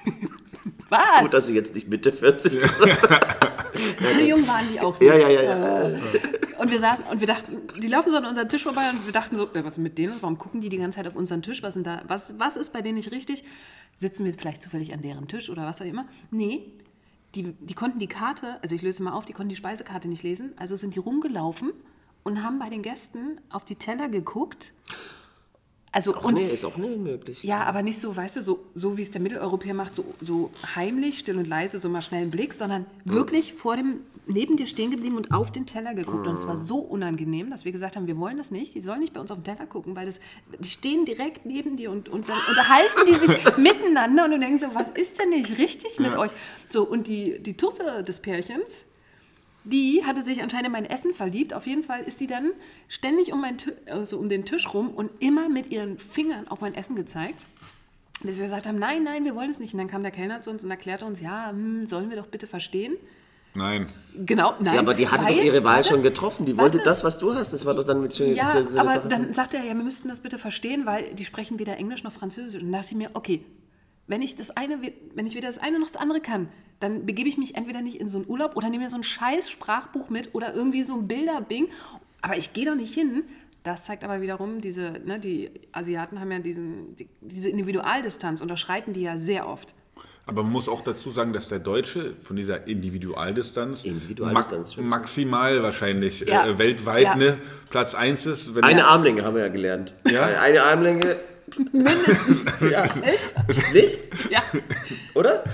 [0.89, 1.23] was?
[1.23, 2.53] Gut, dass sie jetzt nicht Mitte 40
[4.01, 5.09] so jung waren die auch nicht.
[5.09, 5.99] Ja, ja, ja, ja.
[6.59, 9.12] Und wir saßen und wir dachten, die laufen so an unserem Tisch vorbei und wir
[9.12, 10.15] dachten so, äh, was ist mit denen?
[10.20, 11.62] Warum gucken die die ganze Zeit auf unseren Tisch?
[11.62, 13.45] Was, sind da, was, was ist bei denen nicht richtig?
[13.95, 16.07] Sitzen wir vielleicht zufällig an deren Tisch oder was auch immer?
[16.31, 16.66] Nee,
[17.35, 20.23] die, die konnten die Karte, also ich löse mal auf, die konnten die Speisekarte nicht
[20.23, 20.53] lesen.
[20.57, 21.73] Also sind die rumgelaufen
[22.24, 24.73] und haben bei den Gästen auf die Teller geguckt.
[25.92, 27.42] Also Auch und nee, ist auch nie möglich.
[27.42, 30.50] ja, aber nicht so, weißt du, so, so wie es der Mitteleuropäer macht, so, so
[30.76, 34.68] heimlich, still und leise, so mal schnell einen Blick, sondern wirklich vor dem, neben dir
[34.68, 36.28] stehen geblieben und auf den Teller geguckt.
[36.28, 39.00] Und es war so unangenehm, dass wir gesagt haben, wir wollen das nicht, die sollen
[39.00, 40.20] nicht bei uns auf den Teller gucken, weil das,
[40.60, 44.62] die stehen direkt neben dir und, und dann unterhalten die sich miteinander und du denkst
[44.62, 46.30] so, was ist denn nicht richtig mit euch?
[46.68, 48.84] So, und die, die Tusse des Pärchens,
[49.65, 51.53] die hatte sich anscheinend in mein Essen verliebt.
[51.55, 52.53] Auf jeden Fall ist sie dann
[52.89, 53.45] ständig um,
[53.87, 57.45] also um den Tisch rum und immer mit ihren Fingern auf mein Essen gezeigt.
[58.23, 59.73] Bis wir gesagt haben, nein, nein, wir wollen es nicht.
[59.73, 62.27] Und dann kam der Kellner zu uns und erklärte uns, ja, hm, sollen wir doch
[62.27, 62.97] bitte verstehen.
[63.55, 63.87] Nein.
[64.15, 64.74] Genau, nein.
[64.74, 66.47] Ja, aber die hatte weil- doch ihre Wahl warte, schon getroffen.
[66.47, 66.89] Die wollte warte.
[66.89, 67.53] das, was du hast.
[67.53, 68.35] Das war doch dann mit schön.
[68.35, 69.09] Ja, diese- diese aber Sache.
[69.09, 72.12] dann sagte er, ja, wir müssten das bitte verstehen, weil die sprechen weder Englisch noch
[72.12, 72.62] Französisch.
[72.62, 73.45] Und dann dachte ich mir, okay,
[74.11, 74.78] wenn ich das eine,
[75.15, 76.49] wenn ich weder das eine noch das andere kann,
[76.81, 79.05] dann begebe ich mich entweder nicht in so einen Urlaub oder nehme mir so ein
[79.05, 81.69] scheiß Sprachbuch mit oder irgendwie so ein Bilderbing.
[82.20, 83.23] Aber ich gehe doch nicht hin.
[83.62, 88.95] Das zeigt aber wiederum, diese, ne, die Asiaten haben ja diesen, die, diese Individualdistanz, unterschreiten
[88.95, 89.74] die ja sehr oft.
[90.27, 95.62] Aber man muss auch dazu sagen, dass der Deutsche von dieser Individualdistanz, Individualdistanz, ma maximal
[95.62, 96.47] wahrscheinlich Ja.
[96.47, 97.15] äh, weltweit Ja.
[97.16, 97.39] ne,
[97.69, 98.55] Platz 1 ist.
[98.55, 99.95] Wenn Eine Armlänge haben wir ja gelernt.
[100.11, 100.24] Ja?
[100.41, 101.16] Eine Armlänge.
[101.72, 102.60] Mindestens.
[102.70, 102.85] ja.
[103.72, 104.01] Nicht?
[104.31, 104.43] Ja,
[105.14, 105.44] Oder?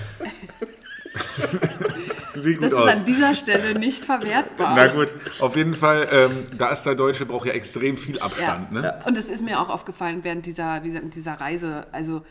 [2.35, 2.87] Das ist aus.
[2.87, 4.75] an dieser Stelle nicht verwertbar.
[4.75, 5.09] Na gut,
[5.39, 8.23] auf jeden Fall, ähm, da ist der Deutsche, braucht ja extrem viel Ja.
[8.25, 8.71] Abstand.
[8.71, 8.93] Ne?
[9.05, 11.87] Und es ist mir auch aufgefallen während dieser, dieser Reise.
[11.91, 12.23] Also,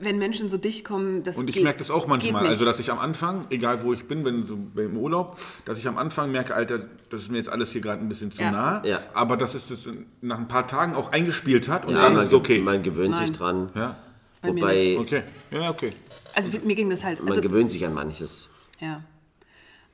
[0.00, 2.78] wenn Menschen so dicht kommen, das Und ich geht- merke das auch manchmal, also dass
[2.78, 5.98] ich am Anfang, egal wo ich bin, wenn so wenn im Urlaub, dass ich am
[5.98, 6.80] Anfang merke, Alter,
[7.10, 8.50] das ist mir jetzt alles hier gerade ein bisschen zu Ja.
[8.50, 9.00] nah, Ja.
[9.14, 9.88] aber dass es das
[10.20, 12.60] nach ein paar Tagen auch eingespielt hat und Ja, dann man, ist es okay.
[12.60, 13.32] man gewöhnt sich Nein.
[13.38, 13.70] dran.
[13.74, 13.96] Ja,
[14.42, 15.22] Wobei, okay.
[15.50, 15.92] Ja, okay.
[16.34, 17.20] Also, mir ging das halt.
[17.20, 18.50] man Also, gewöhnt sich an manches.
[18.80, 19.02] ja.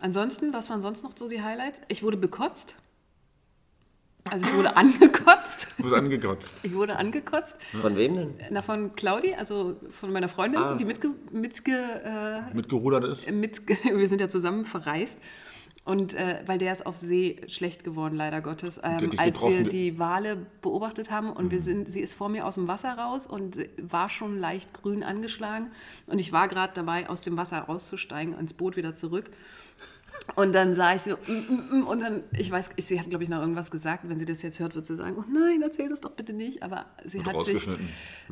[0.02, 1.82] Ansonsten, was waren sonst noch so die Highlights?
[1.89, 2.74] Ich wurde bekotzt.
[4.28, 5.68] Also, ich wurde angekotzt.
[5.76, 6.52] Du bist angekotzt.
[6.62, 7.56] Ich wurde angekotzt.
[7.80, 8.34] Von wem denn?
[8.51, 10.76] Na, von Claudi, also von meiner Freundin, Ah.
[10.76, 11.72] die mitge, mitge,
[12.05, 13.30] äh, Mitgerudert ist.
[13.30, 15.18] mit, wir sind ja zusammen verreist.
[15.82, 19.98] Und äh, weil der ist auf See schlecht geworden, leider Gottes, ähm, als wir die
[19.98, 23.56] Wale beobachtet haben und wir sind, sie ist vor mir aus dem Wasser raus und
[23.80, 25.70] war schon leicht grün angeschlagen.
[26.06, 29.30] Und ich war gerade dabei, aus dem Wasser rauszusteigen, ins Boot wieder zurück.
[30.37, 33.24] Und dann sah ich so, mm, mm, mm, und dann, ich weiß, sie hat, glaube
[33.24, 34.05] ich, noch irgendwas gesagt.
[34.09, 36.62] Wenn sie das jetzt hört, wird sie sagen, oh nein, erzähl das doch bitte nicht.
[36.62, 37.69] Aber sie Wird hat sich,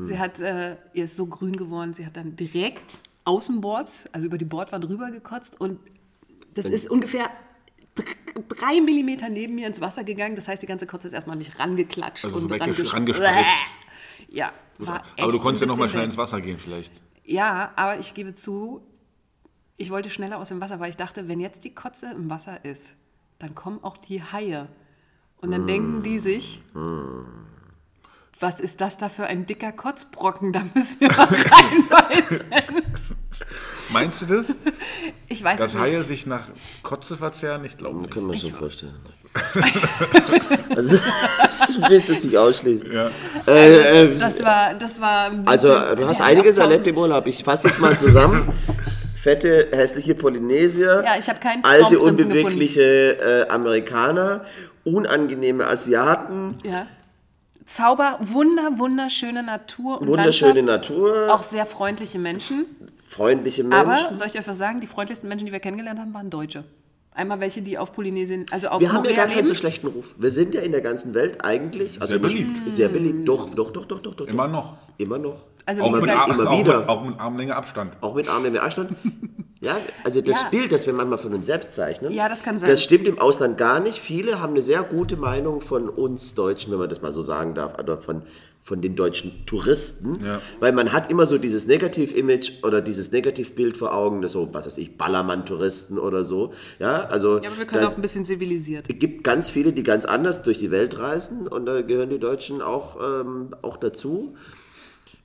[0.00, 4.38] sie hat, äh, ihr ist so grün geworden, sie hat dann direkt außenbords, also über
[4.38, 5.78] die Bordwand rüber gekotzt und
[6.54, 7.30] das ist ungefähr
[7.94, 8.06] dr-
[8.48, 10.34] drei Millimeter neben mir ins Wasser gegangen.
[10.34, 13.22] Das heißt, die ganze Kotze ist erstmal nicht rangeklatscht Also so und rangespritzt.
[14.28, 16.92] Ja, war Aber du echt konntest ja noch mal schnell ins Wasser gehen vielleicht.
[17.24, 18.80] Ja, aber ich gebe zu,
[19.78, 22.64] ich wollte schneller aus dem Wasser, weil ich dachte, wenn jetzt die Kotze im Wasser
[22.64, 22.90] ist,
[23.38, 24.66] dann kommen auch die Haie.
[25.40, 26.60] Und dann denken die sich,
[28.40, 30.52] was ist das da für ein dicker Kotzbrocken?
[30.52, 32.44] Da müssen wir mal reinbeißen.
[33.90, 34.46] Meinst du das?
[35.28, 36.08] Ich weiß Dass es Haie nicht.
[36.08, 36.48] sich nach
[36.82, 37.64] Kotze verzehren?
[37.64, 38.10] Ich glaube nicht.
[38.10, 38.94] Können wir schon vorstellen.
[40.74, 40.98] also,
[41.42, 42.92] das willst du jetzt nicht ausschließen.
[42.92, 43.10] Ja.
[43.46, 47.26] Äh, äh, Das war, das war ein bisschen- also, du hast einiges erlebt im Urlaub.
[47.28, 48.48] Ich fasse jetzt mal zusammen.
[49.18, 54.42] Fette, hässliche Polynesier, Ja, ich keinen alte, unbewegliche äh, Amerikaner,
[54.84, 56.86] unangenehme Asiaten, Ja.
[57.66, 60.90] Zauber, wunder, wunderschöne Natur und wunderschöne Landschaft.
[60.90, 62.64] Natur, Auch sehr freundliche Menschen.
[63.06, 64.16] freundliche Aber, Menschen.
[64.16, 66.64] soll ich euch was sagen, die freundlichsten Menschen, die wir kennengelernt haben, waren Deutsche.
[67.12, 69.48] Einmal welche, die auf Polynesien, also auf Wir haben ja Korea gar keinen leben.
[69.48, 70.14] so schlechten Ruf.
[70.16, 72.74] Wir sind ja in der ganzen Welt eigentlich also Sehr beliebt.
[72.74, 73.28] Sehr beliebt.
[73.28, 74.26] Doch, doch, doch, doch, doch, doch.
[74.28, 74.52] Immer doch.
[74.52, 74.78] noch.
[74.98, 75.42] Immer noch.
[75.68, 76.78] Also Auch wie mit, gesagt, immer auch, wieder.
[76.80, 77.92] mit, auch mit Armlänge Abstand.
[78.00, 78.92] Auch mit Arm im Abstand.
[79.60, 80.48] Ja, also das Ja.
[80.50, 82.70] Bild, das wir manchmal von uns selbst zeichnen, Ja, das kann sein.
[82.70, 83.98] das stimmt im Ausland gar nicht.
[83.98, 87.54] Viele haben eine sehr gute Meinung von uns Deutschen, wenn man das mal so sagen
[87.56, 88.22] darf, oder von,
[88.62, 90.24] von den deutschen Touristen.
[90.24, 90.40] Ja.
[90.60, 94.78] Weil man hat immer so dieses Negativ-Image oder dieses Negativbild vor Augen, so, was weiß
[94.78, 96.52] ich, Ballermann-Touristen oder so.
[96.78, 98.86] Ja, also Ja, aber wir können das- auch ein bisschen zivilisiert.
[98.88, 102.20] es gibt ganz viele, die ganz anders durch die Welt reisen und da gehören die
[102.20, 104.36] Deutschen auch, ähm, auch dazu.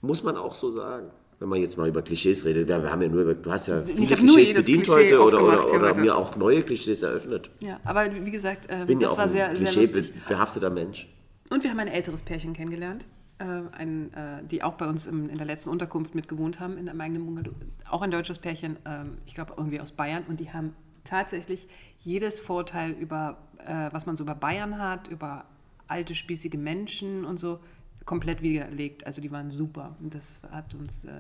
[0.04, 1.08] Muss man auch so sagen.
[1.40, 3.82] Wenn man jetzt mal über Klischees redet, wir haben ja nur über, du hast ja
[3.82, 6.02] viele Klischees bedient Klischee heute oder, oder, oder heute.
[6.02, 7.50] mir auch neue Klischees eröffnet.
[7.62, 10.12] Ja, aber wie gesagt, ähm, Bin ja das auch war ein sehr, sehr lustig.
[10.12, 11.08] klischeebehafteter Mensch.
[11.50, 13.06] Und wir haben ein älteres Pärchen kennengelernt,
[13.40, 16.78] äh, ein, äh, die auch bei uns im, in der letzten Unterkunft mit gewohnt haben,
[16.78, 17.54] in einem eigenen Bungalow.
[17.90, 20.24] Auch ein deutsches Pärchen, ähm, ich glaube irgendwie aus Bayern.
[20.28, 20.76] Und die haben
[21.06, 21.68] tatsächlich
[22.00, 25.46] jedes Vorteil über, äh, was man so über Bayern hat, über
[25.88, 27.60] alte, spießige Menschen und so,
[28.06, 29.06] komplett widerlegt.
[29.06, 29.96] Also die waren super.
[30.02, 31.12] Und das hat uns, äh,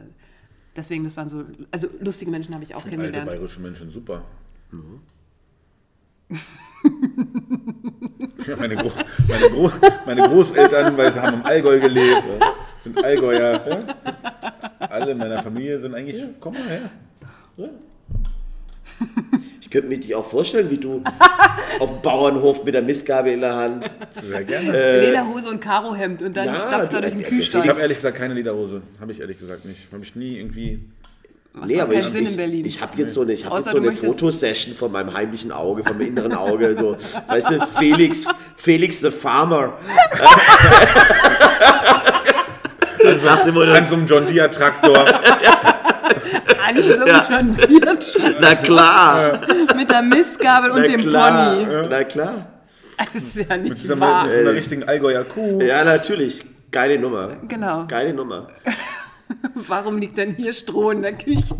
[0.76, 3.30] deswegen, das waren so, also lustige Menschen habe ich auch Alte kennengelernt.
[3.30, 4.24] bayerische Menschen, super.
[8.48, 8.92] Ja, meine, Gro
[9.28, 9.72] meine, Gro
[10.06, 12.54] meine Großeltern, weil sie haben im Allgäu gelebt, ja,
[12.84, 13.66] sind Allgäuer.
[13.66, 13.80] Ja?
[14.80, 16.90] Alle in meiner Familie sind eigentlich, komm mal her.
[19.64, 21.02] Ich könnte mir dich auch vorstellen, wie du
[21.80, 23.90] auf dem Bauernhof mit der Mistgabel in der Hand.
[24.22, 25.00] Sehr gerne.
[25.00, 27.64] Lederhose und Karohemd und dann ja, stapft er du- durch den äh, Kühlschrank.
[27.64, 28.82] Ich habe ehrlich gesagt keine Lederhose.
[29.00, 29.80] Habe ich ehrlich gesagt nicht.
[29.94, 30.82] Habe ich nie irgendwie.
[31.66, 32.66] Nee, aber ich, Sinn in ich, Berlin.
[32.66, 35.54] ich habe jetzt so eine, ich hab Außer jetzt so eine Fotosession von meinem heimlichen
[35.54, 36.76] Auge, von meinem inneren Auge.
[36.76, 38.26] So, weißt du, Felix,
[38.58, 39.78] Felix the Farmer.
[43.02, 45.06] Dann sagt immer, An so einem John Deere Traktor.
[46.84, 49.40] So einem jondiert na klar,
[49.76, 51.88] mit der Mistgabel und na dem klar, Pony.
[51.90, 52.48] na klar.
[53.14, 54.26] Das ist ja Mit nicht einer, wahr.
[54.26, 55.62] mit so einer richtigen Allgäuer Kuh.
[55.62, 56.46] Ja, natürlich.
[56.72, 57.38] Geile Nummer.
[57.48, 57.86] Genau.
[57.88, 58.48] Geile Nummer.
[59.56, 61.56] Warum liegt denn hier Stroh in der Küche?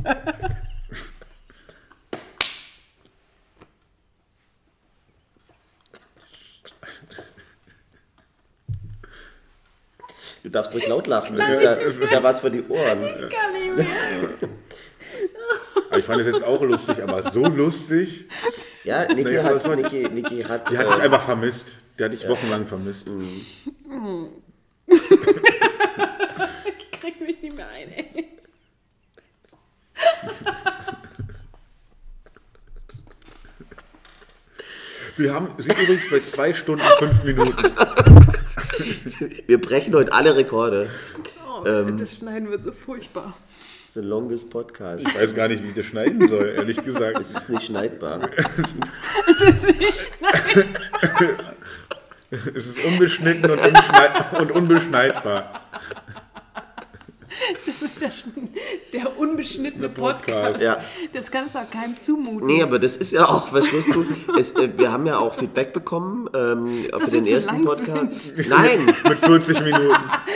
[10.44, 11.38] Du darfst ruhig laut lachen.
[11.38, 13.02] Das ist ja, ist ja was für die Ohren.
[13.02, 14.50] Gar nicht mehr.
[15.90, 18.26] Aber ich fand es jetzt auch lustig, aber so lustig.
[18.84, 21.66] Ja, Niki hat, Niki, Niki hat, Die hatte ich äh, einfach vermisst.
[21.98, 23.06] Die hatte ich wochenlang vermisst.
[27.00, 28.30] Krieg mich nicht mehr ein, ey.
[35.16, 37.56] Wir haben, sind übrigens bei zwei Stunden, fünf Minuten.
[39.48, 40.90] wir brechen heute alle Rekorde.
[41.48, 41.98] Oh, Ähm.
[41.98, 43.38] das Schneiden wird so furchtbar.
[43.94, 45.08] Ist ein longest Podcast.
[45.08, 47.20] Ich weiß gar nicht, wie ich das schneiden soll, ehrlich gesagt.
[47.20, 48.22] Es ist nicht schneidbar.
[49.30, 50.74] Es ist nicht schneiden.
[52.56, 55.62] Es ist unbeschnitten und, unschneid und unbeschneidbar.
[57.66, 58.50] Das ist der, schn-
[58.94, 60.60] der unbeschnittene Podcast.
[60.60, 60.62] Podcast.
[60.62, 60.78] Ja.
[61.14, 62.48] Das kannst du auch keinem zumuten.
[62.48, 64.06] Nee, aber das ist ja auch, verstehst du,
[64.38, 68.34] es, äh, wir haben ja auch Feedback bekommen ähm, für den ersten lang Podcast.
[68.48, 69.96] Nein, Mit 40 Minuten.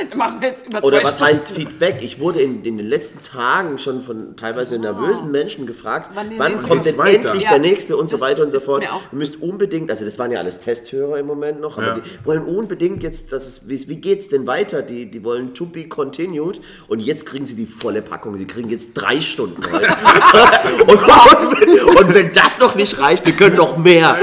[0.09, 1.25] Dann machen wir jetzt über oder was Stunden.
[1.31, 1.97] heißt Feedback?
[2.01, 6.61] Ich wurde in, in den letzten Tagen schon von teilweise nervösen Menschen gefragt, Wann wann,
[6.63, 6.97] kommt denn.
[6.97, 7.15] Weiter.
[7.27, 8.83] endlich Ja, der nächste und so das weiter und so fort.
[8.83, 11.93] Ihr müsst unbedingt, also das waren ja alles Testhörer im Moment noch, aber Ja.
[11.99, 14.81] die wollen unbedingt jetzt, dass es, wie, wie geht's denn weiter?
[14.81, 18.37] Die, die wollen to be continued und jetzt kriegen sie die volle Packung.
[18.37, 19.87] Sie kriegen jetzt drei Stunden heute.
[20.81, 24.17] und, und, wenn, und wenn das noch nicht reicht, wir können noch mehr.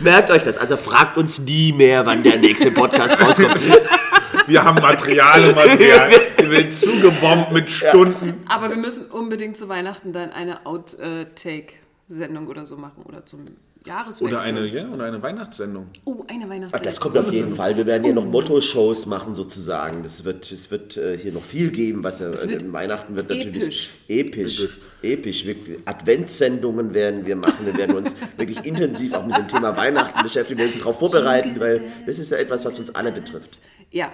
[0.00, 3.60] Merkt euch das, also fragt uns nie mehr, wann der nächste Podcast rauskommt.
[4.46, 6.10] Wir haben Material und Material.
[6.36, 8.42] Wir sind zugebombt mit Stunden.
[8.48, 13.04] Aber wir müssen unbedingt zu Weihnachten dann eine Outtake-Sendung oder so machen.
[13.04, 13.46] Oder zum
[13.86, 14.36] Jahreswechsel.
[14.36, 15.86] Oder eine, ja, oder eine Weihnachtssendung.
[16.04, 16.82] Oh, eine Weihnachtssendung.
[16.82, 17.76] Das kommt auf jeden Fall.
[17.76, 20.02] Wir werden hier noch Motto-Shows machen sozusagen.
[20.02, 23.28] Das wird, es wird äh, hier noch viel geben, was ja wird äh, Weihnachten wird
[23.28, 24.60] natürlich episch.
[24.62, 24.78] episch.
[25.02, 25.46] Episch.
[25.46, 25.78] Wirklich.
[25.84, 27.66] Adventssendungen werden wir machen.
[27.66, 31.58] Wir werden uns wirklich intensiv auch mit dem Thema Weihnachten beschäftigen, wir uns darauf vorbereiten,
[31.58, 33.60] weil das ist ja etwas, was uns alle betrifft.
[33.90, 34.12] Ja.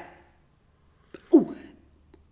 [1.31, 1.47] Oh,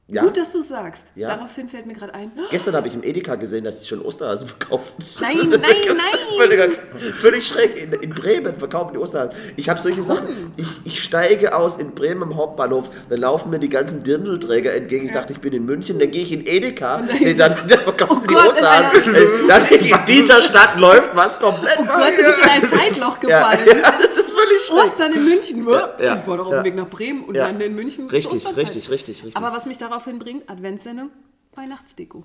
[0.09, 0.23] Ja?
[0.23, 1.09] gut, dass du sagst.
[1.17, 1.35] Ja.
[1.35, 2.31] Daraufhin fällt mir gerade ein.
[2.51, 4.95] Gestern habe ich im Edeka gesehen, dass sie schon Osterhasen verkaufen.
[5.21, 5.61] Nein, nein,
[5.97, 6.71] nein.
[7.19, 7.77] Völlig, schräg.
[7.77, 9.33] In, in Bremen verkaufen die Osterhasen.
[9.57, 10.29] Ich habe solche Sachen.
[10.57, 15.07] Ich, ich steige aus in Bremen am Hauptbahnhof, dann laufen mir die ganzen Dirndlträger entgegen.
[15.07, 15.99] Ich dachte, ich bin in München.
[15.99, 19.13] Dann gehe ich in Edeka, dann- sehe dann, da verkaufen Oh die Gott, Osterhasen.
[19.13, 23.19] Ey, Dann in dieser Stadt läuft was komplett Oh Gott, du bist in ein Zeitloch
[23.25, 23.67] ja, gefallen.
[23.83, 24.85] ja, das ist völlig schräg.
[24.85, 25.69] Ostern in München.
[25.69, 26.63] Ja, ja, ich war doch auf ja.
[26.63, 27.47] dem Weg nach Bremen und Ja.
[27.47, 28.09] lande in München.
[28.09, 29.37] Richtig, richtig, richtig, richtig.
[29.37, 31.11] Aber was mich daraufhin bringt, Adventssendung,
[31.55, 32.25] Weihnachtsdeko.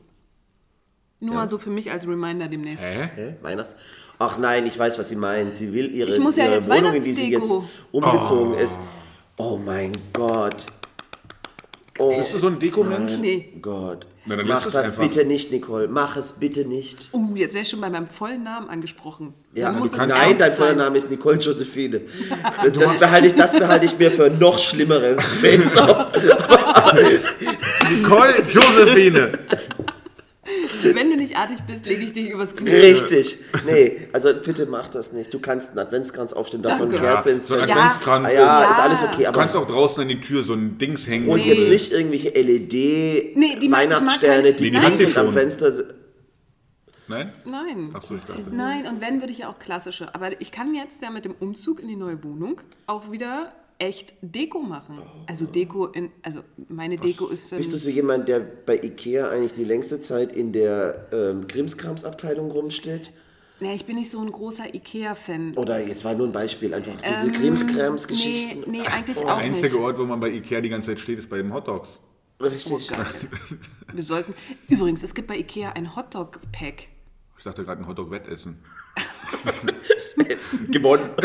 [1.21, 2.83] Nur mal so für mich als Reminder demnächst.
[2.83, 3.09] Hä?
[3.15, 3.35] Hä?
[3.41, 3.75] Weihnachts?
[4.17, 5.55] Ach nein, ich weiß, was sie meint.
[5.55, 7.87] Sie will ihre, Ich muss ja ihre jetzt Wohnung, in die sie jetzt Weihnachtsdeko.
[7.91, 8.79] umgezogen ist.
[9.37, 10.65] Oh mein Gott.
[11.97, 13.17] Bist du so ein Dekomensch?
[13.19, 13.53] Nee.
[13.61, 14.07] Gott.
[14.25, 15.01] Na, dann Mach das einfach.
[15.01, 15.87] bitte nicht, Nicole.
[15.87, 17.09] Mach es bitte nicht.
[17.11, 19.33] Oh, jetzt wäre ich schon bei meinem vollen Namen angesprochen.
[19.55, 20.75] Ja, du muss kannst, nein, dein voller.
[20.75, 22.01] Name ist Nicole Josephine.
[22.63, 25.75] Das, das, behalte ich, das behalte ich mir für noch schlimmere Fans.
[27.89, 29.31] Nicole Josephine.
[30.95, 32.69] Wenn du nicht artig bist, lege ich dich übers Knie.
[32.69, 33.37] Richtig.
[33.65, 35.33] Nee, also bitte mach das nicht.
[35.33, 36.93] Du kannst einen Adventskranz aufstellen, da so eine.
[36.95, 37.75] Kerze Ja, ins so ein Fenster.
[37.75, 37.83] Ja.
[37.85, 38.27] Adventskranz.
[38.27, 38.69] Ah, ja, Ja.
[38.71, 41.27] ist alles okay, Du aber kannst auch draußen an die Tür so ein Dings hängen.
[41.29, 41.53] und Nee.
[41.53, 45.17] jetzt nicht irgendwelche LED Nee, die mag- ich mag die Nee, die hat sie blinkend
[45.17, 45.33] am schon.
[45.33, 45.93] Fenster sind.
[47.07, 47.33] Nein?
[47.45, 47.89] Nein.
[47.93, 48.43] Achso, ich dachte.
[48.51, 50.13] Nein, und wenn, würde ich ja auch klassische.
[50.15, 53.51] Aber ich kann jetzt ja mit dem Umzug in die neue Wohnung auch wieder
[53.81, 55.01] echt Deko machen.
[55.27, 57.51] Also Deko in, also meine Deko ist.
[57.51, 61.47] ähm, Bist du so jemand, der bei Ikea eigentlich die längste Zeit in der ähm,
[61.47, 63.11] Krimskrams-Abteilung rumsteht?
[63.59, 65.55] nee, ich bin nicht so ein großer Ikea-Fan.
[65.55, 68.63] Oder jetzt war nur ein Beispiel, einfach diese Ähm, Krimskrams-Geschichten.
[68.67, 69.75] Nee, nee, eigentlich Der auch einzige nicht.
[69.75, 71.99] Ort, wo man bei Ikea die ganze Zeit steht, ist bei den Hotdogs.
[72.39, 72.89] Richtig.
[72.91, 73.03] Oh.
[73.93, 74.33] Wir sollten.
[74.67, 76.87] Übrigens, es gibt bei Ikea ein Hotdog-Pack.
[77.37, 78.57] Ich dachte gerade ein Hotdog-Wettessen.
[80.71, 81.09] Gewonnen.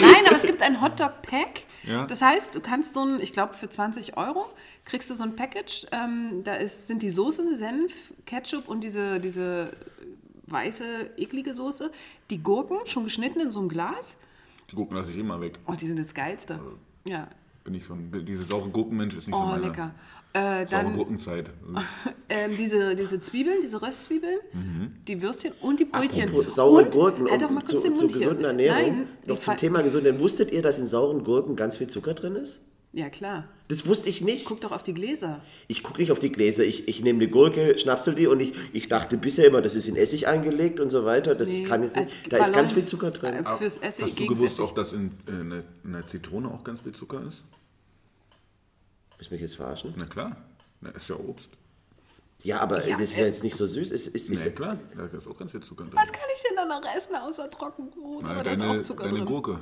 [0.00, 1.62] Nein, aber es gibt ein Hotdog-Pack.
[1.84, 2.06] Ja.
[2.06, 4.46] Das heißt, du kannst so ein, ich glaube, für 20 Euro
[4.84, 5.86] kriegst du so ein Package.
[5.92, 9.72] Ähm, da ist, sind die Soßen, Senf, Ketchup und diese, diese
[10.46, 11.90] weiße, eklige Soße.
[12.30, 14.18] Die Gurken, schon geschnitten in so einem Glas.
[14.70, 15.58] Die Gurken lasse ich immer weg.
[15.66, 16.60] Oh, die sind das Geilste.
[17.04, 17.28] Ja.
[17.64, 19.66] Bin ich so ein, diese saure Gurkenmensch ist nicht so Oh, meine.
[19.66, 19.94] lecker.
[20.34, 21.50] Äh, dann Gurkenzeit.
[22.28, 24.38] ähm, diese, diese Zwiebeln, diese Röstzwiebeln,
[25.06, 26.28] die Würstchen und die Brötchen.
[26.28, 28.80] Apropos saure und, Gurken, halt um, kurz zu, zur gesunden Ernährung.
[28.80, 30.18] Nein, noch zum Thema Gesundheit.
[30.18, 32.64] Wusstet ihr, dass in sauren Gurken ganz viel Zucker drin ist?
[32.94, 33.48] Ja, klar.
[33.68, 34.46] Das wusste ich nicht.
[34.46, 35.40] Guck doch auf die Gläser.
[35.66, 36.62] Ich gucke nicht auf die Gläser.
[36.62, 39.88] Ich, ich nehme eine Gurke, schnapsel die und ich, ich dachte bisher immer, das ist
[39.88, 41.34] in Essig eingelegt und so weiter.
[41.34, 42.30] Das Nee, kann jetzt nicht.
[42.30, 43.34] Da ist ganz Balance, viel Zucker drin.
[43.46, 44.64] äh, Fürs Essen, Hast du gewusst Essig.
[44.64, 47.44] auch, dass in, äh, in, in der Zitrone auch ganz viel Zucker ist?
[49.22, 49.94] Willst du mich jetzt verarschen?
[49.96, 50.36] Na klar.
[50.80, 51.52] Na, ist ja Obst.
[52.42, 53.92] Ja, aber Ja, das ist äh, ja jetzt nicht so süß.
[53.92, 55.92] Es, Na ist, klar, da ist auch ganz viel Zucker drin.
[55.94, 58.24] Was kann ich denn da noch essen außer Trockenbrot?
[58.24, 59.26] Na, Aber da ist auch deine Zucker deine drin.
[59.26, 59.60] Gurke.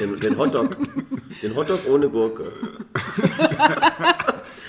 [0.00, 0.78] Den, den Hotdog.
[1.42, 2.50] den Hotdog ohne Gurke.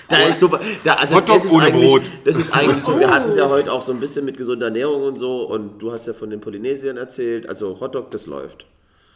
[0.10, 0.60] Da ist super.
[0.84, 2.02] Da, also Hotdog das ist ohne eigentlich, Brot.
[2.26, 3.00] Das ist eigentlich so.
[3.00, 3.12] Wir Oh.
[3.12, 5.44] hatten es ja heute auch so ein bisschen mit gesunder Ernährung und so.
[5.48, 7.48] Und du hast ja von den Polynesiern erzählt.
[7.48, 8.66] Also Hotdog, das läuft.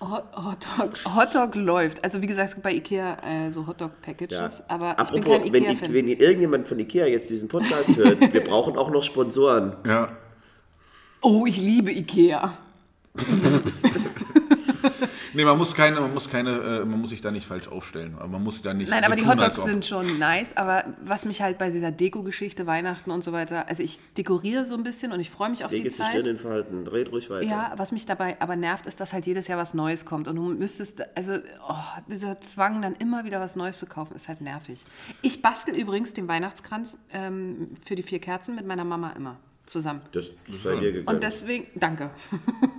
[0.09, 2.03] Hot, Hotdog, Hotdog läuft.
[2.03, 5.53] Also wie gesagt, es gibt bei Ikea äh, so Hotdog-Packages, aber ich bin Apropos, kein
[5.53, 9.75] wenn, ich, wenn irgendjemand von Ikea jetzt diesen Podcast hört, wir brauchen auch noch Sponsoren.
[9.85, 10.15] Ja.
[11.21, 12.57] Oh, ich liebe Ikea.
[15.33, 18.15] Nee, man muss keine, man muss keine, äh, man muss sich da nicht falsch aufstellen.
[18.17, 18.89] Aber man muss da nicht.
[18.89, 20.55] Nein, so aber die Hotdogs sind schon nice.
[20.57, 24.75] Aber was mich halt bei dieser Deko-Geschichte, Weihnachten und so weiter, also ich dekoriere so
[24.75, 26.27] ein bisschen und ich freue mich auf Lege die jetzt die Stirn Zeit.
[26.27, 26.85] in Verhalten.
[26.85, 27.47] Dreht ruhig weiter.
[27.47, 30.27] Ja, was mich dabei aber nervt, ist, dass halt jedes Jahr was Neues kommt.
[30.27, 31.33] Und du müsstest, also
[31.67, 31.75] oh,
[32.07, 34.85] dieser Zwang, dann immer wieder was Neues zu kaufen, ist halt nervig.
[35.21, 40.01] Ich bastel übrigens den Weihnachtskranz ähm, für die vier Kerzen mit meiner Mama immer zusammen.
[40.11, 40.31] Das
[40.61, 41.09] sei dir gegönnt.
[41.09, 42.09] Und deswegen, danke.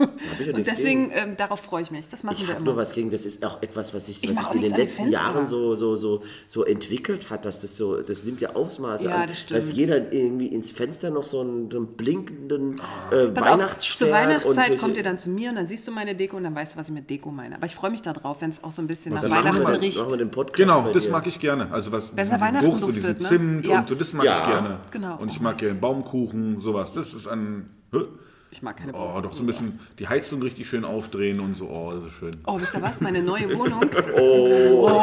[0.01, 2.09] Hab ich ja Und deswegen, ähm, darauf freue ich mich.
[2.09, 2.73] Das machen Ich wir habe immer.
[2.73, 5.25] nur was gegen, das ist auch etwas, was sich, Ich was in den letzten Fenster.
[5.25, 9.17] Jahren so, so, so, so entwickelt hat, dass das so, das nimmt ja Ausmaße Ja,
[9.23, 9.57] an, das stimmt.
[9.59, 12.81] dass jeder irgendwie ins Fenster noch so einen, so einen blinkenden
[13.11, 15.89] äh, Pass auf, Weihnachtsstern zur Weihnachtszeit und kommt ihr dann zu mir und dann siehst
[15.89, 17.57] du meine Deko und dann weißt du, was ich mit Deko meine.
[17.57, 19.63] Aber ich freue mich darauf, wenn es auch so ein bisschen nach machen wir, Weihnachten
[19.63, 19.97] mal, riecht.
[19.99, 21.11] machen wir den Podcast Genau, bei das dir.
[21.13, 21.71] mag ich gerne.
[21.73, 23.29] Also was nach diesen Weihnachten so diesen ne?
[23.29, 23.79] Zimt Ja.
[23.81, 24.39] und so, das mag Ja.
[24.41, 24.81] ich gerne.
[24.91, 25.17] Genau.
[25.19, 26.93] Und ich mag gerne Baumkuchen, sowas.
[26.93, 27.71] Das ist ein.
[27.93, 27.99] Hä?
[28.51, 31.69] Ich mag keine Oh, doch so ein bisschen die Heizung richtig schön aufdrehen und so.
[31.69, 32.31] Oh, das ist schön.
[32.47, 33.01] Oh, wisst ihr was?
[33.01, 33.81] Meine neue Wohnung.
[34.17, 35.03] Oh,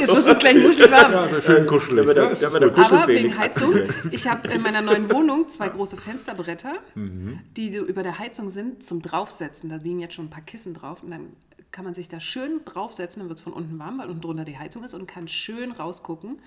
[0.00, 1.12] jetzt wird es gleich muschelig warm.
[1.12, 2.00] Ja, das ist schön kuschelig.
[2.00, 2.92] Da wird der, Ja, das da ist wird der.
[2.92, 3.74] Aber wegen Heizung,
[4.10, 7.38] ich habe in meiner neuen Wohnung zwei große Fensterbretter, Mhm.
[7.56, 9.70] die so über der Heizung sind, zum Draufsetzen.
[9.70, 11.28] Da liegen jetzt schon ein paar Kissen drauf und dann
[11.70, 14.44] kann man sich da schön draufsetzen, dann wird es von unten warm, weil unten drunter
[14.44, 16.40] die Heizung ist und kann schön rausgucken,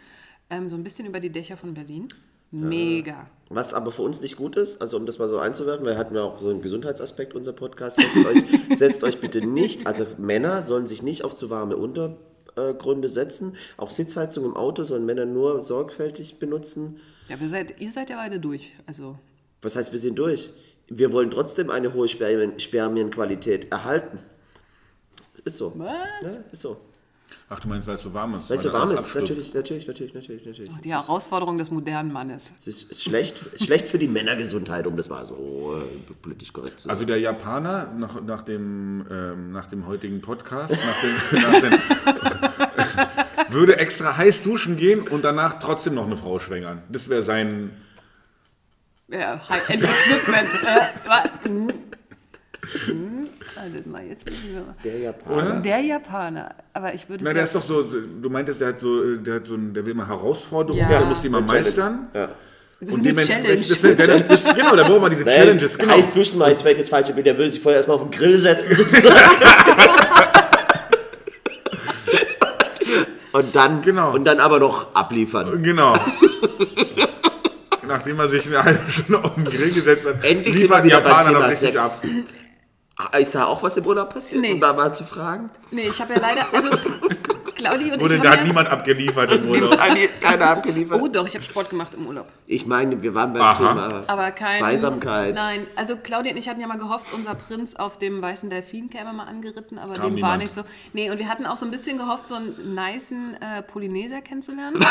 [0.50, 2.10] ähm, so ein bisschen über die Dächer von Berlin.
[2.52, 3.28] Mega.
[3.50, 6.16] Was aber für uns nicht gut ist, also um das mal so einzuwerfen, wir hatten
[6.16, 10.64] ja auch so einen Gesundheitsaspekt unser Podcast, setzt euch, setzt euch bitte nicht, also Männer
[10.64, 15.62] sollen sich nicht auf zu warme Untergründe setzen, auch Sitzheizung im Auto sollen Männer nur
[15.62, 17.00] sorgfältig benutzen.
[17.28, 18.72] Ja, wir seid, ihr seid ja beide durch.
[18.86, 19.18] Also,
[19.62, 20.52] Was heißt, wir sind durch?
[20.88, 24.20] Wir wollen trotzdem eine hohe Spermien, Spermienqualität erhalten.
[25.46, 25.74] Ist so.
[25.78, 25.90] was?
[26.24, 26.78] Ja, ist so.
[27.54, 28.50] Ach, du meinst, weil es so warm ist?
[28.50, 30.72] Weil es so warm ist, natürlich, natürlich, natürlich, natürlich, natürlich.
[30.86, 32.54] Die Herausforderung des modernen Mannes.
[32.62, 36.54] Es ist, ist, schlecht, ist schlecht für die Männergesundheit, um das mal so äh, politisch
[36.54, 36.94] korrekt zu sagen.
[36.94, 43.50] Also der Japaner nach, nach, dem, ähm, nach dem heutigen Podcast nach dem, nach dem,
[43.54, 46.84] würde extra heiß duschen gehen und danach trotzdem noch eine Frau schwängern.
[46.88, 47.72] Das wäre sein.
[49.10, 50.50] Ja, High-End-Equipment.
[50.64, 51.68] äh, hm.
[52.86, 53.21] Hm.
[53.62, 54.76] Wartet mal, jetzt wir mal.
[54.84, 55.60] Der Japaner.
[55.62, 56.56] Der Japaner.
[56.74, 59.46] Aber ich würde Na, der ist doch so, du meintest, der hat so, der hat
[59.46, 60.88] so ein, der will immer Herausforderungen, Ja.
[61.00, 62.08] der muss die mal meistern.
[62.14, 62.30] Ja.
[62.80, 63.58] Das ist eine Challenge.
[63.58, 65.94] Das, ist- der, das, ist- genau, da brauchen wir diese Challenges, genau.
[65.94, 67.28] Heiß duschen war jetzt das falsche Bild.
[67.28, 69.16] Der würde sich vorher erstmal auf den Grill setzen, sozusagen.
[73.34, 74.14] und, dann, Genau.
[74.14, 75.62] und dann aber noch abliefern.
[75.62, 75.94] Genau.
[77.88, 80.86] Nachdem man sich eine halbe Stunde auf den Grill gesetzt hat, Endlich sind liefert wir
[80.86, 82.02] wieder die beim Japaner Thema noch richtig Sex.
[82.04, 82.08] Ah,
[83.18, 84.54] Ist da auch was im Urlaub passiert, Nee.
[84.54, 85.50] um da mal zu fragen?
[85.72, 86.46] Nee, ich habe ja leider.
[86.54, 86.70] Also,
[87.56, 89.78] Claudi und Wurde, ich da ja, niemand abgeliefert im Urlaub.
[89.78, 91.00] Nein, die- Keiner abgeliefert.
[91.02, 92.28] Oh doch, ich habe Sport gemacht im Urlaub.
[92.52, 93.54] Ich meine, wir waren beim Aha.
[93.56, 94.54] Thema Aber kein.
[94.56, 95.36] Zweisamkeit.
[95.36, 98.90] Nein, also Claudia und ich hatten ja mal gehofft, unser Prinz auf dem weißen Delfin
[98.90, 100.44] käme mal angeritten, aber Kam dem war niemand.
[100.44, 100.64] nicht so.
[100.92, 104.78] Nee, und wir hatten auch so ein bisschen gehofft, so einen nicen äh, Polyneser kennenzulernen.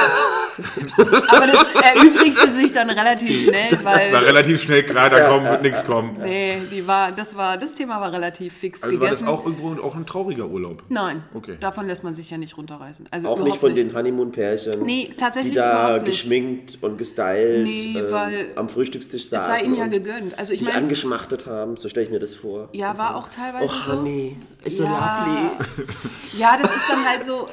[1.28, 4.15] aber das erübrigte sich dann relativ schnell, War weil.
[4.16, 6.16] relativ schnell klar, da kommt, wird nichts kommen.
[6.23, 9.28] Nee, die war, das war, das Thema war relativ fix Also war das gegessen.
[9.35, 10.82] auch irgendwo auch ein trauriger Urlaub?
[10.89, 11.57] Nein, Okay.
[11.61, 13.07] davon lässt man sich ja nicht runterreißen.
[13.11, 14.82] Also Auch nicht von den Honeymoon-Pärchen.
[14.85, 16.07] Nee, tatsächlich Die da nicht.
[16.07, 19.57] geschminkt und gestylt Nee, ähm, weil am Frühstückstisch Es saßen.
[19.57, 20.39] sei ihnen ja gegönnt.
[20.39, 22.69] Also ich sich meine, angeschmachtet haben, so stelle ich mir das vor.
[22.73, 23.93] Ja, war so, auch teilweise Oh, so.
[23.99, 25.25] Honey, ist so Ja.
[25.27, 25.67] lovely.
[26.39, 27.49] ja, das ist dann halt so.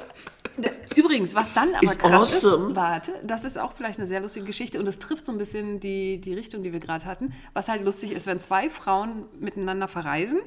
[0.96, 2.70] Übrigens, was dann aber Ist krass awesome.
[2.70, 5.38] ist, warte, das ist auch vielleicht eine sehr lustige Geschichte und das trifft so ein
[5.38, 7.34] bisschen die, die Richtung, die wir gerade hatten.
[7.54, 10.40] Was halt lustig ist, wenn zwei Frauen miteinander verreisen,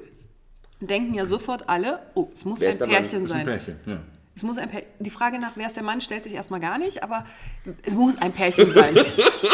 [0.81, 2.79] denken ja sofort alle, oh, es muss Wer ein?
[2.79, 3.47] Pärchen ist ein sein.
[3.47, 4.01] Pärchen, ja.
[4.41, 6.79] Es muss ein Pär die Frage nach, wer ist der Mann, stellt sich erstmal gar
[6.79, 7.27] nicht, aber
[7.83, 8.97] es muss ein Pärchen sein.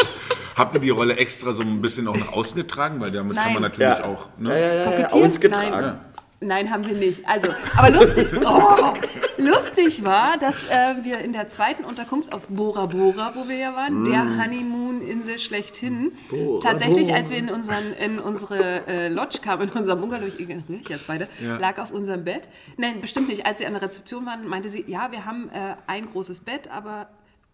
[0.55, 3.01] Habt ihr die Rolle extra so ein bisschen auch nach außen getragen?
[3.01, 3.71] Weil damit kann man Nein.
[3.73, 4.05] natürlich Ja.
[4.05, 4.29] auch.
[4.37, 4.57] Ne?
[4.57, 5.71] ja, ja, ja, ausgetragen.
[5.71, 5.99] Nein.
[6.39, 7.27] Nein, haben wir nicht.
[7.27, 8.93] Also, aber lustig, oh,
[9.37, 13.75] lustig war, dass äh, wir in der zweiten Unterkunft aus Bora Bora, wo wir ja
[13.75, 19.69] waren, der Honeymoon-Insel schlechthin, Bora tatsächlich, als wir in, unseren, in unsere äh, Lodge kamen,
[19.69, 21.57] in unser Bungalow, ich ignoriere ich jetzt beide, Ja.
[21.57, 22.47] lag auf unserem Bett.
[22.77, 23.47] Nein, bestimmt nicht.
[23.47, 26.69] Als sie an der Rezeption waren, meinte sie, ja, wir haben äh, ein großes Bett,
[26.69, 27.09] aber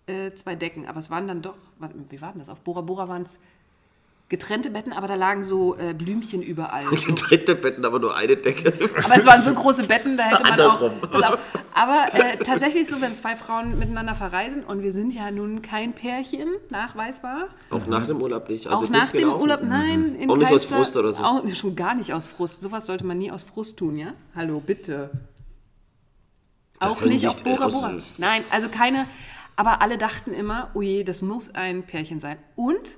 [0.08, 0.88] äh, zwei Decken.
[0.88, 1.56] Aber es waren dann doch,
[2.10, 2.50] wie war denn das?
[2.50, 3.40] Auf Bora Bora waren es
[4.34, 6.82] getrennte Betten, aber da lagen so äh, Blümchen überall.
[6.98, 7.14] So.
[7.14, 8.74] Dritte Betten, aber nur eine Decke.
[9.04, 10.92] Aber es waren so große Betten, da hätte man Andersrum.
[11.12, 11.34] auch.
[11.34, 11.40] Auf.
[11.76, 15.94] Aber äh, tatsächlich so, wenn zwei Frauen miteinander verreisen und wir sind ja nun kein
[15.94, 17.50] Pärchen, nachweisbar.
[17.70, 18.66] Auch nach dem Urlaub nicht.
[18.66, 19.42] Also auch nach dem gelaufen.
[19.42, 20.16] Urlaub, nein.
[20.16, 21.22] In Auch nicht aus Frust oder so?
[21.22, 22.62] Auch, schon gar nicht aus Frust.
[22.62, 24.14] Sowas sollte man nie aus Frust tun, ja?
[24.36, 25.12] Hallo, bitte.
[26.80, 27.94] Auch können nicht auf Bora Bora.
[28.18, 29.06] Nein, also keine.
[29.56, 32.38] Aber alle dachten immer, oh je, das muss ein Pärchen sein.
[32.56, 32.98] Und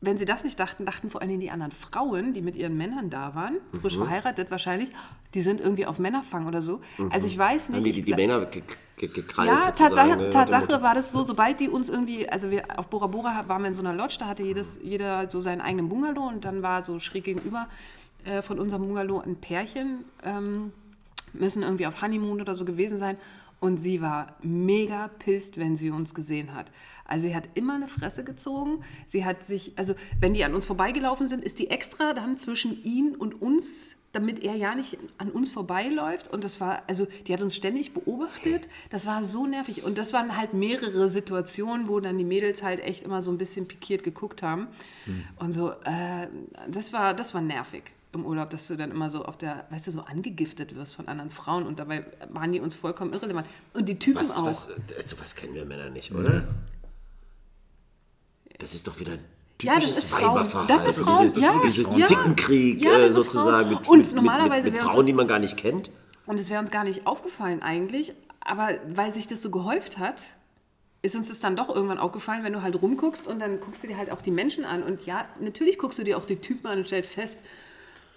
[0.00, 2.76] wenn sie das nicht dachten, dachten vor allen Dingen die anderen Frauen, die mit ihren
[2.76, 4.02] Männern da waren, frisch Mhm.
[4.04, 4.92] verheiratet wahrscheinlich,
[5.34, 6.80] die sind irgendwie auf Männerfang oder so.
[7.10, 7.78] Also ich weiß nicht.
[7.78, 8.62] Haben die, die, die Männer ge
[8.96, 10.30] ge gekrallt ja, Tatsache, ne?
[10.30, 13.68] Tatsache war das so, sobald die uns irgendwie, also wir auf Bora Bora waren wir
[13.68, 16.82] in so einer Lodge, da hatte jedes, jeder so seinen eigenen Bungalow und dann war
[16.82, 17.68] so schräg gegenüber
[18.24, 20.72] äh, von unserem Bungalow ein Pärchen, ähm,
[21.32, 23.16] müssen irgendwie auf Honeymoon oder so gewesen sein
[23.60, 26.66] und sie war mega pisst, wenn sie uns gesehen hat.
[27.08, 30.66] Also sie hat immer eine Fresse gezogen, sie hat sich, also wenn die an uns
[30.66, 35.30] vorbeigelaufen sind, ist die extra dann zwischen ihn und uns damit er ja nicht an
[35.30, 36.28] uns vorbeiläuft.
[36.28, 38.68] Und das war, also die hat uns ständig beobachtet.
[38.90, 39.84] Das war so nervig.
[39.84, 43.38] Und das waren halt mehrere Situationen, wo dann die Mädels halt echt immer so ein
[43.38, 44.68] bisschen pikiert geguckt haben.
[45.38, 46.26] Und so, äh,
[46.68, 47.82] das war, das war nervig
[48.14, 51.06] im Urlaub, dass du dann immer so auf der, weißt du, so angegiftet wirst von
[51.08, 51.66] anderen Frauen.
[51.66, 53.46] Und dabei waren die uns vollkommen irrelevant.
[53.74, 54.46] Und die Typen Was, auch.
[54.46, 56.48] was, also was kennen wir Männer nicht, oder?
[58.58, 59.24] Das ist doch wieder ein
[59.62, 60.34] Ja, das typisches ist Frauen.
[60.34, 60.76] Weiberverhalten.
[60.76, 62.06] Das ist Frauen, dieses, ja, dieses ja.
[62.06, 65.56] Zickenkrieg Ja, äh, sozusagen mit, Und mit, normalerweise mit, mit Frauen, die man gar nicht
[65.56, 65.90] kennt.
[66.26, 70.22] Und es wäre uns gar nicht aufgefallen eigentlich, aber weil sich das so gehäuft hat,
[71.00, 73.86] ist uns das dann doch irgendwann aufgefallen, wenn du halt rumguckst und dann guckst du
[73.86, 74.82] dir halt auch die Menschen an.
[74.82, 77.38] Und ja, natürlich guckst du dir auch die Typen an und stellst fest,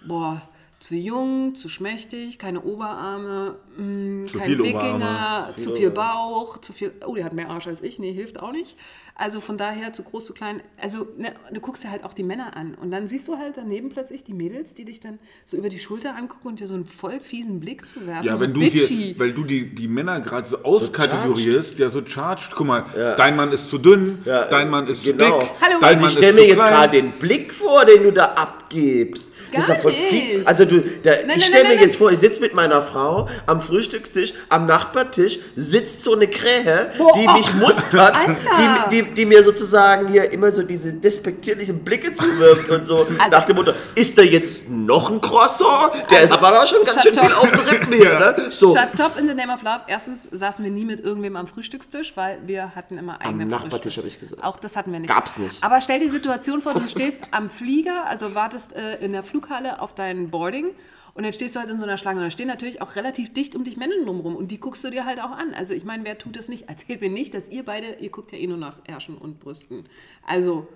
[0.06, 0.42] boah,
[0.80, 6.60] zu jung, zu schmächtig, keine Oberarme, mh, Zu kein viel Wikinger, Oberarme, zu viel, Bauch,
[6.60, 8.76] zu viel, oh, der hat mehr Arsch als ich, nee, hilft auch nicht.
[9.22, 10.60] Also von daher zu groß, zu klein.
[10.80, 13.52] Also ne, du guckst dir halt auch die Männer an und dann siehst du halt
[13.56, 16.74] daneben plötzlich die Mädels, die dich dann so über die Schulter angucken und dir so
[16.74, 18.24] einen voll fiesen Blick zu werfen.
[18.26, 22.04] Ja, so wenn du hier, weil du die, die Männer gerade so auskategorierst, ja, so
[22.04, 22.50] charged.
[22.56, 22.84] Guck mal,
[23.16, 25.38] dein Mann ist zu dünn, Ja, dein Mann ist genau.
[25.38, 25.74] zu dick, Hallo.
[25.80, 29.32] dein Also Mann ich stelle mir jetzt gerade den Blick vor, den du da abgibst.
[29.52, 30.38] das ist Gar doch voll viel.
[30.38, 30.48] nicht.
[30.48, 32.54] Also du, da, Nein, ich nein, stelle nein, mir nein, jetzt vor, ich sitze mit
[32.54, 37.12] meiner Frau am Frühstückstisch, am Nachbartisch, sitzt so eine Krähe, Boah.
[37.14, 38.88] die mich mustert, Alter.
[38.90, 43.30] die, die, die mir sozusagen hier immer so diese despektierlichen Blicke zuwirft und so Also
[43.36, 45.92] nach dem Motto, ist da jetzt noch ein Croissant?
[46.10, 47.42] Der Also, ist aber auch schon ganz schön shut viel up.
[47.42, 48.36] aufgeritten hier, ne?
[48.50, 49.80] So, Shut top in the name of love.
[49.86, 53.96] Erstens saßen wir nie mit irgendwem am Frühstückstisch, weil wir hatten immer eigene Nachbartisch, Frühstücke.
[53.98, 54.44] habe ich gesagt.
[54.44, 55.12] Auch das hatten wir nicht.
[55.12, 55.62] Gab's nicht.
[55.62, 59.22] Aber stell die Situation vor, du stehst am Flieger, also wartest wartest äh, in der
[59.22, 60.66] Flughalle auf dein Boarding
[61.14, 63.32] und dann stehst du halt in so einer Schlange und da stehen natürlich auch relativ
[63.32, 65.52] dicht um dich Menschen drumherum und die guckst du dir halt auch an.
[65.54, 66.68] Also ich meine, wer tut das nicht?
[66.68, 69.84] Erzählt mir nicht, dass ihr beide, ihr guckt ja eh nur nach Ärschen und Brüsten.
[70.26, 70.66] Also,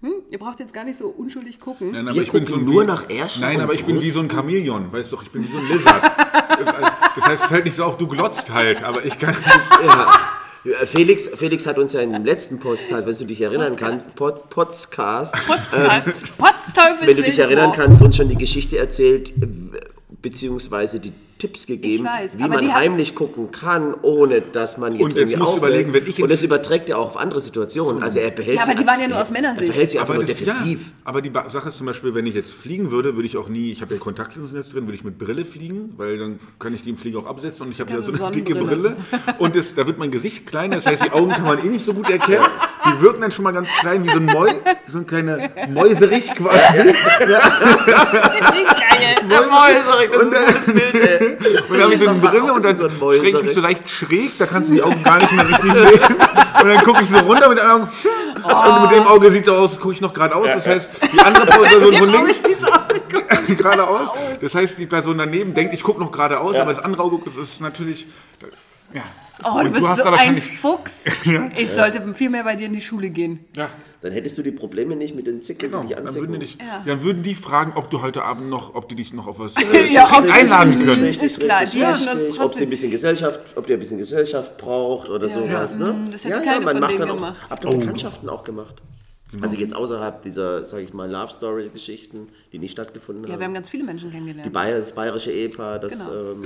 [0.00, 1.90] hm, ihr braucht jetzt gar nicht so unschuldig gucken.
[1.90, 4.44] Nein, Wir gucken nur nach Ärschen Nein, und aber ich bin wie so ein Brüsten.
[4.44, 4.92] Chamäleon.
[4.92, 6.02] Weißt du, ich bin wie so ein Lizard.
[6.04, 8.82] Das heißt, das heißt, es fällt nicht so auf, du glotzt halt.
[8.84, 9.34] Aber ich kann.
[9.84, 10.37] Ja.
[10.86, 15.34] Felix, Felix hat uns ja im letzten Podcast, wenn du dich erinnern kannst, Pod, Podcast,
[15.46, 16.04] Potzkatz,
[16.36, 19.46] Potzteufels wenn du dich erinnern kannst, uns schon die Geschichte erzählt, äh,
[20.20, 25.02] beziehungsweise die Tipps gegeben, weiß, wie aber man heimlich gucken kann, ohne dass man jetzt
[25.02, 25.62] Und jetzt irgendwie musst auffällt.
[25.72, 28.02] überlegen, wenn ich Und das überträgt er auch auf andere Situationen.
[28.02, 29.68] Also er behält Ja, aber die waren ja nur aus Männersicht.
[29.68, 30.80] Er verhält sich einfach nur das- defensiv.
[30.86, 33.48] Ja, aber die Sache ist zum Beispiel, wenn ich jetzt fliegen würde, würde ich auch
[33.48, 36.74] nie, ich habe ja Kontaktlinsen jetzt drin, würde ich mit Brille fliegen, weil dann kann
[36.74, 38.54] ich die im Flieger auch absetzen und ich habe ja so eine dicke.
[38.56, 38.96] Brille.
[39.38, 41.84] Und das, da wird mein Gesicht kleiner, das heißt, die Augen kann man eh nicht
[41.84, 42.44] so gut erkennen.
[42.84, 44.52] Die wirken dann schon mal ganz klein, wie so ein Mäu,
[44.86, 46.92] so ein kleine Mäuserich quasi.
[48.08, 49.16] Geil.
[49.28, 51.27] Mäuserich, das ist ein gutes Bild, ey.
[51.36, 53.60] Und dann habe ich so eine Brille und dann so ein schräg ich mich so
[53.60, 56.00] leicht schräg, da kannst du die Augen gar nicht mehr richtig sehen.
[56.62, 57.88] Und dann gucke ich so runter mit einem
[58.44, 58.70] Auge.
[58.70, 60.48] Und mit dem Auge sieht es so aus, gucke ich noch geradeaus.
[60.54, 62.36] Das heißt, die andere Person von links
[63.56, 64.10] geradeaus.
[64.40, 67.36] Das heißt, die Person daneben denkt, ich gucke noch geradeaus, aber das andere Auge das
[67.36, 68.06] ist natürlich.
[68.92, 69.02] Ja.
[69.44, 71.04] Oh, du bist hast so ein Fuchs.
[71.56, 73.44] Ich sollte viel mehr bei dir in die Schule gehen.
[73.56, 73.68] Ja,
[74.00, 75.84] Dann hättest du die Probleme nicht mit den Zicken, genau.
[75.84, 76.28] die Dann anzicken.
[76.28, 76.82] würden, die dich, Ja.
[76.84, 79.54] dann würden die fragen, ob du heute Abend noch, ob die dich noch auf was
[79.92, 81.04] Ja, ob- einladen Richtig, können.
[81.04, 81.22] richtig.
[81.26, 82.14] Ist klar, die hätten uns richtig.
[82.24, 85.86] Ob sie trotzdem- ein bisschen Gesellschaft, ob der ein bisschen Gesellschaft braucht oder sowas, Ja.
[85.86, 85.92] ne?
[85.92, 87.36] Mm, das hätte keine man von macht denen dann auch, gemacht.
[87.50, 88.74] Habt ihr Bekanntschaften auch gemacht?
[89.42, 93.34] Also jetzt außerhalb dieser, sag ich mal, Love Story Geschichten, die nicht stattgefunden Ja, wir
[93.34, 93.54] haben haben.
[93.54, 94.52] ganz viele Menschen Die kennengelernt.
[94.52, 96.32] Bayer, das bayerische Ehepaar, das Genau.
[96.32, 96.42] ähm,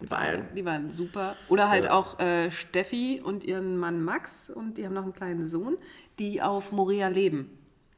[0.00, 0.44] die Bayern.
[0.56, 1.36] Die waren super.
[1.48, 5.48] Oder halt auch äh, Steffi und ihren Mann Max und die haben noch einen kleinen
[5.48, 5.76] Sohn,
[6.18, 7.50] die auf Morea leben.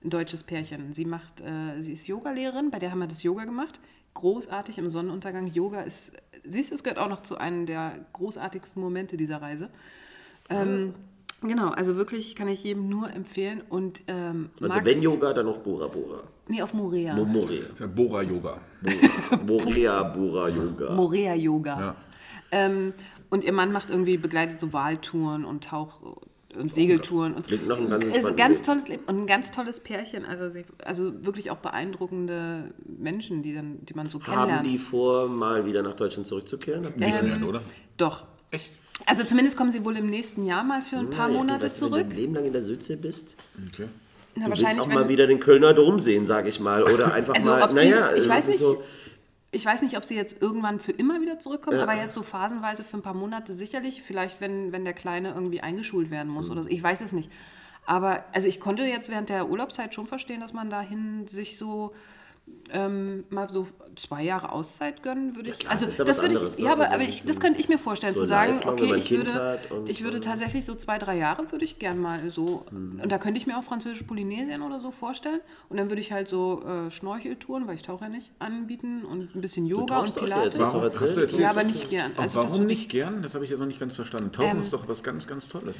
[0.04, 0.92] Ein deutsches Pärchen.
[0.92, 3.80] Sie macht, äh, sie ist Yogalehrerin, bei der haben wir das Yoga gemacht.
[4.14, 5.46] Großartig im Sonnenuntergang.
[5.46, 6.12] Yoga ist,
[6.44, 9.70] siehst du, es gehört auch noch zu einem der großartigsten Momente dieser Reise.
[10.48, 10.94] Ähm,
[11.42, 13.62] genau, also wirklich kann ich jedem nur empfehlen.
[13.68, 16.22] Und ähm, Also Max, wenn Yoga, dann noch Bora Bora.
[16.48, 17.14] Nee, auf Morea.
[17.14, 17.62] Momorea.
[17.78, 18.58] Ja, Bora-Yoga.
[19.46, 20.90] Morea Bora Yoga.
[20.94, 21.80] Morea Yoga.
[21.80, 21.96] Ja.
[22.52, 22.92] Ähm,
[23.30, 26.16] und ihr Mann macht irgendwie, begleitet so Wahltouren und Tauch-
[26.58, 27.34] und Segeltouren.
[27.34, 28.66] Und Klingt nach einem ganz ist ein ganz Leben.
[28.66, 30.24] tolles Leben und ein ganz tolles Pärchen.
[30.24, 34.66] Also, sie, also wirklich auch beeindruckende Menschen, die, dann, die man so Haben kennenlernt.
[34.66, 36.82] die vor, mal wieder nach Deutschland zurückzukehren?
[36.96, 37.62] Nicht Ähm, mehr, oder?
[37.96, 38.24] Doch.
[38.50, 38.72] Echt?
[39.06, 41.80] Also zumindest kommen sie wohl im nächsten Jahr mal für ein paar Naja, Monate weißt
[41.82, 42.00] du, zurück.
[42.00, 43.36] Wenn du ein Leben lang in der Südsee bist,
[43.72, 43.88] Okay.
[44.36, 46.84] Na, du willst auch mal wieder den Kölner Dom sehen, sag ich mal.
[46.84, 48.58] Oder einfach Also, mal, ob sie- naja, ich also weiß nicht.
[48.58, 48.82] so,
[49.50, 52.84] Ich weiß nicht, ob sie jetzt irgendwann für immer wieder zurückkommen, aber jetzt so phasenweise
[52.84, 54.02] für ein paar Monate sicherlich.
[54.02, 56.68] Vielleicht, wenn, wenn der Kleine irgendwie eingeschult werden muss oder so.
[56.68, 57.28] Ich weiß es nicht.
[57.86, 61.92] Aber also ich konnte jetzt während der Urlaubszeit schon verstehen, dass man dahin sich so
[62.72, 65.58] ähm, mal so zwei Jahre Auszeit gönnen würde ich.
[65.58, 66.66] klar, also das ja würde anderes, ich, ne?
[66.66, 69.06] ja, aber, Also aber ich, das könnte ich mir vorstellen, so zu sagen, okay, ich
[69.06, 72.64] Kind würde, und- ich würde tatsächlich so zwei, drei Jahre würde ich gern mal so,
[72.70, 76.12] und da könnte ich mir auch französische Polynesien oder so vorstellen und dann würde ich
[76.12, 80.14] halt so äh, Schnorcheltouren, weil ich tauche ja nicht, anbieten und ein bisschen Yoga und
[80.14, 80.44] Pilates.
[80.44, 80.58] jetzt.
[80.60, 80.82] Warum?
[80.82, 81.32] Hast du erzählt?
[81.32, 82.12] Ja, aber nicht gern.
[82.16, 83.22] Also das- warum nicht gern?
[83.22, 84.30] Das habe ich jetzt noch nicht ganz verstanden.
[84.32, 85.76] Tauchen Ähm, ist doch was ganz, ganz Tolles.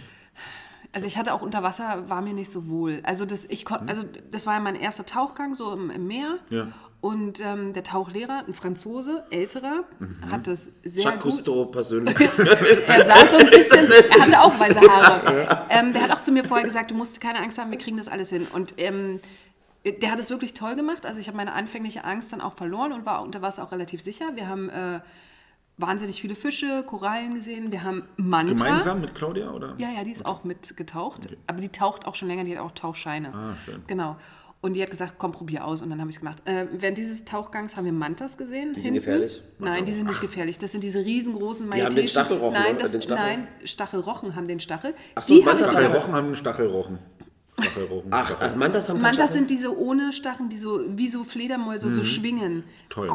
[0.93, 3.01] Also ich hatte auch unter Wasser, war mir nicht so wohl.
[3.05, 6.39] Also das, ich kon, also das war ja mein erster Tauchgang so im, im Meer.
[6.49, 6.69] Ja.
[7.01, 9.85] Und ähm, der Tauchlehrer, ein Franzose, älterer,
[10.31, 11.33] hat das sehr Jacques gut.
[11.33, 12.15] Cousteau persönlich.
[12.87, 15.67] Er sah so ein bisschen, er hatte auch weiße Haare.
[15.71, 17.97] Ähm, der hat auch zu mir vorher gesagt, du musst keine Angst haben, wir kriegen
[17.97, 18.47] das alles hin.
[18.53, 19.21] Und ähm,
[19.85, 21.07] der hat es wirklich toll gemacht.
[21.07, 24.03] Also ich habe meine anfängliche Angst dann auch verloren und war unter Wasser auch relativ
[24.03, 24.33] sicher.
[24.35, 25.01] Wir haben äh,
[25.81, 27.73] wahnsinnig viele Fische, Korallen gesehen.
[27.73, 28.53] Wir haben Manta.
[28.65, 29.51] Gemeinsam mit Claudia?
[29.51, 29.75] Oder?
[29.79, 31.29] Ja, ja, die ist auch mit getaucht.
[31.47, 33.33] Aber die taucht auch schon länger, die hat auch Tauchscheine.
[33.35, 33.83] Ah, schön.
[33.87, 34.17] Genau.
[34.63, 35.81] Und die hat gesagt, komm, probier aus.
[35.81, 36.43] Und dann habe ich es gemacht.
[36.45, 38.75] Äh, während dieses Tauchgangs haben wir Mantas gesehen.
[38.75, 39.43] Die sind gefährlich?
[39.59, 40.59] Nein, die sind nicht gefährlich.
[40.59, 43.25] Das sind diese riesengroßen Die haben den Stachelrochen, Nein, das, Den Stachel?
[43.25, 44.95] nein, Stachelrochen haben den Stachel.
[45.15, 46.99] Ach so, die Mantas haben aber- Stachelrochen haben einen Stachelrochen.
[47.59, 48.09] Stachelrochen.
[48.11, 49.33] Ach, ach, Mantas haben Mantas Stachel?
[49.33, 52.57] sind diese ohne Stacheln, die so wie so Fledermäuse so schwingen.
[52.57, 52.65] Mhm.
[52.91, 53.13] Toll, ne?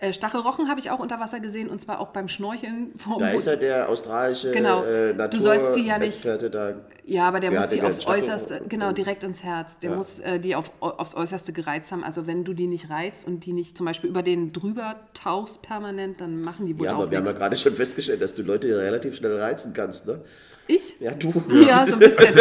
[0.00, 2.92] Äh, Stachelrochen habe ich auch unter Wasser gesehen und zwar auch beim Schnorcheln.
[2.98, 4.84] Vom Da ist ja der australische Genau.
[4.84, 6.74] äh, Du sollst die ja nicht- Naturexperte da.
[7.04, 9.80] Ja, aber der Der muss die aufs Äußerste, genau, direkt ins Herz.
[9.80, 12.04] Der muss äh, die auf, aufs Äußerste gereizt haben.
[12.04, 15.62] Also wenn du die nicht reizt und die nicht zum Beispiel über den drüber tauchst
[15.62, 17.38] permanent, dann machen die wohl Ja, aber wir haben ja nichts.
[17.40, 20.20] gerade schon festgestellt, dass du Leute relativ schnell reizen kannst, ne?
[20.68, 20.96] Ich?
[21.00, 21.32] Ja, du.
[21.66, 22.34] Ja, so ein bisschen.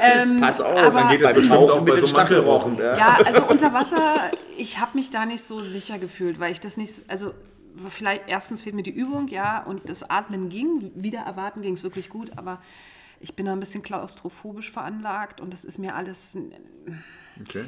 [0.00, 2.06] ähm, Pass auf, aber- dann geht Beim Tauchen auch mit den so.
[2.06, 2.78] Stachelrochen.
[2.78, 2.96] Ja.
[2.96, 6.76] Ja, also unter Wasser, ich habe mich da nicht so sicher gefühlt, weil ich das
[6.76, 7.32] nicht, also
[7.88, 11.82] vielleicht erstens fehlt mir die Übung, ja, und das Atmen ging, wieder erwarten ging es
[11.82, 12.60] wirklich gut, aber
[13.20, 16.36] ich bin da ein bisschen klaustrophobisch veranlagt und das ist mir alles,
[17.42, 17.64] Okay.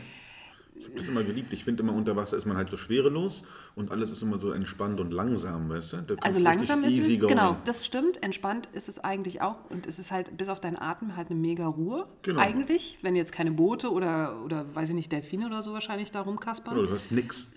[0.78, 1.52] Ich habe das immer geliebt.
[1.52, 3.42] Ich finde immer unter Wasser ist man halt so schwerelos
[3.74, 6.16] und alles ist immer so entspannt und langsam, weißt du?
[6.20, 7.34] Also langsam ist es, going.
[7.34, 8.22] genau, das stimmt.
[8.22, 9.56] Entspannt ist es eigentlich auch.
[9.70, 12.06] Und es ist halt bis auf deinen Atem halt eine mega Ruhe.
[12.22, 12.40] Genau.
[12.40, 16.20] Eigentlich, wenn jetzt keine Boote oder, oder weiß ich nicht, Delfine oder so wahrscheinlich da
[16.20, 16.74] rumkaspern.
[16.74, 17.48] Genau, du hörst nix.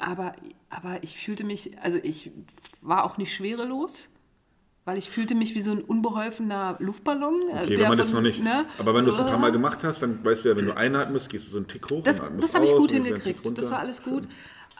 [0.00, 0.32] Aber,
[0.70, 2.30] aber ich fühlte mich, also ich
[2.80, 4.08] war auch nicht schwerelos,
[4.88, 7.42] weil ich fühlte mich wie so ein unbeholfener Luftballon.
[7.50, 8.42] äh, Okay, wenn man das von- noch nicht.
[8.42, 8.64] ne?
[8.78, 10.74] Aber wenn du es ein paar Mal gemacht hast, dann weißt du ja, wenn du
[10.74, 13.40] einatmest, gehst du so einen Tick hoch Das, das habe ich gut hingekriegt.
[13.58, 14.26] Das war alles gut.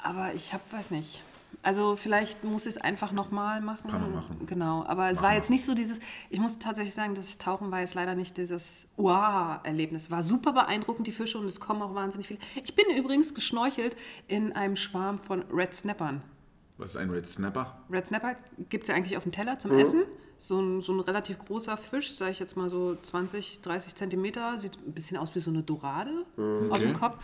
[0.03, 1.23] Aber ich habe, weiß nicht.
[1.63, 3.87] Also vielleicht muss ich es einfach nochmal machen.
[3.91, 4.47] Paar Mal machen.
[4.47, 4.85] Genau.
[4.87, 5.99] Aber es war jetzt nicht so dieses,
[6.31, 10.11] ich muss tatsächlich sagen, das Tauchen war jetzt leider nicht dieses Wow-Erlebnis.
[10.11, 12.39] War super beeindruckend, die Fische, und es kommen auch wahnsinnig viele.
[12.65, 13.97] Ich bin übrigens geschnorchelt
[14.27, 16.23] in einem Schwarm von Red Snappern.
[16.79, 17.77] Was ist ein Red Snapper?
[17.91, 18.37] Red Snapper
[18.69, 20.05] gibt es ja eigentlich auf dem Teller zum Essen.
[20.41, 24.57] So ein, so ein relativ großer Fisch, sage ich jetzt mal so 20, 30 Zentimeter.
[24.57, 26.25] Sieht ein bisschen aus wie so eine Dorade
[26.71, 26.93] aus dem.
[26.93, 27.17] Kopf.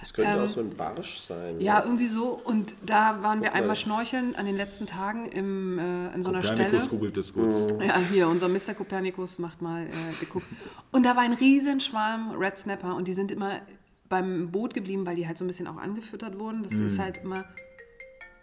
[0.00, 1.58] Das könnte auch so ein Barsch sein.
[1.62, 2.38] Ja, irgendwie so.
[2.44, 6.42] Und da waren wir einmal schnorcheln an den letzten Tagen im, äh, an so einer
[6.42, 6.88] Kopernikus Stelle.
[6.88, 7.82] googelt das gut.
[7.82, 8.74] Ja, hier, unser Mr.
[8.76, 10.44] Kopernikus macht mal äh, geguckt.
[10.92, 13.62] Und da war ein riesen Schwarm Red Snapper und die sind immer
[14.10, 16.62] beim Boot geblieben, weil die halt so ein bisschen auch angefüttert wurden.
[16.62, 17.46] Das ist halt immer,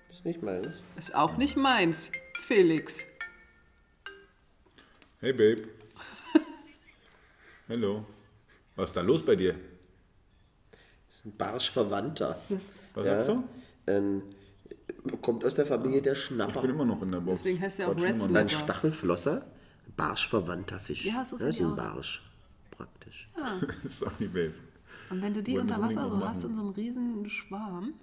[0.10, 0.84] ist nicht meines.
[0.98, 2.12] ist auch nicht meins,
[2.42, 3.04] Felix.
[5.20, 5.68] Hey Babe.
[7.70, 8.06] Hallo.
[8.76, 9.56] Was ist da los bei dir?
[11.08, 12.38] Das ist ein Barschverwandter.
[12.94, 13.16] Was Ja.
[13.24, 13.44] sagst du?
[13.88, 14.22] Ähm,
[15.22, 16.62] kommt aus der Familie der Ich Schnapper.
[16.62, 17.40] bin immer noch in der Box.
[17.40, 18.20] Deswegen heißt er auch Red.
[18.22, 18.40] Snapper.
[18.40, 19.46] Ein Stachelflosser,
[19.96, 21.06] barschverwandter Fisch.
[21.06, 21.76] Ja, so sieht das ist die ein aus.
[21.78, 22.24] Barsch,
[22.72, 23.30] praktisch.
[24.00, 24.54] Sorry, Babe.
[25.10, 27.94] Und wenn du die Wollen unter so Wasser so hast, in so einem riesen Schwarm,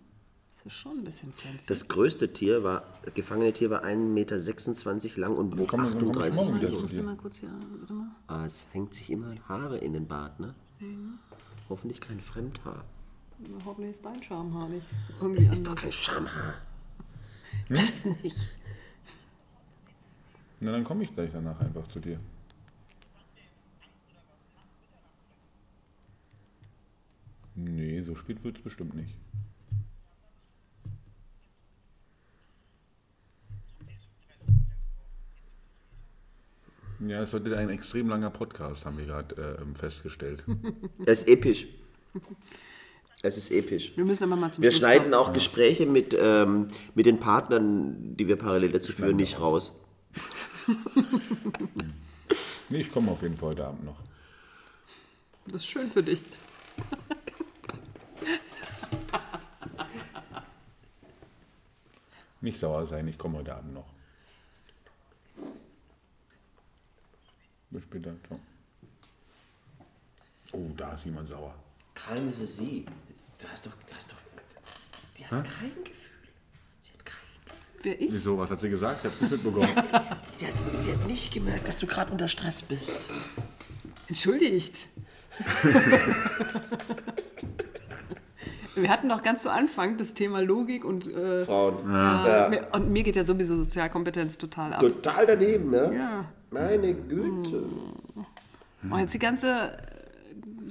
[0.65, 1.67] ist das schon ein bisschen fancy.
[1.67, 5.99] Das größte Tier war, das gefangene Tier war 1,26 Meter lang und wog komm, dann
[5.99, 6.85] komm ich 38 morgen wieder Kilo.
[6.85, 6.97] Ich dir.
[7.03, 7.51] muss mal kurz hier,
[7.81, 8.09] warte mal.
[8.29, 10.55] Ah, es hängt sich immer Haare in den Bart, ne?
[10.79, 11.19] Mhm.
[11.69, 12.85] Hoffentlich kein Fremdhaar.
[13.65, 14.87] Hoffentlich ist dein Schamhaar nicht.
[15.21, 15.83] Irgendwie Es ist doch anders.
[15.83, 16.55] kein Schamhaar.
[17.69, 18.37] Das nicht.
[20.61, 22.21] Na, dann komme ich gleich danach einfach zu dir.
[27.55, 29.15] Nee, so spät wird es bestimmt nicht.
[37.07, 40.45] Ja, es wird ein extrem langer Podcast, haben wir gerade äh, festgestellt.
[41.07, 41.67] Es ist episch.
[43.23, 43.93] Es ist episch.
[43.97, 45.15] Wir müssen aber mal zum Wir Schluss schneiden kommen.
[45.15, 49.79] auch Gespräche mit, ähm, mit den Partnern, die wir parallel dazu führen, nicht raus.
[52.69, 53.99] Nee, ich komme auf jeden Fall heute Abend noch.
[55.45, 56.23] Das ist schön für dich.
[62.41, 63.92] Nicht sauer sein, ich komme heute Abend noch.
[67.73, 68.39] Bis später, ciao.
[70.53, 71.55] Oh, da ist jemand sauer.
[71.95, 72.85] Calm Sie sie.
[73.41, 74.17] Du hast doch, du hast doch.
[75.19, 76.11] Die hat kein Gefühl.
[76.79, 77.83] Sie hat kein Gefühl.
[77.83, 78.13] Wer ich?
[78.13, 79.05] Wieso, was hat sie gesagt?
[79.05, 79.69] Ich hab's nicht mitbekommen.
[80.37, 83.11] Sie hat, sie hat nicht gemerkt, dass du gerade unter Stress bist.
[84.09, 84.75] Entschuldigt.
[88.75, 91.87] Wir hatten doch ganz zu Anfang das Thema Logik und, äh, Frauen.
[91.89, 94.81] mir- und mir geht ja sowieso Sozialkompetenz total ab.
[94.81, 95.95] Total daneben, ne?
[95.95, 96.33] Ja.
[96.53, 97.65] Meine Güte.
[98.91, 99.77] Oh, jetzt die ganze,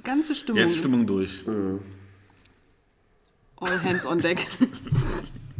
[0.04, 0.62] ganze Stimmung.
[0.62, 1.44] Jetzt Stimmung durch.
[3.56, 4.46] All hands on deck.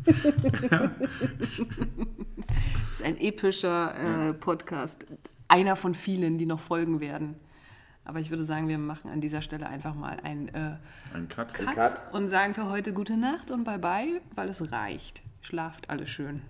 [0.04, 0.14] das
[2.92, 5.06] ist ein epischer äh, Podcast.
[5.48, 7.34] Einer von vielen, die noch folgen werden.
[8.04, 10.76] Aber ich würde sagen, wir machen an dieser Stelle einfach mal einen äh,
[11.14, 11.54] Ein Cut.
[11.54, 12.02] Cut, Cut.
[12.12, 15.22] und sagen für heute gute Nacht und bye bye, weil es reicht.
[15.40, 16.42] Schlaft alle schön.